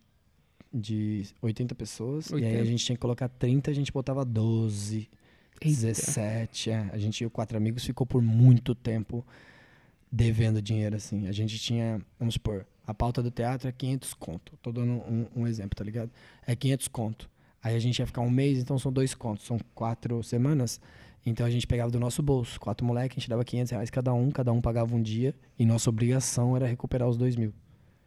de 0.73 1.25
80 1.43 1.75
pessoas. 1.75 2.31
E 2.31 2.35
aí 2.37 2.43
80. 2.45 2.61
a 2.61 2.65
gente 2.65 2.85
tinha 2.85 2.97
que 2.97 3.01
colocar 3.01 3.29
30, 3.29 3.71
a 3.71 3.75
gente 3.75 3.93
botava 3.93 4.25
12, 4.25 5.09
Eita. 5.61 5.77
17. 5.81 6.71
É. 6.71 6.87
A 6.93 6.99
gente, 6.99 7.25
o 7.25 7.31
quatro 7.31 7.57
amigos, 7.57 7.85
ficou 7.85 8.07
por 8.07 8.23
muito 8.23 8.75
tempo 8.75 9.25
devendo 10.11 10.61
dinheiro, 10.63 10.97
assim. 10.97 11.27
A 11.29 11.33
gente 11.33 11.59
tinha, 11.59 12.01
vamos 12.19 12.35
supor, 12.35 12.67
a 12.87 12.95
pauta 12.95 13.23
do 13.23 13.31
teatro 13.31 13.69
é 13.69 13.73
500 13.73 14.15
conto. 14.15 14.53
Tô 14.63 14.73
dando 14.73 14.93
um, 14.93 15.27
um 15.37 15.47
exemplo, 15.47 15.77
tá 15.77 15.85
ligado? 15.85 16.11
É 16.47 16.57
500 16.57 16.89
conto. 16.89 17.29
Aí 17.63 17.75
a 17.75 17.79
gente 17.79 17.99
ia 17.99 18.07
ficar 18.07 18.21
um 18.23 18.31
mês, 18.31 18.59
então 18.59 18.79
são 18.79 18.93
dois 18.93 19.15
contos, 19.15 19.45
são 19.47 19.59
quatro 19.75 20.23
semanas. 20.23 20.81
Então 21.27 21.45
a 21.45 21.51
gente 21.51 21.67
pegava 21.67 21.91
do 21.91 21.99
nosso 22.01 22.23
bolso, 22.23 22.59
quatro 22.59 22.87
moleques, 22.87 23.19
a 23.19 23.21
gente 23.21 23.29
dava 23.29 23.45
500 23.45 23.73
reais 23.73 23.91
cada 23.91 24.15
um, 24.15 24.31
cada 24.31 24.53
um 24.53 24.61
pagava 24.61 24.95
um 24.95 25.03
dia, 25.03 25.35
e 25.59 25.67
nossa 25.67 25.91
obrigação 25.91 26.57
era 26.57 26.67
recuperar 26.67 27.09
os 27.09 27.17
dois 27.19 27.37
mil. 27.37 27.53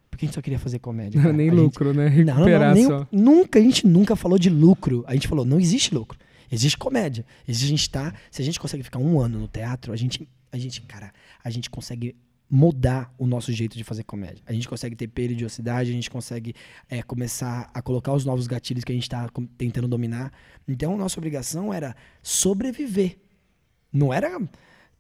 Porque 0.10 0.26
a 0.26 0.28
gente 0.28 0.36
só 0.36 0.42
queria 0.42 0.58
fazer 0.58 0.80
comédia. 0.80 1.22
cara. 1.22 1.34
Nem 1.34 1.50
A 1.50 1.52
gente- 1.54 1.62
lucro, 1.62 1.94
né? 1.94 2.10
não, 2.10 2.16
não, 2.18 2.24
não, 2.26 2.34
Recuperar 2.34 2.74
nem- 2.74 2.86
só. 2.88 3.08
Nunca, 3.12 3.60
a 3.60 3.62
gente 3.62 3.86
nunca 3.86 4.16
falou 4.16 4.40
de 4.40 4.50
lucro. 4.50 5.04
A 5.06 5.14
gente 5.14 5.28
falou, 5.28 5.46
não 5.46 5.60
existe 5.60 5.94
lucro. 5.94 6.18
Existe 6.52 6.78
comédia. 6.78 7.26
Existe 7.48 7.66
a 7.66 7.70
gente 7.70 7.90
tá. 7.90 8.14
Se 8.30 8.42
a 8.42 8.46
gente 8.46 8.60
consegue 8.60 8.84
ficar 8.84 9.00
um 9.00 9.20
ano 9.20 9.40
no 9.40 9.48
teatro, 9.48 9.94
a 9.94 9.96
gente, 9.96 10.28
a 10.52 10.58
gente, 10.58 10.82
cara, 10.82 11.14
a 11.44 11.50
gente 11.50 11.70
consegue 11.70 12.16
mudar 12.50 13.14
o 13.18 13.26
nosso 13.26 13.54
jeito 13.54 13.78
de 13.78 13.84
fazer 13.84 14.04
comédia. 14.04 14.44
A 14.46 14.52
gente 14.52 14.68
consegue 14.68 14.94
ter 14.94 15.08
periodicidade, 15.08 15.90
a 15.90 15.94
gente 15.94 16.10
consegue 16.10 16.54
é, 16.90 17.02
começar 17.02 17.72
a 17.74 17.82
colocar 17.82 18.12
os 18.12 18.26
novos 18.26 18.46
gatilhos 18.46 18.84
que 18.84 18.92
a 18.92 18.96
gente 18.96 19.04
está 19.04 19.30
tentando 19.58 19.88
dominar. 19.88 20.34
Então, 20.68 20.98
nossa 20.98 21.18
obrigação 21.18 21.74
era 21.74 21.96
sobreviver. 22.22 23.18
Não 23.94 24.14
era 24.14 24.38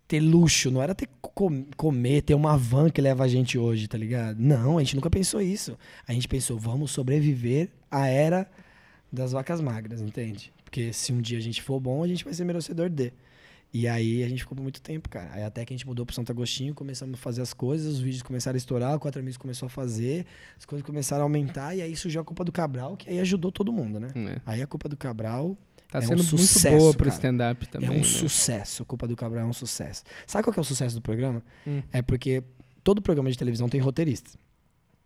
ter 0.07 0.21
luxo, 0.21 0.71
não 0.71 0.81
era 0.81 0.95
ter 0.95 1.09
com- 1.21 1.65
comer, 1.75 2.21
ter 2.21 2.35
uma 2.35 2.57
van 2.57 2.89
que 2.89 3.01
leva 3.01 3.25
a 3.25 3.27
gente 3.27 3.57
hoje, 3.57 3.87
tá 3.87 3.97
ligado? 3.97 4.39
Não, 4.39 4.77
a 4.77 4.81
gente 4.81 4.95
nunca 4.95 5.09
pensou 5.09 5.41
isso. 5.41 5.77
A 6.07 6.13
gente 6.13 6.29
pensou, 6.29 6.57
vamos 6.57 6.91
sobreviver 6.91 7.69
à 7.89 8.07
era 8.07 8.49
das 9.11 9.33
vacas 9.33 9.59
magras, 9.59 9.99
entende? 9.99 10.53
Porque 10.71 10.93
se 10.93 11.11
um 11.11 11.21
dia 11.21 11.37
a 11.37 11.41
gente 11.41 11.61
for 11.61 11.81
bom, 11.81 12.01
a 12.01 12.07
gente 12.07 12.23
vai 12.23 12.33
ser 12.33 12.45
merecedor 12.45 12.89
de. 12.89 13.11
E 13.73 13.89
aí 13.89 14.23
a 14.23 14.29
gente 14.29 14.39
ficou 14.39 14.55
por 14.55 14.61
muito 14.61 14.81
tempo, 14.81 15.09
cara. 15.09 15.29
Aí 15.33 15.43
até 15.43 15.65
que 15.65 15.73
a 15.73 15.77
gente 15.77 15.85
mudou 15.85 16.05
pro 16.05 16.15
Santo 16.15 16.31
Agostinho, 16.31 16.73
começamos 16.73 17.15
a 17.15 17.17
fazer 17.17 17.41
as 17.41 17.53
coisas, 17.53 17.95
os 17.95 17.99
vídeos 17.99 18.23
começaram 18.23 18.55
a 18.55 18.57
estourar, 18.57 18.95
o 18.95 18.99
Quatro 18.99 19.19
Amigos 19.19 19.37
começou 19.37 19.65
a 19.65 19.69
fazer, 19.69 20.25
as 20.57 20.63
coisas 20.63 20.85
começaram 20.85 21.23
a 21.23 21.25
aumentar, 21.25 21.75
e 21.75 21.81
aí 21.81 21.93
surgiu 21.93 22.21
a 22.21 22.23
culpa 22.23 22.45
do 22.45 22.53
Cabral, 22.53 22.95
que 22.95 23.09
aí 23.09 23.19
ajudou 23.19 23.51
todo 23.51 23.71
mundo, 23.71 23.99
né? 23.99 24.07
É. 24.15 24.41
Aí 24.45 24.61
a 24.61 24.67
culpa 24.67 24.87
do 24.87 24.95
Cabral 24.95 25.57
Tá 25.89 25.99
É 25.99 26.03
um 26.03 26.07
sendo 26.07 26.23
muito 26.23 26.37
sucesso, 26.37 26.77
boa 26.77 26.93
pro 26.93 27.09
stand-up 27.09 27.67
também. 27.67 27.89
é 27.89 27.91
um 27.91 27.97
né? 27.97 28.03
sucesso. 28.03 28.83
A 28.83 28.85
culpa 28.85 29.05
do 29.05 29.15
Cabral 29.15 29.43
é 29.43 29.47
um 29.49 29.51
sucesso. 29.51 30.03
Sabe 30.25 30.45
qual 30.45 30.53
que 30.53 30.59
é 30.59 30.61
o 30.61 30.63
sucesso 30.63 30.95
do 30.95 31.01
programa? 31.01 31.43
Hum. 31.67 31.81
É 31.91 32.01
porque 32.01 32.41
todo 32.81 33.01
programa 33.01 33.29
de 33.29 33.37
televisão 33.37 33.67
tem 33.67 33.81
roteiristas. 33.81 34.37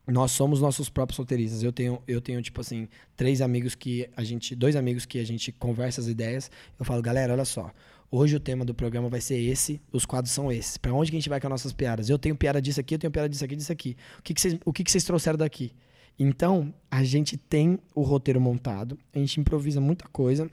Nós 0.07 0.31
somos 0.31 0.61
nossos 0.61 0.87
próprios 0.89 1.17
roteiristas. 1.17 1.63
Eu 1.63 1.71
tenho, 1.71 2.01
eu 2.07 2.21
tenho 2.21 2.41
tipo 2.41 2.61
assim, 2.61 2.87
três 3.15 3.41
amigos 3.41 3.73
que 3.73 4.07
a 4.15 4.23
gente, 4.23 4.55
dois 4.55 4.75
amigos 4.75 5.05
que 5.05 5.19
a 5.19 5.25
gente 5.25 5.51
conversa 5.51 6.01
as 6.01 6.07
ideias. 6.07 6.51
Eu 6.77 6.85
falo, 6.85 7.01
galera, 7.01 7.33
olha 7.33 7.45
só. 7.45 7.71
Hoje 8.11 8.35
o 8.35 8.39
tema 8.39 8.63
do 8.63 8.73
programa 8.73 9.09
vai 9.09 9.19
ser 9.19 9.37
esse, 9.37 9.81
os 9.91 10.05
quadros 10.05 10.31
são 10.31 10.51
esses. 10.51 10.77
Pra 10.77 10.93
onde 10.93 11.09
que 11.09 11.17
a 11.17 11.19
gente 11.19 11.29
vai 11.29 11.39
com 11.41 11.47
as 11.47 11.51
nossas 11.51 11.73
piadas? 11.73 12.07
Eu 12.07 12.19
tenho 12.19 12.35
piada 12.35 12.61
disso 12.61 12.79
aqui, 12.79 12.95
eu 12.95 12.99
tenho 12.99 13.11
piada 13.11 13.27
disso 13.27 13.43
aqui, 13.43 13.55
disso 13.55 13.71
aqui. 13.71 13.97
O 14.19 14.21
que 14.21 14.33
que 14.33 14.41
vocês, 14.41 14.59
o 14.63 14.71
que 14.71 14.83
que 14.83 14.91
vocês 14.91 15.03
trouxeram 15.03 15.37
daqui? 15.37 15.71
Então, 16.17 16.73
a 16.89 17.03
gente 17.03 17.35
tem 17.35 17.77
o 17.93 18.01
roteiro 18.01 18.39
montado, 18.39 18.97
a 19.13 19.19
gente 19.19 19.39
improvisa 19.39 19.81
muita 19.81 20.07
coisa, 20.07 20.49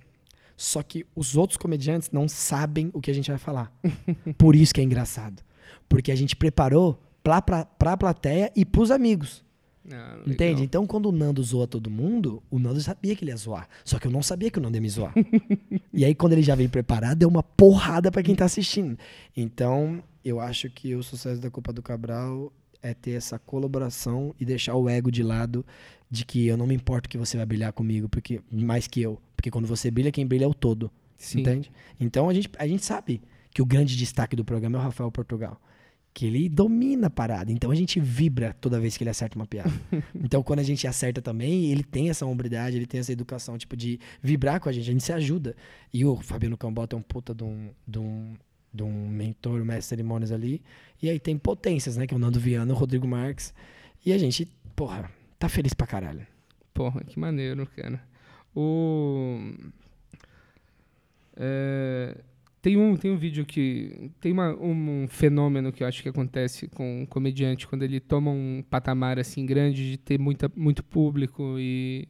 só 0.56 0.82
que 0.82 1.06
os 1.14 1.36
outros 1.36 1.56
comediantes 1.56 2.10
não 2.10 2.28
sabem 2.28 2.90
o 2.92 3.00
que 3.00 3.10
a 3.10 3.14
gente 3.14 3.30
vai 3.30 3.38
falar. 3.38 3.72
Por 4.36 4.56
isso 4.56 4.74
que 4.74 4.80
é 4.80 4.84
engraçado. 4.84 5.42
Porque 5.88 6.10
a 6.10 6.16
gente 6.16 6.34
preparou 6.34 7.00
pra, 7.22 7.40
pra, 7.42 7.64
pra 7.64 7.96
plateia 7.96 8.52
e 8.54 8.64
pros 8.64 8.90
amigos. 8.90 9.44
Ah. 9.90 10.18
Entende? 10.26 10.62
Então, 10.62 10.86
quando 10.86 11.06
o 11.06 11.12
Nando 11.12 11.42
zoa 11.42 11.66
todo 11.66 11.90
mundo, 11.90 12.42
o 12.50 12.58
Nando 12.58 12.80
sabia 12.80 13.16
que 13.16 13.24
ele 13.24 13.32
ia 13.32 13.36
zoar. 13.36 13.68
Só 13.84 13.98
que 13.98 14.06
eu 14.06 14.10
não 14.10 14.22
sabia 14.22 14.50
que 14.50 14.58
o 14.58 14.62
Nando 14.62 14.76
ia 14.76 14.80
me 14.80 14.88
zoar. 14.88 15.12
e 15.92 16.04
aí, 16.04 16.14
quando 16.14 16.34
ele 16.34 16.42
já 16.42 16.54
veio 16.54 16.70
preparado, 16.70 17.18
deu 17.18 17.28
uma 17.28 17.42
porrada 17.42 18.10
pra 18.10 18.22
quem 18.22 18.34
tá 18.34 18.44
assistindo. 18.44 18.96
Então, 19.36 20.02
eu 20.24 20.38
acho 20.38 20.70
que 20.70 20.94
o 20.94 21.02
sucesso 21.02 21.40
da 21.40 21.50
Culpa 21.50 21.72
do 21.72 21.82
Cabral 21.82 22.52
é 22.80 22.94
ter 22.94 23.12
essa 23.12 23.38
colaboração 23.38 24.34
e 24.38 24.44
deixar 24.44 24.74
o 24.74 24.88
ego 24.88 25.10
de 25.10 25.22
lado 25.22 25.64
de 26.10 26.24
que 26.24 26.46
eu 26.46 26.56
não 26.56 26.66
me 26.66 26.74
importo 26.74 27.08
que 27.08 27.16
você 27.16 27.36
vai 27.36 27.46
brilhar 27.46 27.72
comigo, 27.72 28.08
porque 28.08 28.40
mais 28.50 28.86
que 28.86 29.00
eu. 29.00 29.20
Porque 29.34 29.50
quando 29.50 29.66
você 29.66 29.90
brilha, 29.90 30.12
quem 30.12 30.26
brilha 30.26 30.44
é 30.44 30.48
o 30.48 30.54
todo. 30.54 30.90
Sim. 31.16 31.40
Entende? 31.40 31.72
Então 31.98 32.28
a 32.28 32.34
gente, 32.34 32.50
a 32.58 32.66
gente 32.66 32.84
sabe 32.84 33.22
que 33.50 33.62
o 33.62 33.66
grande 33.66 33.96
destaque 33.96 34.36
do 34.36 34.44
programa 34.44 34.78
é 34.78 34.80
o 34.80 34.84
Rafael 34.84 35.10
Portugal. 35.10 35.60
Que 36.14 36.26
ele 36.26 36.48
domina 36.48 37.06
a 37.06 37.10
parada. 37.10 37.50
Então 37.50 37.70
a 37.70 37.74
gente 37.74 37.98
vibra 37.98 38.54
toda 38.60 38.78
vez 38.78 38.96
que 38.96 39.02
ele 39.02 39.10
acerta 39.10 39.36
uma 39.36 39.46
piada. 39.46 39.72
então 40.14 40.42
quando 40.42 40.58
a 40.58 40.62
gente 40.62 40.86
acerta 40.86 41.22
também, 41.22 41.70
ele 41.70 41.82
tem 41.82 42.10
essa 42.10 42.26
hombridade, 42.26 42.76
ele 42.76 42.86
tem 42.86 43.00
essa 43.00 43.12
educação, 43.12 43.56
tipo, 43.56 43.76
de 43.76 43.98
vibrar 44.22 44.60
com 44.60 44.68
a 44.68 44.72
gente. 44.72 44.88
A 44.88 44.92
gente 44.92 45.04
se 45.04 45.12
ajuda. 45.12 45.56
E 45.92 46.04
o 46.04 46.16
Fabiano 46.16 46.56
Cambota 46.56 46.94
é 46.94 46.98
um 46.98 47.02
puta 47.02 47.34
de 47.34 47.44
um, 47.44 47.70
de 47.86 47.98
um, 47.98 48.34
de 48.72 48.82
um 48.82 49.08
mentor, 49.08 49.60
um 49.60 49.64
mestre 49.64 49.80
de 49.80 49.86
cerimônias 49.86 50.32
ali. 50.32 50.62
E 51.02 51.08
aí 51.08 51.18
tem 51.18 51.38
potências, 51.38 51.96
né? 51.96 52.06
Que 52.06 52.14
é 52.14 52.16
o 52.16 52.20
Nando 52.20 52.38
Viana, 52.38 52.72
o 52.72 52.76
Rodrigo 52.76 53.08
Marques. 53.08 53.54
E 54.04 54.12
a 54.12 54.18
gente, 54.18 54.46
porra, 54.76 55.10
tá 55.38 55.48
feliz 55.48 55.72
pra 55.72 55.86
caralho. 55.86 56.26
Porra, 56.74 57.02
que 57.04 57.18
maneiro, 57.18 57.66
cara. 57.76 58.02
O. 58.54 59.38
É, 61.36 62.16
tem, 62.62 62.76
um, 62.76 62.96
tem 62.96 63.10
um 63.10 63.16
vídeo 63.16 63.44
que. 63.44 64.10
Tem 64.20 64.32
uma, 64.32 64.54
um, 64.54 65.02
um 65.02 65.08
fenômeno 65.08 65.72
que 65.72 65.82
eu 65.82 65.86
acho 65.86 66.02
que 66.02 66.08
acontece 66.08 66.68
com 66.68 67.02
um 67.02 67.06
comediante 67.06 67.66
quando 67.66 67.82
ele 67.82 67.98
toma 68.00 68.30
um 68.30 68.62
patamar 68.70 69.18
assim 69.18 69.44
grande 69.44 69.90
de 69.90 69.96
ter 69.98 70.18
muita, 70.18 70.50
muito 70.56 70.82
público 70.84 71.56
e 71.58 72.08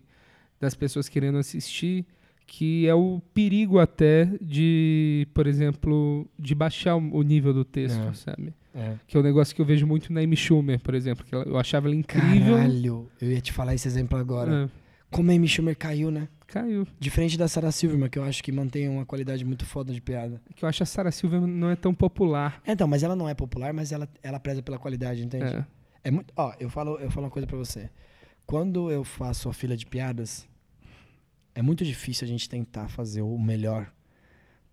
das 0.60 0.74
pessoas 0.74 1.08
querendo 1.08 1.38
assistir, 1.38 2.04
que 2.46 2.86
é 2.86 2.94
o 2.94 3.20
perigo 3.34 3.78
até 3.78 4.26
de, 4.40 5.26
por 5.34 5.46
exemplo, 5.46 6.28
de 6.38 6.54
baixar 6.54 6.94
o 6.96 7.22
nível 7.22 7.52
do 7.52 7.64
texto, 7.64 7.98
É. 8.00 8.12
sabe? 8.12 8.54
É. 8.74 8.94
Que 9.06 9.16
é 9.16 9.20
um 9.20 9.22
negócio 9.22 9.54
que 9.54 9.60
eu 9.60 9.66
vejo 9.66 9.86
muito 9.86 10.12
na 10.12 10.20
Amy 10.20 10.36
Schumer, 10.36 10.78
por 10.80 10.94
exemplo, 10.94 11.24
que 11.26 11.34
eu 11.34 11.58
achava 11.58 11.88
ela 11.88 11.96
incrível. 11.96 12.56
Caralho, 12.56 13.08
eu 13.20 13.30
ia 13.32 13.40
te 13.40 13.52
falar 13.52 13.74
esse 13.74 13.88
exemplo 13.88 14.16
agora. 14.18 14.64
É, 14.64 14.68
Como 15.10 15.30
a 15.30 15.34
Amy 15.34 15.48
Schumer 15.48 15.76
caiu, 15.76 16.10
né? 16.10 16.28
Caiu. 16.52 16.86
Diferente 17.00 17.38
da 17.38 17.48
Sarah 17.48 17.72
Silverman, 17.72 18.10
que 18.10 18.18
eu 18.18 18.24
acho 18.24 18.42
que 18.42 18.52
mantém 18.52 18.88
uma 18.88 19.06
qualidade 19.06 19.44
muito 19.44 19.64
foda 19.64 19.92
de 19.92 20.00
piada. 20.00 20.40
Que 20.54 20.64
eu 20.64 20.68
acho 20.68 20.82
a 20.82 20.86
Sarah 20.86 21.10
Silva 21.10 21.40
não 21.40 21.70
é 21.70 21.76
tão 21.76 21.94
popular. 21.94 22.60
É, 22.66 22.72
então, 22.72 22.86
mas 22.86 23.02
ela 23.02 23.16
não 23.16 23.28
é 23.28 23.34
popular, 23.34 23.72
mas 23.72 23.90
ela, 23.90 24.08
ela 24.22 24.38
preza 24.38 24.62
pela 24.62 24.78
qualidade, 24.78 25.24
entende? 25.24 25.44
É. 25.44 25.66
É 26.04 26.10
muito. 26.10 26.32
Ó, 26.36 26.52
eu 26.60 26.68
falo, 26.68 26.98
eu 26.98 27.10
falo 27.10 27.26
uma 27.26 27.30
coisa 27.30 27.46
pra 27.46 27.56
você. 27.56 27.88
Quando 28.44 28.90
eu 28.90 29.04
faço 29.04 29.48
a 29.48 29.52
fila 29.52 29.76
de 29.76 29.86
piadas, 29.86 30.46
é 31.54 31.62
muito 31.62 31.84
difícil 31.84 32.24
a 32.26 32.28
gente 32.28 32.48
tentar 32.48 32.88
fazer 32.88 33.22
o 33.22 33.38
melhor. 33.38 33.92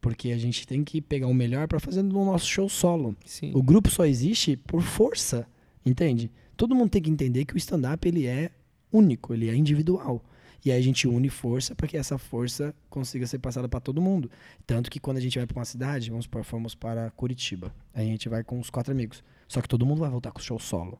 Porque 0.01 0.31
a 0.31 0.37
gente 0.37 0.65
tem 0.65 0.83
que 0.83 1.01
pegar 1.01 1.27
o 1.27 1.33
melhor 1.33 1.67
pra 1.67 1.79
fazer 1.79 2.01
no 2.01 2.25
nosso 2.25 2.47
show 2.47 2.69
solo. 2.69 3.15
Sim. 3.25 3.51
O 3.53 3.61
grupo 3.61 3.89
só 3.89 4.05
existe 4.05 4.55
por 4.55 4.81
força, 4.81 5.47
entende? 5.85 6.31
Todo 6.55 6.73
mundo 6.75 6.89
tem 6.89 7.01
que 7.01 7.09
entender 7.09 7.45
que 7.45 7.53
o 7.53 7.57
stand-up 7.57 8.07
ele 8.07 8.25
é 8.25 8.51
único, 8.91 9.33
ele 9.33 9.49
é 9.49 9.55
individual. 9.55 10.23
E 10.63 10.71
aí 10.71 10.79
a 10.79 10.83
gente 10.83 11.07
une 11.07 11.29
força 11.29 11.73
para 11.73 11.87
que 11.87 11.97
essa 11.97 12.17
força 12.17 12.73
consiga 12.89 13.25
ser 13.25 13.39
passada 13.39 13.67
para 13.67 13.79
todo 13.79 14.01
mundo. 14.01 14.29
Tanto 14.65 14.89
que 14.89 14.99
quando 14.99 15.17
a 15.17 15.21
gente 15.21 15.37
vai 15.37 15.47
para 15.47 15.57
uma 15.57 15.65
cidade, 15.65 16.09
vamos 16.09 16.25
supor, 16.25 16.43
fomos 16.43 16.75
para 16.75 17.09
Curitiba. 17.11 17.73
A 17.93 18.01
gente 18.01 18.27
vai 18.27 18.43
com 18.43 18.59
os 18.59 18.69
quatro 18.69 18.91
amigos. 18.91 19.23
Só 19.47 19.61
que 19.61 19.67
todo 19.67 19.85
mundo 19.85 19.99
vai 19.99 20.09
voltar 20.09 20.31
com 20.31 20.39
o 20.39 20.43
show 20.43 20.59
solo. 20.59 20.99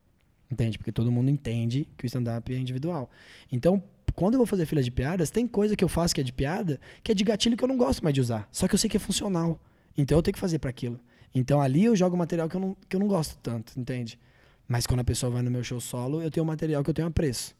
Entende? 0.51 0.77
Porque 0.77 0.91
todo 0.91 1.11
mundo 1.11 1.29
entende 1.29 1.87
que 1.97 2.05
o 2.05 2.07
stand-up 2.07 2.53
é 2.53 2.57
individual. 2.57 3.09
Então, 3.51 3.83
quando 4.15 4.33
eu 4.33 4.39
vou 4.39 4.47
fazer 4.47 4.65
fila 4.65 4.81
de 4.81 4.89
piadas, 4.89 5.29
tem 5.29 5.47
coisa 5.47 5.75
que 5.75 5.83
eu 5.83 5.89
faço 5.89 6.15
que 6.15 6.21
é 6.21 6.23
de 6.23 6.33
piada, 6.33 6.79
que 7.03 7.11
é 7.11 7.15
de 7.15 7.23
gatilho 7.23 7.55
que 7.55 7.63
eu 7.63 7.67
não 7.67 7.77
gosto 7.77 8.03
mais 8.03 8.13
de 8.13 8.21
usar. 8.21 8.47
Só 8.51 8.67
que 8.67 8.73
eu 8.73 8.79
sei 8.79 8.89
que 8.89 8.97
é 8.97 8.99
funcional. 8.99 9.59
Então 9.95 10.17
eu 10.17 10.21
tenho 10.21 10.33
que 10.33 10.39
fazer 10.39 10.59
para 10.59 10.69
aquilo. 10.69 10.99
Então 11.33 11.61
ali 11.61 11.85
eu 11.85 11.95
jogo 11.95 12.17
material 12.17 12.49
que 12.49 12.55
eu, 12.55 12.61
não, 12.61 12.77
que 12.87 12.95
eu 12.95 12.99
não 12.99 13.07
gosto 13.07 13.37
tanto, 13.37 13.79
entende? 13.79 14.19
Mas 14.67 14.87
quando 14.87 15.01
a 15.01 15.03
pessoa 15.03 15.31
vai 15.31 15.41
no 15.41 15.51
meu 15.51 15.63
show 15.63 15.79
solo, 15.79 16.21
eu 16.21 16.31
tenho 16.31 16.43
um 16.43 16.47
material 16.47 16.83
que 16.83 16.89
eu 16.89 16.93
tenho 16.93 17.07
apreço. 17.07 17.55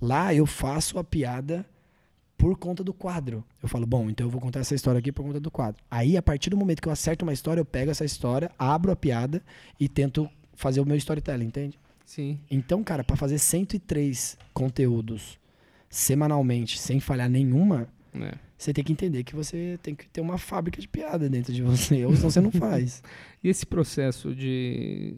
Lá 0.00 0.32
eu 0.34 0.46
faço 0.46 0.98
a 0.98 1.04
piada 1.04 1.66
por 2.36 2.56
conta 2.56 2.84
do 2.84 2.92
quadro. 2.94 3.44
Eu 3.62 3.68
falo, 3.68 3.84
bom, 3.86 4.08
então 4.08 4.26
eu 4.26 4.30
vou 4.30 4.40
contar 4.40 4.60
essa 4.60 4.74
história 4.74 4.98
aqui 5.00 5.10
por 5.10 5.24
conta 5.24 5.40
do 5.40 5.50
quadro. 5.50 5.82
Aí, 5.90 6.16
a 6.16 6.22
partir 6.22 6.50
do 6.50 6.56
momento 6.56 6.80
que 6.80 6.86
eu 6.88 6.92
acerto 6.92 7.24
uma 7.24 7.32
história, 7.32 7.60
eu 7.60 7.64
pego 7.64 7.90
essa 7.90 8.04
história, 8.04 8.50
abro 8.58 8.92
a 8.92 8.96
piada 8.96 9.42
e 9.80 9.88
tento 9.88 10.28
fazer 10.54 10.80
o 10.80 10.84
meu 10.86 10.96
storytelling, 10.96 11.46
entende? 11.46 11.78
Sim. 12.04 12.38
Então, 12.50 12.82
cara, 12.84 13.02
para 13.02 13.16
fazer 13.16 13.38
103 13.38 14.38
conteúdos 14.54 15.38
semanalmente, 15.90 16.78
sem 16.78 17.00
falhar 17.00 17.28
nenhuma, 17.28 17.88
É. 18.14 18.34
você 18.56 18.72
tem 18.72 18.84
que 18.84 18.92
entender 18.92 19.24
que 19.24 19.34
você 19.34 19.78
tem 19.82 19.94
que 19.94 20.08
ter 20.08 20.20
uma 20.20 20.38
fábrica 20.38 20.80
de 20.80 20.86
piada 20.88 21.28
dentro 21.28 21.52
de 21.52 21.62
você, 21.62 22.04
ou 22.04 22.14
senão 22.14 22.30
você 22.30 22.40
não 22.40 22.50
faz. 22.52 23.02
E 23.42 23.48
esse 23.48 23.66
processo 23.66 24.34
de. 24.34 25.16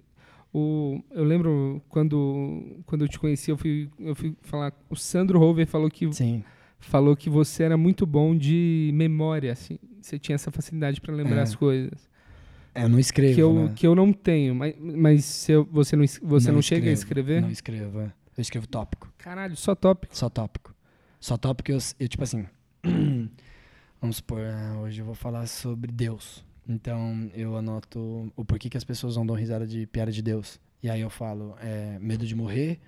O, 0.52 1.00
eu 1.12 1.22
lembro 1.24 1.80
quando, 1.88 2.82
quando 2.86 3.04
eu 3.04 3.08
te 3.08 3.18
conheci, 3.18 3.50
eu 3.50 3.56
fui, 3.56 3.88
eu 3.98 4.14
fui 4.14 4.34
falar. 4.42 4.72
O 4.88 4.96
Sandro 4.96 5.38
Rover 5.38 5.66
falou 5.66 5.88
que, 5.88 6.12
Sim. 6.12 6.42
falou 6.80 7.16
que 7.16 7.30
você 7.30 7.62
era 7.62 7.76
muito 7.76 8.04
bom 8.04 8.36
de 8.36 8.90
memória, 8.94 9.52
assim. 9.52 9.78
Você 10.00 10.18
tinha 10.18 10.34
essa 10.34 10.50
facilidade 10.50 11.00
para 11.00 11.14
lembrar 11.14 11.38
É. 11.38 11.42
as 11.42 11.54
coisas. 11.54 12.08
É, 12.74 12.84
eu 12.84 12.88
não 12.88 12.98
escrevo, 12.98 13.34
que, 13.34 13.40
eu, 13.42 13.52
né? 13.54 13.72
que 13.76 13.86
eu 13.86 13.94
não 13.94 14.12
tenho. 14.12 14.54
Mas, 14.54 14.74
mas 14.78 15.24
se 15.24 15.52
eu- 15.52 15.68
você 15.70 15.94
não, 15.96 16.04
você 16.22 16.50
não, 16.52 16.62
chega 16.62 16.88
a 16.90 16.92
escrever? 16.92 17.42
Não 17.42 17.50
escrevo, 17.50 18.00
é. 18.00 18.12
Eu 18.36 18.40
escrevo 18.42 18.66
tópico. 18.66 19.12
Caralho, 19.18 19.56
só 19.56 19.74
tópico. 19.74 20.16
Só 20.16 20.28
tópico. 20.28 20.74
Só 21.20 21.36
tópico 21.36 21.70
eu, 21.70 21.78
eu 21.98 22.08
tipo 22.08 22.22
assim. 22.24 22.46
vamos 24.00 24.16
supor, 24.16 24.40
ah, 24.40 24.80
hoje 24.82 25.00
eu 25.00 25.04
vou 25.04 25.14
falar 25.14 25.46
sobre 25.46 25.92
Deus. 25.92 26.44
Então 26.70 27.28
eu 27.34 27.56
anoto 27.56 28.32
o 28.36 28.44
porquê 28.44 28.70
que 28.70 28.76
as 28.76 28.84
pessoas 28.84 29.16
não 29.16 29.26
dão 29.26 29.34
risada 29.34 29.66
de 29.66 29.86
piada 29.86 30.12
de 30.12 30.22
Deus. 30.22 30.60
E 30.82 30.88
aí 30.88 31.00
eu 31.00 31.10
falo, 31.10 31.56
é, 31.60 31.98
medo 31.98 32.24
de 32.26 32.34
morrer, 32.34 32.78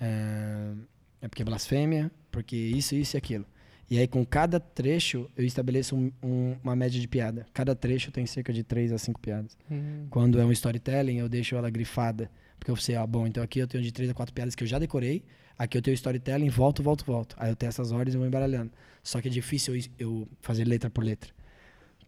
é, 0.00 0.72
é 1.20 1.28
porque 1.28 1.42
é 1.42 1.44
blasfêmia, 1.44 2.10
porque 2.30 2.56
isso, 2.56 2.94
isso 2.94 3.16
e 3.16 3.18
aquilo. 3.18 3.44
E 3.88 3.98
aí 3.98 4.08
com 4.08 4.24
cada 4.24 4.58
trecho 4.58 5.30
eu 5.36 5.44
estabeleço 5.44 5.94
um- 5.94 6.10
um- 6.22 6.56
uma 6.62 6.74
média 6.74 7.00
de 7.00 7.06
piada. 7.06 7.46
Cada 7.52 7.74
trecho 7.74 8.10
tem 8.10 8.26
cerca 8.26 8.52
de 8.52 8.64
3 8.64 8.90
a 8.92 8.98
5 8.98 9.20
piadas. 9.20 9.56
Hum. 9.70 10.06
Quando 10.10 10.40
é 10.40 10.44
um 10.44 10.50
storytelling, 10.50 11.18
eu 11.18 11.28
deixo 11.28 11.54
ela 11.56 11.70
grifada. 11.70 12.30
Porque 12.58 12.70
eu 12.70 12.76
sei, 12.76 12.96
ah, 12.96 13.06
bom, 13.06 13.26
então 13.26 13.42
aqui 13.44 13.58
eu 13.60 13.66
tenho 13.68 13.84
de 13.84 13.92
3 13.92 14.10
a 14.10 14.14
4 14.14 14.34
piadas 14.34 14.54
que 14.54 14.62
eu 14.64 14.66
já 14.66 14.78
decorei. 14.78 15.22
Aqui 15.58 15.78
eu 15.78 15.82
tenho 15.82 15.94
storytelling, 15.94 16.48
volto, 16.48 16.82
volto, 16.82 17.04
volto. 17.04 17.36
Aí 17.38 17.50
eu 17.50 17.54
tenho 17.56 17.68
essas 17.68 17.92
ordens 17.92 18.14
e 18.14 18.18
vou 18.18 18.26
embaralhando. 18.26 18.72
Só 19.02 19.20
que 19.20 19.28
é 19.28 19.30
difícil 19.30 19.76
eu, 19.76 19.82
eu 19.98 20.28
fazer 20.40 20.64
letra 20.64 20.90
por 20.90 21.04
letra. 21.04 21.30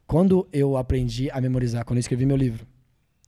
Quando 0.09 0.48
eu 0.52 0.76
aprendi 0.76 1.30
a 1.30 1.40
memorizar, 1.40 1.84
quando 1.84 1.98
eu 1.98 2.00
escrevi 2.00 2.24
meu 2.26 2.36
livro, 2.36 2.66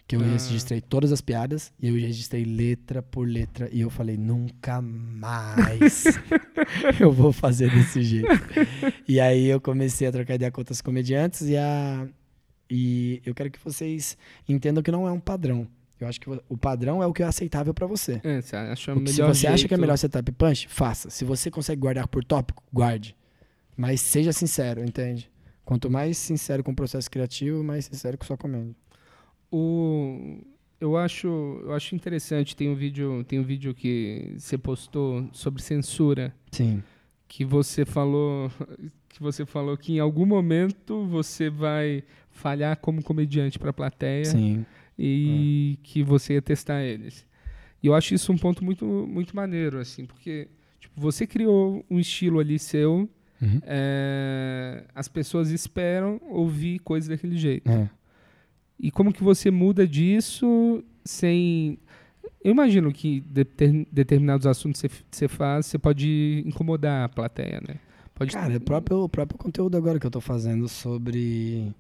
que 0.09 0.17
eu 0.17 0.21
Ah. 0.23 0.25
registrei 0.25 0.81
todas 0.81 1.13
as 1.13 1.21
piadas 1.21 1.73
e 1.79 1.87
eu 1.89 1.95
registrei 1.95 2.43
letra 2.45 3.01
por 3.03 3.29
letra 3.29 3.69
e 3.71 3.81
eu 3.83 3.91
falei, 3.91 4.17
nunca 4.17 4.81
mais 4.83 6.05
eu 6.99 7.13
vou 7.13 7.33
fazer 7.33 7.71
desse 7.71 8.03
jeito. 8.03 8.27
e 9.07 9.21
aí 9.21 9.47
eu 9.47 9.61
comecei 9.61 10.09
a 10.09 10.13
trocar 10.13 10.35
ideia 10.35 10.51
com 10.51 10.61
outros 10.63 10.81
comediantes 10.81 11.43
e 11.43 11.57
a 11.57 12.09
e 12.73 13.21
eu 13.27 13.35
quero 13.35 13.51
que 13.51 13.59
vocês 13.63 14.17
entendam 14.49 14.83
que 14.83 14.91
não 14.93 15.07
é 15.07 15.13
um 15.13 15.19
padrão. 15.21 15.67
Eu 16.01 16.09
acho 16.09 16.19
que 16.21 16.31
o 16.49 16.57
padrão 16.57 17.03
é 17.03 17.07
o 17.07 17.13
que 17.13 17.23
é 17.23 17.27
aceitável 17.27 17.75
pra 17.75 17.87
você. 17.87 18.21
É, 18.25 18.41
você 18.41 18.57
acha 18.57 18.95
melhor 18.95 19.05
que- 19.07 19.13
Se 19.13 19.23
você 19.23 19.47
acha 19.49 19.69
que 19.69 19.75
é 19.75 19.77
jeito- 19.77 19.81
melhor 19.81 19.99
setup 19.99 20.33
punch, 20.33 20.67
faça. 20.69 21.11
Se 21.11 21.25
você 21.27 21.51
consegue 21.51 21.79
guardar 21.81 22.09
por 22.09 22.25
tópico, 22.25 22.63
guarde. 22.73 23.15
Mas 23.77 24.01
seja 24.01 24.33
sincero, 24.33 24.83
entende? 24.83 25.29
Quanto 25.71 25.89
mais 25.89 26.19
sincero 26.19 26.65
com 26.65 26.73
o 26.73 26.75
processo 26.75 27.09
criativo, 27.09 27.63
mais 27.63 27.85
sincero 27.85 28.19
com 28.19 28.25
sua 28.25 28.37
comédia. 28.37 28.75
O, 29.53 30.41
eu 30.81 30.97
acho, 30.97 31.29
eu 31.63 31.73
acho 31.73 31.95
interessante. 31.95 32.57
Tem 32.57 32.69
um 32.69 32.75
vídeo, 32.75 33.23
tem 33.23 33.39
um 33.39 33.45
vídeo 33.45 33.73
que 33.73 34.35
você 34.37 34.59
postou 34.59 35.29
sobre 35.33 35.63
censura, 35.63 36.35
Sim. 36.51 36.83
que 37.29 37.45
você 37.45 37.85
falou, 37.85 38.51
que 39.11 39.23
você 39.23 39.47
falou 39.47 39.77
que 39.77 39.93
em 39.93 40.01
algum 40.01 40.27
momento 40.27 41.07
você 41.07 41.49
vai 41.49 42.03
falhar 42.31 42.77
como 42.79 43.01
comediante 43.01 43.57
para 43.57 43.71
a 43.71 43.73
plateia 43.73 44.25
Sim. 44.25 44.67
e 44.99 45.79
que 45.85 46.03
você 46.03 46.33
ia 46.33 46.43
testar 46.43 46.83
eles. 46.83 47.25
E 47.81 47.87
eu 47.87 47.95
acho 47.95 48.13
isso 48.13 48.33
um 48.33 48.37
ponto 48.37 48.65
muito, 48.65 48.85
muito 48.85 49.37
maneiro, 49.37 49.79
assim, 49.79 50.05
porque 50.05 50.49
tipo, 50.81 51.01
você 51.01 51.29
criou 51.29 51.87
um 51.89 52.01
estilo 52.01 52.41
ali 52.41 52.59
seu, 52.59 53.09
Uhum. 53.43 53.61
é, 53.63 54.85
as 54.95 55.09
pessoas 55.09 55.51
esperam 55.51 56.21
ouvir 56.29 56.79
coisas 56.81 57.09
daquele 57.09 57.37
jeito. 57.39 57.71
É. 57.71 57.89
E 58.79 58.91
como 58.91 59.13
que 59.13 59.23
você 59.23 59.51
muda 59.51 59.87
disso 59.87 60.83
sem. 61.05 61.79
Eu 62.43 62.51
imagino 62.53 62.93
que 62.93 63.21
deter- 63.23 63.87
determinados 63.93 64.47
assuntos 64.47 64.81
que 64.81 64.89
você- 65.11 65.29
faz, 65.29 65.67
você 65.67 65.79
pode 65.79 66.43
incomodar 66.47 67.05
a 67.05 67.09
plateia, 67.09 67.61
né? 67.67 67.77
Pode 68.15 68.33
Cara, 68.33 68.57
o 68.57 68.61
próprio, 68.61 68.99
o 69.05 69.09
próprio 69.09 69.39
conteúdo 69.39 69.77
agora 69.77 69.99
que 69.99 70.07
eu 70.07 70.11
tô 70.11 70.21
fazendo 70.21 70.69
sobre 70.69 71.73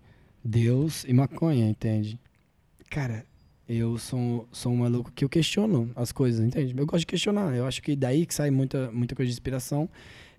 Deus 0.44 1.04
e 1.04 1.12
maconha, 1.12 1.68
entende? 1.68 2.18
Cara, 2.90 3.24
eu 3.68 3.96
sou, 3.98 4.48
sou 4.50 4.72
um 4.72 4.76
maluco 4.78 5.12
que 5.14 5.24
eu 5.24 5.28
questiono 5.28 5.90
as 5.94 6.12
coisas, 6.12 6.44
entende? 6.44 6.74
Eu 6.76 6.86
gosto 6.86 7.00
de 7.00 7.06
questionar. 7.06 7.54
Eu 7.54 7.66
acho 7.66 7.82
que 7.82 7.94
daí 7.94 8.24
que 8.26 8.34
sai 8.34 8.50
muita, 8.50 8.90
muita 8.90 9.14
coisa 9.14 9.28
de 9.28 9.34
inspiração. 9.34 9.88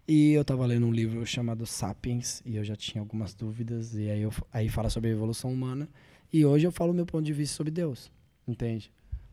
E 0.08 0.32
eu 0.32 0.44
tava 0.44 0.66
lendo 0.66 0.86
um 0.86 0.92
livro 0.92 1.26
chamado 1.26 1.66
Sapiens, 1.66 2.42
e 2.46 2.56
eu 2.56 2.64
já 2.64 2.76
tinha 2.76 3.02
algumas 3.02 3.34
dúvidas, 3.34 3.96
e 3.96 4.10
aí, 4.10 4.22
eu, 4.22 4.34
aí 4.52 4.68
fala 4.70 4.90
sobre 4.90 5.10
a 5.10 5.14
evolução 5.14 5.52
humana. 5.52 5.88
E 6.34 6.46
hoje 6.46 6.66
eu 6.66 6.72
falo 6.72 6.94
meu 6.94 7.06
ponto 7.06 7.24
de 7.24 7.34
vista 7.34 7.56
sobre 7.56 7.72
Deus, 7.72 8.12
entende? 8.48 8.92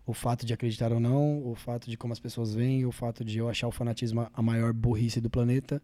o 0.09 0.15
fato 0.15 0.47
de 0.47 0.55
acreditar 0.55 0.91
ou 0.91 0.99
não, 0.99 1.47
o 1.47 1.55
fato 1.55 1.91
de 1.91 1.95
como 1.95 2.15
as 2.15 2.19
pessoas 2.19 2.55
veem, 2.55 2.87
o 2.87 2.91
fato 2.91 3.23
de 3.23 3.39
eu 3.39 3.47
achar 3.47 3.69
o 3.69 3.71
fanatismo 3.71 4.27
a 4.33 4.41
maior 4.41 4.73
burrice 4.73 5.21
do 5.21 5.29
planeta. 5.29 5.83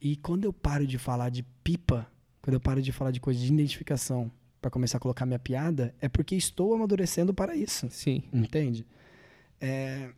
E 0.00 0.14
quando 0.14 0.44
eu 0.44 0.52
paro 0.52 0.86
de 0.86 0.98
falar 0.98 1.30
de 1.30 1.42
pipa, 1.64 2.06
quando 2.40 2.54
eu 2.54 2.60
paro 2.60 2.80
de 2.80 2.92
falar 2.92 3.10
de 3.10 3.18
coisa 3.18 3.40
de 3.40 3.52
identificação 3.52 4.30
para 4.60 4.70
começar 4.70 4.98
a 4.98 5.00
colocar 5.00 5.26
minha 5.26 5.38
piada, 5.38 5.92
é 6.00 6.08
porque 6.08 6.36
estou 6.36 6.74
amadurecendo 6.74 7.34
para 7.34 7.56
isso. 7.56 7.88
Sim. 7.90 8.22
Entende? 8.32 8.86
É, 9.60 10.10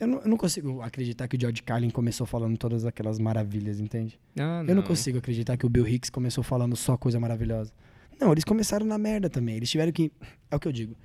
eu, 0.00 0.06
não, 0.06 0.20
eu 0.20 0.28
não 0.28 0.36
consigo 0.36 0.82
acreditar 0.82 1.28
que 1.28 1.36
o 1.36 1.40
George 1.40 1.62
Carlin 1.62 1.90
começou 1.90 2.26
falando 2.26 2.56
todas 2.58 2.84
aquelas 2.84 3.18
maravilhas, 3.18 3.78
entende? 3.80 4.18
Ah, 4.38 4.64
Eu 4.66 4.74
não 4.74 4.82
consigo 4.82 5.18
acreditar 5.18 5.56
que 5.56 5.64
o 5.64 5.68
Bill 5.68 5.86
Hicks 5.86 6.10
começou 6.10 6.42
falando 6.44 6.76
só 6.76 6.96
coisa 6.96 7.18
maravilhosa. 7.20 7.72
Não, 8.20 8.32
eles 8.32 8.44
começaram 8.44 8.86
na 8.86 8.98
merda 8.98 9.28
também. 9.30 9.56
Eles 9.56 9.70
tiveram 9.70 9.92
que. 9.92 10.10
É 10.50 10.56
o 10.56 10.60
que 10.60 10.68
eu 10.68 10.72
digo. 10.72 10.96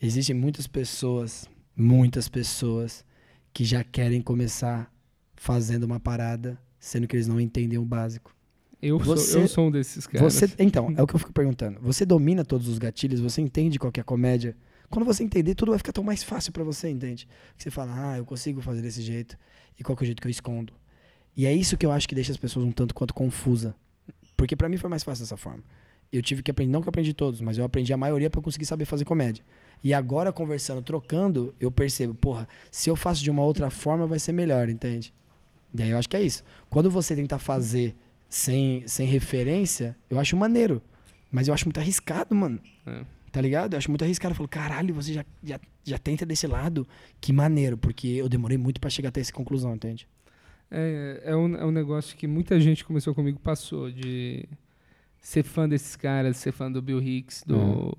Existem 0.00 0.34
muitas 0.34 0.66
pessoas, 0.66 1.48
muitas 1.76 2.28
pessoas, 2.28 3.04
que 3.52 3.64
já 3.64 3.84
querem 3.84 4.20
começar 4.22 4.90
fazendo 5.36 5.84
uma 5.84 6.00
parada, 6.00 6.58
sendo 6.78 7.06
que 7.06 7.16
eles 7.16 7.26
não 7.28 7.40
entendem 7.40 7.78
o 7.78 7.84
básico. 7.84 8.34
Eu, 8.82 8.98
Você- 8.98 9.32
sou, 9.32 9.40
eu 9.42 9.48
sou 9.48 9.66
um 9.68 9.70
desses 9.70 10.06
caras. 10.06 10.32
Você, 10.32 10.50
então, 10.58 10.92
é 10.96 11.02
o 11.02 11.06
que 11.06 11.14
eu 11.14 11.18
fico 11.18 11.32
perguntando. 11.32 11.78
Você 11.82 12.06
domina 12.06 12.44
todos 12.44 12.66
os 12.66 12.78
gatilhos, 12.78 13.20
você 13.20 13.40
entende 13.42 13.78
qual 13.78 13.92
é 13.94 14.00
a 14.00 14.04
comédia. 14.04 14.56
Quando 14.90 15.06
você 15.06 15.22
entender, 15.22 15.54
tudo 15.54 15.70
vai 15.70 15.78
ficar 15.78 15.92
tão 15.92 16.02
mais 16.02 16.22
fácil 16.22 16.52
pra 16.52 16.64
você, 16.64 16.88
entende? 16.90 17.28
Que 17.56 17.62
você 17.62 17.70
fala, 17.70 17.92
ah, 17.94 18.18
eu 18.18 18.24
consigo 18.24 18.60
fazer 18.60 18.82
desse 18.82 19.00
jeito, 19.00 19.38
e 19.78 19.84
qual 19.84 19.96
que 19.96 20.02
é 20.02 20.04
o 20.04 20.06
jeito 20.06 20.20
que 20.20 20.26
eu 20.26 20.30
escondo. 20.30 20.72
E 21.36 21.46
é 21.46 21.54
isso 21.54 21.76
que 21.76 21.86
eu 21.86 21.92
acho 21.92 22.08
que 22.08 22.14
deixa 22.14 22.32
as 22.32 22.36
pessoas 22.36 22.66
um 22.66 22.72
tanto 22.72 22.94
quanto 22.94 23.14
confusa. 23.14 23.74
Porque 24.36 24.56
pra 24.56 24.68
mim 24.68 24.76
foi 24.76 24.90
mais 24.90 25.04
fácil 25.04 25.24
dessa 25.24 25.36
forma. 25.36 25.62
Eu 26.12 26.20
tive 26.22 26.42
que 26.42 26.50
aprender, 26.50 26.72
não 26.72 26.82
que 26.82 26.88
eu 26.88 26.90
aprendi 26.90 27.14
todos, 27.14 27.40
mas 27.40 27.56
eu 27.56 27.64
aprendi 27.64 27.92
a 27.92 27.96
maioria 27.96 28.28
eu 28.34 28.42
conseguir 28.42 28.66
saber 28.66 28.84
fazer 28.84 29.04
comédia. 29.04 29.44
E 29.82 29.94
agora, 29.94 30.32
conversando, 30.32 30.82
trocando, 30.82 31.54
eu 31.60 31.70
percebo, 31.70 32.14
porra, 32.14 32.48
se 32.70 32.90
eu 32.90 32.96
faço 32.96 33.22
de 33.22 33.30
uma 33.30 33.42
outra 33.42 33.70
forma, 33.70 34.06
vai 34.06 34.18
ser 34.18 34.32
melhor, 34.32 34.68
entende? 34.68 35.14
E 35.72 35.82
aí 35.82 35.90
eu 35.90 35.98
acho 35.98 36.08
que 36.08 36.16
é 36.16 36.22
isso. 36.22 36.42
Quando 36.68 36.90
você 36.90 37.14
tenta 37.14 37.38
fazer 37.38 37.94
sem, 38.28 38.86
sem 38.88 39.06
referência, 39.06 39.96
eu 40.10 40.18
acho 40.18 40.36
maneiro. 40.36 40.82
Mas 41.30 41.46
eu 41.46 41.54
acho 41.54 41.66
muito 41.66 41.78
arriscado, 41.78 42.34
mano. 42.34 42.60
É. 42.84 43.04
Tá 43.32 43.40
ligado? 43.40 43.74
Eu 43.74 43.78
acho 43.78 43.90
muito 43.90 44.02
arriscado. 44.02 44.32
Eu 44.32 44.36
falo, 44.36 44.48
caralho, 44.48 44.92
você 44.94 45.12
já, 45.12 45.24
já, 45.42 45.60
já 45.84 45.98
tenta 45.98 46.26
desse 46.26 46.46
lado? 46.46 46.86
Que 47.20 47.32
maneiro, 47.32 47.76
porque 47.78 48.08
eu 48.08 48.28
demorei 48.28 48.58
muito 48.58 48.80
pra 48.80 48.90
chegar 48.90 49.10
até 49.10 49.20
essa 49.20 49.32
conclusão, 49.32 49.74
entende? 49.74 50.06
É, 50.70 51.22
é, 51.26 51.36
um, 51.36 51.56
é 51.56 51.64
um 51.64 51.70
negócio 51.70 52.16
que 52.16 52.26
muita 52.26 52.60
gente 52.60 52.84
começou 52.84 53.14
comigo 53.14 53.38
passou 53.40 53.90
de 53.90 54.48
ser 55.20 55.42
fã 55.42 55.68
desses 55.68 55.94
caras, 55.96 56.36
ser 56.38 56.52
fã 56.52 56.70
do 56.70 56.80
Bill 56.82 57.00
Hicks, 57.02 57.44
do, 57.46 57.94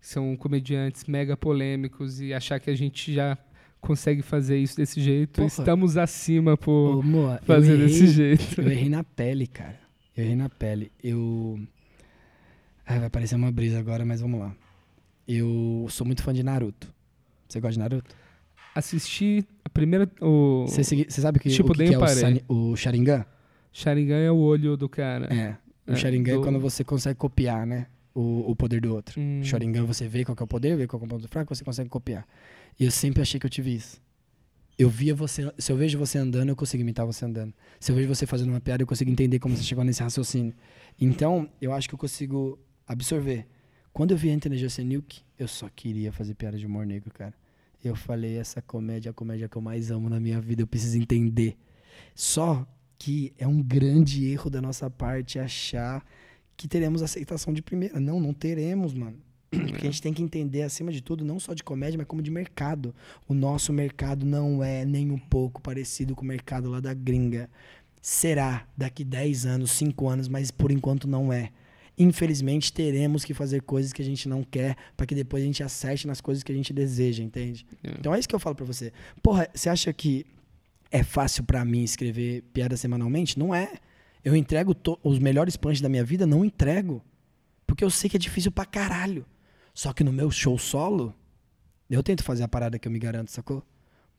que 0.00 0.06
são 0.06 0.36
comediantes 0.36 1.04
mega 1.04 1.36
polêmicos 1.36 2.20
e 2.20 2.32
achar 2.34 2.58
que 2.60 2.68
a 2.70 2.74
gente 2.74 3.12
já 3.14 3.36
consegue 3.80 4.20
fazer 4.22 4.58
isso 4.58 4.76
desse 4.76 5.00
jeito. 5.00 5.36
Porra. 5.36 5.46
Estamos 5.46 5.96
acima 5.96 6.56
por 6.56 6.96
Ô, 6.98 7.02
Moa, 7.02 7.40
fazer 7.44 7.74
errei- 7.74 7.86
desse 7.86 8.06
jeito. 8.08 8.60
Eu 8.60 8.70
errei 8.70 8.88
na 8.88 9.04
pele, 9.04 9.46
cara. 9.46 9.78
Eu 10.16 10.24
errei 10.24 10.36
na 10.36 10.48
pele. 10.48 10.90
Eu. 11.02 11.60
Ai, 12.86 12.98
vai 13.00 13.10
parecer 13.10 13.34
uma 13.36 13.50
brisa 13.52 13.78
agora, 13.78 14.04
mas 14.04 14.20
vamos 14.20 14.40
lá. 14.40 14.54
Eu 15.26 15.86
sou 15.90 16.06
muito 16.06 16.22
fã 16.22 16.32
de 16.32 16.42
Naruto. 16.42 16.92
Você 17.48 17.60
gosta 17.60 17.72
de 17.74 17.78
Naruto? 17.78 18.14
Assisti 18.74 19.44
a 19.64 19.68
primeira. 19.70 20.10
Você, 20.20 20.84
sabe 21.10 21.38
que, 21.38 21.48
Tipo, 21.48 21.72
o 21.72 21.74
que, 21.74 21.86
que 21.88 21.94
é 21.94 21.98
o, 22.48 22.72
o 22.72 22.76
Sharingan? 22.76 23.24
Sharingan 23.72 24.16
é 24.18 24.30
o 24.30 24.36
olho 24.36 24.76
do 24.76 24.88
cara. 24.88 25.26
É. 25.34 25.56
O 25.90 25.94
É, 25.94 25.96
Sharingan 25.96 26.34
do- 26.34 26.40
é 26.40 26.42
quando 26.44 26.60
você 26.60 26.84
consegue 26.84 27.18
copiar, 27.18 27.66
né? 27.66 27.86
O, 28.14 28.50
o 28.50 28.56
poder 28.56 28.80
do 28.80 28.94
outro. 28.94 29.20
Hum. 29.20 29.42
Sharingan 29.44 29.84
você 29.84 30.08
vê 30.08 30.24
qual 30.24 30.36
é 30.38 30.42
o 30.42 30.46
poder, 30.46 30.76
vê 30.76 30.86
qual 30.86 31.00
é 31.02 31.04
o 31.04 31.08
ponto 31.08 31.28
fraco, 31.28 31.54
você 31.54 31.62
consegue 31.64 31.88
copiar. 31.88 32.26
E 32.78 32.84
eu 32.84 32.90
sempre 32.90 33.20
achei 33.22 33.38
que 33.38 33.46
eu 33.46 33.50
tive 33.50 33.74
isso. 33.74 34.00
Eu 34.78 34.90
via 34.90 35.14
você, 35.14 35.50
se 35.58 35.72
eu 35.72 35.76
vejo 35.76 35.98
você 35.98 36.18
andando, 36.18 36.50
eu 36.50 36.56
consigo 36.56 36.82
imitar 36.82 37.04
você 37.06 37.24
andando. 37.24 37.52
Se 37.80 37.90
eu 37.92 37.96
vejo 37.96 38.08
você 38.08 38.26
fazendo 38.26 38.50
uma 38.50 38.60
piada, 38.60 38.82
eu 38.82 38.86
consigo 38.86 39.10
entender 39.10 39.38
como 39.38 39.56
você 39.56 39.62
chegou 39.62 39.82
nesse 39.84 40.02
raciocínio. 40.02 40.52
Então, 41.00 41.48
eu 41.62 41.72
acho 41.72 41.88
que 41.88 41.94
eu 41.94 41.98
consigo 41.98 42.58
absorver. 42.86 43.46
Quando 43.96 44.10
eu 44.10 44.16
vi 44.18 44.28
Anthony 44.28 44.58
Jeselnik, 44.58 45.22
eu 45.38 45.48
só 45.48 45.70
queria 45.74 46.12
fazer 46.12 46.34
piada 46.34 46.58
de 46.58 46.66
humor 46.66 46.84
negro, 46.84 47.10
cara. 47.14 47.32
Eu 47.82 47.96
falei, 47.96 48.36
essa 48.36 48.60
comédia 48.60 49.08
é 49.08 49.10
a 49.10 49.14
comédia 49.14 49.48
que 49.48 49.56
eu 49.56 49.62
mais 49.62 49.90
amo 49.90 50.10
na 50.10 50.20
minha 50.20 50.38
vida, 50.38 50.60
eu 50.60 50.66
preciso 50.66 50.98
entender. 50.98 51.56
Só 52.14 52.66
que 52.98 53.32
é 53.38 53.48
um 53.48 53.62
grande 53.62 54.26
erro 54.26 54.50
da 54.50 54.60
nossa 54.60 54.90
parte 54.90 55.38
achar 55.38 56.04
que 56.58 56.68
teremos 56.68 57.00
aceitação 57.00 57.54
de 57.54 57.62
primeira. 57.62 57.98
Não, 57.98 58.20
não 58.20 58.34
teremos, 58.34 58.92
mano. 58.92 59.16
Porque 59.48 59.86
a 59.86 59.90
gente 59.90 60.02
tem 60.02 60.12
que 60.12 60.22
entender, 60.22 60.60
acima 60.60 60.92
de 60.92 61.00
tudo, 61.00 61.24
não 61.24 61.40
só 61.40 61.54
de 61.54 61.64
comédia, 61.64 61.96
mas 61.96 62.06
como 62.06 62.20
de 62.20 62.30
mercado. 62.30 62.94
O 63.26 63.32
nosso 63.32 63.72
mercado 63.72 64.26
não 64.26 64.62
é 64.62 64.84
nem 64.84 65.10
um 65.10 65.18
pouco 65.18 65.62
parecido 65.62 66.14
com 66.14 66.20
o 66.20 66.28
mercado 66.28 66.68
lá 66.68 66.80
da 66.80 66.92
gringa. 66.92 67.48
Será 68.02 68.68
daqui 68.76 69.02
10 69.02 69.46
anos, 69.46 69.70
5 69.70 70.06
anos, 70.06 70.28
mas 70.28 70.50
por 70.50 70.70
enquanto 70.70 71.08
não 71.08 71.32
é. 71.32 71.50
Infelizmente, 71.98 72.72
teremos 72.72 73.24
que 73.24 73.32
fazer 73.32 73.62
coisas 73.62 73.92
que 73.92 74.02
a 74.02 74.04
gente 74.04 74.28
não 74.28 74.42
quer 74.42 74.76
para 74.96 75.06
que 75.06 75.14
depois 75.14 75.42
a 75.42 75.46
gente 75.46 75.62
acerte 75.62 76.06
nas 76.06 76.20
coisas 76.20 76.42
que 76.42 76.52
a 76.52 76.54
gente 76.54 76.72
deseja, 76.72 77.22
entende? 77.22 77.66
É. 77.82 77.90
Então 77.98 78.14
é 78.14 78.18
isso 78.18 78.28
que 78.28 78.34
eu 78.34 78.40
falo 78.40 78.54
pra 78.54 78.66
você. 78.66 78.92
Porra, 79.22 79.48
você 79.54 79.68
acha 79.70 79.92
que 79.92 80.26
é 80.90 81.02
fácil 81.02 81.44
pra 81.44 81.64
mim 81.64 81.82
escrever 81.82 82.42
piada 82.52 82.76
semanalmente? 82.76 83.38
Não 83.38 83.54
é. 83.54 83.72
Eu 84.22 84.36
entrego 84.36 84.76
os 85.02 85.18
melhores 85.18 85.56
punches 85.56 85.80
da 85.80 85.88
minha 85.88 86.04
vida? 86.04 86.26
Não 86.26 86.44
entrego. 86.44 87.02
Porque 87.66 87.82
eu 87.82 87.90
sei 87.90 88.10
que 88.10 88.16
é 88.16 88.20
difícil 88.20 88.50
pra 88.50 88.66
caralho. 88.66 89.24
Só 89.72 89.92
que 89.92 90.04
no 90.04 90.12
meu 90.12 90.30
show 90.30 90.58
solo, 90.58 91.14
eu 91.88 92.02
tento 92.02 92.22
fazer 92.22 92.42
a 92.42 92.48
parada 92.48 92.78
que 92.78 92.86
eu 92.88 92.92
me 92.92 92.98
garanto, 92.98 93.30
sacou? 93.30 93.62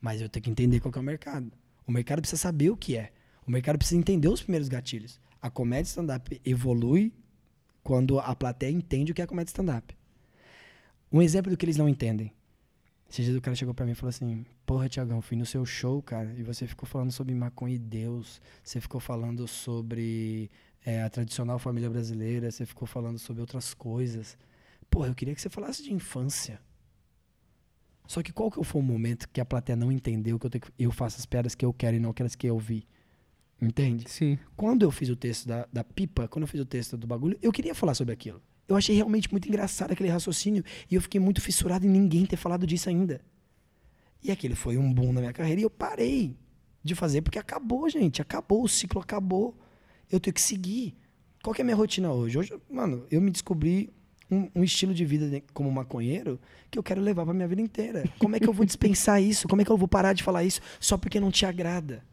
Mas 0.01 0.21
eu 0.21 0.29
tenho 0.29 0.43
que 0.43 0.49
entender 0.49 0.79
qual 0.79 0.91
que 0.91 0.97
é 0.97 1.01
o 1.01 1.03
mercado. 1.03 1.51
O 1.85 1.91
mercado 1.91 2.21
precisa 2.21 2.41
saber 2.41 2.69
o 2.69 2.77
que 2.77 2.95
é. 2.97 3.11
O 3.45 3.51
mercado 3.51 3.77
precisa 3.77 3.99
entender 3.99 4.27
os 4.27 4.41
primeiros 4.41 4.67
gatilhos. 4.67 5.19
A 5.41 5.49
comédia 5.49 5.89
stand-up 5.89 6.41
evolui 6.43 7.13
quando 7.87 8.19
a 8.19 8.35
plateia 8.35 8.69
entende 8.69 9.13
o 9.13 9.15
que 9.15 9.21
é 9.21 9.25
comédia 9.25 9.49
stand-up. 9.51 9.95
Um 11.09 11.21
exemplo 11.21 11.49
do 11.49 11.55
que 11.55 11.63
eles 11.63 11.77
não 11.77 11.87
entendem. 11.87 12.33
Esse 13.09 13.23
dia 13.23 13.37
o 13.37 13.41
cara 13.41 13.55
chegou 13.55 13.73
pra 13.73 13.85
mim 13.85 13.93
e 13.93 13.95
falou 13.95 14.09
assim: 14.09 14.45
Porra, 14.65 14.89
Tiagão, 14.89 15.21
fui 15.21 15.37
no 15.37 15.45
seu 15.45 15.65
show, 15.65 16.01
cara, 16.01 16.35
e 16.37 16.43
você 16.43 16.67
ficou 16.67 16.85
falando 16.85 17.13
sobre 17.13 17.33
maconha 17.33 17.75
e 17.75 17.79
Deus, 17.79 18.41
você 18.61 18.81
ficou 18.81 18.99
falando 18.99 19.47
sobre 19.47 20.51
é, 20.85 21.01
a 21.01 21.09
tradicional 21.09 21.57
família 21.59 21.89
brasileira, 21.89 22.51
você 22.51 22.65
ficou 22.65 22.85
falando 22.85 23.17
sobre 23.19 23.39
outras 23.39 23.73
coisas. 23.73 24.37
Porra, 24.89 25.07
eu 25.07 25.15
queria 25.15 25.33
que 25.33 25.41
você 25.41 25.49
falasse 25.49 25.81
de 25.81 25.93
infância. 25.93 26.59
Só 28.05 28.21
que 28.21 28.33
qual 28.33 28.51
que 28.51 28.61
foi 28.65 28.81
o 28.81 28.83
momento 28.83 29.29
que 29.29 29.39
a 29.39 29.45
plateia 29.45 29.77
não 29.77 29.93
entendeu 29.93 30.37
que 30.37 30.45
eu, 30.47 30.51
que- 30.51 30.73
eu 30.77 30.91
faço 30.91 31.17
as 31.19 31.25
piadas 31.25 31.55
que 31.55 31.63
eu 31.63 31.71
quero 31.71 31.95
e 31.95 32.01
não 32.01 32.09
aquelas 32.09 32.35
que 32.35 32.47
eu 32.47 32.59
vi? 32.59 32.85
Entende? 33.61 34.09
Sim. 34.09 34.37
Quando 34.55 34.83
eu 34.83 34.91
fiz 34.91 35.09
o 35.09 35.15
texto 35.15 35.47
da, 35.47 35.67
da 35.71 35.83
pipa, 35.83 36.27
quando 36.27 36.43
eu 36.43 36.47
fiz 36.47 36.61
o 36.61 36.65
texto 36.65 36.95
do 36.95 37.07
bagulho, 37.07 37.37
eu 37.41 37.51
queria 37.51 37.73
falar 37.73 37.95
sobre 37.95 38.13
aquilo. 38.13 38.41
Eu 38.67 38.75
achei 38.75 38.95
realmente 38.95 39.31
muito 39.31 39.47
engraçado 39.47 39.91
aquele 39.91 40.09
raciocínio 40.09 40.63
e 40.91 40.95
eu 40.95 41.01
fiquei 41.01 41.19
muito 41.19 41.41
fissurado 41.41 41.85
em 41.85 41.89
ninguém 41.89 42.25
ter 42.25 42.35
falado 42.35 42.67
disso 42.67 42.89
ainda. 42.89 43.21
E 44.21 44.31
aquele 44.31 44.55
foi 44.55 44.77
um 44.77 44.93
boom 44.93 45.13
na 45.13 45.21
minha 45.21 45.33
carreira 45.33 45.61
e 45.61 45.63
eu 45.63 45.69
parei 45.69 46.37
de 46.83 46.93
fazer 46.93 47.21
porque 47.21 47.39
acabou, 47.39 47.89
gente. 47.89 48.21
Acabou, 48.21 48.63
o 48.63 48.67
ciclo 48.67 49.01
acabou. 49.01 49.57
Eu 50.11 50.19
tenho 50.19 50.33
que 50.33 50.41
seguir. 50.41 50.95
Qual 51.43 51.53
que 51.53 51.61
é 51.61 51.63
a 51.63 51.65
minha 51.65 51.75
rotina 51.75 52.11
hoje? 52.11 52.37
Hoje, 52.37 52.53
mano, 52.69 53.05
eu 53.09 53.21
me 53.21 53.31
descobri 53.31 53.89
um, 54.29 54.49
um 54.55 54.63
estilo 54.63 54.93
de 54.93 55.05
vida 55.05 55.41
como 55.53 55.71
maconheiro 55.71 56.39
que 56.69 56.77
eu 56.77 56.83
quero 56.83 57.01
levar 57.01 57.23
pra 57.23 57.33
minha 57.33 57.47
vida 57.47 57.61
inteira. 57.61 58.03
Como 58.19 58.35
é 58.35 58.39
que 58.39 58.47
eu 58.47 58.53
vou 58.53 58.65
dispensar 58.67 59.21
isso? 59.21 59.47
Como 59.47 59.61
é 59.61 59.65
que 59.65 59.71
eu 59.71 59.77
vou 59.77 59.87
parar 59.87 60.13
de 60.13 60.23
falar 60.23 60.43
isso 60.43 60.61
só 60.79 60.97
porque 60.97 61.19
não 61.19 61.31
te 61.31 61.45
agrada? 61.45 62.03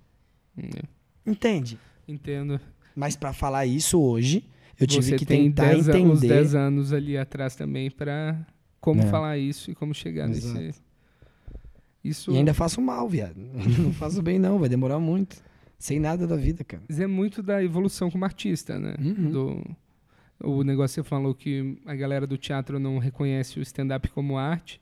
É. 0.56 0.82
Entende? 1.26 1.78
Entendo. 2.06 2.60
Mas 2.94 3.16
pra 3.16 3.32
falar 3.32 3.66
isso 3.66 4.00
hoje, 4.00 4.44
eu 4.78 4.86
tive 4.86 5.02
Você 5.02 5.16
que 5.16 5.26
tentar 5.26 5.68
10 5.68 5.88
a- 5.88 5.92
uns 5.92 6.18
entender. 6.18 6.28
10 6.34 6.54
anos 6.54 6.92
ali 6.92 7.16
atrás 7.18 7.56
também 7.56 7.90
pra 7.90 8.38
como 8.80 9.00
É. 9.02 9.06
falar 9.06 9.38
isso 9.38 9.70
e 9.70 9.74
como 9.74 9.94
chegar 9.94 10.28
Exato. 10.28 10.58
nesse. 10.60 10.80
Isso 12.02 12.30
E 12.32 12.36
ainda 12.36 12.52
faço 12.52 12.80
mal, 12.80 13.08
viado. 13.08 13.36
Não 13.78 13.92
faço 13.92 14.20
bem, 14.22 14.38
não. 14.38 14.58
Vai 14.58 14.68
demorar 14.68 14.98
muito. 14.98 15.42
Sem 15.78 15.98
nada 15.98 16.26
da 16.26 16.36
vida, 16.36 16.62
cara. 16.62 16.82
é 16.88 17.06
muito 17.06 17.42
da 17.42 17.62
evolução 17.62 18.10
como 18.10 18.24
artista, 18.24 18.78
né? 18.78 18.94
Uhum. 18.98 19.30
Do, 19.30 19.76
o 20.42 20.62
negócio 20.62 21.02
você 21.02 21.08
falou 21.08 21.34
que 21.34 21.78
a 21.86 21.94
galera 21.94 22.26
do 22.26 22.36
teatro 22.38 22.78
não 22.78 22.98
reconhece 22.98 23.58
o 23.58 23.62
stand-up 23.62 24.08
como 24.10 24.36
arte, 24.38 24.80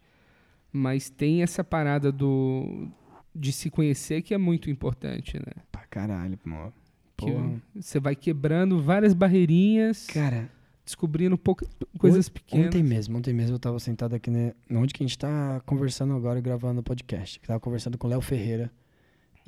mas 0.73 1.09
tem 1.11 1.43
essa 1.43 1.63
parada 1.65 2.11
do 2.13 2.89
de 3.35 3.53
se 3.53 3.71
conhecer 3.71 4.23
que 4.23 4.35
é 4.35 4.39
muito 4.39 4.71
importante, 4.71 5.39
né? 5.39 5.63
Pra 5.71 5.83
caralho, 5.87 6.39
mano. 6.45 6.73
Que 7.17 7.31
Porra. 7.31 7.63
você 7.75 8.01
vai 8.01 8.17
quebrando 8.17 8.83
várias 8.83 9.15
barreirinhas, 9.15 10.07
Cara, 10.07 10.51
descobrindo 10.85 11.39
pouca, 11.39 11.67
coisas 11.99 12.29
pequenas. 12.29 12.67
ontem 12.67 12.83
mesmo, 12.83 13.17
ontem 13.19 13.33
mesmo 13.33 13.55
eu 13.55 13.61
tava 13.61 13.79
sentado 13.79 14.15
aqui, 14.15 14.31
né? 14.31 14.53
Onde 14.71 14.93
que 14.93 15.03
a 15.03 15.07
gente 15.07 15.19
tá 15.19 15.61
conversando 15.65 16.15
agora 16.15 16.39
e 16.39 16.43
gravando 16.43 16.81
o 16.81 16.83
podcast. 16.83 17.39
Eu 17.43 17.47
tava 17.47 17.61
conversando 17.61 17.97
com 17.97 18.07
o 18.07 18.11
Léo 18.11 18.21
Ferreira. 18.21 18.71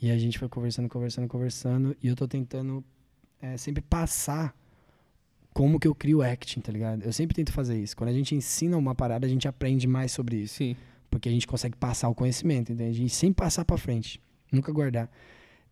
E 0.01 0.11
a 0.11 0.19
gente 0.19 0.39
foi 0.39 0.49
conversando, 0.49 0.89
conversando, 0.89 1.29
conversando. 1.29 1.97
E 2.03 2.09
eu 2.09 2.17
tô 2.17 2.29
tentando 2.29 2.85
é, 3.41 3.57
sempre 3.57 3.83
passar 3.83 4.55
como 5.53 5.79
que 5.79 5.87
eu 5.87 5.95
crio 5.95 6.21
acting, 6.21 6.61
tá 6.61 6.73
ligado? 6.73 7.03
Eu 7.03 7.13
sempre 7.13 7.35
tento 7.35 7.53
fazer 7.53 7.81
isso. 7.81 7.97
Quando 7.97 8.11
a 8.11 8.13
gente 8.13 8.35
ensina 8.35 8.77
uma 8.77 8.95
parada, 8.95 9.25
a 9.27 9.31
gente 9.31 9.47
aprende 9.47 9.87
mais 9.87 10.13
sobre 10.13 10.37
isso. 10.37 10.57
Sim. 10.57 10.77
Porque 11.15 11.29
a 11.29 11.33
gente 11.33 11.47
consegue 11.47 11.77
passar 11.77 12.09
o 12.09 12.15
conhecimento, 12.15 12.73
entende? 12.73 13.05
E 13.05 13.09
sem 13.09 13.33
passar 13.33 13.65
pra 13.65 13.79
frente. 13.79 14.21
Nunca 14.51 14.73
guardar. 14.73 15.09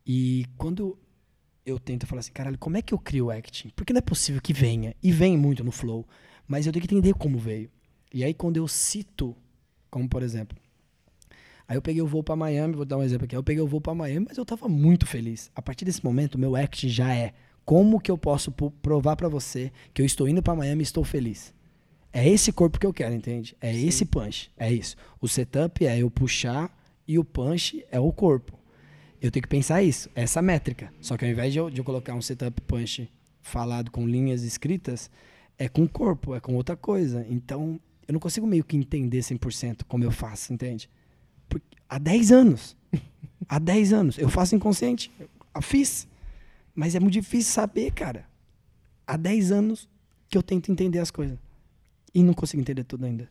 E 0.06 0.46
quando 0.56 0.96
eu 1.66 1.80
tento 1.80 2.06
falar 2.06 2.20
assim, 2.20 2.30
caralho, 2.32 2.56
como 2.58 2.76
é 2.76 2.82
que 2.82 2.94
eu 2.94 2.98
crio 2.98 3.26
o 3.26 3.30
acting? 3.32 3.70
Porque 3.74 3.92
não 3.92 3.98
é 3.98 4.02
possível 4.02 4.40
que 4.40 4.52
venha. 4.52 4.94
E 5.02 5.10
vem 5.10 5.36
muito 5.36 5.64
no 5.64 5.72
flow. 5.72 6.06
Mas 6.46 6.64
eu 6.64 6.72
tenho 6.72 6.86
que 6.86 6.94
entender 6.94 7.12
como 7.14 7.38
veio. 7.38 7.68
E 8.14 8.22
aí 8.22 8.32
quando 8.32 8.56
eu 8.56 8.68
cito, 8.68 9.36
como 9.90 10.08
por 10.08 10.22
exemplo, 10.22 10.56
aí 11.66 11.76
eu 11.76 11.82
peguei 11.82 12.00
o 12.00 12.06
voo 12.06 12.22
pra 12.22 12.36
Miami, 12.36 12.74
vou 12.76 12.84
dar 12.84 12.98
um 12.98 13.02
exemplo 13.02 13.24
aqui. 13.24 13.34
Eu 13.34 13.42
peguei 13.42 13.62
o 13.62 13.66
voo 13.66 13.80
pra 13.80 13.94
Miami, 13.96 14.26
mas 14.28 14.38
eu 14.38 14.44
tava 14.44 14.68
muito 14.68 15.06
feliz. 15.06 15.50
A 15.56 15.60
partir 15.60 15.84
desse 15.84 16.04
momento, 16.04 16.38
meu 16.38 16.54
acting 16.54 16.88
já 16.88 17.12
é 17.12 17.32
como 17.64 18.00
que 18.00 18.12
eu 18.12 18.16
posso 18.18 18.52
po- 18.52 18.70
provar 18.70 19.16
pra 19.16 19.28
você 19.28 19.72
que 19.92 20.00
eu 20.02 20.06
estou 20.06 20.28
indo 20.28 20.40
pra 20.40 20.54
Miami 20.54 20.82
e 20.82 20.84
estou 20.84 21.02
feliz. 21.02 21.52
É 22.12 22.28
esse 22.28 22.52
corpo 22.52 22.78
que 22.78 22.86
eu 22.86 22.92
quero, 22.92 23.14
entende? 23.14 23.56
É 23.60 23.72
Sim. 23.72 23.86
esse 23.88 24.04
punch. 24.04 24.50
É 24.56 24.70
isso. 24.70 24.96
O 25.20 25.26
setup 25.26 25.86
é 25.86 25.98
eu 25.98 26.10
puxar 26.10 26.70
e 27.08 27.18
o 27.18 27.24
punch 27.24 27.84
é 27.90 27.98
o 27.98 28.12
corpo. 28.12 28.58
Eu 29.20 29.30
tenho 29.30 29.42
que 29.42 29.48
pensar 29.48 29.82
isso, 29.82 30.10
essa 30.14 30.42
métrica. 30.42 30.92
Só 31.00 31.16
que 31.16 31.24
ao 31.24 31.30
invés 31.30 31.52
de 31.52 31.58
eu, 31.58 31.70
de 31.70 31.80
eu 31.80 31.84
colocar 31.84 32.14
um 32.14 32.20
setup 32.20 32.60
punch 32.62 33.08
falado 33.40 33.90
com 33.90 34.06
linhas 34.06 34.42
escritas, 34.42 35.10
é 35.58 35.68
com 35.68 35.84
o 35.84 35.88
corpo, 35.88 36.34
é 36.34 36.40
com 36.40 36.54
outra 36.54 36.76
coisa. 36.76 37.24
Então, 37.30 37.80
eu 38.06 38.12
não 38.12 38.20
consigo 38.20 38.46
meio 38.46 38.64
que 38.64 38.76
entender 38.76 39.20
100% 39.20 39.82
como 39.86 40.04
eu 40.04 40.10
faço, 40.10 40.52
entende? 40.52 40.90
Porque 41.48 41.76
há 41.88 41.98
10 41.98 42.32
anos. 42.32 42.76
há 43.48 43.58
10 43.58 43.92
anos. 43.92 44.18
Eu 44.18 44.28
faço 44.28 44.54
inconsciente. 44.54 45.10
Eu 45.54 45.62
fiz. 45.62 46.08
Mas 46.74 46.94
é 46.94 47.00
muito 47.00 47.14
difícil 47.14 47.52
saber, 47.52 47.92
cara. 47.92 48.26
Há 49.06 49.16
10 49.16 49.52
anos 49.52 49.88
que 50.28 50.36
eu 50.36 50.42
tento 50.42 50.72
entender 50.72 50.98
as 50.98 51.10
coisas. 51.10 51.38
E 52.14 52.22
não 52.22 52.34
consigo 52.34 52.60
entender 52.60 52.84
tudo 52.84 53.04
ainda. 53.06 53.28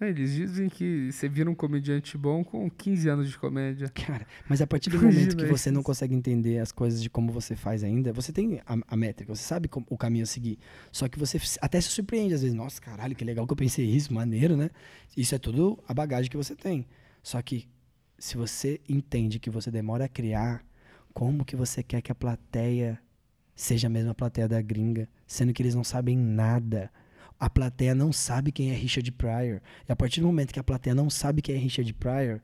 É, 0.00 0.08
eles 0.08 0.32
dizem 0.32 0.68
que 0.68 1.12
você 1.12 1.28
vira 1.28 1.48
um 1.48 1.54
comediante 1.54 2.18
bom 2.18 2.42
com 2.42 2.68
15 2.68 3.08
anos 3.08 3.30
de 3.30 3.38
comédia. 3.38 3.88
Cara, 3.90 4.26
mas 4.48 4.60
a 4.60 4.66
partir 4.66 4.90
do 4.90 4.96
Imagina 4.96 5.12
momento 5.20 5.36
que 5.36 5.44
você 5.46 5.70
não 5.70 5.84
consegue 5.84 6.14
entender 6.16 6.58
as 6.58 6.72
coisas 6.72 7.00
de 7.00 7.08
como 7.08 7.30
você 7.32 7.54
faz 7.54 7.84
ainda, 7.84 8.12
você 8.12 8.32
tem 8.32 8.60
a, 8.66 8.76
a 8.88 8.96
métrica, 8.96 9.32
você 9.34 9.44
sabe 9.44 9.68
como- 9.68 9.86
o 9.88 9.96
caminho 9.96 10.24
a 10.24 10.26
seguir. 10.26 10.58
Só 10.90 11.08
que 11.08 11.16
você 11.16 11.38
até 11.60 11.80
se 11.80 11.88
surpreende 11.90 12.34
às 12.34 12.42
vezes. 12.42 12.56
Nossa, 12.56 12.80
caralho, 12.80 13.14
que 13.14 13.24
legal 13.24 13.46
que 13.46 13.52
eu 13.52 13.56
pensei 13.56 13.86
isso, 13.86 14.12
maneiro, 14.12 14.56
né? 14.56 14.68
Isso 15.16 15.32
é 15.34 15.38
tudo 15.38 15.78
a 15.86 15.94
bagagem 15.94 16.28
que 16.28 16.36
você 16.36 16.56
tem. 16.56 16.86
Só 17.22 17.40
que 17.40 17.68
se 18.18 18.36
você 18.36 18.80
entende 18.88 19.38
que 19.38 19.48
você 19.48 19.70
demora 19.70 20.06
a 20.06 20.08
criar, 20.08 20.64
como 21.12 21.44
que 21.44 21.54
você 21.54 21.84
quer 21.84 22.02
que 22.02 22.10
a 22.10 22.14
plateia 22.16 23.00
seja 23.54 23.86
a 23.86 23.90
mesma 23.90 24.12
plateia 24.12 24.48
da 24.48 24.60
gringa, 24.60 25.08
sendo 25.24 25.52
que 25.52 25.62
eles 25.62 25.76
não 25.76 25.84
sabem 25.84 26.16
nada? 26.18 26.90
A 27.44 27.50
plateia 27.50 27.94
não 27.94 28.10
sabe 28.10 28.50
quem 28.50 28.70
é 28.70 28.74
Richard 28.74 29.12
Pryor. 29.12 29.60
E 29.86 29.92
a 29.92 29.96
partir 29.96 30.20
do 30.22 30.26
momento 30.26 30.50
que 30.50 30.58
a 30.58 30.64
plateia 30.64 30.94
não 30.94 31.10
sabe 31.10 31.42
quem 31.42 31.54
é 31.54 31.58
Richard 31.58 31.92
Pryor, 31.92 32.40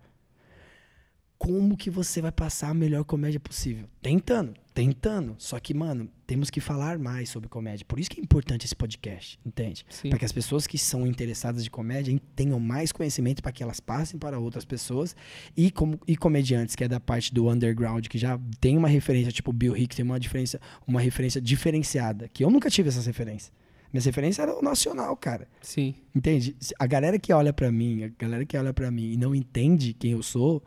como 1.38 1.74
que 1.74 1.88
você 1.88 2.20
vai 2.20 2.30
passar 2.30 2.68
a 2.68 2.74
melhor 2.74 3.02
comédia 3.04 3.40
possível? 3.40 3.88
Tentando, 4.02 4.52
tentando. 4.74 5.36
Só 5.38 5.58
que, 5.58 5.72
mano, 5.72 6.06
temos 6.26 6.50
que 6.50 6.60
falar 6.60 6.98
mais 6.98 7.30
sobre 7.30 7.48
comédia. 7.48 7.86
Por 7.88 7.98
isso 7.98 8.10
que 8.10 8.20
é 8.20 8.22
importante 8.22 8.66
esse 8.66 8.76
podcast, 8.76 9.40
entende? 9.42 9.86
Para 10.10 10.18
que 10.18 10.24
as 10.26 10.32
pessoas 10.32 10.66
que 10.66 10.76
são 10.76 11.06
interessadas 11.06 11.64
de 11.64 11.70
comédia 11.70 12.12
en- 12.12 12.20
tenham 12.36 12.60
mais 12.60 12.92
conhecimento 12.92 13.42
para 13.42 13.52
que 13.52 13.62
elas 13.62 13.80
passem 13.80 14.18
para 14.20 14.38
outras 14.38 14.66
pessoas. 14.66 15.16
E, 15.56 15.70
como, 15.70 15.98
e 16.06 16.14
comediantes, 16.14 16.76
que 16.76 16.84
é 16.84 16.88
da 16.88 17.00
parte 17.00 17.32
do 17.32 17.48
underground, 17.48 18.06
que 18.06 18.18
já 18.18 18.38
tem 18.60 18.76
uma 18.76 18.88
referência, 18.88 19.32
tipo 19.32 19.50
Bill 19.50 19.74
Hicks 19.74 19.96
tem 19.96 20.04
uma, 20.04 20.20
diferença, 20.20 20.60
uma 20.86 21.00
referência 21.00 21.40
diferenciada, 21.40 22.28
que 22.28 22.44
eu 22.44 22.50
nunca 22.50 22.68
tive 22.68 22.90
essas 22.90 23.06
referências. 23.06 23.50
Minhas 23.92 24.04
referências 24.04 24.46
eram 24.46 24.60
o 24.60 24.62
nacional, 24.62 25.16
cara. 25.16 25.48
Sim. 25.60 25.94
Entende? 26.14 26.56
A 26.78 26.86
galera 26.86 27.18
que 27.18 27.32
olha 27.32 27.52
pra 27.52 27.72
mim, 27.72 28.04
a 28.04 28.08
galera 28.18 28.44
que 28.44 28.56
olha 28.56 28.72
pra 28.72 28.90
mim 28.90 29.12
e 29.12 29.16
não 29.16 29.34
entende 29.34 29.92
quem 29.92 30.12
eu 30.12 30.22
sou, 30.22 30.62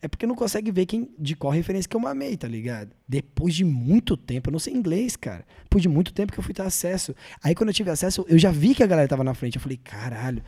é 0.00 0.06
porque 0.06 0.26
não 0.26 0.36
consegue 0.36 0.70
ver 0.70 0.86
quem, 0.86 1.10
de 1.18 1.34
qual 1.34 1.52
referência 1.52 1.88
que 1.88 1.96
eu 1.96 2.00
mamei, 2.00 2.36
tá 2.36 2.46
ligado? 2.46 2.90
Depois 3.06 3.54
de 3.54 3.64
muito 3.64 4.16
tempo, 4.16 4.48
eu 4.48 4.52
não 4.52 4.58
sei 4.60 4.72
inglês, 4.72 5.16
cara. 5.16 5.44
Depois 5.64 5.82
de 5.82 5.88
muito 5.88 6.12
tempo 6.12 6.32
que 6.32 6.38
eu 6.38 6.44
fui 6.44 6.54
ter 6.54 6.62
acesso. 6.62 7.14
Aí 7.42 7.54
quando 7.54 7.70
eu 7.70 7.74
tive 7.74 7.90
acesso, 7.90 8.24
eu 8.28 8.38
já 8.38 8.52
vi 8.52 8.74
que 8.74 8.82
a 8.82 8.86
galera 8.86 9.08
tava 9.08 9.24
na 9.24 9.34
frente. 9.34 9.56
Eu 9.56 9.62
falei, 9.62 9.76
caralho, 9.76 10.42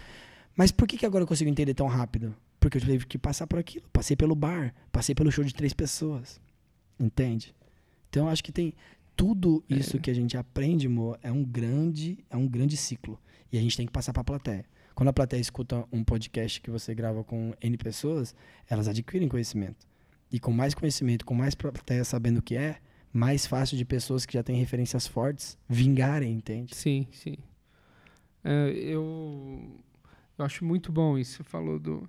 mas 0.55 0.70
por 0.70 0.87
que, 0.87 0.97
que 0.97 1.07
agora 1.07 1.24
eu 1.24 1.28
consigo 1.28 1.51
entender 1.51 1.74
tão 1.74 1.89
rápido? 1.89 2.35
Porque 2.61 2.76
eu 2.76 2.81
tive 2.81 3.07
que 3.07 3.18
passar 3.18 3.47
por 3.47 3.59
aquilo. 3.59 3.85
Passei 3.93 4.14
pelo 4.14 4.37
bar, 4.37 4.72
passei 4.93 5.14
pelo 5.14 5.33
show 5.33 5.43
de 5.43 5.55
três 5.55 5.72
pessoas. 5.72 6.41
Entende? 6.99 7.55
Então 8.09 8.28
acho 8.28 8.45
que 8.45 8.53
tem 8.53 8.74
tudo 9.21 9.62
isso 9.68 10.01
que 10.01 10.11
a 10.11 10.14
gente 10.14 10.35
aprende, 10.35 10.89
mo, 10.89 11.14
é 11.23 11.31
um 11.31 11.45
grande, 11.45 12.25
é 12.31 12.39
um 12.39 12.49
grande 12.49 12.75
ciclo. 12.75 13.21
E 13.53 13.59
a 13.59 13.61
gente 13.61 13.77
tem 13.77 13.85
que 13.85 13.93
passar 13.93 14.14
pra 14.14 14.25
plateia. 14.25 14.64
Quando 14.95 15.11
a 15.11 15.12
plateia 15.12 15.39
escuta 15.39 15.85
um 15.93 16.03
podcast 16.03 16.59
que 16.59 16.71
você 16.71 16.95
grava 16.95 17.23
com 17.23 17.53
N 17.61 17.77
pessoas, 17.77 18.35
elas 18.66 18.89
adquirem 18.89 19.29
conhecimento. 19.29 19.87
E 20.33 20.41
com 20.41 20.51
mais 20.53 20.73
conhecimento, 20.73 21.27
com 21.27 21.35
mais 21.35 21.55
plateia 21.55 22.03
sabendo 22.03 22.39
o 22.39 22.43
que 22.43 22.57
é, 22.57 22.79
mais 23.12 23.47
fácil 23.47 23.77
de 23.77 23.85
pessoas 23.85 24.25
que 24.25 24.33
já 24.33 24.43
têm 24.43 24.57
referências 24.57 25.07
fortes 25.07 25.59
vingarem, 25.68 26.33
entende? 26.33 26.75
Sim, 26.75 27.07
sim. 27.12 27.37
É, 28.43 28.71
eu, 28.71 29.83
eu 30.39 30.45
acho 30.47 30.64
muito 30.64 30.91
bom 30.91 31.18
isso. 31.18 31.37
Você 31.37 31.43
falou 31.43 31.79
do. 31.79 32.09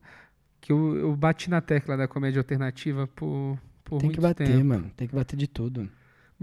Que 0.62 0.72
eu, 0.72 0.95
eu 0.95 1.14
bati 1.18 1.49
na 1.49 1.59
tecla 1.59 1.97
da 1.97 2.07
comédia 2.07 2.39
alternativa 2.39 3.05
por, 3.05 3.59
por 3.84 3.97
Tem 3.97 4.07
muito 4.07 4.16
que 4.16 4.22
bater, 4.22 4.47
tempo. 4.47 4.64
mano. 4.64 4.89
Tem 4.95 5.09
que 5.09 5.16
bater 5.16 5.36
de 5.36 5.47
tudo. 5.47 5.89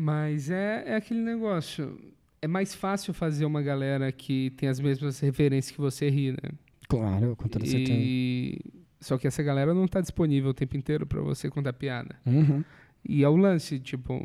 Mas 0.00 0.48
é, 0.48 0.84
é 0.86 0.94
aquele 0.94 1.18
negócio. 1.18 1.98
É 2.40 2.46
mais 2.46 2.72
fácil 2.72 3.12
fazer 3.12 3.44
uma 3.44 3.60
galera 3.60 4.12
que 4.12 4.50
tem 4.50 4.68
as 4.68 4.78
mesmas 4.78 5.18
referências 5.18 5.74
que 5.74 5.80
você 5.80 6.08
rir, 6.08 6.34
né? 6.40 6.50
Claro, 6.88 7.34
com 7.34 7.48
toda 7.48 7.66
certeza. 7.66 7.98
E... 8.00 8.60
Só 9.00 9.18
que 9.18 9.26
essa 9.26 9.42
galera 9.42 9.74
não 9.74 9.88
tá 9.88 10.00
disponível 10.00 10.50
o 10.50 10.54
tempo 10.54 10.76
inteiro 10.76 11.04
pra 11.04 11.20
você 11.20 11.50
contar 11.50 11.72
piada. 11.72 12.14
Uhum. 12.24 12.62
E 13.04 13.24
é 13.24 13.28
o 13.28 13.34
lance, 13.34 13.80
tipo, 13.80 14.20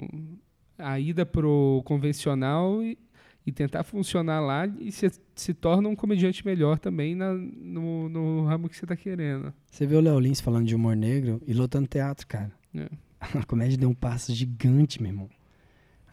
a 0.77 0.99
ida 0.99 1.25
pro 1.25 1.81
convencional 1.85 2.83
e, 2.83 2.95
e 3.43 3.51
tentar 3.51 3.83
funcionar 3.83 4.41
lá 4.41 4.67
e 4.79 4.91
se, 4.91 5.11
se 5.33 5.55
torna 5.55 5.89
um 5.89 5.95
comediante 5.95 6.45
melhor 6.45 6.77
também 6.77 7.15
na- 7.15 7.33
no, 7.33 8.09
no 8.09 8.45
ramo 8.45 8.69
que 8.69 8.77
você 8.77 8.85
tá 8.85 8.95
querendo. 8.95 9.51
Você 9.71 9.87
vê 9.87 9.95
o 9.95 10.01
Léo 10.01 10.19
Lins 10.19 10.39
falando 10.39 10.67
de 10.67 10.75
humor 10.75 10.95
negro 10.95 11.41
e 11.47 11.53
lotando 11.53 11.87
teatro, 11.87 12.27
cara. 12.27 12.51
É. 12.75 12.87
A 13.39 13.43
comédia 13.43 13.75
deu 13.75 13.89
um 13.89 13.95
passo 13.95 14.31
gigante, 14.35 15.01
meu 15.01 15.11
irmão. 15.11 15.29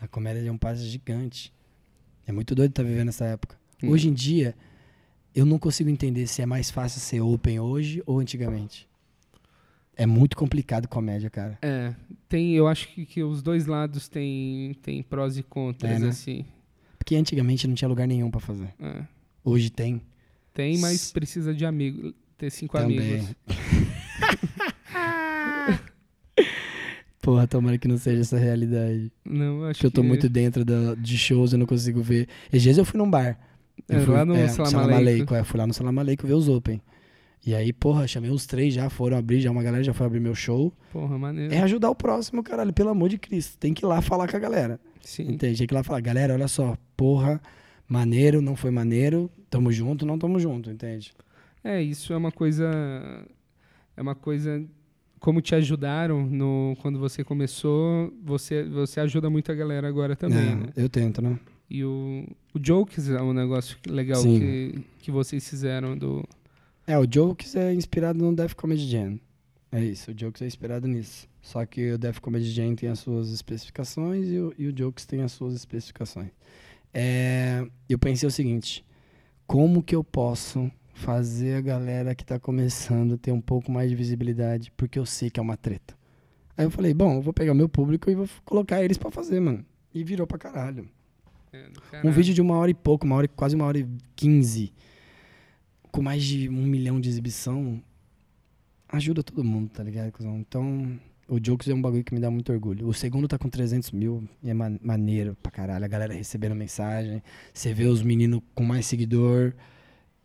A 0.01 0.09
comédia 0.09 0.43
deu 0.43 0.53
um 0.53 0.59
passo 0.59 0.83
gigante. 0.83 1.53
É 2.27 2.33
muito 2.33 2.55
doido 2.55 2.71
estar 2.71 2.83
vivendo 2.83 3.09
essa 3.09 3.25
época. 3.25 3.59
Hum. 3.83 3.91
Hoje 3.91 4.09
em 4.09 4.13
dia, 4.13 4.55
eu 5.35 5.45
não 5.45 5.59
consigo 5.59 5.91
entender 5.91 6.27
se 6.27 6.43
é 6.43 6.47
mais 6.47 6.71
fácil 6.71 7.01
ser 7.01 7.21
open 7.21 7.61
hoje 7.61 8.03
ou 8.07 8.19
antigamente. 8.19 8.89
É 9.97 10.07
muito 10.07 10.37
complicado 10.37 10.89
comédia, 10.89 11.29
cara. 11.29 11.59
É, 11.61 11.95
tem, 12.29 12.55
eu 12.55 12.67
acho 12.67 12.89
que, 12.89 13.05
que 13.05 13.23
os 13.23 13.43
dois 13.43 13.67
lados 13.67 14.09
têm 14.09 14.75
tem 14.83 15.03
prós 15.03 15.37
e 15.37 15.43
contras, 15.43 15.93
É, 15.93 15.99
né? 15.99 16.09
assim. 16.09 16.47
Porque 16.99 17.17
antigamente 17.17 17.67
não 17.67 17.75
tinha 17.75 17.89
lugar 17.89 18.09
nenhum 18.09 18.31
pra 18.31 18.41
fazer. 18.41 18.73
É. 18.81 19.03
Hoje 19.45 19.69
tem. 19.69 20.01
Tem, 20.55 20.79
mas 20.79 21.13
precisa 21.13 21.55
de 21.55 21.67
amigo, 21.67 22.15
ter 22.39 22.51
cinco 22.51 22.79
Também. 22.79 22.99
amigos. 22.99 23.35
Porra, 27.21 27.47
tomara 27.47 27.77
que 27.77 27.87
não 27.87 27.99
seja 27.99 28.23
essa 28.23 28.39
realidade. 28.39 29.13
Não, 29.25 29.65
acho 29.65 29.75
Porque 29.79 29.87
eu 29.87 29.91
tô 29.91 30.03
muito 30.03 30.29
dentro 30.29 30.65
da- 30.65 30.95
de 30.95 31.19
shows, 31.19 31.53
eu 31.53 31.59
não 31.59 31.67
consigo 31.67 32.01
ver. 32.03 32.27
Esses 32.49 32.63
dias 32.63 32.79
eu 32.79 32.85
fui 32.85 32.99
num 32.99 33.11
bar. 33.11 33.39
Eu 33.89 33.99
É, 33.99 34.01
fui, 34.05 34.15
lá 34.15 34.25
no 34.25 34.35
é, 34.35 34.49
Salam 34.49 34.71
Salam 34.71 34.85
Aleikum. 34.87 35.01
Aleikum, 35.01 35.35
é, 35.35 35.45
fui 35.45 35.59
lá 35.61 35.67
no 35.67 35.75
Salam 35.75 35.99
Aleikum 35.99 36.27
ver 36.27 36.35
os 36.35 36.49
Open. 36.49 36.81
E 37.45 37.55
aí, 37.55 37.73
porra, 37.73 38.07
chamei 38.07 38.31
uns 38.31 38.47
três 38.47 38.73
já, 38.75 38.89
foram 38.91 39.17
abrir, 39.17 39.41
já 39.41 39.51
uma 39.51 39.63
galera 39.63 39.83
já 39.83 39.93
foi 39.95 40.07
abrir 40.07 40.21
meu 40.21 40.35
show. 40.35 40.73
Porra, 40.93 41.19
maneiro. 41.19 41.53
É 41.55 41.61
ajudar 41.61 41.91
o 41.91 41.95
próximo, 41.95 42.43
caralho, 42.43 42.73
pelo 42.73 42.91
amor 42.91 43.09
de 43.09 43.17
Cristo. 43.19 43.57
Tem 43.59 43.73
que 43.75 43.85
ir 43.85 43.89
lá 43.89 44.01
falar 44.03 44.29
com 44.29 44.37
a 44.37 44.41
galera. 44.41 44.79
Sim. 45.03 45.23
Entende? 45.33 45.59
Tem 45.59 45.67
que 45.67 45.73
ir 45.73 45.77
lá 45.77 45.83
falar, 45.83 46.01
galera, 46.01 46.35
olha 46.35 46.49
só, 46.49 46.77
porra, 46.97 47.41
maneiro, 47.89 48.43
não 48.43 48.57
foi 48.57 48.71
maneiro, 48.71 49.31
tamo 49.49 49.73
junto, 49.73 50.05
não 50.05 50.19
tamo 50.19 50.39
junto, 50.39 50.71
entende? 50.71 51.13
É, 51.65 51.83
isso 51.83 52.13
é 52.13 52.17
uma 52.17 52.31
coisa. 52.33 52.71
É 53.97 54.03
uma 54.03 54.15
coisa. 54.15 54.63
Como 55.21 55.41
te 55.43 55.55
ajudaram 55.55 56.27
no, 56.27 56.75
quando 56.81 56.99
você 56.99 57.23
começou, 57.23 58.13
você, 58.25 58.65
você 58.65 59.01
ajuda 59.01 59.29
muito 59.29 59.53
a 59.53 59.55
galera 59.55 59.87
agora 59.87 60.17
também, 60.17 60.39
É, 60.39 60.55
né? 60.55 60.67
Eu 60.75 60.89
tento, 60.89 61.21
né? 61.21 61.39
E 61.69 61.85
o, 61.85 62.27
o 62.53 62.59
Jokes 62.59 63.09
é 63.11 63.23
um 63.23 63.33
negócio 63.33 63.77
legal 63.87 64.21
Sim. 64.23 64.41
que, 64.41 64.85
que 64.99 65.11
vocês 65.11 65.49
fizeram 65.49 65.97
do. 65.97 66.27
É, 66.87 66.99
o 66.99 67.07
Jokes 67.07 67.55
é 67.55 67.73
inspirado 67.73 68.19
no 68.19 68.35
Def 68.35 68.55
Comedy 68.55 68.89
Jam. 68.91 69.21
É 69.71 69.85
isso, 69.85 70.11
o 70.11 70.15
Jokes 70.19 70.43
é 70.43 70.47
inspirado 70.47 70.89
nisso. 70.89 71.29
Só 71.41 71.65
que 71.65 71.93
o 71.93 71.99
Def 71.99 72.19
Comedy 72.19 72.51
Jam 72.51 72.75
tem 72.75 72.89
as 72.89 72.99
suas 72.99 73.31
especificações 73.31 74.27
e 74.29 74.39
o, 74.39 74.53
e 74.59 74.67
o 74.67 74.77
Jokes 74.77 75.07
tem 75.07 75.23
as 75.23 75.33
suas 75.33 75.55
especificações. 75.55 76.31
É, 76.93 77.65
eu 77.89 77.99
pensei 77.99 78.27
o 78.27 78.33
seguinte: 78.33 78.85
como 79.47 79.83
que 79.83 79.95
eu 79.95 80.03
posso 80.03 80.71
fazer 81.01 81.55
a 81.57 81.61
galera 81.61 82.15
que 82.15 82.25
tá 82.25 82.39
começando 82.39 83.17
ter 83.19 83.33
um 83.33 83.41
pouco 83.41 83.71
mais 83.73 83.91
de 83.91 83.97
visibilidade? 83.97 84.73
Porque 84.77 84.99
eu 84.99 85.07
sei 85.07 85.31
que 85.31 85.41
é 85.41 85.43
uma 85.43 85.57
treta. 85.57 85.95
Aí 86.57 86.65
eu 86.67 86.71
falei: 86.71 86.93
bom, 86.95 87.15
eu 87.17 87.23
vou 87.23 87.33
pegar 87.33 87.53
o 87.53 87.55
meu 87.55 87.69
público 87.69 88.11
e 88.11 88.15
vou 88.15 88.29
colocar 88.45 88.83
eles 88.83 88.99
pra 88.99 89.11
fazer, 89.11 89.41
mano. 89.41 89.65
E 89.95 90.05
virou 90.05 90.27
pra 90.27 90.39
caralho. 90.39 90.89
É, 91.53 91.63
do 91.69 91.81
Um 91.81 91.91
caralho. 91.91 92.13
vídeo 92.13 92.33
de 92.35 92.41
uma 92.41 92.57
hora 92.57 92.71
e 92.71 92.75
pouco, 92.75 93.05
uma 93.05 93.17
hora, 93.17 93.27
quase 93.27 93.57
uma 93.57 93.65
hora 93.65 93.79
e 93.79 93.87
quinze, 94.15 94.73
com 95.91 96.01
mais 96.03 96.23
de 96.23 96.49
um 96.49 96.63
milhão 96.67 97.01
de 97.01 97.09
exibição, 97.09 97.83
ajuda 98.89 99.23
todo 99.23 99.43
mundo, 99.43 99.69
tá 99.71 99.83
ligado, 99.83 100.13
cuzão? 100.13 100.39
Então, 100.39 100.99
o 101.29 101.41
Jokes 101.41 101.69
é 101.69 101.75
um 101.75 101.83
bagulho 101.83 102.05
que 102.05 102.15
me 102.15 102.21
dá 102.21 102.31
muito 102.31 102.53
orgulho. 102.53 102.87
O 102.87 102.95
segundo 102.95 103.27
tá 103.27 103.37
com 103.39 103.49
300 103.49 103.91
mil 103.93 104.29
e 104.43 104.51
é 104.51 104.55
ma- 104.55 104.79
maneiro 104.83 105.37
pra 105.43 105.51
caralho. 105.51 105.85
A 105.85 105.89
galera 105.89 106.15
recebendo 106.15 106.55
mensagem, 106.55 107.23
você 107.53 107.73
vê 107.75 107.85
os 107.87 108.03
meninos 108.03 108.41
com 108.55 108.63
mais 108.65 108.87
seguidor. 108.87 109.53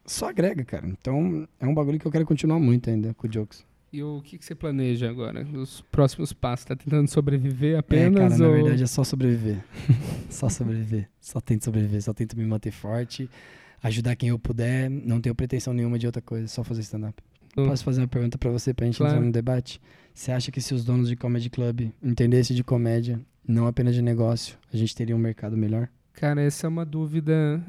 Só 0.06 0.30
agrega, 0.30 0.64
cara. 0.64 0.88
Então, 0.88 1.48
é 1.60 1.66
um 1.68 1.74
bagulho 1.74 2.00
que 2.00 2.06
eu 2.06 2.12
quero 2.12 2.26
continuar 2.26 2.60
muito 2.60 2.90
ainda 2.90 3.14
com 3.14 3.28
o 3.28 3.32
Jokes. 3.32 3.66
E 3.92 4.04
o 4.04 4.22
que, 4.22 4.38
que 4.38 4.44
você 4.46 4.54
planeja 4.54 5.10
agora? 5.10 5.48
Os 5.54 5.82
próximos 5.92 6.34
passos? 6.34 6.66
Tá 6.66 6.76
tentando 6.76 7.08
sobreviver 7.10 7.76
É, 7.76 7.78
apenas? 7.80 8.20
cara, 8.20 8.38
na 8.38 8.48
ou... 8.48 8.54
verdade 8.54 8.84
é 8.84 8.88
só 8.88 9.04
sobreviver. 9.04 9.64
só 10.30 10.50
sobreviver. 10.50 11.10
Só 11.22 11.40
tento 11.40 11.64
sobreviver, 11.64 12.02
só 12.04 12.14
tento 12.14 12.38
me 12.38 12.46
manter 12.46 12.72
forte, 12.72 13.30
ajudar 13.82 14.16
quem 14.18 14.30
eu 14.30 14.38
puder. 14.38 14.90
Não 14.90 15.22
tenho 15.22 15.34
pretensão 15.34 15.74
nenhuma 15.74 15.98
de 15.98 16.06
outra 16.06 16.22
coisa, 16.22 16.48
só 16.48 16.64
fazer 16.64 16.82
stand-up. 16.82 17.16
Hum. 17.58 17.68
Posso 17.68 17.86
fazer 17.86 18.02
uma 18.02 18.08
pergunta 18.08 18.38
pra 18.38 18.52
você 18.52 18.74
pra 18.74 18.86
gente 18.86 18.98
Claro. 18.98 19.14
entrar 19.14 19.26
no 19.26 19.32
debate? 19.32 19.80
Você 20.14 20.32
acha 20.32 20.52
que 20.52 20.60
se 20.60 20.74
os 20.74 20.84
donos 20.84 21.08
de 21.08 21.16
comedy 21.16 21.50
club 21.50 21.90
entendessem 22.04 22.54
de 22.56 22.64
comédia, 22.66 23.20
não 23.48 23.66
apenas 23.66 23.96
de 23.96 24.02
negócio, 24.02 24.58
a 24.74 24.78
gente 24.78 24.94
teria 24.94 25.16
um 25.16 25.20
mercado 25.20 25.56
melhor? 25.56 25.88
Cara, 26.14 26.42
essa 26.42 26.68
é 26.68 26.70
uma 26.70 26.86
dúvida. 26.86 27.64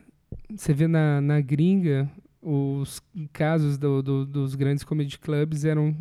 Você 0.57 0.72
vê 0.74 0.89
na, 0.89 1.20
na 1.20 1.41
gringa, 1.41 2.11
os 2.49 3.03
casos 3.32 3.76
do- 3.76 4.03
do- 4.03 4.24
dos 4.26 4.55
grandes 4.55 4.84
comedy 4.84 5.18
clubs 5.18 5.64
eram. 5.64 5.97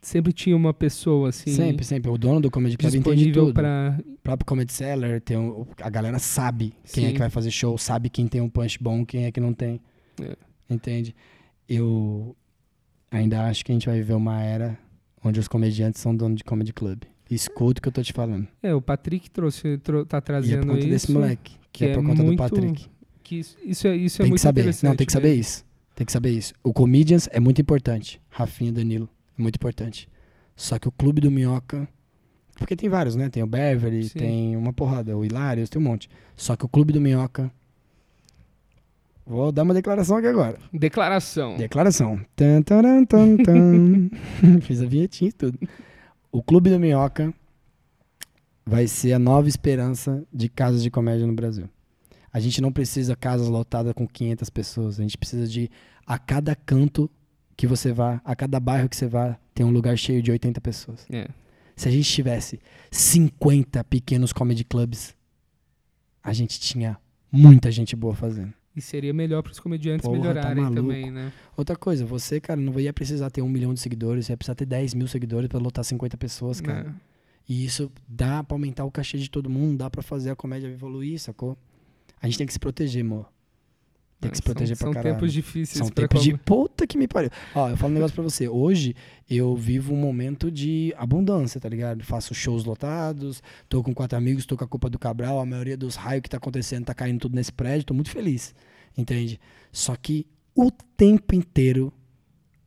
Sempre 0.00 0.32
tinha 0.32 0.56
uma 0.56 0.72
pessoa 0.72 1.30
assim. 1.30 1.50
Sempre, 1.50 1.84
sempre. 1.84 2.10
O 2.10 2.16
dono 2.16 2.40
do 2.40 2.50
comedy 2.50 2.76
club 2.76 2.94
entende 2.94 3.32
tudo. 3.32 3.52
para 3.52 3.98
O 4.06 4.18
próprio 4.22 4.46
comedy 4.46 4.72
seller, 4.72 5.20
tem 5.20 5.36
um- 5.36 5.66
a 5.82 5.90
galera 5.90 6.18
sabe 6.18 6.72
quem 6.92 7.04
é 7.04 7.08
Sim. 7.08 7.12
que 7.14 7.18
vai 7.18 7.28
fazer 7.30 7.50
show, 7.50 7.76
sabe 7.76 8.08
quem 8.08 8.26
tem 8.28 8.40
um 8.40 8.48
punch 8.48 8.78
bom, 8.80 9.04
quem 9.04 9.24
é 9.24 9.32
que 9.32 9.40
não 9.40 9.52
tem. 9.52 9.80
É. 10.22 10.36
Entende? 10.70 11.14
Eu 11.68 12.36
ainda 13.10 13.46
acho 13.48 13.64
que 13.64 13.72
a 13.72 13.74
gente 13.74 13.86
vai 13.86 13.96
viver 13.96 14.14
uma 14.14 14.40
era 14.42 14.78
onde 15.24 15.40
os 15.40 15.48
comediantes 15.48 16.00
são 16.00 16.14
donos 16.14 16.38
de 16.38 16.44
comedy 16.44 16.72
club. 16.72 17.02
Escuta 17.30 17.80
o 17.80 17.82
que 17.82 17.88
eu 17.88 17.92
tô 17.92 18.02
te 18.02 18.12
falando. 18.12 18.46
É, 18.62 18.72
o 18.74 18.80
Patrick 18.80 19.28
trouxe, 19.30 19.78
tro, 19.78 20.06
tá 20.06 20.18
E 20.18 20.18
é 20.18 20.20
trazendo 20.20 20.60
por 20.60 20.66
conta 20.68 20.78
isso. 20.80 20.88
desse 20.88 21.12
moleque. 21.12 21.52
Que, 21.52 21.58
que 21.72 21.84
é 21.86 21.94
por 21.94 22.04
é 22.04 22.06
conta 22.06 22.22
muito 22.22 22.36
do 22.36 22.42
Patrick. 22.48 22.86
Que 23.24 23.36
isso, 23.40 23.56
isso 23.64 23.88
é, 23.88 23.96
isso 23.96 24.22
é 24.22 24.24
tem 24.24 24.30
muito 24.30 24.38
que 24.38 24.42
saber. 24.42 24.60
interessante. 24.60 24.88
Não, 24.88 24.96
tem 24.96 25.06
que 25.06 25.12
saber 25.12 25.28
mesmo. 25.30 25.40
isso. 25.40 25.65
Tem 25.96 26.04
que 26.04 26.12
saber 26.12 26.30
isso. 26.30 26.52
O 26.62 26.74
Comedians 26.74 27.26
é 27.32 27.40
muito 27.40 27.58
importante. 27.60 28.20
Rafinha 28.28 28.70
Danilo. 28.70 29.08
É 29.36 29.40
muito 29.40 29.56
importante. 29.56 30.06
Só 30.54 30.78
que 30.78 30.86
o 30.86 30.92
Clube 30.92 31.22
do 31.22 31.30
Minhoca. 31.30 31.88
Porque 32.54 32.76
tem 32.76 32.88
vários, 32.88 33.16
né? 33.16 33.30
Tem 33.30 33.42
o 33.42 33.46
Beverly, 33.46 34.10
Sim. 34.10 34.18
tem 34.18 34.56
uma 34.56 34.74
porrada, 34.74 35.16
o 35.16 35.24
Hilários, 35.24 35.70
tem 35.70 35.80
um 35.80 35.84
monte. 35.84 36.10
Só 36.36 36.54
que 36.54 36.66
o 36.66 36.68
Clube 36.68 36.92
do 36.92 37.00
Minhoca. 37.00 37.50
Vou 39.26 39.50
dar 39.50 39.62
uma 39.62 39.72
declaração 39.72 40.18
aqui 40.18 40.26
agora. 40.26 40.58
Declaração. 40.70 41.56
Declaração. 41.56 42.20
Tan, 42.36 42.60
taran, 42.60 43.04
tan, 43.06 43.38
tan. 43.38 44.10
Fiz 44.60 44.82
a 44.82 44.86
vinhetinha 44.86 45.30
e 45.30 45.32
tudo. 45.32 45.58
O 46.30 46.42
Clube 46.42 46.68
do 46.68 46.78
Minhoca 46.78 47.32
vai 48.66 48.86
ser 48.86 49.14
a 49.14 49.18
nova 49.18 49.48
esperança 49.48 50.22
de 50.30 50.50
casas 50.50 50.82
de 50.82 50.90
comédia 50.90 51.26
no 51.26 51.32
Brasil. 51.32 51.70
A 52.36 52.38
gente 52.38 52.60
não 52.60 52.70
precisa 52.70 53.16
casas 53.16 53.48
lotadas 53.48 53.94
com 53.94 54.06
500 54.06 54.50
pessoas. 54.50 55.00
A 55.00 55.02
gente 55.02 55.16
precisa 55.16 55.48
de, 55.48 55.70
a 56.06 56.18
cada 56.18 56.54
canto 56.54 57.10
que 57.56 57.66
você 57.66 57.94
vá, 57.94 58.20
a 58.22 58.36
cada 58.36 58.60
bairro 58.60 58.90
que 58.90 58.96
você 58.96 59.06
vá, 59.06 59.38
tem 59.54 59.64
um 59.64 59.70
lugar 59.70 59.96
cheio 59.96 60.20
de 60.22 60.30
80 60.30 60.60
pessoas. 60.60 61.06
É. 61.10 61.28
Se 61.74 61.88
a 61.88 61.90
gente 61.90 62.06
tivesse 62.12 62.60
50 62.90 63.82
pequenos 63.84 64.34
comedy 64.34 64.64
clubs, 64.64 65.16
a 66.22 66.34
gente 66.34 66.60
tinha 66.60 66.98
muita 67.32 67.70
gente 67.70 67.96
boa 67.96 68.14
fazendo. 68.14 68.52
E 68.76 68.82
seria 68.82 69.14
melhor 69.14 69.42
para 69.42 69.52
os 69.52 69.58
comediantes 69.58 70.06
Porra, 70.06 70.18
tá 70.18 70.28
melhorarem 70.28 70.62
maluco. 70.62 70.82
também, 70.82 71.10
né? 71.10 71.32
Outra 71.56 71.74
coisa, 71.74 72.04
você, 72.04 72.38
cara, 72.38 72.60
não 72.60 72.78
ia 72.78 72.92
precisar 72.92 73.30
ter 73.30 73.40
um 73.40 73.48
milhão 73.48 73.72
de 73.72 73.80
seguidores, 73.80 74.26
você 74.26 74.34
ia 74.34 74.36
precisar 74.36 74.56
ter 74.56 74.66
10 74.66 74.92
mil 74.92 75.08
seguidores 75.08 75.48
pra 75.48 75.58
lotar 75.58 75.82
50 75.82 76.18
pessoas, 76.18 76.60
cara. 76.60 76.94
É. 76.94 77.16
E 77.48 77.64
isso 77.64 77.90
dá 78.06 78.44
pra 78.44 78.54
aumentar 78.54 78.84
o 78.84 78.90
cachê 78.90 79.16
de 79.16 79.30
todo 79.30 79.48
mundo, 79.48 79.78
dá 79.78 79.88
pra 79.88 80.02
fazer 80.02 80.28
a 80.28 80.36
comédia 80.36 80.68
evoluir, 80.68 81.18
sacou? 81.18 81.56
A 82.26 82.28
gente 82.28 82.38
tem 82.38 82.46
que 82.46 82.52
se 82.52 82.58
proteger, 82.58 83.04
amor. 83.04 83.26
Tem 84.20 84.30
que 84.30 84.38
se 84.38 84.42
São- 84.42 84.52
proteger 84.52 84.76
são, 84.76 84.90
pra 84.90 85.02
caralho. 85.02 85.14
tempos 85.16 85.32
difíceis 85.32 85.78
São 85.78 85.88
para 85.88 86.08
tempos 86.08 86.24
de. 86.24 86.36
Puta 86.38 86.86
que 86.86 86.96
me 86.96 87.06
pariu. 87.06 87.30
Ó, 87.54 87.68
eu 87.68 87.76
falo 87.76 87.90
um 87.92 87.94
negócio 87.94 88.14
pra 88.14 88.24
você. 88.24 88.48
Hoje 88.48 88.96
eu 89.28 89.54
vivo 89.54 89.92
um 89.92 89.96
momento 89.96 90.50
de 90.50 90.92
abundância, 90.96 91.60
tá 91.60 91.68
ligado? 91.68 92.02
Faço 92.02 92.34
shows 92.34 92.64
lotados, 92.64 93.42
tô 93.68 93.82
com 93.82 93.94
quatro 93.94 94.16
amigos, 94.16 94.46
tô 94.46 94.56
com 94.56 94.64
a 94.64 94.66
culpa 94.66 94.88
do 94.88 94.98
Cabral, 94.98 95.38
a 95.38 95.46
maioria 95.46 95.76
dos 95.76 95.96
raios 95.96 96.22
que 96.22 96.30
tá 96.30 96.38
acontecendo 96.38 96.86
tá 96.86 96.94
caindo 96.94 97.20
tudo 97.20 97.34
nesse 97.34 97.52
prédio, 97.52 97.84
tô 97.86 97.94
muito 97.94 98.10
feliz. 98.10 98.54
Entende? 98.96 99.38
Só 99.70 99.94
que 99.94 100.26
o 100.54 100.70
tempo 100.96 101.34
inteiro 101.34 101.92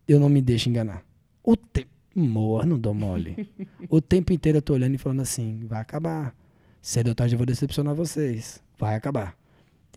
eu 0.07 0.19
não 0.19 0.29
me 0.29 0.41
deixo 0.41 0.69
enganar. 0.69 1.03
O 1.43 1.57
tempo. 1.57 1.89
Moa, 2.15 2.65
não 2.65 2.77
dou 2.77 2.93
mole. 2.93 3.49
o 3.89 3.99
tempo 4.01 4.33
inteiro 4.33 4.59
eu 4.59 4.61
tô 4.61 4.73
olhando 4.73 4.93
e 4.95 4.97
falando 4.99 5.21
assim: 5.21 5.65
vai 5.65 5.81
acabar. 5.81 6.35
Cedo 6.81 7.07
ou 7.09 7.15
tarde 7.15 7.33
eu 7.33 7.37
vou 7.37 7.45
decepcionar 7.45 7.95
vocês. 7.95 8.61
Vai 8.77 8.95
acabar. 8.95 9.38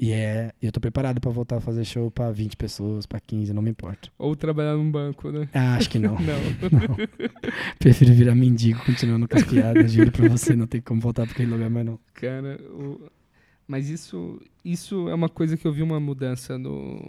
E 0.05 0.11
é, 0.11 0.51
eu 0.61 0.73
tô 0.73 0.81
preparado 0.81 1.21
pra 1.21 1.31
voltar 1.31 1.59
a 1.59 1.61
fazer 1.61 1.85
show 1.85 2.11
pra 2.11 2.33
20 2.33 2.57
pessoas, 2.57 3.07
pra 3.07 3.21
15, 3.21 3.53
não 3.53 3.63
me 3.63 3.71
importa. 3.71 4.09
Ou 4.19 4.35
trabalhar 4.35 4.75
num 4.75 4.91
banco, 4.91 5.31
né? 5.31 5.49
Ah, 5.55 5.77
acho 5.77 5.89
que 5.89 5.97
não. 6.01 6.15
Não. 6.15 6.97
Prefiro 7.79 8.13
virar 8.13 8.35
mendigo 8.35 8.85
continuando 8.85 9.29
com 9.29 9.37
as 9.37 9.45
piadas, 9.45 9.93
juro 9.93 10.11
pra 10.11 10.29
você, 10.29 10.57
não 10.57 10.67
tem 10.67 10.81
como 10.81 11.01
voltar 11.01 11.23
pra 11.23 11.33
aquele 11.33 11.53
lugar 11.53 11.71
mais 11.71 11.87
não. 11.87 12.01
Cara, 12.15 12.61
o- 12.73 13.01
mas 13.69 13.89
isso, 13.89 14.43
isso 14.65 15.09
é 15.09 15.15
uma 15.15 15.29
coisa 15.29 15.57
que 15.57 15.65
eu 15.65 15.73
vi 15.73 15.83
uma 15.83 16.01
mudança 16.01 16.59
no. 16.59 17.01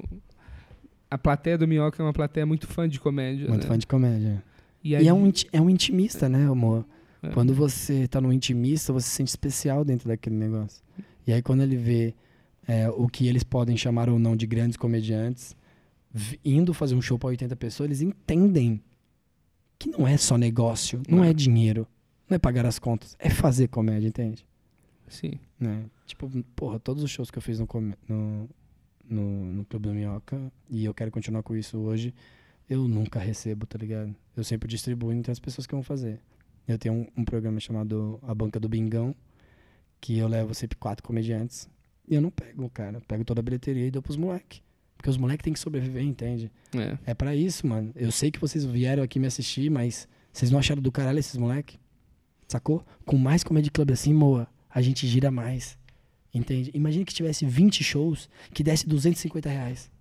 A 1.10 1.18
plateia 1.18 1.58
do 1.58 1.68
Minhoca 1.68 2.00
é 2.00 2.06
uma 2.06 2.14
plateia 2.14 2.46
muito 2.46 2.68
fã 2.68 2.88
de 2.88 3.00
comédia. 3.00 3.48
Muito 3.50 3.64
né? 3.64 3.68
fã 3.70 3.76
de 3.76 3.88
comédia. 3.88 4.44
E, 4.84 4.92
E 4.92 4.96
aí, 4.96 5.08
é 5.08 5.14
um, 5.14 5.32
é 5.52 5.60
um 5.60 5.68
intimista, 5.68 6.30
né, 6.30 6.46
amor? 6.48 6.86
É. 7.24 7.30
Quando 7.30 7.56
você 7.56 8.08
tá 8.08 8.22
no 8.22 8.32
intimista, 8.32 8.94
você 8.94 9.10
se 9.10 9.16
sente 9.16 9.30
especial 9.30 9.84
dentro 9.84 10.08
daquele 10.08 10.36
negócio. 10.36 10.84
E 11.26 11.34
aí 11.34 11.42
quando 11.42 11.64
ele 11.64 11.76
vê 11.76 12.14
é, 12.68 12.90
o 12.90 13.08
que 13.08 13.28
eles 13.28 13.44
podem 13.44 13.76
chamar 13.78 14.10
ou 14.10 14.18
não 14.20 14.36
de 14.36 14.46
grandes 14.48 14.78
comediantes, 14.78 15.56
indo 16.46 16.74
fazer 16.74 16.96
um 16.96 17.02
show 17.02 17.18
pra 17.18 17.30
80 17.30 17.56
pessoas, 17.56 17.88
eles 17.88 18.02
entendem 18.02 18.82
que 19.80 19.90
não 19.90 20.08
é 20.08 20.16
só 20.18 20.38
negócio, 20.38 21.02
não 21.08 21.20
Não. 21.20 21.24
é 21.26 21.34
dinheiro, 21.34 21.88
não 22.30 22.36
é 22.36 22.40
pagar 22.40 22.66
as 22.66 22.80
contas, 22.80 23.16
é 23.20 23.30
fazer 23.30 23.68
comédia, 23.68 24.08
entende? 24.08 24.46
Sim. 25.08 25.34
né? 25.60 25.86
Tipo, 26.06 26.30
porra, 26.56 26.80
todos 26.80 27.04
os 27.04 27.12
shows 27.12 27.30
que 27.30 27.38
eu 27.38 27.42
fiz 27.42 27.60
no, 27.60 27.68
no, 28.08 28.50
no, 29.10 29.46
no 29.54 29.66
Clube 29.66 29.90
do 29.90 29.94
Minhoca, 29.94 30.52
e 30.70 30.86
eu 30.86 30.94
quero 30.94 31.12
continuar 31.12 31.44
com 31.44 31.56
isso 31.56 31.78
hoje, 31.78 32.14
eu 32.70 32.88
nunca 32.88 33.20
recebo, 33.20 33.66
tá 33.66 33.78
ligado? 33.78 34.16
Eu 34.36 34.44
sempre 34.44 34.68
distribuo 34.70 35.12
entre 35.12 35.32
as 35.32 35.40
pessoas 35.40 35.68
que 35.68 35.74
vão 35.76 35.84
fazer. 35.84 36.20
Eu 36.68 36.78
tenho 36.78 36.96
um, 36.96 37.08
um 37.18 37.26
programa 37.26 37.60
chamado 37.60 38.20
A 38.24 38.34
Banca 38.34 38.60
do 38.60 38.70
Bingão, 38.70 39.14
que 40.00 40.18
eu 40.18 40.28
levo 40.28 40.54
sempre 40.54 40.78
quatro 40.78 41.04
comediantes, 41.04 41.70
e 42.08 42.16
eu 42.16 42.22
não 42.22 42.30
pego, 42.32 42.70
cara. 42.70 42.98
Eu 42.98 43.02
pego 43.02 43.24
toda 43.24 43.40
a 43.40 43.44
bilheteria 43.44 43.88
e 43.88 43.92
dou 43.92 44.02
pros 44.02 44.18
moleques. 44.18 44.62
Porque 44.98 45.10
os 45.10 45.18
moleques 45.18 45.44
têm 45.44 45.54
que 45.54 45.60
sobreviver, 45.60 46.04
entende? 46.04 46.52
É. 46.76 46.98
É 47.12 47.14
pra 47.14 47.36
isso, 47.36 47.68
mano. 47.68 47.92
Eu 47.96 48.12
sei 48.12 48.32
que 48.32 48.40
vocês 48.40 48.64
vieram 48.64 49.04
aqui 49.04 49.20
me 49.20 49.28
assistir, 49.28 49.70
mas 49.70 50.08
vocês 50.32 50.50
não 50.50 50.60
acharam 50.60 50.82
do 50.82 50.92
caralho 50.92 51.20
esses 51.20 51.38
moleque? 51.38 51.78
Sacou? 52.48 52.86
Com 53.06 53.18
mais 53.18 53.44
comedy 53.44 53.70
club 53.70 53.92
assim, 53.92 54.14
moa, 54.14 54.48
a 54.70 54.82
gente 54.82 55.08
gira 55.08 55.30
mais. 55.30 55.78
Entende? 56.34 56.72
Imagina 56.74 57.06
que 57.06 57.14
tivesse 57.14 57.46
20 57.46 57.84
shows 57.84 58.30
que 58.54 58.64
desse 58.64 58.88
250 58.88 59.50
reais. 59.50 59.92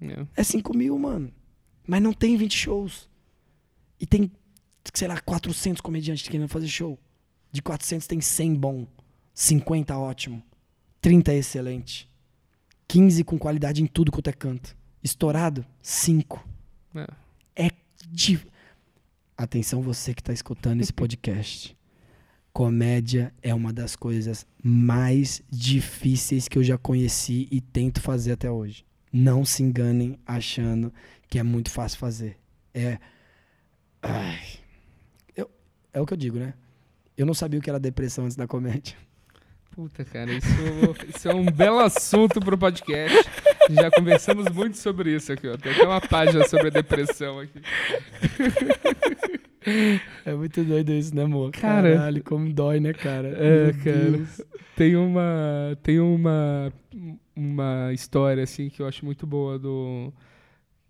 é. 0.00 0.26
É 0.36 0.42
5 0.42 0.76
mil, 0.76 0.98
mano. 0.98 1.32
Mas 1.86 2.02
não 2.02 2.12
tem 2.12 2.36
20 2.36 2.56
shows. 2.56 3.08
E 3.98 4.06
tem, 4.06 4.30
sei 4.94 5.08
lá, 5.08 5.20
400 5.20 5.80
comediantes 5.80 6.28
querendo 6.28 6.48
fazer 6.48 6.68
show. 6.68 6.98
De 7.52 7.62
400 7.62 8.06
tem 8.06 8.20
100 8.20 8.54
bom. 8.54 8.86
50 9.34 9.96
ótimo. 9.96 10.42
30 11.00 11.34
excelente. 11.34 12.10
15 12.86 13.24
com 13.24 13.38
qualidade 13.38 13.82
em 13.82 13.86
tudo 13.86 14.10
quanto 14.10 14.28
é 14.28 14.32
canto. 14.32 14.76
Estourado, 15.02 15.64
5. 15.80 16.46
É. 16.94 17.66
É 17.66 17.70
de... 18.08 18.40
Atenção 19.36 19.80
você 19.80 20.12
que 20.12 20.20
está 20.20 20.32
escutando 20.32 20.80
esse 20.82 20.92
podcast. 20.94 21.76
Comédia 22.52 23.32
é 23.40 23.54
uma 23.54 23.72
das 23.72 23.94
coisas 23.94 24.44
mais 24.62 25.40
difíceis 25.48 26.48
que 26.48 26.58
eu 26.58 26.64
já 26.64 26.76
conheci 26.76 27.48
e 27.50 27.60
tento 27.60 28.00
fazer 28.00 28.32
até 28.32 28.50
hoje. 28.50 28.84
Não 29.12 29.44
se 29.44 29.62
enganem 29.62 30.18
achando 30.26 30.92
que 31.28 31.38
é 31.38 31.42
muito 31.42 31.70
fácil 31.70 31.98
fazer. 31.98 32.38
É. 32.74 32.98
Ai. 34.02 34.40
Eu, 35.34 35.50
é 35.92 36.00
o 36.00 36.06
que 36.06 36.12
eu 36.12 36.18
digo, 36.18 36.38
né? 36.38 36.54
Eu 37.16 37.24
não 37.24 37.34
sabia 37.34 37.58
o 37.58 37.62
que 37.62 37.70
era 37.70 37.78
depressão 37.78 38.24
antes 38.24 38.36
da 38.36 38.46
comédia. 38.46 38.96
Puta, 39.72 40.04
cara, 40.04 40.32
isso, 40.32 40.46
isso 41.16 41.28
é 41.28 41.34
um 41.34 41.44
belo 41.46 41.78
assunto 41.78 42.40
pro 42.40 42.58
podcast. 42.58 43.16
Já 43.70 43.90
conversamos 43.90 44.46
muito 44.52 44.76
sobre 44.76 45.14
isso 45.14 45.32
aqui, 45.32 45.46
ó. 45.48 45.56
Tem 45.56 45.72
até 45.72 45.86
uma 45.86 46.00
página 46.00 46.46
sobre 46.48 46.66
a 46.68 46.70
depressão 46.70 47.38
aqui. 47.38 47.60
É 50.24 50.34
muito 50.34 50.64
doido 50.64 50.92
isso, 50.92 51.14
né, 51.14 51.22
amor? 51.22 51.52
Cara- 51.52 51.94
Caralho, 51.96 52.24
como 52.24 52.52
dói, 52.52 52.80
né, 52.80 52.92
cara? 52.92 53.28
É, 53.28 53.72
Meu 53.72 53.74
cara. 53.84 54.10
Deus. 54.10 54.40
Tem 54.76 54.96
uma. 54.96 55.78
Tem 55.82 56.00
uma. 56.00 56.72
Uma 57.36 57.92
história, 57.92 58.42
assim, 58.42 58.68
que 58.68 58.82
eu 58.82 58.86
acho 58.88 59.04
muito 59.04 59.26
boa 59.26 59.58
do. 59.58 60.12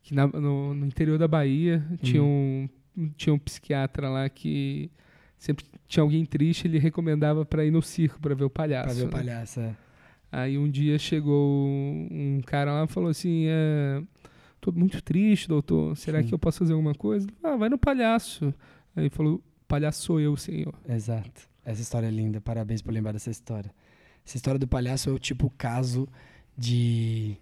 Que 0.03 0.15
na- 0.15 0.27
no, 0.27 0.75
no 0.75 0.87
interior 0.87 1.19
da 1.19 1.29
Bahia 1.29 1.85
tinha 2.03 2.23
um, 2.23 2.69
tinha 3.17 3.35
um 3.35 3.39
psiquiatra 3.39 4.09
lá 4.09 4.29
que 4.29 4.91
sempre 5.39 5.65
tinha 5.91 6.05
alguém 6.05 6.25
triste, 6.25 6.69
ele 6.69 6.79
recomendava 6.79 7.45
pra 7.45 7.65
ir 7.65 7.73
no 7.73 7.83
circo 7.83 8.21
pra 8.21 8.33
ver 8.33 8.45
o 8.45 8.51
palhaço. 8.51 8.87
Pra 8.87 8.95
ver 8.95 9.03
o 9.03 9.07
né? 9.07 9.11
palhaço, 9.11 9.61
é. 9.61 9.77
Aí 10.31 10.57
um 10.57 10.71
dia 10.71 10.97
chegou 11.01 11.67
um 11.69 12.41
cara 12.47 12.73
lá 12.73 12.85
e 12.85 12.87
falou 12.87 13.11
assim: 13.11 13.47
é, 13.49 14.01
tô 14.61 14.71
muito 14.71 15.03
triste, 15.03 15.49
doutor. 15.49 15.97
Será 15.97 16.23
Sim. 16.23 16.29
que 16.29 16.35
eu 16.35 16.39
posso 16.39 16.61
fazer 16.61 16.75
alguma 16.75 16.95
coisa? 16.95 17.27
Ah, 17.43 17.57
vai 17.57 17.69
no 17.69 17.77
palhaço. 17.77 18.55
Aí 18.95 19.03
ele 19.03 19.11
falou: 19.11 19.43
palhaço 19.67 20.03
sou 20.03 20.21
eu, 20.21 20.37
senhor. 20.37 20.73
Exato. 20.89 21.51
Essa 21.65 21.83
história 21.83 22.07
é 22.07 22.11
linda. 22.11 22.41
Parabéns 22.41 22.81
por 22.81 22.95
lembrar 22.95 23.11
dessa 23.11 23.31
história. 23.31 23.75
Essa 24.25 24.37
história 24.37 24.61
do 24.61 24.69
palhaço 24.69 25.11
é 25.11 25.13
o 25.13 25.19
tipo 25.19 25.51
caso 25.59 26.09
de. 26.57 27.37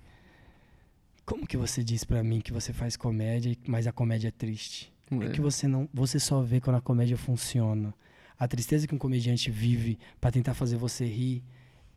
Como 1.27 1.47
que 1.47 1.59
você 1.59 1.85
diz 1.85 2.03
pra 2.03 2.25
mim 2.25 2.41
que 2.41 2.55
você 2.55 2.73
faz 2.73 2.97
comédia, 2.97 3.55
mas 3.67 3.87
a 3.87 3.93
comédia 3.93 4.29
é 4.29 4.31
triste? 4.31 4.91
É 5.21 5.29
que 5.29 5.41
você 5.41 5.69
não, 5.69 5.87
você 5.93 6.19
só 6.19 6.41
vê 6.41 6.63
quando 6.63 6.77
a 6.77 6.81
comédia 6.81 7.19
funciona. 7.19 7.93
A 8.39 8.47
tristeza 8.47 8.87
que 8.87 8.95
um 8.95 8.99
comediante 8.99 9.51
vive 9.51 9.99
pra 10.21 10.31
tentar 10.31 10.55
fazer 10.55 10.77
você 10.77 11.05
rir 11.05 11.43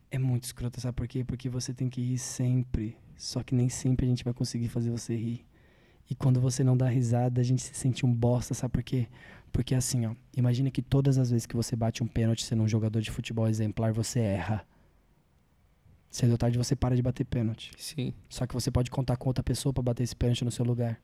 é 0.10 0.18
muito 0.18 0.44
escrota, 0.44 0.82
sabe 0.82 0.96
por 0.96 1.08
quê? 1.08 1.24
Porque 1.24 1.48
você 1.48 1.74
tem 1.74 1.88
que 1.88 2.02
rir 2.02 2.18
sempre. 2.18 2.98
Só 3.16 3.44
que 3.44 3.54
nem 3.54 3.70
sempre 3.70 4.06
a 4.06 4.10
gente 4.10 4.24
vai 4.24 4.34
conseguir 4.34 4.68
fazer 4.68 4.90
você 4.90 5.16
rir. 5.16 5.46
E 6.10 6.16
quando 6.16 6.42
você 6.42 6.64
não 6.64 6.76
dá 6.76 6.90
risada, 6.90 7.40
a 7.40 7.44
gente 7.44 7.62
se 7.62 7.74
sente 7.74 8.06
um 8.06 8.14
bosta, 8.14 8.54
sabe 8.54 8.74
por 8.74 8.84
quê? 8.84 9.08
Porque 9.52 9.76
assim, 9.76 10.06
ó, 10.06 10.16
imagina 10.36 10.72
que 10.72 10.82
todas 10.82 11.18
as 11.18 11.30
vezes 11.30 11.46
que 11.46 11.56
você 11.56 11.76
bate 11.76 12.04
um 12.04 12.08
pênalti 12.08 12.44
sendo 12.44 12.64
um 12.64 12.68
jogador 12.68 13.02
de 13.02 13.12
futebol 13.12 13.48
exemplar, 13.48 13.94
você 13.94 14.20
erra. 14.20 14.66
Cedo 16.10 16.32
ou 16.32 16.38
tarde 16.38 16.58
você 16.58 16.76
para 16.76 16.96
de 16.96 17.02
bater 17.02 17.24
pênalti. 17.24 17.72
Sim. 17.78 18.14
Só 18.28 18.46
que 18.46 18.54
você 18.54 18.70
pode 18.70 18.92
contar 18.92 19.16
com 19.16 19.30
outra 19.30 19.44
pessoa 19.44 19.72
pra 19.72 19.82
bater 19.82 20.04
esse 20.04 20.16
pênalti 20.16 20.44
no 20.44 20.52
seu 20.52 20.66
lugar. 20.66 21.00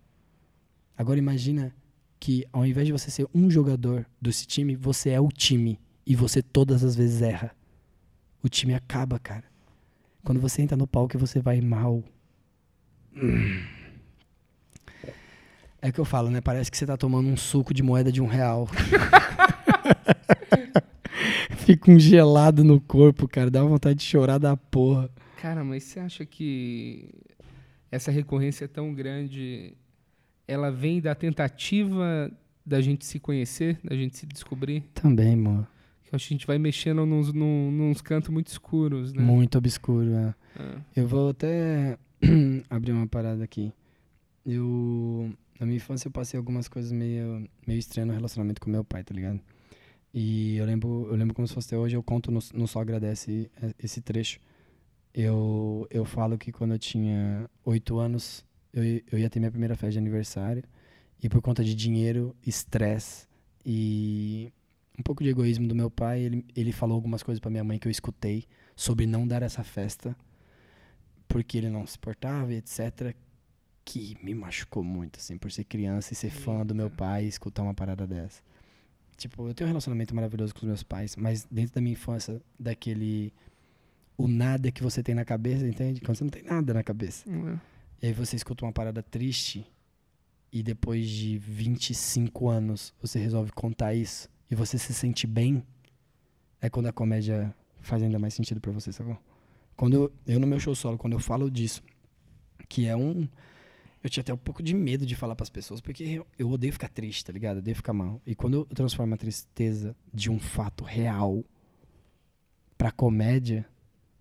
Agora 0.98 1.18
imagina 1.18 1.74
que 2.20 2.46
ao 2.52 2.66
invés 2.66 2.88
de 2.88 2.94
você 2.94 3.12
ser 3.12 3.28
um 3.34 3.50
jogador 3.50 4.06
desse 4.22 4.46
time, 4.46 4.76
você 4.76 5.12
é 5.12 5.22
o 5.22 5.30
time 5.30 5.80
e 6.06 6.16
você 6.16 6.42
todas 6.42 6.84
as 6.84 6.96
vezes 6.96 7.22
erra. 7.22 7.56
O 8.44 8.50
time 8.50 8.74
acaba, 8.74 9.20
cara. 9.20 9.46
Quando 10.24 10.40
você 10.40 10.62
entra 10.62 10.78
no 10.78 10.88
palco 10.88 11.16
e 11.16 11.20
você 11.20 11.40
vai 11.40 11.62
mal. 11.62 12.04
É 15.80 15.90
o 15.90 15.94
que 15.94 16.00
eu 16.00 16.06
falo, 16.06 16.32
né? 16.32 16.42
Parece 16.42 16.72
que 16.72 16.78
você 16.78 16.88
tá 16.88 16.98
tomando 16.98 17.30
um 17.30 17.38
suco 17.38 17.72
de 17.72 17.84
moeda 17.84 18.12
de 18.12 18.20
um 18.20 18.26
real. 18.26 18.68
Fica 21.56 21.92
um 21.92 22.00
gelado 22.00 22.64
no 22.64 22.82
corpo, 22.82 23.28
cara. 23.28 23.52
Dá 23.52 23.62
vontade 23.62 24.00
de 24.00 24.06
chorar 24.06 24.40
da 24.40 24.58
porra. 24.58 25.08
Cara, 25.40 25.64
mas 25.64 25.84
você 25.84 26.00
acha 26.00 26.26
que 26.26 27.10
essa 27.92 28.10
recorrência 28.10 28.66
é 28.66 28.68
tão 28.68 28.92
grande, 28.94 29.78
ela 30.48 30.72
vem 30.72 31.02
da 31.02 31.14
tentativa 31.16 32.32
da 32.66 32.82
gente 32.82 33.06
se 33.06 33.20
conhecer, 33.20 33.80
da 33.84 33.96
gente 33.96 34.18
se 34.18 34.26
descobrir? 34.26 34.82
Também, 34.94 35.36
acho 36.12 36.28
que 36.28 36.34
a 36.34 36.36
gente 36.38 36.48
vai 36.48 36.58
mexendo 36.58 37.06
nos, 37.06 37.34
num- 37.34 37.72
nos 37.72 38.02
cantos 38.02 38.30
muito 38.30 38.48
escuros, 38.48 39.14
né? 39.14 39.22
Muito 39.22 39.58
obscuro, 39.58 40.10
é. 40.14 40.36
Ah, 40.58 40.82
Eu 40.96 41.08
vou 41.08 41.30
até 41.30 41.98
abrir 42.70 42.92
uma 42.94 43.08
parada 43.08 43.44
aqui. 43.44 43.72
Eu. 44.46 45.32
Na 45.60 45.66
minha 45.66 45.78
infância 45.78 46.08
eu 46.08 46.12
passei 46.12 46.38
algumas 46.38 46.68
coisas 46.68 46.92
meio, 46.92 47.48
meio 47.66 47.80
estranhas 47.80 48.08
no 48.08 48.14
relacionamento 48.14 48.62
com 48.62 48.70
meu 48.70 48.84
pai, 48.84 49.04
tá 49.04 49.14
ligado? 49.14 49.40
E 50.14 50.56
eu 50.56 50.66
lembro, 50.66 51.08
eu 51.10 51.16
lembro 51.16 51.34
como 51.34 51.48
se 51.48 51.54
fosse 51.54 51.76
hoje, 51.76 51.96
eu 51.98 52.04
conto 52.04 52.32
no, 52.32 52.40
no 52.54 52.68
Só 52.68 52.80
Agradece 52.82 53.50
esse 53.82 54.00
trecho. 54.02 54.40
Eu, 55.14 55.88
eu 55.90 56.06
falo 56.06 56.38
que 56.38 56.52
quando 56.52 56.74
eu 56.74 56.80
tinha 56.80 57.50
oito 57.66 57.98
anos, 57.98 58.46
eu, 58.78 59.02
eu 59.12 59.20
ia 59.20 59.30
ter 59.30 59.40
minha 59.40 59.52
primeira 59.52 59.76
festa 59.76 59.94
de 59.94 59.98
aniversário. 60.00 60.64
E 61.22 61.28
por 61.28 61.42
conta 61.42 61.64
de 61.64 61.74
dinheiro, 61.74 62.36
estresse 62.46 63.28
e 63.66 64.52
um 64.98 65.04
pouco 65.04 65.24
de 65.24 65.30
egoísmo 65.30 65.68
do 65.68 65.76
meu 65.76 65.90
pai, 65.90 66.22
ele, 66.22 66.46
ele 66.56 66.72
falou 66.72 66.96
algumas 66.96 67.24
coisas 67.24 67.40
pra 67.40 67.50
minha 67.50 67.64
mãe 67.64 67.80
que 67.80 67.88
eu 67.88 67.92
escutei 67.92 68.46
sobre 68.76 69.06
não 69.06 69.28
dar 69.28 69.42
essa 69.42 69.64
festa 69.64 70.16
porque 71.28 71.58
ele 71.58 71.70
não 71.70 71.86
se 71.86 71.98
portava 72.00 72.54
e 72.54 72.58
etc. 72.58 73.16
Que 73.84 74.18
me 74.24 74.34
machucou 74.34 74.84
muito, 74.84 75.18
assim, 75.18 75.38
por 75.38 75.52
ser 75.52 75.64
criança 75.64 76.14
e 76.14 76.16
ser 76.16 76.30
fã 76.30 76.66
do 76.66 76.76
meu 76.76 76.90
pai 76.90 77.26
e 77.26 77.28
escutar 77.28 77.64
uma 77.64 77.74
parada 77.74 78.06
dessa. 78.08 78.42
Tipo, 79.18 79.48
eu 79.48 79.54
tenho 79.54 79.68
um 79.68 79.72
relacionamento 79.72 80.14
maravilhoso 80.16 80.54
com 80.54 80.60
os 80.60 80.68
meus 80.68 80.84
pais, 80.84 81.16
mas 81.16 81.48
dentro 81.50 81.76
da 81.76 81.82
minha 81.82 81.94
infância, 81.94 82.42
daquele. 82.60 83.34
O 84.18 84.28
nada 84.28 84.72
que 84.72 84.82
você 84.82 85.04
tem 85.04 85.14
na 85.14 85.24
cabeça, 85.24 85.68
entende? 85.68 86.02
Quando 86.02 86.18
você 86.18 86.24
não 86.24 86.32
tem 86.32 86.44
nada 86.44 86.74
na 86.74 86.84
cabeça. 86.84 87.30
é. 87.30 87.77
E 88.02 88.08
aí 88.08 88.14
você 88.14 88.36
escuta 88.36 88.66
uma 88.66 88.72
parada 88.72 89.02
triste 89.02 89.66
e 90.52 90.62
depois 90.62 91.10
de 91.10 91.38
25 91.38 92.48
anos 92.48 92.94
você 93.02 93.20
resolve 93.20 93.52
contar 93.52 93.94
isso 93.94 94.30
e 94.50 94.56
você 94.56 94.78
se 94.78 94.94
sente 94.94 95.28
bem, 95.28 95.64
é 96.62 96.70
quando 96.70 96.88
a 96.88 96.94
comédia 96.94 97.54
faz 97.82 98.02
ainda 98.02 98.20
mais 98.20 98.34
sentido 98.34 98.62
pra 98.62 98.72
você, 98.72 98.92
sacou? 98.92 99.18
Quando 99.76 99.94
eu, 99.94 100.14
eu 100.26 100.40
no 100.40 100.48
meu 100.48 100.60
show 100.60 100.74
solo, 100.74 100.98
quando 100.98 101.14
eu 101.14 101.20
falo 101.20 101.52
disso, 101.52 101.84
que 102.68 102.86
é 102.86 102.96
um 102.96 103.28
eu 104.04 104.10
tinha 104.10 104.22
até 104.22 104.34
um 104.34 104.38
pouco 104.38 104.64
de 104.64 104.74
medo 104.74 105.06
de 105.06 105.16
falar 105.16 105.36
pras 105.36 105.50
pessoas, 105.50 105.82
porque 105.82 106.04
eu, 106.04 106.28
eu 106.38 106.50
odeio 106.50 106.72
ficar 106.72 106.88
triste, 106.88 107.26
tá 107.26 107.34
ligado? 107.34 107.58
Eu 107.58 107.62
odeio 107.62 107.76
ficar 107.76 107.94
mal. 107.94 108.22
E 108.26 108.36
quando 108.36 108.54
eu 108.60 108.66
transformo 108.66 109.14
a 109.14 109.18
tristeza 109.18 109.96
de 110.14 110.30
um 110.30 110.40
fato 110.40 110.84
real 110.84 111.44
pra 112.78 112.92
comédia, 112.92 113.68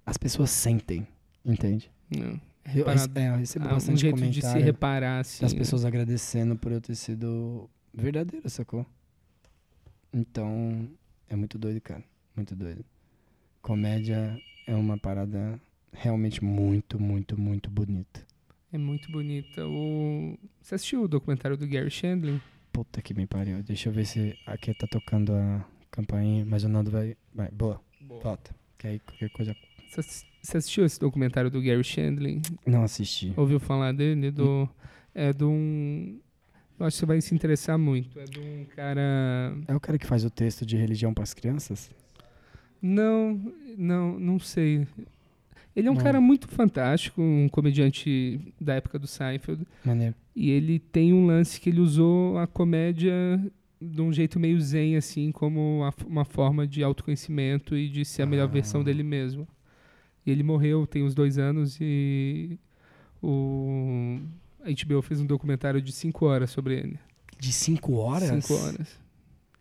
as 0.05 0.17
pessoas 0.17 0.51
sentem, 0.51 1.07
entende? 1.45 1.91
Não. 2.11 2.41
Eu, 2.75 2.87
é, 2.89 3.29
eu 3.29 3.37
recebo 3.37 3.67
Ah, 3.67 3.69
um 3.69 3.75
bastante 3.75 4.01
jeito 4.01 4.21
de 4.29 4.43
se 4.43 4.59
reparar, 4.59 5.21
assim. 5.21 5.45
das 5.45 5.55
pessoas 5.55 5.85
agradecendo 5.85 6.57
por 6.57 6.73
eu 6.73 6.81
ter 6.81 6.95
sido 6.95 7.71
verdadeiro, 7.95 8.49
sacou? 8.51 8.85
Então, 10.13 10.89
é 11.29 11.37
muito 11.37 11.59
doido, 11.59 11.81
cara. 11.81 12.03
Muito 12.35 12.55
doido. 12.55 12.85
Comédia 13.63 14.41
é 14.67 14.75
uma 14.75 14.99
parada 14.99 15.61
realmente 15.93 16.43
muito, 16.45 17.01
muito, 17.01 17.41
muito 17.41 17.71
bonita. 17.71 18.25
É 18.73 18.79
muito 18.79 19.11
bonita. 19.11 19.67
O... 19.67 20.39
Você 20.61 20.75
assistiu 20.75 21.03
o 21.03 21.09
documentário 21.09 21.57
do 21.57 21.67
Gary 21.67 21.91
Shandling? 21.91 22.41
Puta 22.73 23.01
que 23.01 23.15
me 23.15 23.27
pariu. 23.27 23.63
Deixa 23.63 23.89
eu 23.89 23.93
ver 23.93 24.05
se 24.05 24.37
aqui 24.45 24.75
tá 24.75 24.87
tocando 24.87 25.33
a 25.33 25.65
campainha, 25.91 26.45
mas 26.45 26.65
o 26.65 26.69
Nando 26.69 26.91
vai. 26.91 27.17
Vai, 27.35 27.51
boa. 27.51 27.81
Volta. 28.23 28.55
Que 28.77 28.87
aí 28.89 28.99
qualquer 28.99 29.31
coisa. 29.31 29.57
Você 29.89 30.03
Você 30.47 30.59
assistiu 30.59 30.85
esse 30.85 31.01
documentário 31.01 31.51
do 31.51 31.61
Gary 31.61 31.83
Shandling? 31.83 32.41
Não 32.65 32.85
assisti. 32.85 33.33
Ouviu 33.37 33.59
falar 33.59 33.91
dele? 33.93 34.31
Do... 34.31 34.69
É 35.13 35.33
de 35.33 35.43
um... 35.45 36.21
Eu 36.79 36.87
acho 36.87 36.95
que 36.95 37.01
você 37.01 37.07
vai 37.07 37.21
se 37.21 37.35
interessar 37.35 37.77
muito. 37.77 38.17
É 38.21 38.23
de 38.25 38.39
um 38.39 38.65
cara... 38.77 39.57
É 39.67 39.75
o 39.75 39.81
cara 39.81 39.99
que 39.99 40.07
faz 40.07 40.25
o 40.25 40.31
texto 40.31 40.65
de 40.65 40.77
religião 40.77 41.13
pras 41.13 41.35
crianças? 41.35 41.91
Não, 42.81 43.53
não, 43.77 44.21
não 44.21 44.39
sei. 44.39 44.87
Ele 45.75 45.89
é 45.89 45.91
um 45.91 45.95
Não. 45.95 46.03
cara 46.03 46.21
muito 46.21 46.47
fantástico, 46.47 47.21
um 47.21 47.49
comediante 47.49 48.41
da 48.61 48.75
época 48.75 49.01
do 49.01 49.07
Seinfeld. 49.09 49.67
Maneiro. 49.85 50.15
E 50.37 50.51
ele 50.51 50.79
tem 50.79 51.13
um 51.13 51.27
lance 51.27 51.61
que 51.61 51.71
ele 51.71 51.81
usou 51.81 52.39
a 52.39 52.47
comédia 52.47 53.13
de 53.83 54.01
um 54.01 54.13
jeito 54.13 54.39
meio 54.39 54.61
zen, 54.61 54.97
assim, 54.97 55.33
como 55.33 55.79
uma, 55.81 55.95
uma 56.07 56.25
forma 56.25 56.69
de 56.69 56.85
autoconhecimento 56.85 57.77
e 57.77 57.89
de 57.89 58.05
ser 58.05 58.23
a 58.23 58.27
melhor 58.27 58.45
Ah. 58.45 58.53
versão 58.53 58.85
dele 58.85 59.03
mesmo. 59.03 59.47
Ele 60.27 60.43
morreu 60.43 60.87
tem 60.87 61.03
uns 61.03 61.15
dois 61.15 61.39
anos 61.39 61.79
e 61.81 62.59
o 63.23 64.19
a 64.65 64.69
HBO 64.85 65.01
fez 65.01 65.21
um 65.21 65.27
documentário 65.27 65.81
de 65.81 65.93
cinco 65.93 66.27
horas 66.27 66.51
sobre 66.51 66.75
ele. 66.75 66.99
De 67.39 67.53
cinco 67.53 67.95
horas? 67.95 68.45
Cinco 68.45 68.61
horas. 68.61 68.99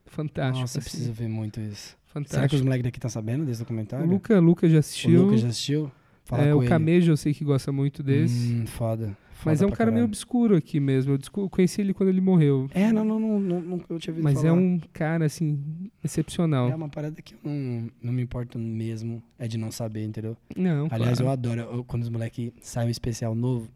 Fantástico. 0.07 0.61
Nossa, 0.61 0.79
assim, 0.79 0.89
preciso 0.89 1.13
ver 1.13 1.27
muito 1.27 1.59
isso. 1.59 1.95
Será 2.05 2.21
que 2.23 2.25
os 2.25 2.31
fantástico. 2.31 2.63
moleques 2.63 2.83
daqui 2.83 2.97
estão 2.97 3.09
sabendo 3.09 3.45
desse 3.45 3.61
O 3.61 3.65
documentário? 3.65 4.07
Luca, 4.07 4.39
Luca 4.39 4.67
já 4.69 4.77
O 4.77 4.79
assistiu. 4.79 5.23
Lucas 5.23 5.41
já 5.41 5.47
assistiu? 5.49 5.91
Fala 6.23 6.43
é, 6.43 6.55
o. 6.55 6.65
Camejo 6.65 7.11
eu 7.11 7.17
sei 7.17 7.33
que 7.33 7.43
gosta 7.43 7.71
muito 7.71 8.01
desse. 8.01 8.53
Hum, 8.53 8.65
foda. 8.65 9.15
Mas 9.43 9.61
é 9.61 9.65
um 9.65 9.69
cara 9.69 9.91
meio 9.91 10.01
caralho. 10.01 10.05
obscuro 10.05 10.55
aqui 10.55 10.79
mesmo. 10.79 11.17
Eu 11.37 11.49
conheci 11.49 11.81
ele 11.81 11.93
quando 11.93 12.09
ele 12.09 12.21
morreu. 12.21 12.69
É, 12.73 12.91
não, 12.91 13.03
não, 13.03 13.19
não, 13.19 13.39
não, 13.39 13.61
não 13.61 13.81
eu 13.89 13.99
tinha 13.99 14.11
ouvido 14.13 14.23
Mas 14.23 14.35
falar. 14.35 14.49
é 14.49 14.51
um 14.53 14.79
cara, 14.93 15.25
assim, 15.25 15.59
excepcional. 16.03 16.69
É 16.69 16.75
uma 16.75 16.89
parada 16.89 17.21
que 17.21 17.33
eu 17.33 17.39
não, 17.43 17.89
não 18.01 18.13
me 18.13 18.21
importo 18.21 18.57
mesmo, 18.59 19.21
é 19.37 19.47
de 19.47 19.57
não 19.57 19.71
saber, 19.71 20.03
entendeu? 20.05 20.37
Não, 20.55 20.87
Aliás, 20.91 21.19
eu 21.19 21.25
claro. 21.25 21.31
adoro 21.39 21.61
eu- 21.61 21.83
quando 21.83 22.03
os 22.03 22.09
moleques 22.09 22.51
saem 22.61 22.87
um 22.87 22.91
especial 22.91 23.33
novo, 23.35 23.67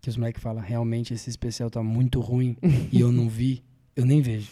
que 0.00 0.08
os 0.08 0.16
moleques 0.16 0.42
falam, 0.42 0.62
realmente 0.62 1.12
esse 1.14 1.28
especial 1.30 1.70
tá 1.70 1.82
muito 1.82 2.20
ruim 2.20 2.56
e 2.92 3.00
eu 3.00 3.10
não 3.10 3.28
vi, 3.28 3.62
eu 3.96 4.04
nem 4.04 4.20
vejo. 4.20 4.50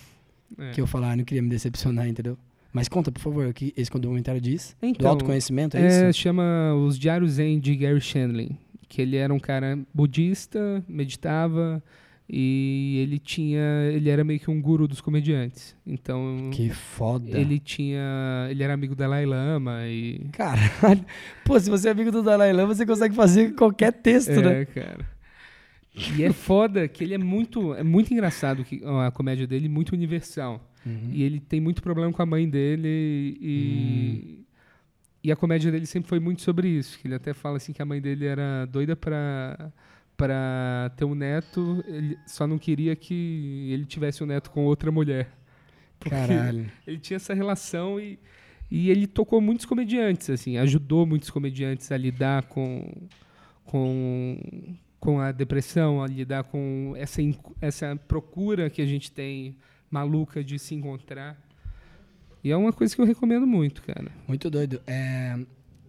É. 0.59 0.71
Que 0.73 0.81
eu 0.81 0.87
falar, 0.87 1.13
ah, 1.13 1.17
não 1.17 1.25
queria 1.25 1.43
me 1.43 1.49
decepcionar, 1.49 2.07
entendeu? 2.09 2.37
Mas 2.75 2.89
conta, 2.89 3.13
por 3.13 3.21
favor, 3.21 3.47
o 3.47 3.53
que 3.53 3.73
esse 3.77 3.91
documentário 3.91 4.41
diz? 4.41 4.75
do 4.81 4.87
Então, 4.87 5.11
autoconhecimento, 5.11 5.77
é, 5.77 5.83
é, 6.07 6.09
isso? 6.11 6.19
chama 6.21 6.75
Os 6.75 6.99
Diários 6.99 7.33
Zen 7.33 7.61
de 7.61 7.77
Gary 7.77 8.01
Shandling. 8.01 8.57
Que 8.93 9.01
ele 9.01 9.17
era 9.17 9.33
um 9.33 9.39
cara 9.39 9.79
budista, 9.95 10.85
meditava 10.87 11.83
e 12.29 12.99
ele 13.03 13.19
tinha, 13.19 13.91
ele 13.91 14.11
era 14.11 14.23
meio 14.23 14.39
que 14.39 14.51
um 14.51 14.61
guru 14.61 14.87
dos 14.87 15.01
comediantes. 15.01 15.75
Então, 15.87 16.51
Que 16.53 16.69
foda. 16.69 17.39
ele 17.41 17.59
tinha, 17.59 18.47
ele 18.51 18.63
era 18.63 18.75
amigo 18.75 18.95
do 18.95 18.99
Dalai 18.99 19.25
Lama 19.25 19.87
e 19.87 20.27
Caralho. 20.31 21.07
Pô, 21.43 21.59
se 21.59 21.71
você 21.71 21.89
é 21.89 21.91
amigo 21.91 22.13
do 22.13 22.23
Dalai 22.23 22.53
Lama, 22.53 22.75
você 22.75 22.85
consegue 22.85 23.15
fazer 23.15 23.55
qualquer 23.55 23.95
texto, 23.95 24.43
né? 24.43 24.61
É, 24.61 24.65
cara. 24.67 25.09
E 26.15 26.23
é 26.23 26.31
foda 26.31 26.87
que 26.87 27.03
ele 27.03 27.15
é 27.15 27.19
muito. 27.19 27.73
É 27.73 27.83
muito 27.83 28.13
engraçado 28.13 28.63
que 28.63 28.83
a 28.85 29.11
comédia 29.11 29.47
dele, 29.47 29.71
muito 29.71 29.95
universal. 29.95 30.71
Uhum. 30.85 31.09
E 31.11 31.23
ele 31.23 31.41
tem 31.41 31.63
muito 31.63 31.83
problema 31.83 32.13
com 32.13 32.21
a 32.21 32.27
mãe 32.27 32.47
dele 32.47 33.39
e. 33.41 34.45
E 35.25 35.31
a 35.31 35.37
comédia 35.37 35.71
dele 35.71 35.87
sempre 35.87 36.09
foi 36.09 36.19
muito 36.19 36.43
sobre 36.43 36.69
isso. 36.69 36.99
Que 36.99 37.07
ele 37.07 37.15
até 37.15 37.33
fala 37.33 37.57
assim 37.57 37.73
que 37.73 37.81
a 37.81 37.85
mãe 37.85 38.01
dele 38.01 38.27
era 38.27 38.67
doida 38.67 38.97
pra, 38.97 39.73
pra 40.17 40.91
ter 40.97 41.05
um 41.05 41.15
neto, 41.15 41.83
ele 41.87 42.19
só 42.27 42.47
não 42.47 42.59
queria 42.59 42.95
que 42.95 43.71
ele 43.73 43.85
tivesse 43.85 44.23
um 44.23 44.27
neto 44.27 44.51
com 44.51 44.65
outra 44.65 44.91
mulher. 44.91 45.31
Caralho. 46.01 46.71
Ele 46.85 46.99
tinha 46.99 47.17
essa 47.17 47.33
relação 47.33 48.01
e, 48.01 48.19
e 48.69 48.91
ele 48.91 49.07
tocou 49.07 49.41
muitos 49.41 49.65
comediantes, 49.65 50.31
assim, 50.31 50.57
ajudou 50.57 51.07
muitos 51.07 51.31
comediantes 51.31 51.93
a 51.93 51.97
lidar 51.97 52.43
com, 52.47 53.09
com, 53.65 54.37
com 54.99 55.21
a 55.21 55.31
depressão, 55.31 56.03
a 56.03 56.09
lidar 56.09 56.43
com 56.43 56.95
essa, 56.97 57.21
essa 57.61 57.95
procura 58.09 58.69
que 58.69 58.83
a 58.83 58.87
gente 58.87 59.13
tem 59.13 59.57
maluca 59.89 60.43
de 60.43 60.59
se 60.59 60.75
encontrar. 60.75 61.41
E 62.45 62.51
é 62.51 62.57
uma 62.57 62.73
coisa 62.73 62.95
que 62.95 63.01
eu 63.01 63.07
recomendo 63.07 63.47
muito, 63.47 63.83
cara. 63.83 64.11
Muito 64.27 64.51
doido. 64.51 64.81
É, 64.87 65.39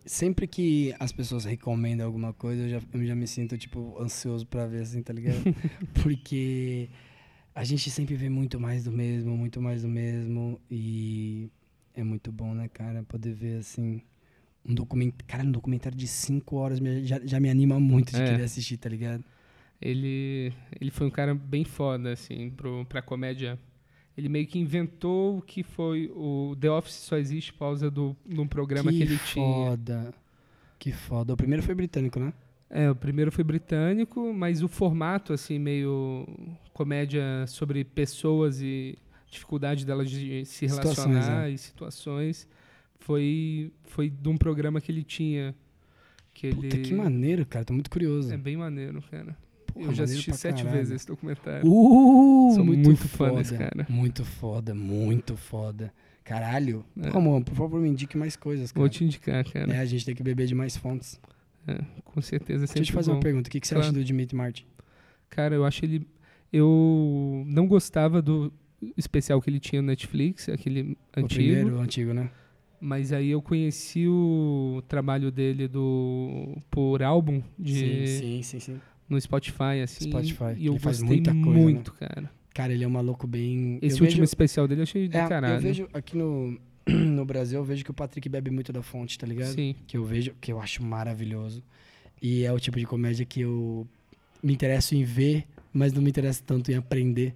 sempre 0.06 0.46
que 0.48 0.94
as 1.00 1.12
pessoas 1.12 1.46
recomendam 1.46 2.06
alguma 2.06 2.32
coisa, 2.34 2.64
eu 2.64 2.70
já, 2.70 2.82
eu 2.94 3.06
já 3.06 3.16
me 3.16 3.28
sinto, 3.28 3.58
tipo, 3.58 4.00
ansioso 4.02 4.46
pra 4.46 4.68
ver, 4.68 4.82
assim, 4.82 5.02
tá 5.02 5.12
ligado? 5.14 5.42
Porque 6.04 6.90
a 7.56 7.64
gente 7.64 7.90
sempre 7.90 8.16
vê 8.16 8.30
muito 8.30 8.60
mais 8.60 8.84
do 8.84 8.92
mesmo, 8.92 9.36
muito 9.36 9.62
mais 9.62 9.82
do 9.82 9.88
mesmo. 9.88 10.60
E 10.70 11.50
é 11.96 12.04
muito 12.04 12.32
bom, 12.32 12.54
né, 12.54 12.68
cara? 12.72 13.04
Poder 13.04 13.34
ver, 13.34 13.58
assim, 13.58 14.02
um 14.64 14.76
documentário. 14.76 15.26
Cara, 15.28 15.44
um 15.44 15.52
documentário 15.52 15.98
de 15.98 16.08
cinco 16.08 16.58
horas 16.58 16.80
já, 17.04 17.20
já 17.26 17.40
me 17.40 17.50
anima 17.50 17.80
muito 17.80 18.12
de 18.12 18.22
É. 18.22 18.26
querer 18.28 18.44
assistir, 18.44 18.78
tá 18.78 18.90
ligado? 18.90 19.24
Ele, 19.82 20.54
ele 20.80 20.92
foi 20.92 21.08
um 21.08 21.12
cara 21.12 21.34
bem 21.36 21.66
foda, 21.66 22.14
assim, 22.14 22.52
pro, 22.52 22.86
pra 22.86 23.02
comédia. 23.02 23.58
Ele 24.18 24.30
meio 24.30 24.46
que 24.46 24.60
inventou 24.60 25.40
o 25.40 25.42
que 25.42 25.64
foi 25.64 26.12
o 26.14 26.56
The 26.60 26.70
Office 26.70 26.96
só 26.96 27.18
existe 27.18 27.52
por 27.54 27.60
causa 27.60 27.90
do, 27.90 28.16
de 28.26 28.40
um 28.40 28.48
programa 28.48 28.92
que, 28.92 29.02
ele 29.02 29.18
tinha. 29.18 29.70
foda. 29.70 30.14
Que 30.78 30.92
foda. 30.92 31.34
O 31.34 31.38
primeiro 31.38 31.64
foi 31.64 31.74
britânico, 31.74 32.20
né? 32.20 32.32
É, 32.70 32.90
o 32.90 32.96
primeiro 32.96 33.32
foi 33.32 33.44
britânico, 33.44 34.34
mas 34.34 34.62
o 34.64 34.68
formato, 34.68 35.34
assim, 35.34 35.60
meio 35.60 36.28
comédia 36.74 37.46
sobre 37.48 37.84
pessoas 37.84 38.62
e 38.62 38.98
dificuldade 39.30 39.86
delas 39.86 40.10
de 40.10 40.46
se 40.46 40.68
Situações, 40.68 40.98
relacionar 40.98 41.42
né? 41.42 41.52
e 41.52 41.58
situações, 41.58 42.48
foi, 43.00 43.72
foi 43.84 44.10
de 44.10 44.30
um 44.30 44.38
programa 44.38 44.80
que 44.80 44.92
ele 44.92 45.04
tinha. 45.04 45.56
Que 46.34 46.48
ele 46.48 46.56
Puta, 46.56 46.78
que 46.78 46.94
maneiro, 46.94 47.46
cara. 47.46 47.66
Tô 47.66 47.74
muito 47.74 47.90
curioso. 47.90 48.34
É 48.34 48.38
bem 48.38 48.58
maneiro, 48.58 49.02
cara. 49.10 49.38
Porra, 49.74 49.86
Eu 49.88 49.94
já 49.94 50.04
assisti 50.04 50.34
sete 50.36 50.58
caralho. 50.64 50.78
vezes 50.78 50.94
esse 50.96 51.08
documentário. 51.08 51.68
Uh, 51.68 52.52
Sou 52.56 52.64
muito, 52.66 52.86
muito 52.86 53.08
foda, 53.08 53.38
desse 53.38 53.58
cara. 53.58 53.86
Muito 53.90 54.24
foda, 54.26 54.74
muito 54.74 55.36
foda. 55.36 55.94
Caralho. 56.24 56.86
É. 57.02 57.10
Mano, 57.10 57.44
por 57.44 57.56
favor, 57.56 57.82
me 57.82 57.90
indique 57.90 58.18
mais 58.18 58.36
coisas, 58.36 58.72
cara. 58.72 58.80
Vou 58.82 58.90
te 58.90 59.04
indicar, 59.04 59.44
cara. 59.44 59.74
É, 59.74 59.80
a 59.80 59.86
gente 59.86 60.06
tem 60.06 60.16
que 60.16 60.24
beber 60.24 60.48
de 60.48 60.56
mais 60.56 60.78
fontes. 60.78 61.20
É, 61.68 61.80
com 62.06 62.22
certeza, 62.22 62.64
é 62.66 62.68
Deixa 62.68 62.80
eu 62.80 62.86
te 62.86 62.92
fazer 62.94 63.10
bom. 63.12 63.18
uma 63.18 63.22
pergunta. 63.22 63.48
O 63.48 63.52
que, 63.52 63.60
que 63.60 63.68
você 63.68 63.74
Claro. 63.76 63.88
acha 63.90 63.94
do 63.98 64.04
Dimitri 64.04 64.36
Martin? 64.36 64.66
Cara, 65.30 65.56
eu 65.56 65.66
acho 65.66 65.84
ele... 65.84 66.06
Eu 66.52 67.44
não 67.48 67.68
gostava 67.68 68.22
do 68.22 68.54
especial 68.96 69.42
que 69.42 69.50
ele 69.50 69.60
tinha 69.60 69.82
no 69.82 69.88
Netflix, 69.88 70.48
aquele 70.50 70.96
O 71.16 71.20
antigo. 71.22 71.28
primeiro, 71.44 71.78
o 71.78 71.80
antigo, 71.80 72.14
né? 72.14 72.30
Mas 72.80 73.12
aí 73.14 73.30
eu 73.32 73.42
conheci 73.42 74.08
o 74.08 74.84
trabalho 74.88 75.32
dele 75.32 75.68
do 75.70 76.58
por 76.70 77.02
álbum 77.02 77.42
de 77.58 77.74
Sim, 77.80 78.20
sim, 78.20 78.42
sim, 78.44 78.60
sim. 78.60 78.82
No 79.14 79.22
Spotify 79.22 79.82
assim. 79.84 80.10
Spotify. 80.10 80.56
E 80.58 80.66
eu 80.66 80.74
Ele 80.74 80.80
faz 80.80 81.02
muita 81.02 81.32
coisa, 81.32 81.50
né? 81.50 81.56
muito, 81.56 81.94
cara. 81.94 82.32
Cara, 82.54 82.74
ele 82.74 82.84
é 82.84 82.88
um 82.88 82.92
maluco 82.92 83.26
bem... 83.26 83.80
Esse 83.82 84.00
eu 84.00 84.04
último 84.04 84.22
vejo... 84.22 84.24
especial 84.24 84.68
dele 84.68 84.82
eu 84.82 84.84
achei 84.84 85.08
do 85.08 85.18
é, 85.18 85.28
caralho. 85.28 85.56
Eu 85.56 85.62
vejo 85.62 85.90
aqui 85.94 86.16
no, 86.16 86.60
no 86.88 87.26
Brasil, 87.26 87.60
eu 87.60 87.64
vejo 87.64 87.84
que 87.84 87.92
o 87.92 87.94
Patrick 87.94 88.28
bebe 88.30 88.52
muito 88.52 88.72
da 88.72 88.82
fonte, 88.82 89.18
tá 89.18 89.26
ligado? 89.26 89.54
Sim. 89.54 89.76
que 89.88 89.98
eu 89.98 90.04
vejo, 90.04 90.34
que 90.40 90.52
eu 90.52 90.60
acho 90.60 90.84
maravilhoso. 90.84 91.64
E 92.22 92.44
é 92.44 92.52
o 92.52 92.60
tipo 92.60 92.78
de 92.78 92.86
comédia 92.86 93.26
que 93.26 93.42
eu 93.42 93.88
me 94.42 94.54
interesso 94.54 94.96
em 94.96 95.04
ver, 95.04 95.46
mas 95.74 95.94
não 95.94 96.02
me 96.02 96.10
interesso 96.10 96.44
tanto 96.44 96.72
em 96.72 96.76
aprender, 96.76 97.34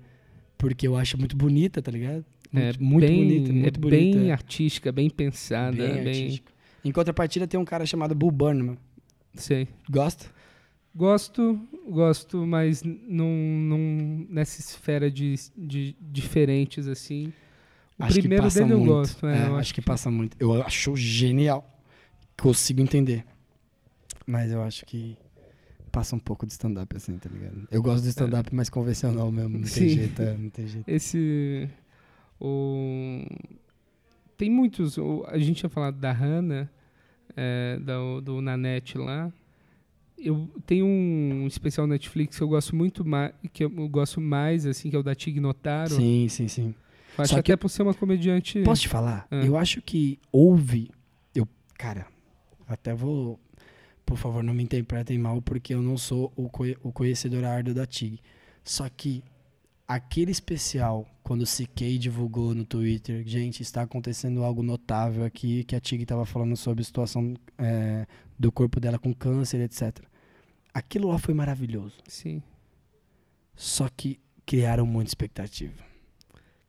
porque 0.57 0.88
eu 0.88 0.95
acho 0.95 1.17
muito 1.17 1.36
bonita, 1.36 1.82
tá 1.82 1.91
ligado? 1.91 2.23
Muito, 2.51 2.80
é 2.80 2.84
muito 2.84 3.07
bem, 3.07 3.17
bonita, 3.17 3.53
muito 3.53 3.78
é 3.78 3.82
bonita. 3.82 4.17
bem 4.19 4.32
artística, 4.32 4.91
bem 4.91 5.09
pensada, 5.09 5.75
bem 5.75 6.03
bem. 6.03 6.41
Em 6.86 6.91
contrapartida 6.91 7.47
tem 7.47 7.59
um 7.59 7.65
cara 7.65 7.86
chamado 7.86 8.15
Bull 8.15 8.32
Burnham. 8.32 8.78
sei. 9.34 9.67
Gosta? 9.89 10.36
Gosto, 10.97 11.59
gosto, 11.87 12.45
mas 12.47 12.81
não, 12.83 13.29
não 13.29 14.25
nessa 14.29 14.59
esfera 14.59 15.11
de, 15.11 15.35
de 15.55 15.95
diferentes 16.01 16.87
assim. 16.87 17.31
O 17.99 18.03
Acho 18.03 18.15
que 18.15 18.21
primeiro 18.21 18.49
dele 18.49 18.73
eu 18.73 18.77
muito. 18.79 18.91
gosto, 18.93 19.27
é, 19.27 19.43
É, 19.43 19.47
eu 19.47 19.55
acho 19.57 19.73
que 19.75 19.81
passa 19.81 20.09
muito. 20.09 20.35
Eu 20.39 20.59
acho 20.63 20.95
genial. 20.95 21.79
Consigo 22.41 22.81
entender. 22.81 23.23
Mas 24.25 24.51
eu 24.51 24.61
acho 24.63 24.85
que 24.87 25.15
passa 25.91 26.15
um 26.15 26.19
pouco 26.19 26.45
de 26.47 26.53
stand-up, 26.53 26.95
assim, 26.95 27.15
tá 27.17 27.29
ligado? 27.29 27.67
Eu 27.71 27.81
gosto 27.83 28.03
do 28.03 28.09
stand-up 28.09 28.53
mais 28.53 28.69
convencional 28.69 29.31
mesmo. 29.31 29.57
Não 29.59 29.67
tem 29.67 29.89
jeito, 29.89 30.19
é, 30.21 30.35
não 30.35 30.49
tem 30.49 30.67
jeito. 30.67 30.87
Esse. 30.89 31.69
O, 32.39 33.23
tem 34.35 34.49
muitos. 34.49 34.97
o- 34.97 35.23
a 35.27 35.37
gente 35.37 35.57
tinha 35.59 35.69
falado 35.69 35.97
da 35.99 36.11
Hannah, 36.11 36.69
é, 37.35 37.77
da- 37.79 38.19
do 38.19 38.41
Nanette 38.41 38.97
lá. 38.97 39.31
Eu 40.18 40.49
tenho 40.65 40.86
um 40.86 41.45
especial 41.47 41.86
Netflix 41.88 42.38
que 42.38 42.43
eu 42.43 42.47
gosto 42.47 42.76
muito 42.76 43.05
mais, 43.05 43.34
que 43.53 43.63
eu 43.63 43.70
gosto 43.88 44.20
mais, 44.20 44.65
assim, 44.65 44.89
que 44.89 44.95
é 44.95 44.99
o 44.99 45.03
da 45.03 45.13
Tig 45.13 45.39
Notaro. 45.39 45.91
Sim, 45.95 46.28
sim, 46.30 46.47
sim. 46.47 46.74
Eu 47.18 47.24
Acho 47.24 47.34
Só 47.34 47.39
até 47.39 47.53
que- 47.53 47.57
por 47.57 47.70
ser 47.70 47.84
uma 47.84 47.93
comediante. 47.93 48.61
Posso 48.63 48.82
te 48.84 48.88
falar? 48.88 49.28
Ah. 49.32 49.45
Eu 49.45 49.55
acho 49.57 49.82
que 49.82 50.20
houve. 50.32 50.89
Eu, 51.36 51.47
cara, 51.78 52.07
até 52.68 52.93
vou. 52.93 53.39
Por 54.05 54.18
favor, 54.18 54.41
não 54.43 54.53
me 54.53 54.63
interpretem 54.63 55.18
mal, 55.18 55.41
porque 55.41 55.74
eu 55.74 55.82
não 55.82 55.97
sou 55.97 56.32
o, 56.36 56.47
conhe- 56.49 56.78
o 56.82 56.91
conhecedor 56.91 57.43
árduo 57.43 57.74
da 57.74 57.86
TIG. 57.86 58.20
Só 58.63 58.88
que 58.89 59.24
aquele 59.88 60.32
especial, 60.32 61.05
quando 61.24 61.41
o 61.41 61.45
CK 61.45 61.97
divulgou 61.97 62.53
no 62.55 62.63
Twitter, 62.65 63.24
gente, 63.26 63.61
está 63.61 63.82
acontecendo 63.82 64.43
algo 64.43 64.61
notável 64.63 65.24
aqui, 65.26 65.63
que 65.63 65.76
a 65.76 65.80
TIG 65.80 66.03
estava 66.03 66.26
falando 66.26 66.55
sobre 66.55 66.84
situação 66.84 67.34
é, 67.57 68.05
do 68.38 68.51
corpo 68.51 68.79
dela 68.79 68.99
com 68.99 69.13
câncer, 69.13 69.61
etc. 69.61 69.99
Aquilo 70.73 71.09
lá 71.09 71.17
foi 71.17 71.33
maravilhoso. 71.33 71.95
Sim. 72.07 72.41
Só 73.55 73.89
que 73.89 74.19
criaram 74.45 74.85
muita 74.85 75.09
expectativa. 75.09 75.85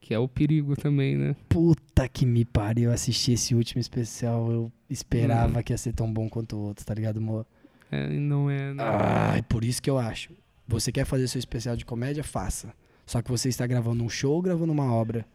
Que 0.00 0.14
é 0.14 0.18
o 0.18 0.26
perigo 0.26 0.74
também, 0.74 1.16
né? 1.16 1.36
Puta 1.48 2.08
que 2.08 2.24
me 2.24 2.44
pariu, 2.44 2.88
eu 2.90 2.94
assisti 2.94 3.32
esse 3.32 3.54
último 3.54 3.80
especial, 3.80 4.50
eu 4.50 4.62
Hum. 4.64 4.70
esperava 4.88 5.62
que 5.62 5.72
ia 5.72 5.76
ser 5.78 5.92
tão 5.92 6.10
bom 6.10 6.28
quanto 6.30 6.56
o 6.56 6.60
outro, 6.60 6.84
tá 6.86 6.94
ligado, 6.94 7.18
amor? 7.18 7.44
É, 7.90 8.08
não 8.08 8.48
é. 8.50 8.72
Não. 8.72 8.84
Ai, 8.84 9.42
por 9.42 9.64
isso 9.64 9.82
que 9.82 9.90
eu 9.90 9.98
acho. 9.98 10.32
Você 10.66 10.90
quer 10.90 11.04
fazer 11.04 11.28
seu 11.28 11.38
especial 11.38 11.76
de 11.76 11.84
comédia? 11.84 12.24
Faça. 12.24 12.72
Só 13.04 13.20
que 13.22 13.30
você 13.30 13.48
está 13.50 13.66
gravando 13.66 14.02
um 14.02 14.08
show 14.08 14.32
ou 14.34 14.42
gravando 14.42 14.72
uma 14.72 14.92
obra? 14.94 15.26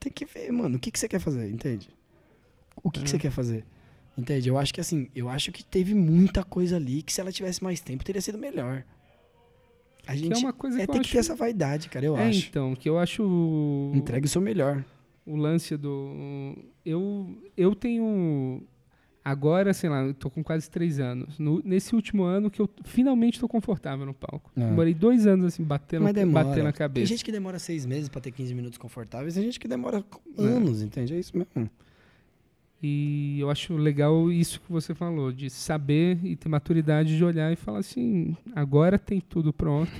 Tem 0.00 0.12
que 0.12 0.24
ver, 0.24 0.50
mano, 0.52 0.76
o 0.76 0.78
que, 0.80 0.90
que 0.90 0.98
você 0.98 1.08
quer 1.08 1.18
fazer, 1.18 1.50
entende? 1.50 1.88
O 2.82 2.90
que, 2.90 3.00
que 3.00 3.06
É. 3.06 3.08
você 3.08 3.18
quer 3.18 3.30
fazer? 3.30 3.64
Entende? 4.16 4.48
Eu 4.48 4.58
acho 4.58 4.74
que 4.74 4.80
assim, 4.80 5.08
eu 5.14 5.28
acho 5.28 5.52
que 5.52 5.64
teve 5.64 5.94
muita 5.94 6.42
coisa 6.42 6.76
ali 6.76 7.02
que 7.02 7.12
se 7.12 7.20
ela 7.20 7.30
tivesse 7.30 7.62
mais 7.62 7.80
tempo 7.80 8.04
teria 8.04 8.20
sido 8.20 8.36
melhor. 8.38 8.84
A 10.06 10.12
que 10.12 10.18
gente 10.18 10.32
é 10.34 10.38
uma 10.38 10.52
coisa 10.52 10.78
é, 10.78 10.80
que 10.86 10.92
tem 10.92 11.00
acho. 11.00 11.08
que 11.08 11.14
ter 11.14 11.20
essa 11.20 11.34
vaidade, 11.36 11.88
cara, 11.88 12.04
eu 12.06 12.16
é, 12.16 12.28
acho. 12.28 12.48
então, 12.48 12.74
que 12.74 12.88
eu 12.88 12.98
acho. 12.98 13.92
Entregue 13.94 14.26
o 14.26 14.28
seu 14.28 14.40
melhor. 14.40 14.84
o 15.26 15.36
lance 15.36 15.76
do. 15.76 16.56
Eu, 16.84 17.38
eu 17.56 17.74
tenho. 17.74 18.62
Agora, 19.24 19.74
sei 19.74 19.90
lá, 19.90 20.02
eu 20.02 20.14
tô 20.14 20.30
com 20.30 20.42
quase 20.42 20.70
três 20.70 20.98
anos. 20.98 21.38
No- 21.38 21.60
nesse 21.62 21.94
último 21.94 22.22
ano 22.24 22.50
que 22.50 22.60
eu 22.62 22.70
finalmente 22.84 23.38
tô 23.38 23.46
confortável 23.46 24.06
no 24.06 24.14
palco. 24.14 24.50
Ah. 24.56 24.60
Demorei 24.60 24.94
dois 24.94 25.26
anos 25.26 25.44
assim, 25.44 25.62
batendo, 25.62 26.04
batendo 26.32 26.60
a 26.66 26.72
Tem 26.72 26.72
cabeça. 26.72 27.06
gente 27.06 27.22
que 27.22 27.30
demora 27.30 27.58
seis 27.58 27.84
meses 27.84 28.08
pra 28.08 28.22
ter 28.22 28.30
15 28.32 28.54
minutos 28.54 28.78
confortáveis, 28.78 29.34
tem 29.34 29.42
gente 29.42 29.60
que 29.60 29.68
demora 29.68 30.02
É. 30.38 30.42
anos, 30.42 30.80
entende? 30.82 31.14
É 31.14 31.18
isso 31.18 31.36
mesmo. 31.36 31.70
E 32.82 33.40
eu 33.40 33.50
acho 33.50 33.76
legal 33.76 34.30
isso 34.30 34.60
que 34.60 34.70
você 34.70 34.94
falou, 34.94 35.32
de 35.32 35.50
saber 35.50 36.18
e 36.24 36.36
ter 36.36 36.48
maturidade 36.48 37.16
de 37.16 37.24
olhar 37.24 37.52
e 37.52 37.56
falar 37.56 37.78
assim: 37.80 38.36
agora 38.54 38.98
tem 38.98 39.20
tudo 39.20 39.52
pronto. 39.52 39.90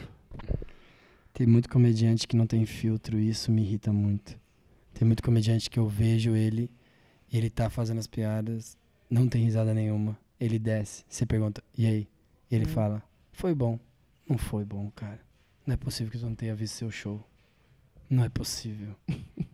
Tem 1.32 1.46
muito 1.46 1.68
comediante 1.68 2.26
que 2.26 2.36
não 2.36 2.46
tem 2.46 2.64
filtro 2.66 3.18
e 3.18 3.28
isso 3.28 3.50
me 3.50 3.62
irrita 3.62 3.92
muito. 3.92 4.38
Tem 4.94 5.06
muito 5.06 5.22
comediante 5.22 5.68
que 5.70 5.78
eu 5.78 5.86
vejo 5.88 6.34
ele 6.34 6.70
e 7.30 7.36
ele 7.36 7.50
tá 7.50 7.68
fazendo 7.70 7.98
as 7.98 8.06
piadas, 8.06 8.76
não 9.08 9.28
tem 9.28 9.44
risada 9.44 9.72
nenhuma. 9.74 10.18
Ele 10.40 10.58
desce, 10.58 11.04
você 11.08 11.26
pergunta, 11.26 11.62
e 11.76 11.86
aí? 11.86 12.08
E 12.50 12.54
ele 12.54 12.64
Hum. 12.64 12.68
fala, 12.68 13.02
foi 13.32 13.54
bom. 13.54 13.78
Não 14.28 14.38
foi 14.38 14.64
bom, 14.64 14.90
cara. 14.94 15.20
Não 15.66 15.74
é 15.74 15.76
possível 15.76 16.10
que 16.12 16.18
tu 16.18 16.26
não 16.26 16.34
tenha 16.34 16.54
visto 16.54 16.74
seu 16.74 16.90
show. 16.90 17.24
Não 18.08 18.24
é 18.24 18.28
possível. 18.28 18.94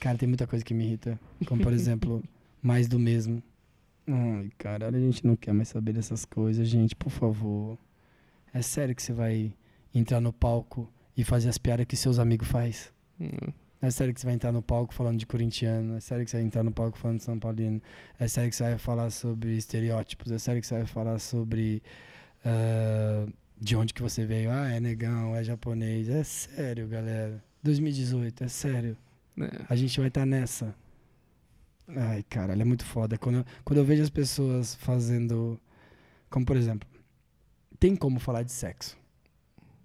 cara, 0.00 0.18
tem 0.18 0.28
muita 0.28 0.46
coisa 0.46 0.64
que 0.64 0.74
me 0.74 0.84
irrita. 0.84 1.20
Como, 1.46 1.62
por 1.62 1.72
exemplo, 1.72 2.22
mais 2.60 2.88
do 2.88 2.98
mesmo. 2.98 3.42
Ai, 4.08 4.50
caralho, 4.58 4.96
a 4.96 5.00
gente 5.00 5.24
não 5.24 5.36
quer 5.36 5.52
mais 5.52 5.68
saber 5.68 5.92
dessas 5.92 6.24
coisas, 6.24 6.66
gente, 6.66 6.96
por 6.96 7.10
favor. 7.10 7.78
É 8.52 8.62
sério 8.62 8.94
que 8.94 9.02
você 9.02 9.12
vai 9.12 9.52
entrar 9.94 10.20
no 10.20 10.32
palco 10.32 10.90
e 11.16 11.22
fazer 11.22 11.48
as 11.48 11.58
piadas 11.58 11.86
que 11.86 11.96
seus 11.96 12.18
amigos 12.18 12.48
faz? 12.48 12.92
Hum. 13.20 13.52
É 13.82 13.90
sério 13.90 14.12
que 14.12 14.20
você 14.20 14.26
vai 14.26 14.34
entrar 14.34 14.52
no 14.52 14.60
palco 14.60 14.92
falando 14.92 15.18
de 15.18 15.26
corintiano? 15.26 15.96
É 15.96 16.00
sério 16.00 16.24
que 16.24 16.30
você 16.30 16.36
vai 16.38 16.46
entrar 16.46 16.62
no 16.62 16.72
palco 16.72 16.98
falando 16.98 17.18
de 17.18 17.24
São 17.24 17.38
Paulino? 17.38 17.80
É 18.18 18.28
sério 18.28 18.50
que 18.50 18.56
você 18.56 18.64
vai 18.64 18.78
falar 18.78 19.10
sobre 19.10 19.56
estereótipos? 19.56 20.30
É 20.32 20.38
sério 20.38 20.60
que 20.60 20.66
você 20.66 20.74
vai 20.74 20.86
falar 20.86 21.18
sobre 21.18 21.82
ah, 22.44 23.26
de 23.58 23.76
onde 23.76 23.94
que 23.94 24.02
você 24.02 24.26
veio? 24.26 24.50
Ah, 24.50 24.70
é 24.70 24.80
negão, 24.80 25.34
é 25.34 25.42
japonês. 25.44 26.08
É 26.08 26.22
sério, 26.24 26.88
galera. 26.88 27.42
2018, 27.62 28.44
é 28.44 28.48
sério. 28.48 28.96
É. 29.44 29.66
A 29.68 29.76
gente 29.76 29.98
vai 29.98 30.08
estar 30.08 30.26
nessa. 30.26 30.74
Ai, 31.88 32.22
caralho, 32.24 32.62
é 32.62 32.64
muito 32.64 32.84
foda. 32.84 33.18
Quando 33.18 33.36
eu, 33.36 33.44
quando 33.64 33.78
eu 33.78 33.84
vejo 33.84 34.02
as 34.02 34.10
pessoas 34.10 34.74
fazendo. 34.74 35.60
Como 36.28 36.46
por 36.46 36.56
exemplo, 36.56 36.88
tem 37.78 37.96
como 37.96 38.20
falar 38.20 38.42
de 38.42 38.52
sexo. 38.52 38.96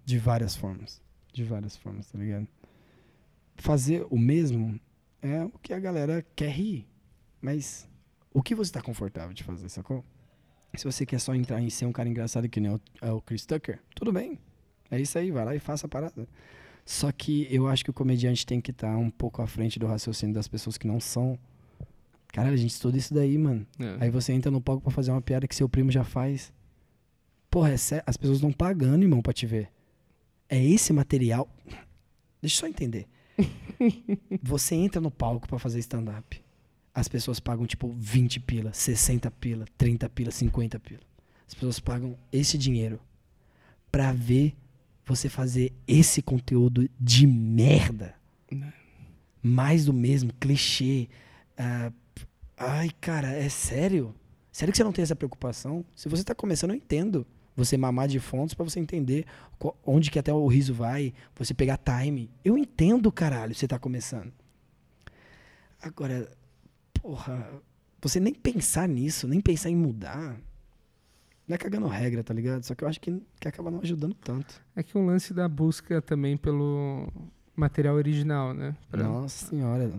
De 0.04 0.18
várias 0.18 0.54
formas. 0.54 1.02
De 1.32 1.42
várias 1.42 1.76
formas, 1.76 2.06
tá 2.06 2.18
ligado? 2.18 2.46
Fazer 3.56 4.06
o 4.10 4.18
mesmo 4.18 4.78
é 5.20 5.44
o 5.44 5.58
que 5.58 5.72
a 5.72 5.80
galera 5.80 6.24
quer 6.36 6.50
rir. 6.50 6.86
Mas 7.40 7.88
o 8.32 8.42
que 8.42 8.54
você 8.54 8.70
tá 8.70 8.80
confortável 8.80 9.32
de 9.32 9.42
fazer, 9.42 9.68
sacou? 9.68 10.04
Se 10.74 10.84
você 10.84 11.06
quer 11.06 11.18
só 11.18 11.34
entrar 11.34 11.60
em 11.60 11.70
ser 11.70 11.86
um 11.86 11.92
cara 11.92 12.08
engraçado 12.08 12.48
que 12.48 12.60
nem 12.60 12.70
o, 12.70 12.80
é 13.00 13.10
o 13.10 13.20
Chris 13.20 13.46
Tucker, 13.46 13.80
tudo 13.94 14.12
bem. 14.12 14.38
É 14.90 15.00
isso 15.00 15.18
aí, 15.18 15.30
vai 15.30 15.44
lá 15.44 15.54
e 15.54 15.58
faça 15.58 15.86
a 15.86 15.88
parada. 15.88 16.28
Só 16.86 17.10
que 17.10 17.48
eu 17.50 17.66
acho 17.66 17.82
que 17.82 17.90
o 17.90 17.92
comediante 17.92 18.46
tem 18.46 18.60
que 18.60 18.70
estar 18.70 18.96
um 18.96 19.10
pouco 19.10 19.42
à 19.42 19.46
frente 19.46 19.76
do 19.76 19.88
raciocínio 19.88 20.32
das 20.32 20.46
pessoas 20.46 20.78
que 20.78 20.86
não 20.86 21.00
são. 21.00 21.36
Caralho, 22.28 22.54
a 22.54 22.58
gente 22.58 22.70
estuda 22.70 22.96
isso 22.96 23.12
daí, 23.12 23.36
mano. 23.36 23.66
É. 23.76 24.04
Aí 24.04 24.10
você 24.10 24.32
entra 24.32 24.52
no 24.52 24.60
palco 24.60 24.84
pra 24.84 24.92
fazer 24.92 25.10
uma 25.10 25.20
piada 25.20 25.48
que 25.48 25.54
seu 25.54 25.68
primo 25.68 25.90
já 25.90 26.04
faz. 26.04 26.52
Porra, 27.50 27.70
é 27.70 27.74
as 27.74 28.16
pessoas 28.16 28.36
estão 28.36 28.52
pagando, 28.52 29.02
irmão, 29.02 29.20
pra 29.20 29.32
te 29.32 29.46
ver. 29.46 29.68
É 30.48 30.62
esse 30.62 30.92
material. 30.92 31.48
Deixa 32.40 32.56
eu 32.56 32.60
só 32.60 32.66
entender. 32.68 33.08
você 34.40 34.76
entra 34.76 35.00
no 35.00 35.10
palco 35.10 35.48
pra 35.48 35.58
fazer 35.58 35.80
stand-up. 35.80 36.40
As 36.94 37.08
pessoas 37.08 37.40
pagam 37.40 37.66
tipo 37.66 37.92
20 37.98 38.38
pila, 38.40 38.72
60 38.72 39.28
pila, 39.32 39.64
30 39.76 40.08
pila, 40.08 40.30
50 40.30 40.78
pila. 40.78 41.02
As 41.48 41.52
pessoas 41.52 41.80
pagam 41.80 42.16
esse 42.32 42.56
dinheiro 42.56 43.00
pra 43.90 44.12
ver 44.12 44.54
você 45.06 45.28
fazer 45.28 45.72
esse 45.86 46.20
conteúdo 46.20 46.88
de 47.00 47.26
merda. 47.26 48.14
Né. 48.50 48.72
Mais 49.42 49.84
do 49.84 49.92
mesmo, 49.92 50.32
clichê. 50.40 51.08
ah, 51.56 51.92
ai, 52.56 52.90
cara, 53.00 53.28
é 53.32 53.48
sério? 53.48 54.14
Sério 54.50 54.72
que 54.72 54.76
você 54.78 54.84
não 54.84 54.92
tem 54.92 55.02
essa 55.02 55.14
preocupação? 55.14 55.84
Se 55.94 56.08
você 56.08 56.24
tá 56.24 56.34
começando, 56.34 56.70
eu 56.70 56.76
entendo. 56.76 57.26
Você 57.54 57.76
mamar 57.76 58.08
de 58.08 58.18
fontes 58.20 58.54
pra 58.54 58.64
você 58.64 58.78
entender 58.80 59.24
qual- 59.58 59.78
onde 59.86 60.10
que 60.10 60.18
até 60.18 60.32
o 60.32 60.46
riso 60.46 60.74
vai, 60.74 61.14
você 61.34 61.54
pegar 61.54 61.78
time. 61.78 62.28
Eu 62.44 62.58
entendo, 62.58 63.10
caralho, 63.10 63.54
você 63.54 63.66
tá 63.66 63.78
começando. 63.78 64.30
Agora, 65.80 66.30
porra, 66.94 67.50
você 68.02 68.18
nem 68.20 68.34
pensar 68.34 68.88
nisso, 68.88 69.26
nem 69.28 69.40
pensar 69.40 69.70
em 69.70 69.76
mudar. 69.76 70.36
Não 71.46 71.54
é 71.54 71.58
cagando 71.58 71.86
regra, 71.86 72.24
tá 72.24 72.34
ligado? 72.34 72.64
Só 72.64 72.74
que 72.74 72.82
eu 72.82 72.88
acho 72.88 73.00
que, 73.00 73.22
que 73.38 73.46
acaba 73.46 73.70
não 73.70 73.80
ajudando 73.80 74.14
tanto. 74.14 74.60
É 74.74 74.82
que 74.82 74.98
o 74.98 75.04
lance 75.04 75.32
da 75.32 75.48
busca 75.48 76.02
também 76.02 76.36
pelo 76.36 77.06
material 77.54 77.94
original, 77.94 78.52
né? 78.52 78.76
Pra 78.90 79.04
Nossa 79.04 79.46
senhora. 79.46 79.92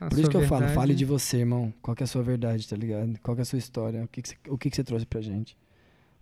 a 0.00 0.08
Por 0.08 0.18
isso 0.18 0.30
que 0.30 0.36
eu 0.36 0.42
falo, 0.42 0.60
verdade. 0.60 0.74
fale 0.74 0.94
de 0.94 1.04
você, 1.04 1.38
irmão. 1.38 1.72
Qual 1.82 1.94
é 1.98 2.02
a 2.02 2.06
sua 2.06 2.22
verdade, 2.22 2.66
tá 2.66 2.74
ligado? 2.74 3.18
Qual 3.22 3.34
que 3.34 3.40
é 3.40 3.42
a 3.42 3.46
sua 3.46 3.58
história? 3.58 4.02
O 4.02 4.08
que, 4.08 4.22
que, 4.22 4.28
você, 4.30 4.36
o 4.48 4.56
que, 4.56 4.70
que 4.70 4.76
você 4.76 4.84
trouxe 4.84 5.04
pra 5.04 5.20
gente? 5.20 5.56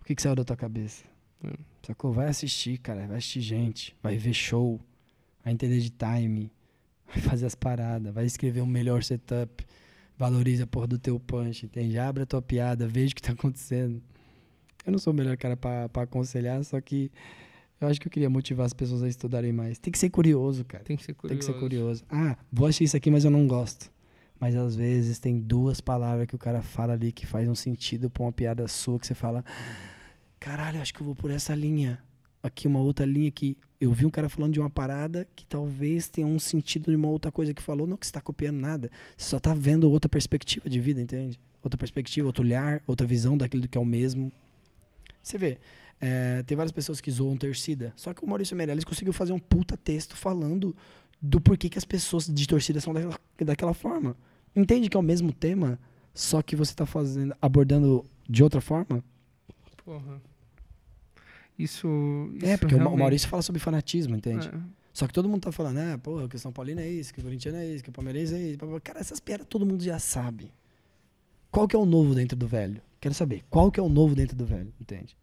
O 0.01 0.03
que, 0.03 0.13
que 0.13 0.21
saiu 0.21 0.35
da 0.35 0.43
tua 0.43 0.57
cabeça? 0.57 1.05
Hum. 1.43 1.53
Sacou? 1.83 2.11
Vai 2.11 2.27
assistir, 2.27 2.77
cara. 2.79 3.07
Vai 3.07 3.17
assistir 3.17 3.41
gente. 3.41 3.95
Vai 4.03 4.17
ver 4.17 4.33
show. 4.33 4.81
Vai 5.45 5.53
entender 5.53 5.79
de 5.79 5.89
time. 5.89 6.51
Vai 7.07 7.21
fazer 7.21 7.45
as 7.45 7.55
paradas. 7.55 8.13
Vai 8.13 8.25
escrever 8.25 8.59
um 8.61 8.67
melhor 8.67 9.01
setup. 9.01 9.65
Valoriza 10.17 10.65
a 10.65 10.67
porra 10.67 10.87
do 10.87 10.99
teu 10.99 11.17
punch, 11.19 11.65
entende? 11.65 11.97
Abre 11.97 12.23
a 12.23 12.25
tua 12.25 12.41
piada. 12.41 12.85
Veja 12.85 13.13
o 13.13 13.15
que 13.15 13.21
tá 13.21 13.31
acontecendo. 13.31 14.01
Eu 14.87 14.91
não 14.91 14.97
sou 14.99 15.11
o 15.11 15.15
melhor 15.15 15.35
cara 15.35 15.57
pra 15.57 15.89
aconselhar, 15.95 16.63
só 16.63 16.79
que 16.79 17.11
eu 17.79 17.89
acho 17.89 17.99
que 17.99 18.07
eu 18.07 18.11
queria 18.11 18.29
motivar 18.29 18.65
as 18.65 18.73
pessoas 18.73 19.03
a 19.03 19.07
estudarem 19.09 19.51
mais. 19.51 19.77
Tem 19.77 19.91
que 19.91 19.99
ser 19.99 20.09
curioso, 20.09 20.63
cara. 20.63 20.83
Tem 20.83 20.95
que 20.95 21.03
ser 21.03 21.13
Tem 21.13 21.37
que 21.37 21.45
curioso. 21.45 21.45
ser 21.53 21.59
curioso. 21.59 22.03
Ah, 22.09 22.37
vou 22.51 22.65
assistir 22.67 22.85
isso 22.85 22.95
aqui, 22.97 23.11
mas 23.11 23.25
eu 23.25 23.29
não 23.29 23.45
gosto. 23.45 23.91
Mas 24.39 24.55
às 24.55 24.75
vezes 24.77 25.19
tem 25.19 25.37
duas 25.39 25.81
palavras 25.81 26.25
que 26.25 26.35
o 26.35 26.39
cara 26.39 26.61
fala 26.61 26.93
ali 26.93 27.11
que 27.11 27.25
faz 27.25 27.49
um 27.49 27.55
sentido 27.55 28.09
pra 28.09 28.23
uma 28.23 28.31
piada 28.31 28.65
sua 28.67 28.97
que 28.97 29.05
você 29.05 29.13
fala: 29.13 29.43
Caralho, 30.39 30.81
acho 30.81 30.93
que 30.93 31.01
eu 31.01 31.05
vou 31.05 31.15
por 31.15 31.31
essa 31.31 31.53
linha. 31.53 31.99
Aqui 32.41 32.65
uma 32.67 32.79
outra 32.79 33.05
linha 33.05 33.29
que 33.29 33.57
eu 33.81 33.91
vi 33.91 34.05
um 34.05 34.09
cara 34.09 34.29
falando 34.29 34.53
de 34.53 34.59
uma 34.59 34.69
parada 34.69 35.27
que 35.35 35.45
talvez 35.45 36.07
tenha 36.07 36.25
um 36.25 36.39
sentido 36.39 36.91
de 36.91 36.95
uma 36.95 37.09
outra 37.09 37.31
coisa 37.31 37.53
que 37.53 37.61
falou, 37.61 37.85
não 37.85 37.97
que 37.97 38.05
você 38.07 38.13
tá 38.13 38.21
copiando 38.21 38.57
nada. 38.57 38.89
Você 39.17 39.31
só 39.31 39.39
tá 39.39 39.53
vendo 39.53 39.89
outra 39.91 40.07
perspectiva 40.07 40.69
de 40.69 40.79
vida, 40.79 41.01
entende? 41.01 41.37
Outra 41.61 41.77
perspectiva, 41.77 42.27
outro 42.27 42.43
olhar, 42.43 42.81
outra 42.87 43.05
visão 43.05 43.37
daquilo 43.37 43.67
que 43.67 43.77
é 43.77 43.81
o 43.81 43.85
mesmo. 43.85 44.31
Você 45.27 45.37
vê, 45.37 45.57
é, 45.99 46.41
tem 46.43 46.55
várias 46.55 46.71
pessoas 46.71 47.01
que 47.01 47.11
zoam 47.11 47.35
torcida. 47.35 47.91
Só 47.95 48.13
que 48.13 48.23
o 48.23 48.27
Maurício 48.27 48.55
Meirelles 48.55 48.83
conseguiu 48.85 49.11
fazer 49.13 49.33
um 49.33 49.39
puta 49.39 49.75
texto 49.75 50.15
falando 50.15 50.75
do 51.21 51.41
porquê 51.41 51.67
que 51.69 51.77
as 51.77 51.85
pessoas 51.85 52.27
de 52.27 52.47
torcida 52.47 52.79
são 52.79 52.93
daquela, 52.93 53.19
daquela 53.45 53.73
forma. 53.73 54.15
Entende 54.55 54.89
que 54.89 54.95
é 54.95 54.99
o 54.99 55.03
mesmo 55.03 55.31
tema, 55.33 55.79
só 56.13 56.41
que 56.41 56.55
você 56.55 56.73
tá 56.73 56.85
fazendo, 56.85 57.35
abordando 57.41 58.05
de 58.29 58.43
outra 58.43 58.61
forma? 58.61 59.03
Porra. 59.83 60.21
Isso, 61.57 61.87
isso 62.35 62.45
é, 62.45 62.55
porque 62.57 62.75
o 62.75 62.77
Ma- 62.77 62.83
o 62.83 62.87
realmente- 62.87 62.99
Maurício 62.99 63.27
fala 63.29 63.41
sobre 63.41 63.59
fanatismo, 63.59 64.15
entende? 64.15 64.47
É. 64.47 64.51
Só 64.93 65.07
que 65.07 65.13
todo 65.13 65.27
mundo 65.29 65.41
tá 65.41 65.51
falando, 65.51 65.77
ah, 65.77 65.97
porra, 65.97 66.27
que 66.27 66.35
o 66.35 66.39
São 66.39 66.51
Paulino 66.51 66.79
é 66.81 66.87
isso, 66.87 67.13
que 67.13 67.19
o 67.19 67.23
Corinthians 67.23 67.53
é 67.55 67.65
isso, 67.67 67.83
que 67.83 67.89
o 67.89 67.93
Palmeirense 67.93 68.33
é 68.35 68.39
isso. 68.49 68.59
Cara, 68.83 68.99
essas 68.99 69.19
piadas 69.19 69.45
todo 69.47 69.65
mundo 69.65 69.83
já 69.83 69.99
sabe. 69.99 70.51
Qual 71.51 71.67
que 71.67 71.75
é 71.75 71.79
o 71.79 71.85
novo 71.85 72.13
dentro 72.15 72.37
do 72.37 72.47
velho? 72.47 72.81
Quero 72.99 73.13
saber, 73.13 73.43
qual 73.49 73.71
que 73.71 73.79
é 73.79 73.83
o 73.83 73.89
novo 73.89 74.15
dentro 74.15 74.35
do 74.35 74.45
velho, 74.45 74.73
entende? 74.81 75.15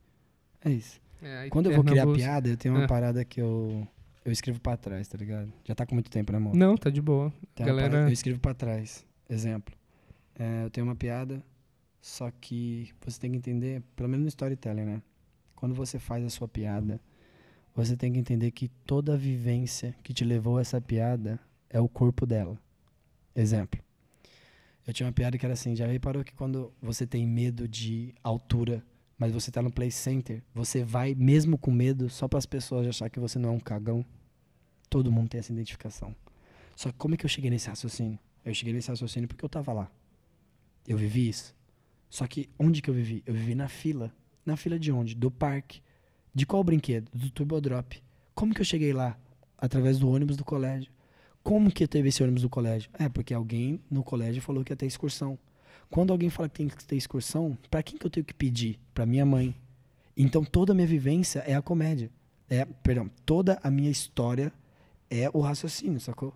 É 0.64 0.70
isso. 0.70 1.00
É, 1.22 1.48
Quando 1.48 1.70
eu 1.70 1.74
vou 1.74 1.84
criar 1.84 2.06
piada, 2.06 2.48
eu 2.48 2.56
tenho 2.56 2.74
uma 2.74 2.84
É. 2.84 2.86
parada 2.86 3.24
que 3.24 3.40
eu, 3.40 3.86
eu 4.24 4.30
escrevo 4.32 4.60
pra 4.60 4.76
trás, 4.76 5.08
tá 5.08 5.16
ligado? 5.18 5.52
Já 5.64 5.74
tá 5.74 5.84
com 5.86 5.94
muito 5.94 6.10
tempo, 6.10 6.30
né, 6.32 6.38
amor? 6.38 6.54
Não, 6.54 6.76
tá 6.76 6.90
de 6.90 7.00
boa. 7.00 7.32
Tem 7.54 7.64
galera- 7.66 7.90
parada- 7.90 8.08
eu 8.10 8.12
escrevo 8.12 8.38
pra 8.40 8.54
trás. 8.54 9.04
Exemplo. 9.28 9.74
É, 10.38 10.64
eu 10.64 10.70
tenho 10.70 10.86
uma 10.86 10.94
piada, 10.94 11.42
só 12.00 12.30
que 12.30 12.90
você 13.04 13.18
tem 13.20 13.30
que 13.32 13.38
entender, 13.38 13.82
pelo 13.96 14.08
menos 14.08 14.24
no 14.24 14.28
storytelling, 14.28 14.84
né? 14.84 15.02
Quando 15.56 15.74
você 15.74 15.98
faz 15.98 16.24
a 16.24 16.30
sua 16.30 16.46
piada, 16.46 17.00
você 17.74 17.96
tem 17.96 18.12
que 18.12 18.18
entender 18.18 18.50
que 18.50 18.68
toda 18.86 19.14
a 19.14 19.16
vivência 19.16 19.94
que 20.02 20.12
te 20.12 20.24
levou 20.24 20.58
a 20.58 20.60
essa 20.60 20.80
piada 20.80 21.40
é 21.70 21.80
o 21.80 21.88
corpo 21.88 22.26
dela. 22.26 22.58
Exemplo. 23.34 23.80
Eu 24.86 24.92
tinha 24.92 25.06
uma 25.06 25.12
piada 25.12 25.38
que 25.38 25.44
era 25.46 25.54
assim, 25.54 25.74
já 25.74 25.86
reparou 25.86 26.22
que 26.22 26.34
quando 26.34 26.72
você 26.80 27.06
tem 27.06 27.26
medo 27.26 27.66
de 27.66 28.14
altura, 28.22 28.84
mas 29.18 29.32
você 29.32 29.50
tá 29.50 29.62
no 29.62 29.72
play 29.72 29.90
center, 29.90 30.42
você 30.54 30.84
vai 30.84 31.14
mesmo 31.14 31.56
com 31.56 31.70
medo 31.70 32.10
só 32.10 32.28
para 32.28 32.38
as 32.38 32.46
pessoas 32.46 32.86
achar 32.86 33.08
que 33.08 33.18
você 33.18 33.38
não 33.38 33.50
é 33.50 33.52
um 33.52 33.60
cagão? 33.60 34.04
Todo 34.90 35.10
mundo 35.10 35.30
tem 35.30 35.38
essa 35.38 35.52
identificação. 35.52 36.14
Só 36.76 36.90
que 36.90 36.98
como 36.98 37.14
é 37.14 37.16
que 37.16 37.24
eu 37.24 37.30
cheguei 37.30 37.50
nesse 37.50 37.68
raciocínio? 37.68 38.18
Eu 38.44 38.52
cheguei 38.52 38.74
nesse 38.74 38.90
raciocínio 38.90 39.28
porque 39.28 39.44
eu 39.44 39.48
tava 39.48 39.72
lá. 39.72 39.90
Eu 40.86 40.98
vivi 40.98 41.28
isso. 41.28 41.54
Só 42.10 42.26
que 42.26 42.50
onde 42.58 42.82
que 42.82 42.90
eu 42.90 42.94
vivi? 42.94 43.22
Eu 43.24 43.32
vivi 43.32 43.54
na 43.54 43.68
fila. 43.68 44.12
Na 44.44 44.56
fila 44.56 44.78
de 44.78 44.92
onde? 44.92 45.14
Do 45.14 45.30
parque. 45.30 45.80
De 46.34 46.44
qual 46.44 46.62
brinquedo? 46.62 47.10
Do 47.12 47.30
Turbo 47.30 47.60
Drop. 47.60 48.02
Como 48.34 48.52
que 48.52 48.60
eu 48.60 48.64
cheguei 48.64 48.92
lá? 48.92 49.18
Através 49.56 49.98
do 49.98 50.10
ônibus 50.10 50.36
do 50.36 50.44
colégio. 50.44 50.92
Como 51.44 51.70
que 51.70 51.86
teve 51.86 52.08
esse 52.08 52.20
ônibus 52.22 52.42
do 52.42 52.48
colégio? 52.48 52.90
É, 52.98 53.08
porque 53.08 53.32
alguém 53.32 53.80
no 53.88 54.02
colégio 54.02 54.42
falou 54.42 54.64
que 54.64 54.72
ia 54.72 54.76
ter 54.76 54.86
excursão. 54.86 55.38
Quando 55.88 56.10
alguém 56.10 56.30
fala 56.30 56.48
que 56.48 56.56
tem 56.56 56.68
que 56.68 56.84
ter 56.84 56.96
excursão, 56.96 57.56
pra 57.70 57.82
quem 57.82 57.96
que 57.96 58.04
eu 58.04 58.10
tenho 58.10 58.26
que 58.26 58.34
pedir? 58.34 58.80
Pra 58.92 59.06
minha 59.06 59.24
mãe. 59.24 59.54
Então 60.16 60.44
toda 60.44 60.72
a 60.72 60.74
minha 60.74 60.88
vivência 60.88 61.40
é 61.46 61.54
a 61.54 61.62
comédia. 61.62 62.10
É, 62.50 62.64
perdão, 62.64 63.08
toda 63.24 63.60
a 63.62 63.70
minha 63.70 63.90
história 63.90 64.52
é 65.10 65.30
o 65.32 65.40
raciocínio, 65.40 66.00
sacou? 66.00 66.34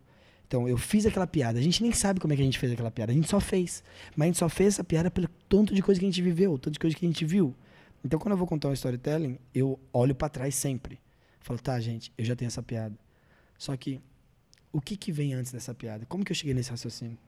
Então, 0.48 0.66
eu 0.66 0.78
fiz 0.78 1.04
aquela 1.04 1.26
piada. 1.26 1.58
A 1.58 1.62
gente 1.62 1.82
nem 1.82 1.92
sabe 1.92 2.18
como 2.18 2.32
é 2.32 2.36
que 2.36 2.40
a 2.40 2.44
gente 2.44 2.58
fez 2.58 2.72
aquela 2.72 2.90
piada. 2.90 3.12
A 3.12 3.14
gente 3.14 3.28
só 3.28 3.38
fez. 3.38 3.84
Mas 4.16 4.24
a 4.24 4.28
gente 4.28 4.38
só 4.38 4.48
fez 4.48 4.74
essa 4.74 4.82
piada 4.82 5.10
pelo 5.10 5.28
tanto 5.46 5.74
de 5.74 5.82
coisa 5.82 6.00
que 6.00 6.06
a 6.06 6.08
gente 6.08 6.22
viveu, 6.22 6.58
tanto 6.58 6.72
de 6.72 6.78
coisa 6.78 6.96
que 6.96 7.04
a 7.04 7.08
gente 7.08 7.22
viu. 7.22 7.54
Então, 8.02 8.18
quando 8.18 8.32
eu 8.32 8.38
vou 8.38 8.46
contar 8.46 8.68
um 8.68 8.72
storytelling, 8.72 9.38
eu 9.54 9.78
olho 9.92 10.14
pra 10.14 10.30
trás 10.30 10.54
sempre. 10.54 10.98
Falo, 11.40 11.60
tá, 11.60 11.78
gente, 11.78 12.10
eu 12.16 12.24
já 12.24 12.34
tenho 12.34 12.46
essa 12.46 12.62
piada. 12.62 12.98
Só 13.58 13.76
que, 13.76 14.00
o 14.72 14.80
que 14.80 14.96
que 14.96 15.10
vem 15.10 15.34
antes 15.34 15.52
dessa 15.52 15.74
piada? 15.74 16.04
Como 16.06 16.24
que 16.24 16.32
eu 16.32 16.36
cheguei 16.36 16.54
nesse 16.54 16.70
raciocínio? 16.70 17.18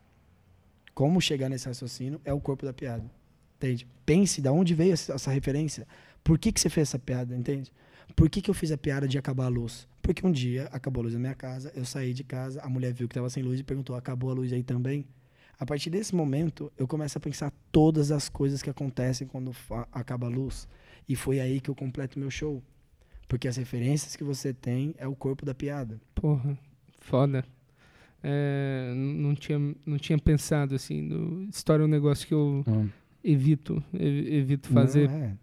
Como 0.94 1.20
chegar 1.20 1.48
nesse 1.48 1.66
raciocínio 1.66 2.20
é 2.24 2.32
o 2.32 2.40
corpo 2.40 2.64
da 2.64 2.72
piada. 2.72 3.04
Entende? 3.56 3.86
Pense 4.04 4.40
de 4.40 4.48
onde 4.48 4.74
veio 4.74 4.92
essa, 4.92 5.14
essa 5.14 5.30
referência. 5.30 5.86
Por 6.22 6.38
que, 6.38 6.52
que 6.52 6.60
você 6.60 6.68
fez 6.68 6.88
essa 6.88 6.98
piada, 6.98 7.34
entende? 7.34 7.72
Por 8.14 8.28
que, 8.28 8.42
que 8.42 8.50
eu 8.50 8.54
fiz 8.54 8.72
a 8.72 8.78
piada 8.78 9.06
de 9.06 9.16
acabar 9.18 9.46
a 9.46 9.48
luz? 9.48 9.88
Porque 10.02 10.26
um 10.26 10.32
dia 10.32 10.68
acabou 10.72 11.02
a 11.02 11.04
luz 11.04 11.14
na 11.14 11.20
minha 11.20 11.34
casa, 11.34 11.72
eu 11.74 11.84
saí 11.84 12.12
de 12.12 12.24
casa, 12.24 12.60
a 12.62 12.68
mulher 12.68 12.92
viu 12.92 13.06
que 13.06 13.12
estava 13.12 13.30
sem 13.30 13.42
luz 13.42 13.60
e 13.60 13.62
perguntou: 13.62 13.94
acabou 13.96 14.30
a 14.30 14.34
luz 14.34 14.52
aí 14.52 14.62
também? 14.62 15.06
A 15.58 15.66
partir 15.66 15.90
desse 15.90 16.14
momento, 16.14 16.72
eu 16.78 16.88
começo 16.88 17.18
a 17.18 17.20
pensar 17.20 17.52
todas 17.70 18.10
as 18.10 18.30
coisas 18.30 18.62
que 18.62 18.70
acontecem 18.70 19.26
quando 19.26 19.54
acaba 19.92 20.26
a 20.26 20.30
luz. 20.30 20.66
E 21.06 21.14
foi 21.14 21.38
aí 21.38 21.60
que 21.60 21.68
eu 21.68 21.74
completo 21.74 22.18
meu 22.18 22.30
show. 22.30 22.62
Porque 23.28 23.46
as 23.46 23.58
referências 23.58 24.16
que 24.16 24.24
você 24.24 24.54
tem 24.54 24.94
é 24.96 25.06
o 25.06 25.14
corpo 25.14 25.44
da 25.44 25.54
piada. 25.54 26.00
Porra, 26.14 26.58
foda. 27.00 27.44
É, 28.22 28.92
não, 28.94 29.34
tinha, 29.34 29.58
não 29.86 29.96
tinha 29.98 30.18
pensado 30.18 30.74
assim. 30.74 31.00
No, 31.00 31.48
história 31.48 31.82
é 31.82 31.86
um 31.86 31.88
negócio 31.88 32.26
que 32.26 32.34
eu 32.34 32.62
evito, 33.24 33.82
ev- 33.94 34.32
evito 34.32 34.68
fazer. 34.68 35.08
Não, 35.08 35.16
é. 35.16 35.34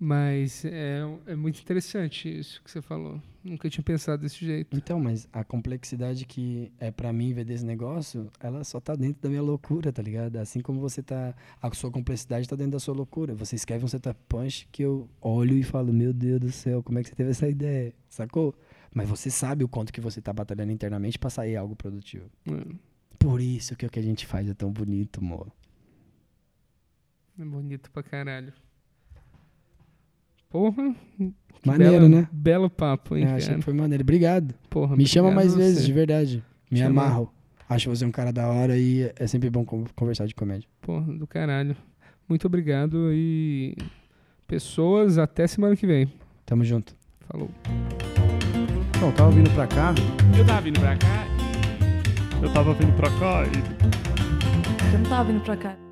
Mas 0.00 0.64
é, 0.64 1.00
é 1.26 1.34
muito 1.34 1.60
interessante 1.60 2.28
isso 2.28 2.62
que 2.62 2.70
você 2.70 2.80
falou. 2.80 3.20
Nunca 3.42 3.68
tinha 3.68 3.82
pensado 3.82 4.22
desse 4.22 4.44
jeito. 4.44 4.76
Então, 4.76 5.00
mas 5.00 5.26
a 5.32 5.42
complexidade 5.42 6.24
que 6.24 6.70
é 6.78 6.92
pra 6.92 7.12
mim 7.12 7.32
ver 7.32 7.44
desse 7.44 7.64
negócio, 7.64 8.30
ela 8.38 8.62
só 8.62 8.78
tá 8.78 8.94
dentro 8.94 9.20
da 9.22 9.28
minha 9.28 9.42
loucura, 9.42 9.90
tá 9.90 10.00
ligado? 10.00 10.36
Assim 10.36 10.60
como 10.60 10.78
você 10.78 11.02
tá. 11.02 11.34
A 11.60 11.74
sua 11.74 11.90
complexidade 11.90 12.48
tá 12.48 12.54
dentro 12.54 12.72
da 12.72 12.78
sua 12.78 12.94
loucura. 12.94 13.34
Você 13.34 13.56
escreve 13.56 13.84
um 13.84 13.88
setup 13.88 14.20
punch 14.28 14.68
que 14.70 14.82
eu 14.84 15.08
olho 15.20 15.56
e 15.56 15.64
falo, 15.64 15.92
meu 15.92 16.12
Deus 16.12 16.38
do 16.40 16.52
céu, 16.52 16.80
como 16.80 16.98
é 17.00 17.02
que 17.02 17.08
você 17.08 17.16
teve 17.16 17.30
essa 17.30 17.48
ideia? 17.48 17.92
Sacou? 18.08 18.54
Mas 18.94 19.08
você 19.08 19.30
sabe 19.30 19.64
o 19.64 19.68
quanto 19.68 19.92
que 19.92 20.00
você 20.00 20.20
tá 20.20 20.32
batalhando 20.32 20.72
internamente 20.72 21.18
pra 21.18 21.30
sair 21.30 21.56
algo 21.56 21.76
produtivo. 21.76 22.24
É, 22.46 22.74
Por 23.18 23.40
isso 23.40 23.76
que 23.76 23.84
o 23.86 23.90
que 23.90 23.98
a 23.98 24.02
gente 24.02 24.26
faz 24.26 24.48
é 24.48 24.54
tão 24.54 24.70
bonito, 24.72 25.20
amor. 25.20 25.48
é 27.38 27.44
bonito 27.44 27.90
pra 27.90 28.02
caralho. 28.02 28.52
Porra. 30.50 30.94
Maneiro, 31.64 31.92
bela- 31.92 32.08
né? 32.08 32.28
Belo 32.32 32.70
papo, 32.70 33.16
hein, 33.16 33.24
achei 33.26 33.46
cara? 33.48 33.58
que 33.58 33.64
foi 33.64 33.74
maneiro. 33.74 34.02
Obrigado. 34.02 34.54
Porra, 34.70 34.96
Me 34.96 35.06
chama 35.06 35.30
mais 35.30 35.54
vezes, 35.54 35.84
de 35.84 35.92
verdade. 35.92 36.42
Me 36.70 36.78
Chama. 36.78 37.02
amarro. 37.02 37.32
Acho 37.68 37.90
você 37.90 38.04
um 38.06 38.10
cara 38.10 38.32
da 38.32 38.48
hora 38.48 38.78
e 38.78 39.12
é 39.16 39.26
sempre 39.26 39.50
bom 39.50 39.64
con- 39.64 39.84
conversar 39.94 40.26
de 40.26 40.34
comédia. 40.34 40.66
Porra, 40.80 41.12
do 41.12 41.26
caralho. 41.26 41.76
Muito 42.26 42.46
obrigado 42.46 43.10
e. 43.12 43.76
Pessoas, 44.46 45.18
até 45.18 45.46
semana 45.46 45.76
que 45.76 45.86
vem. 45.86 46.10
Tamo 46.46 46.64
junto. 46.64 46.96
Falou. 47.28 47.50
Então, 48.98 49.12
tava 49.12 49.30
vindo 49.30 49.48
pra 49.50 49.64
cá, 49.64 49.94
Eu 50.36 50.44
tava 50.44 50.60
vindo 50.60 50.80
pra 50.80 50.96
cá. 50.96 51.24
Eu 52.42 52.52
tava 52.52 52.74
vindo 52.74 52.92
pra 52.96 53.08
cá 53.10 53.44
e 53.44 54.92
Eu 54.92 54.98
não 54.98 55.08
tava 55.08 55.24
vindo 55.32 55.40
pra 55.40 55.56
cá. 55.56 55.87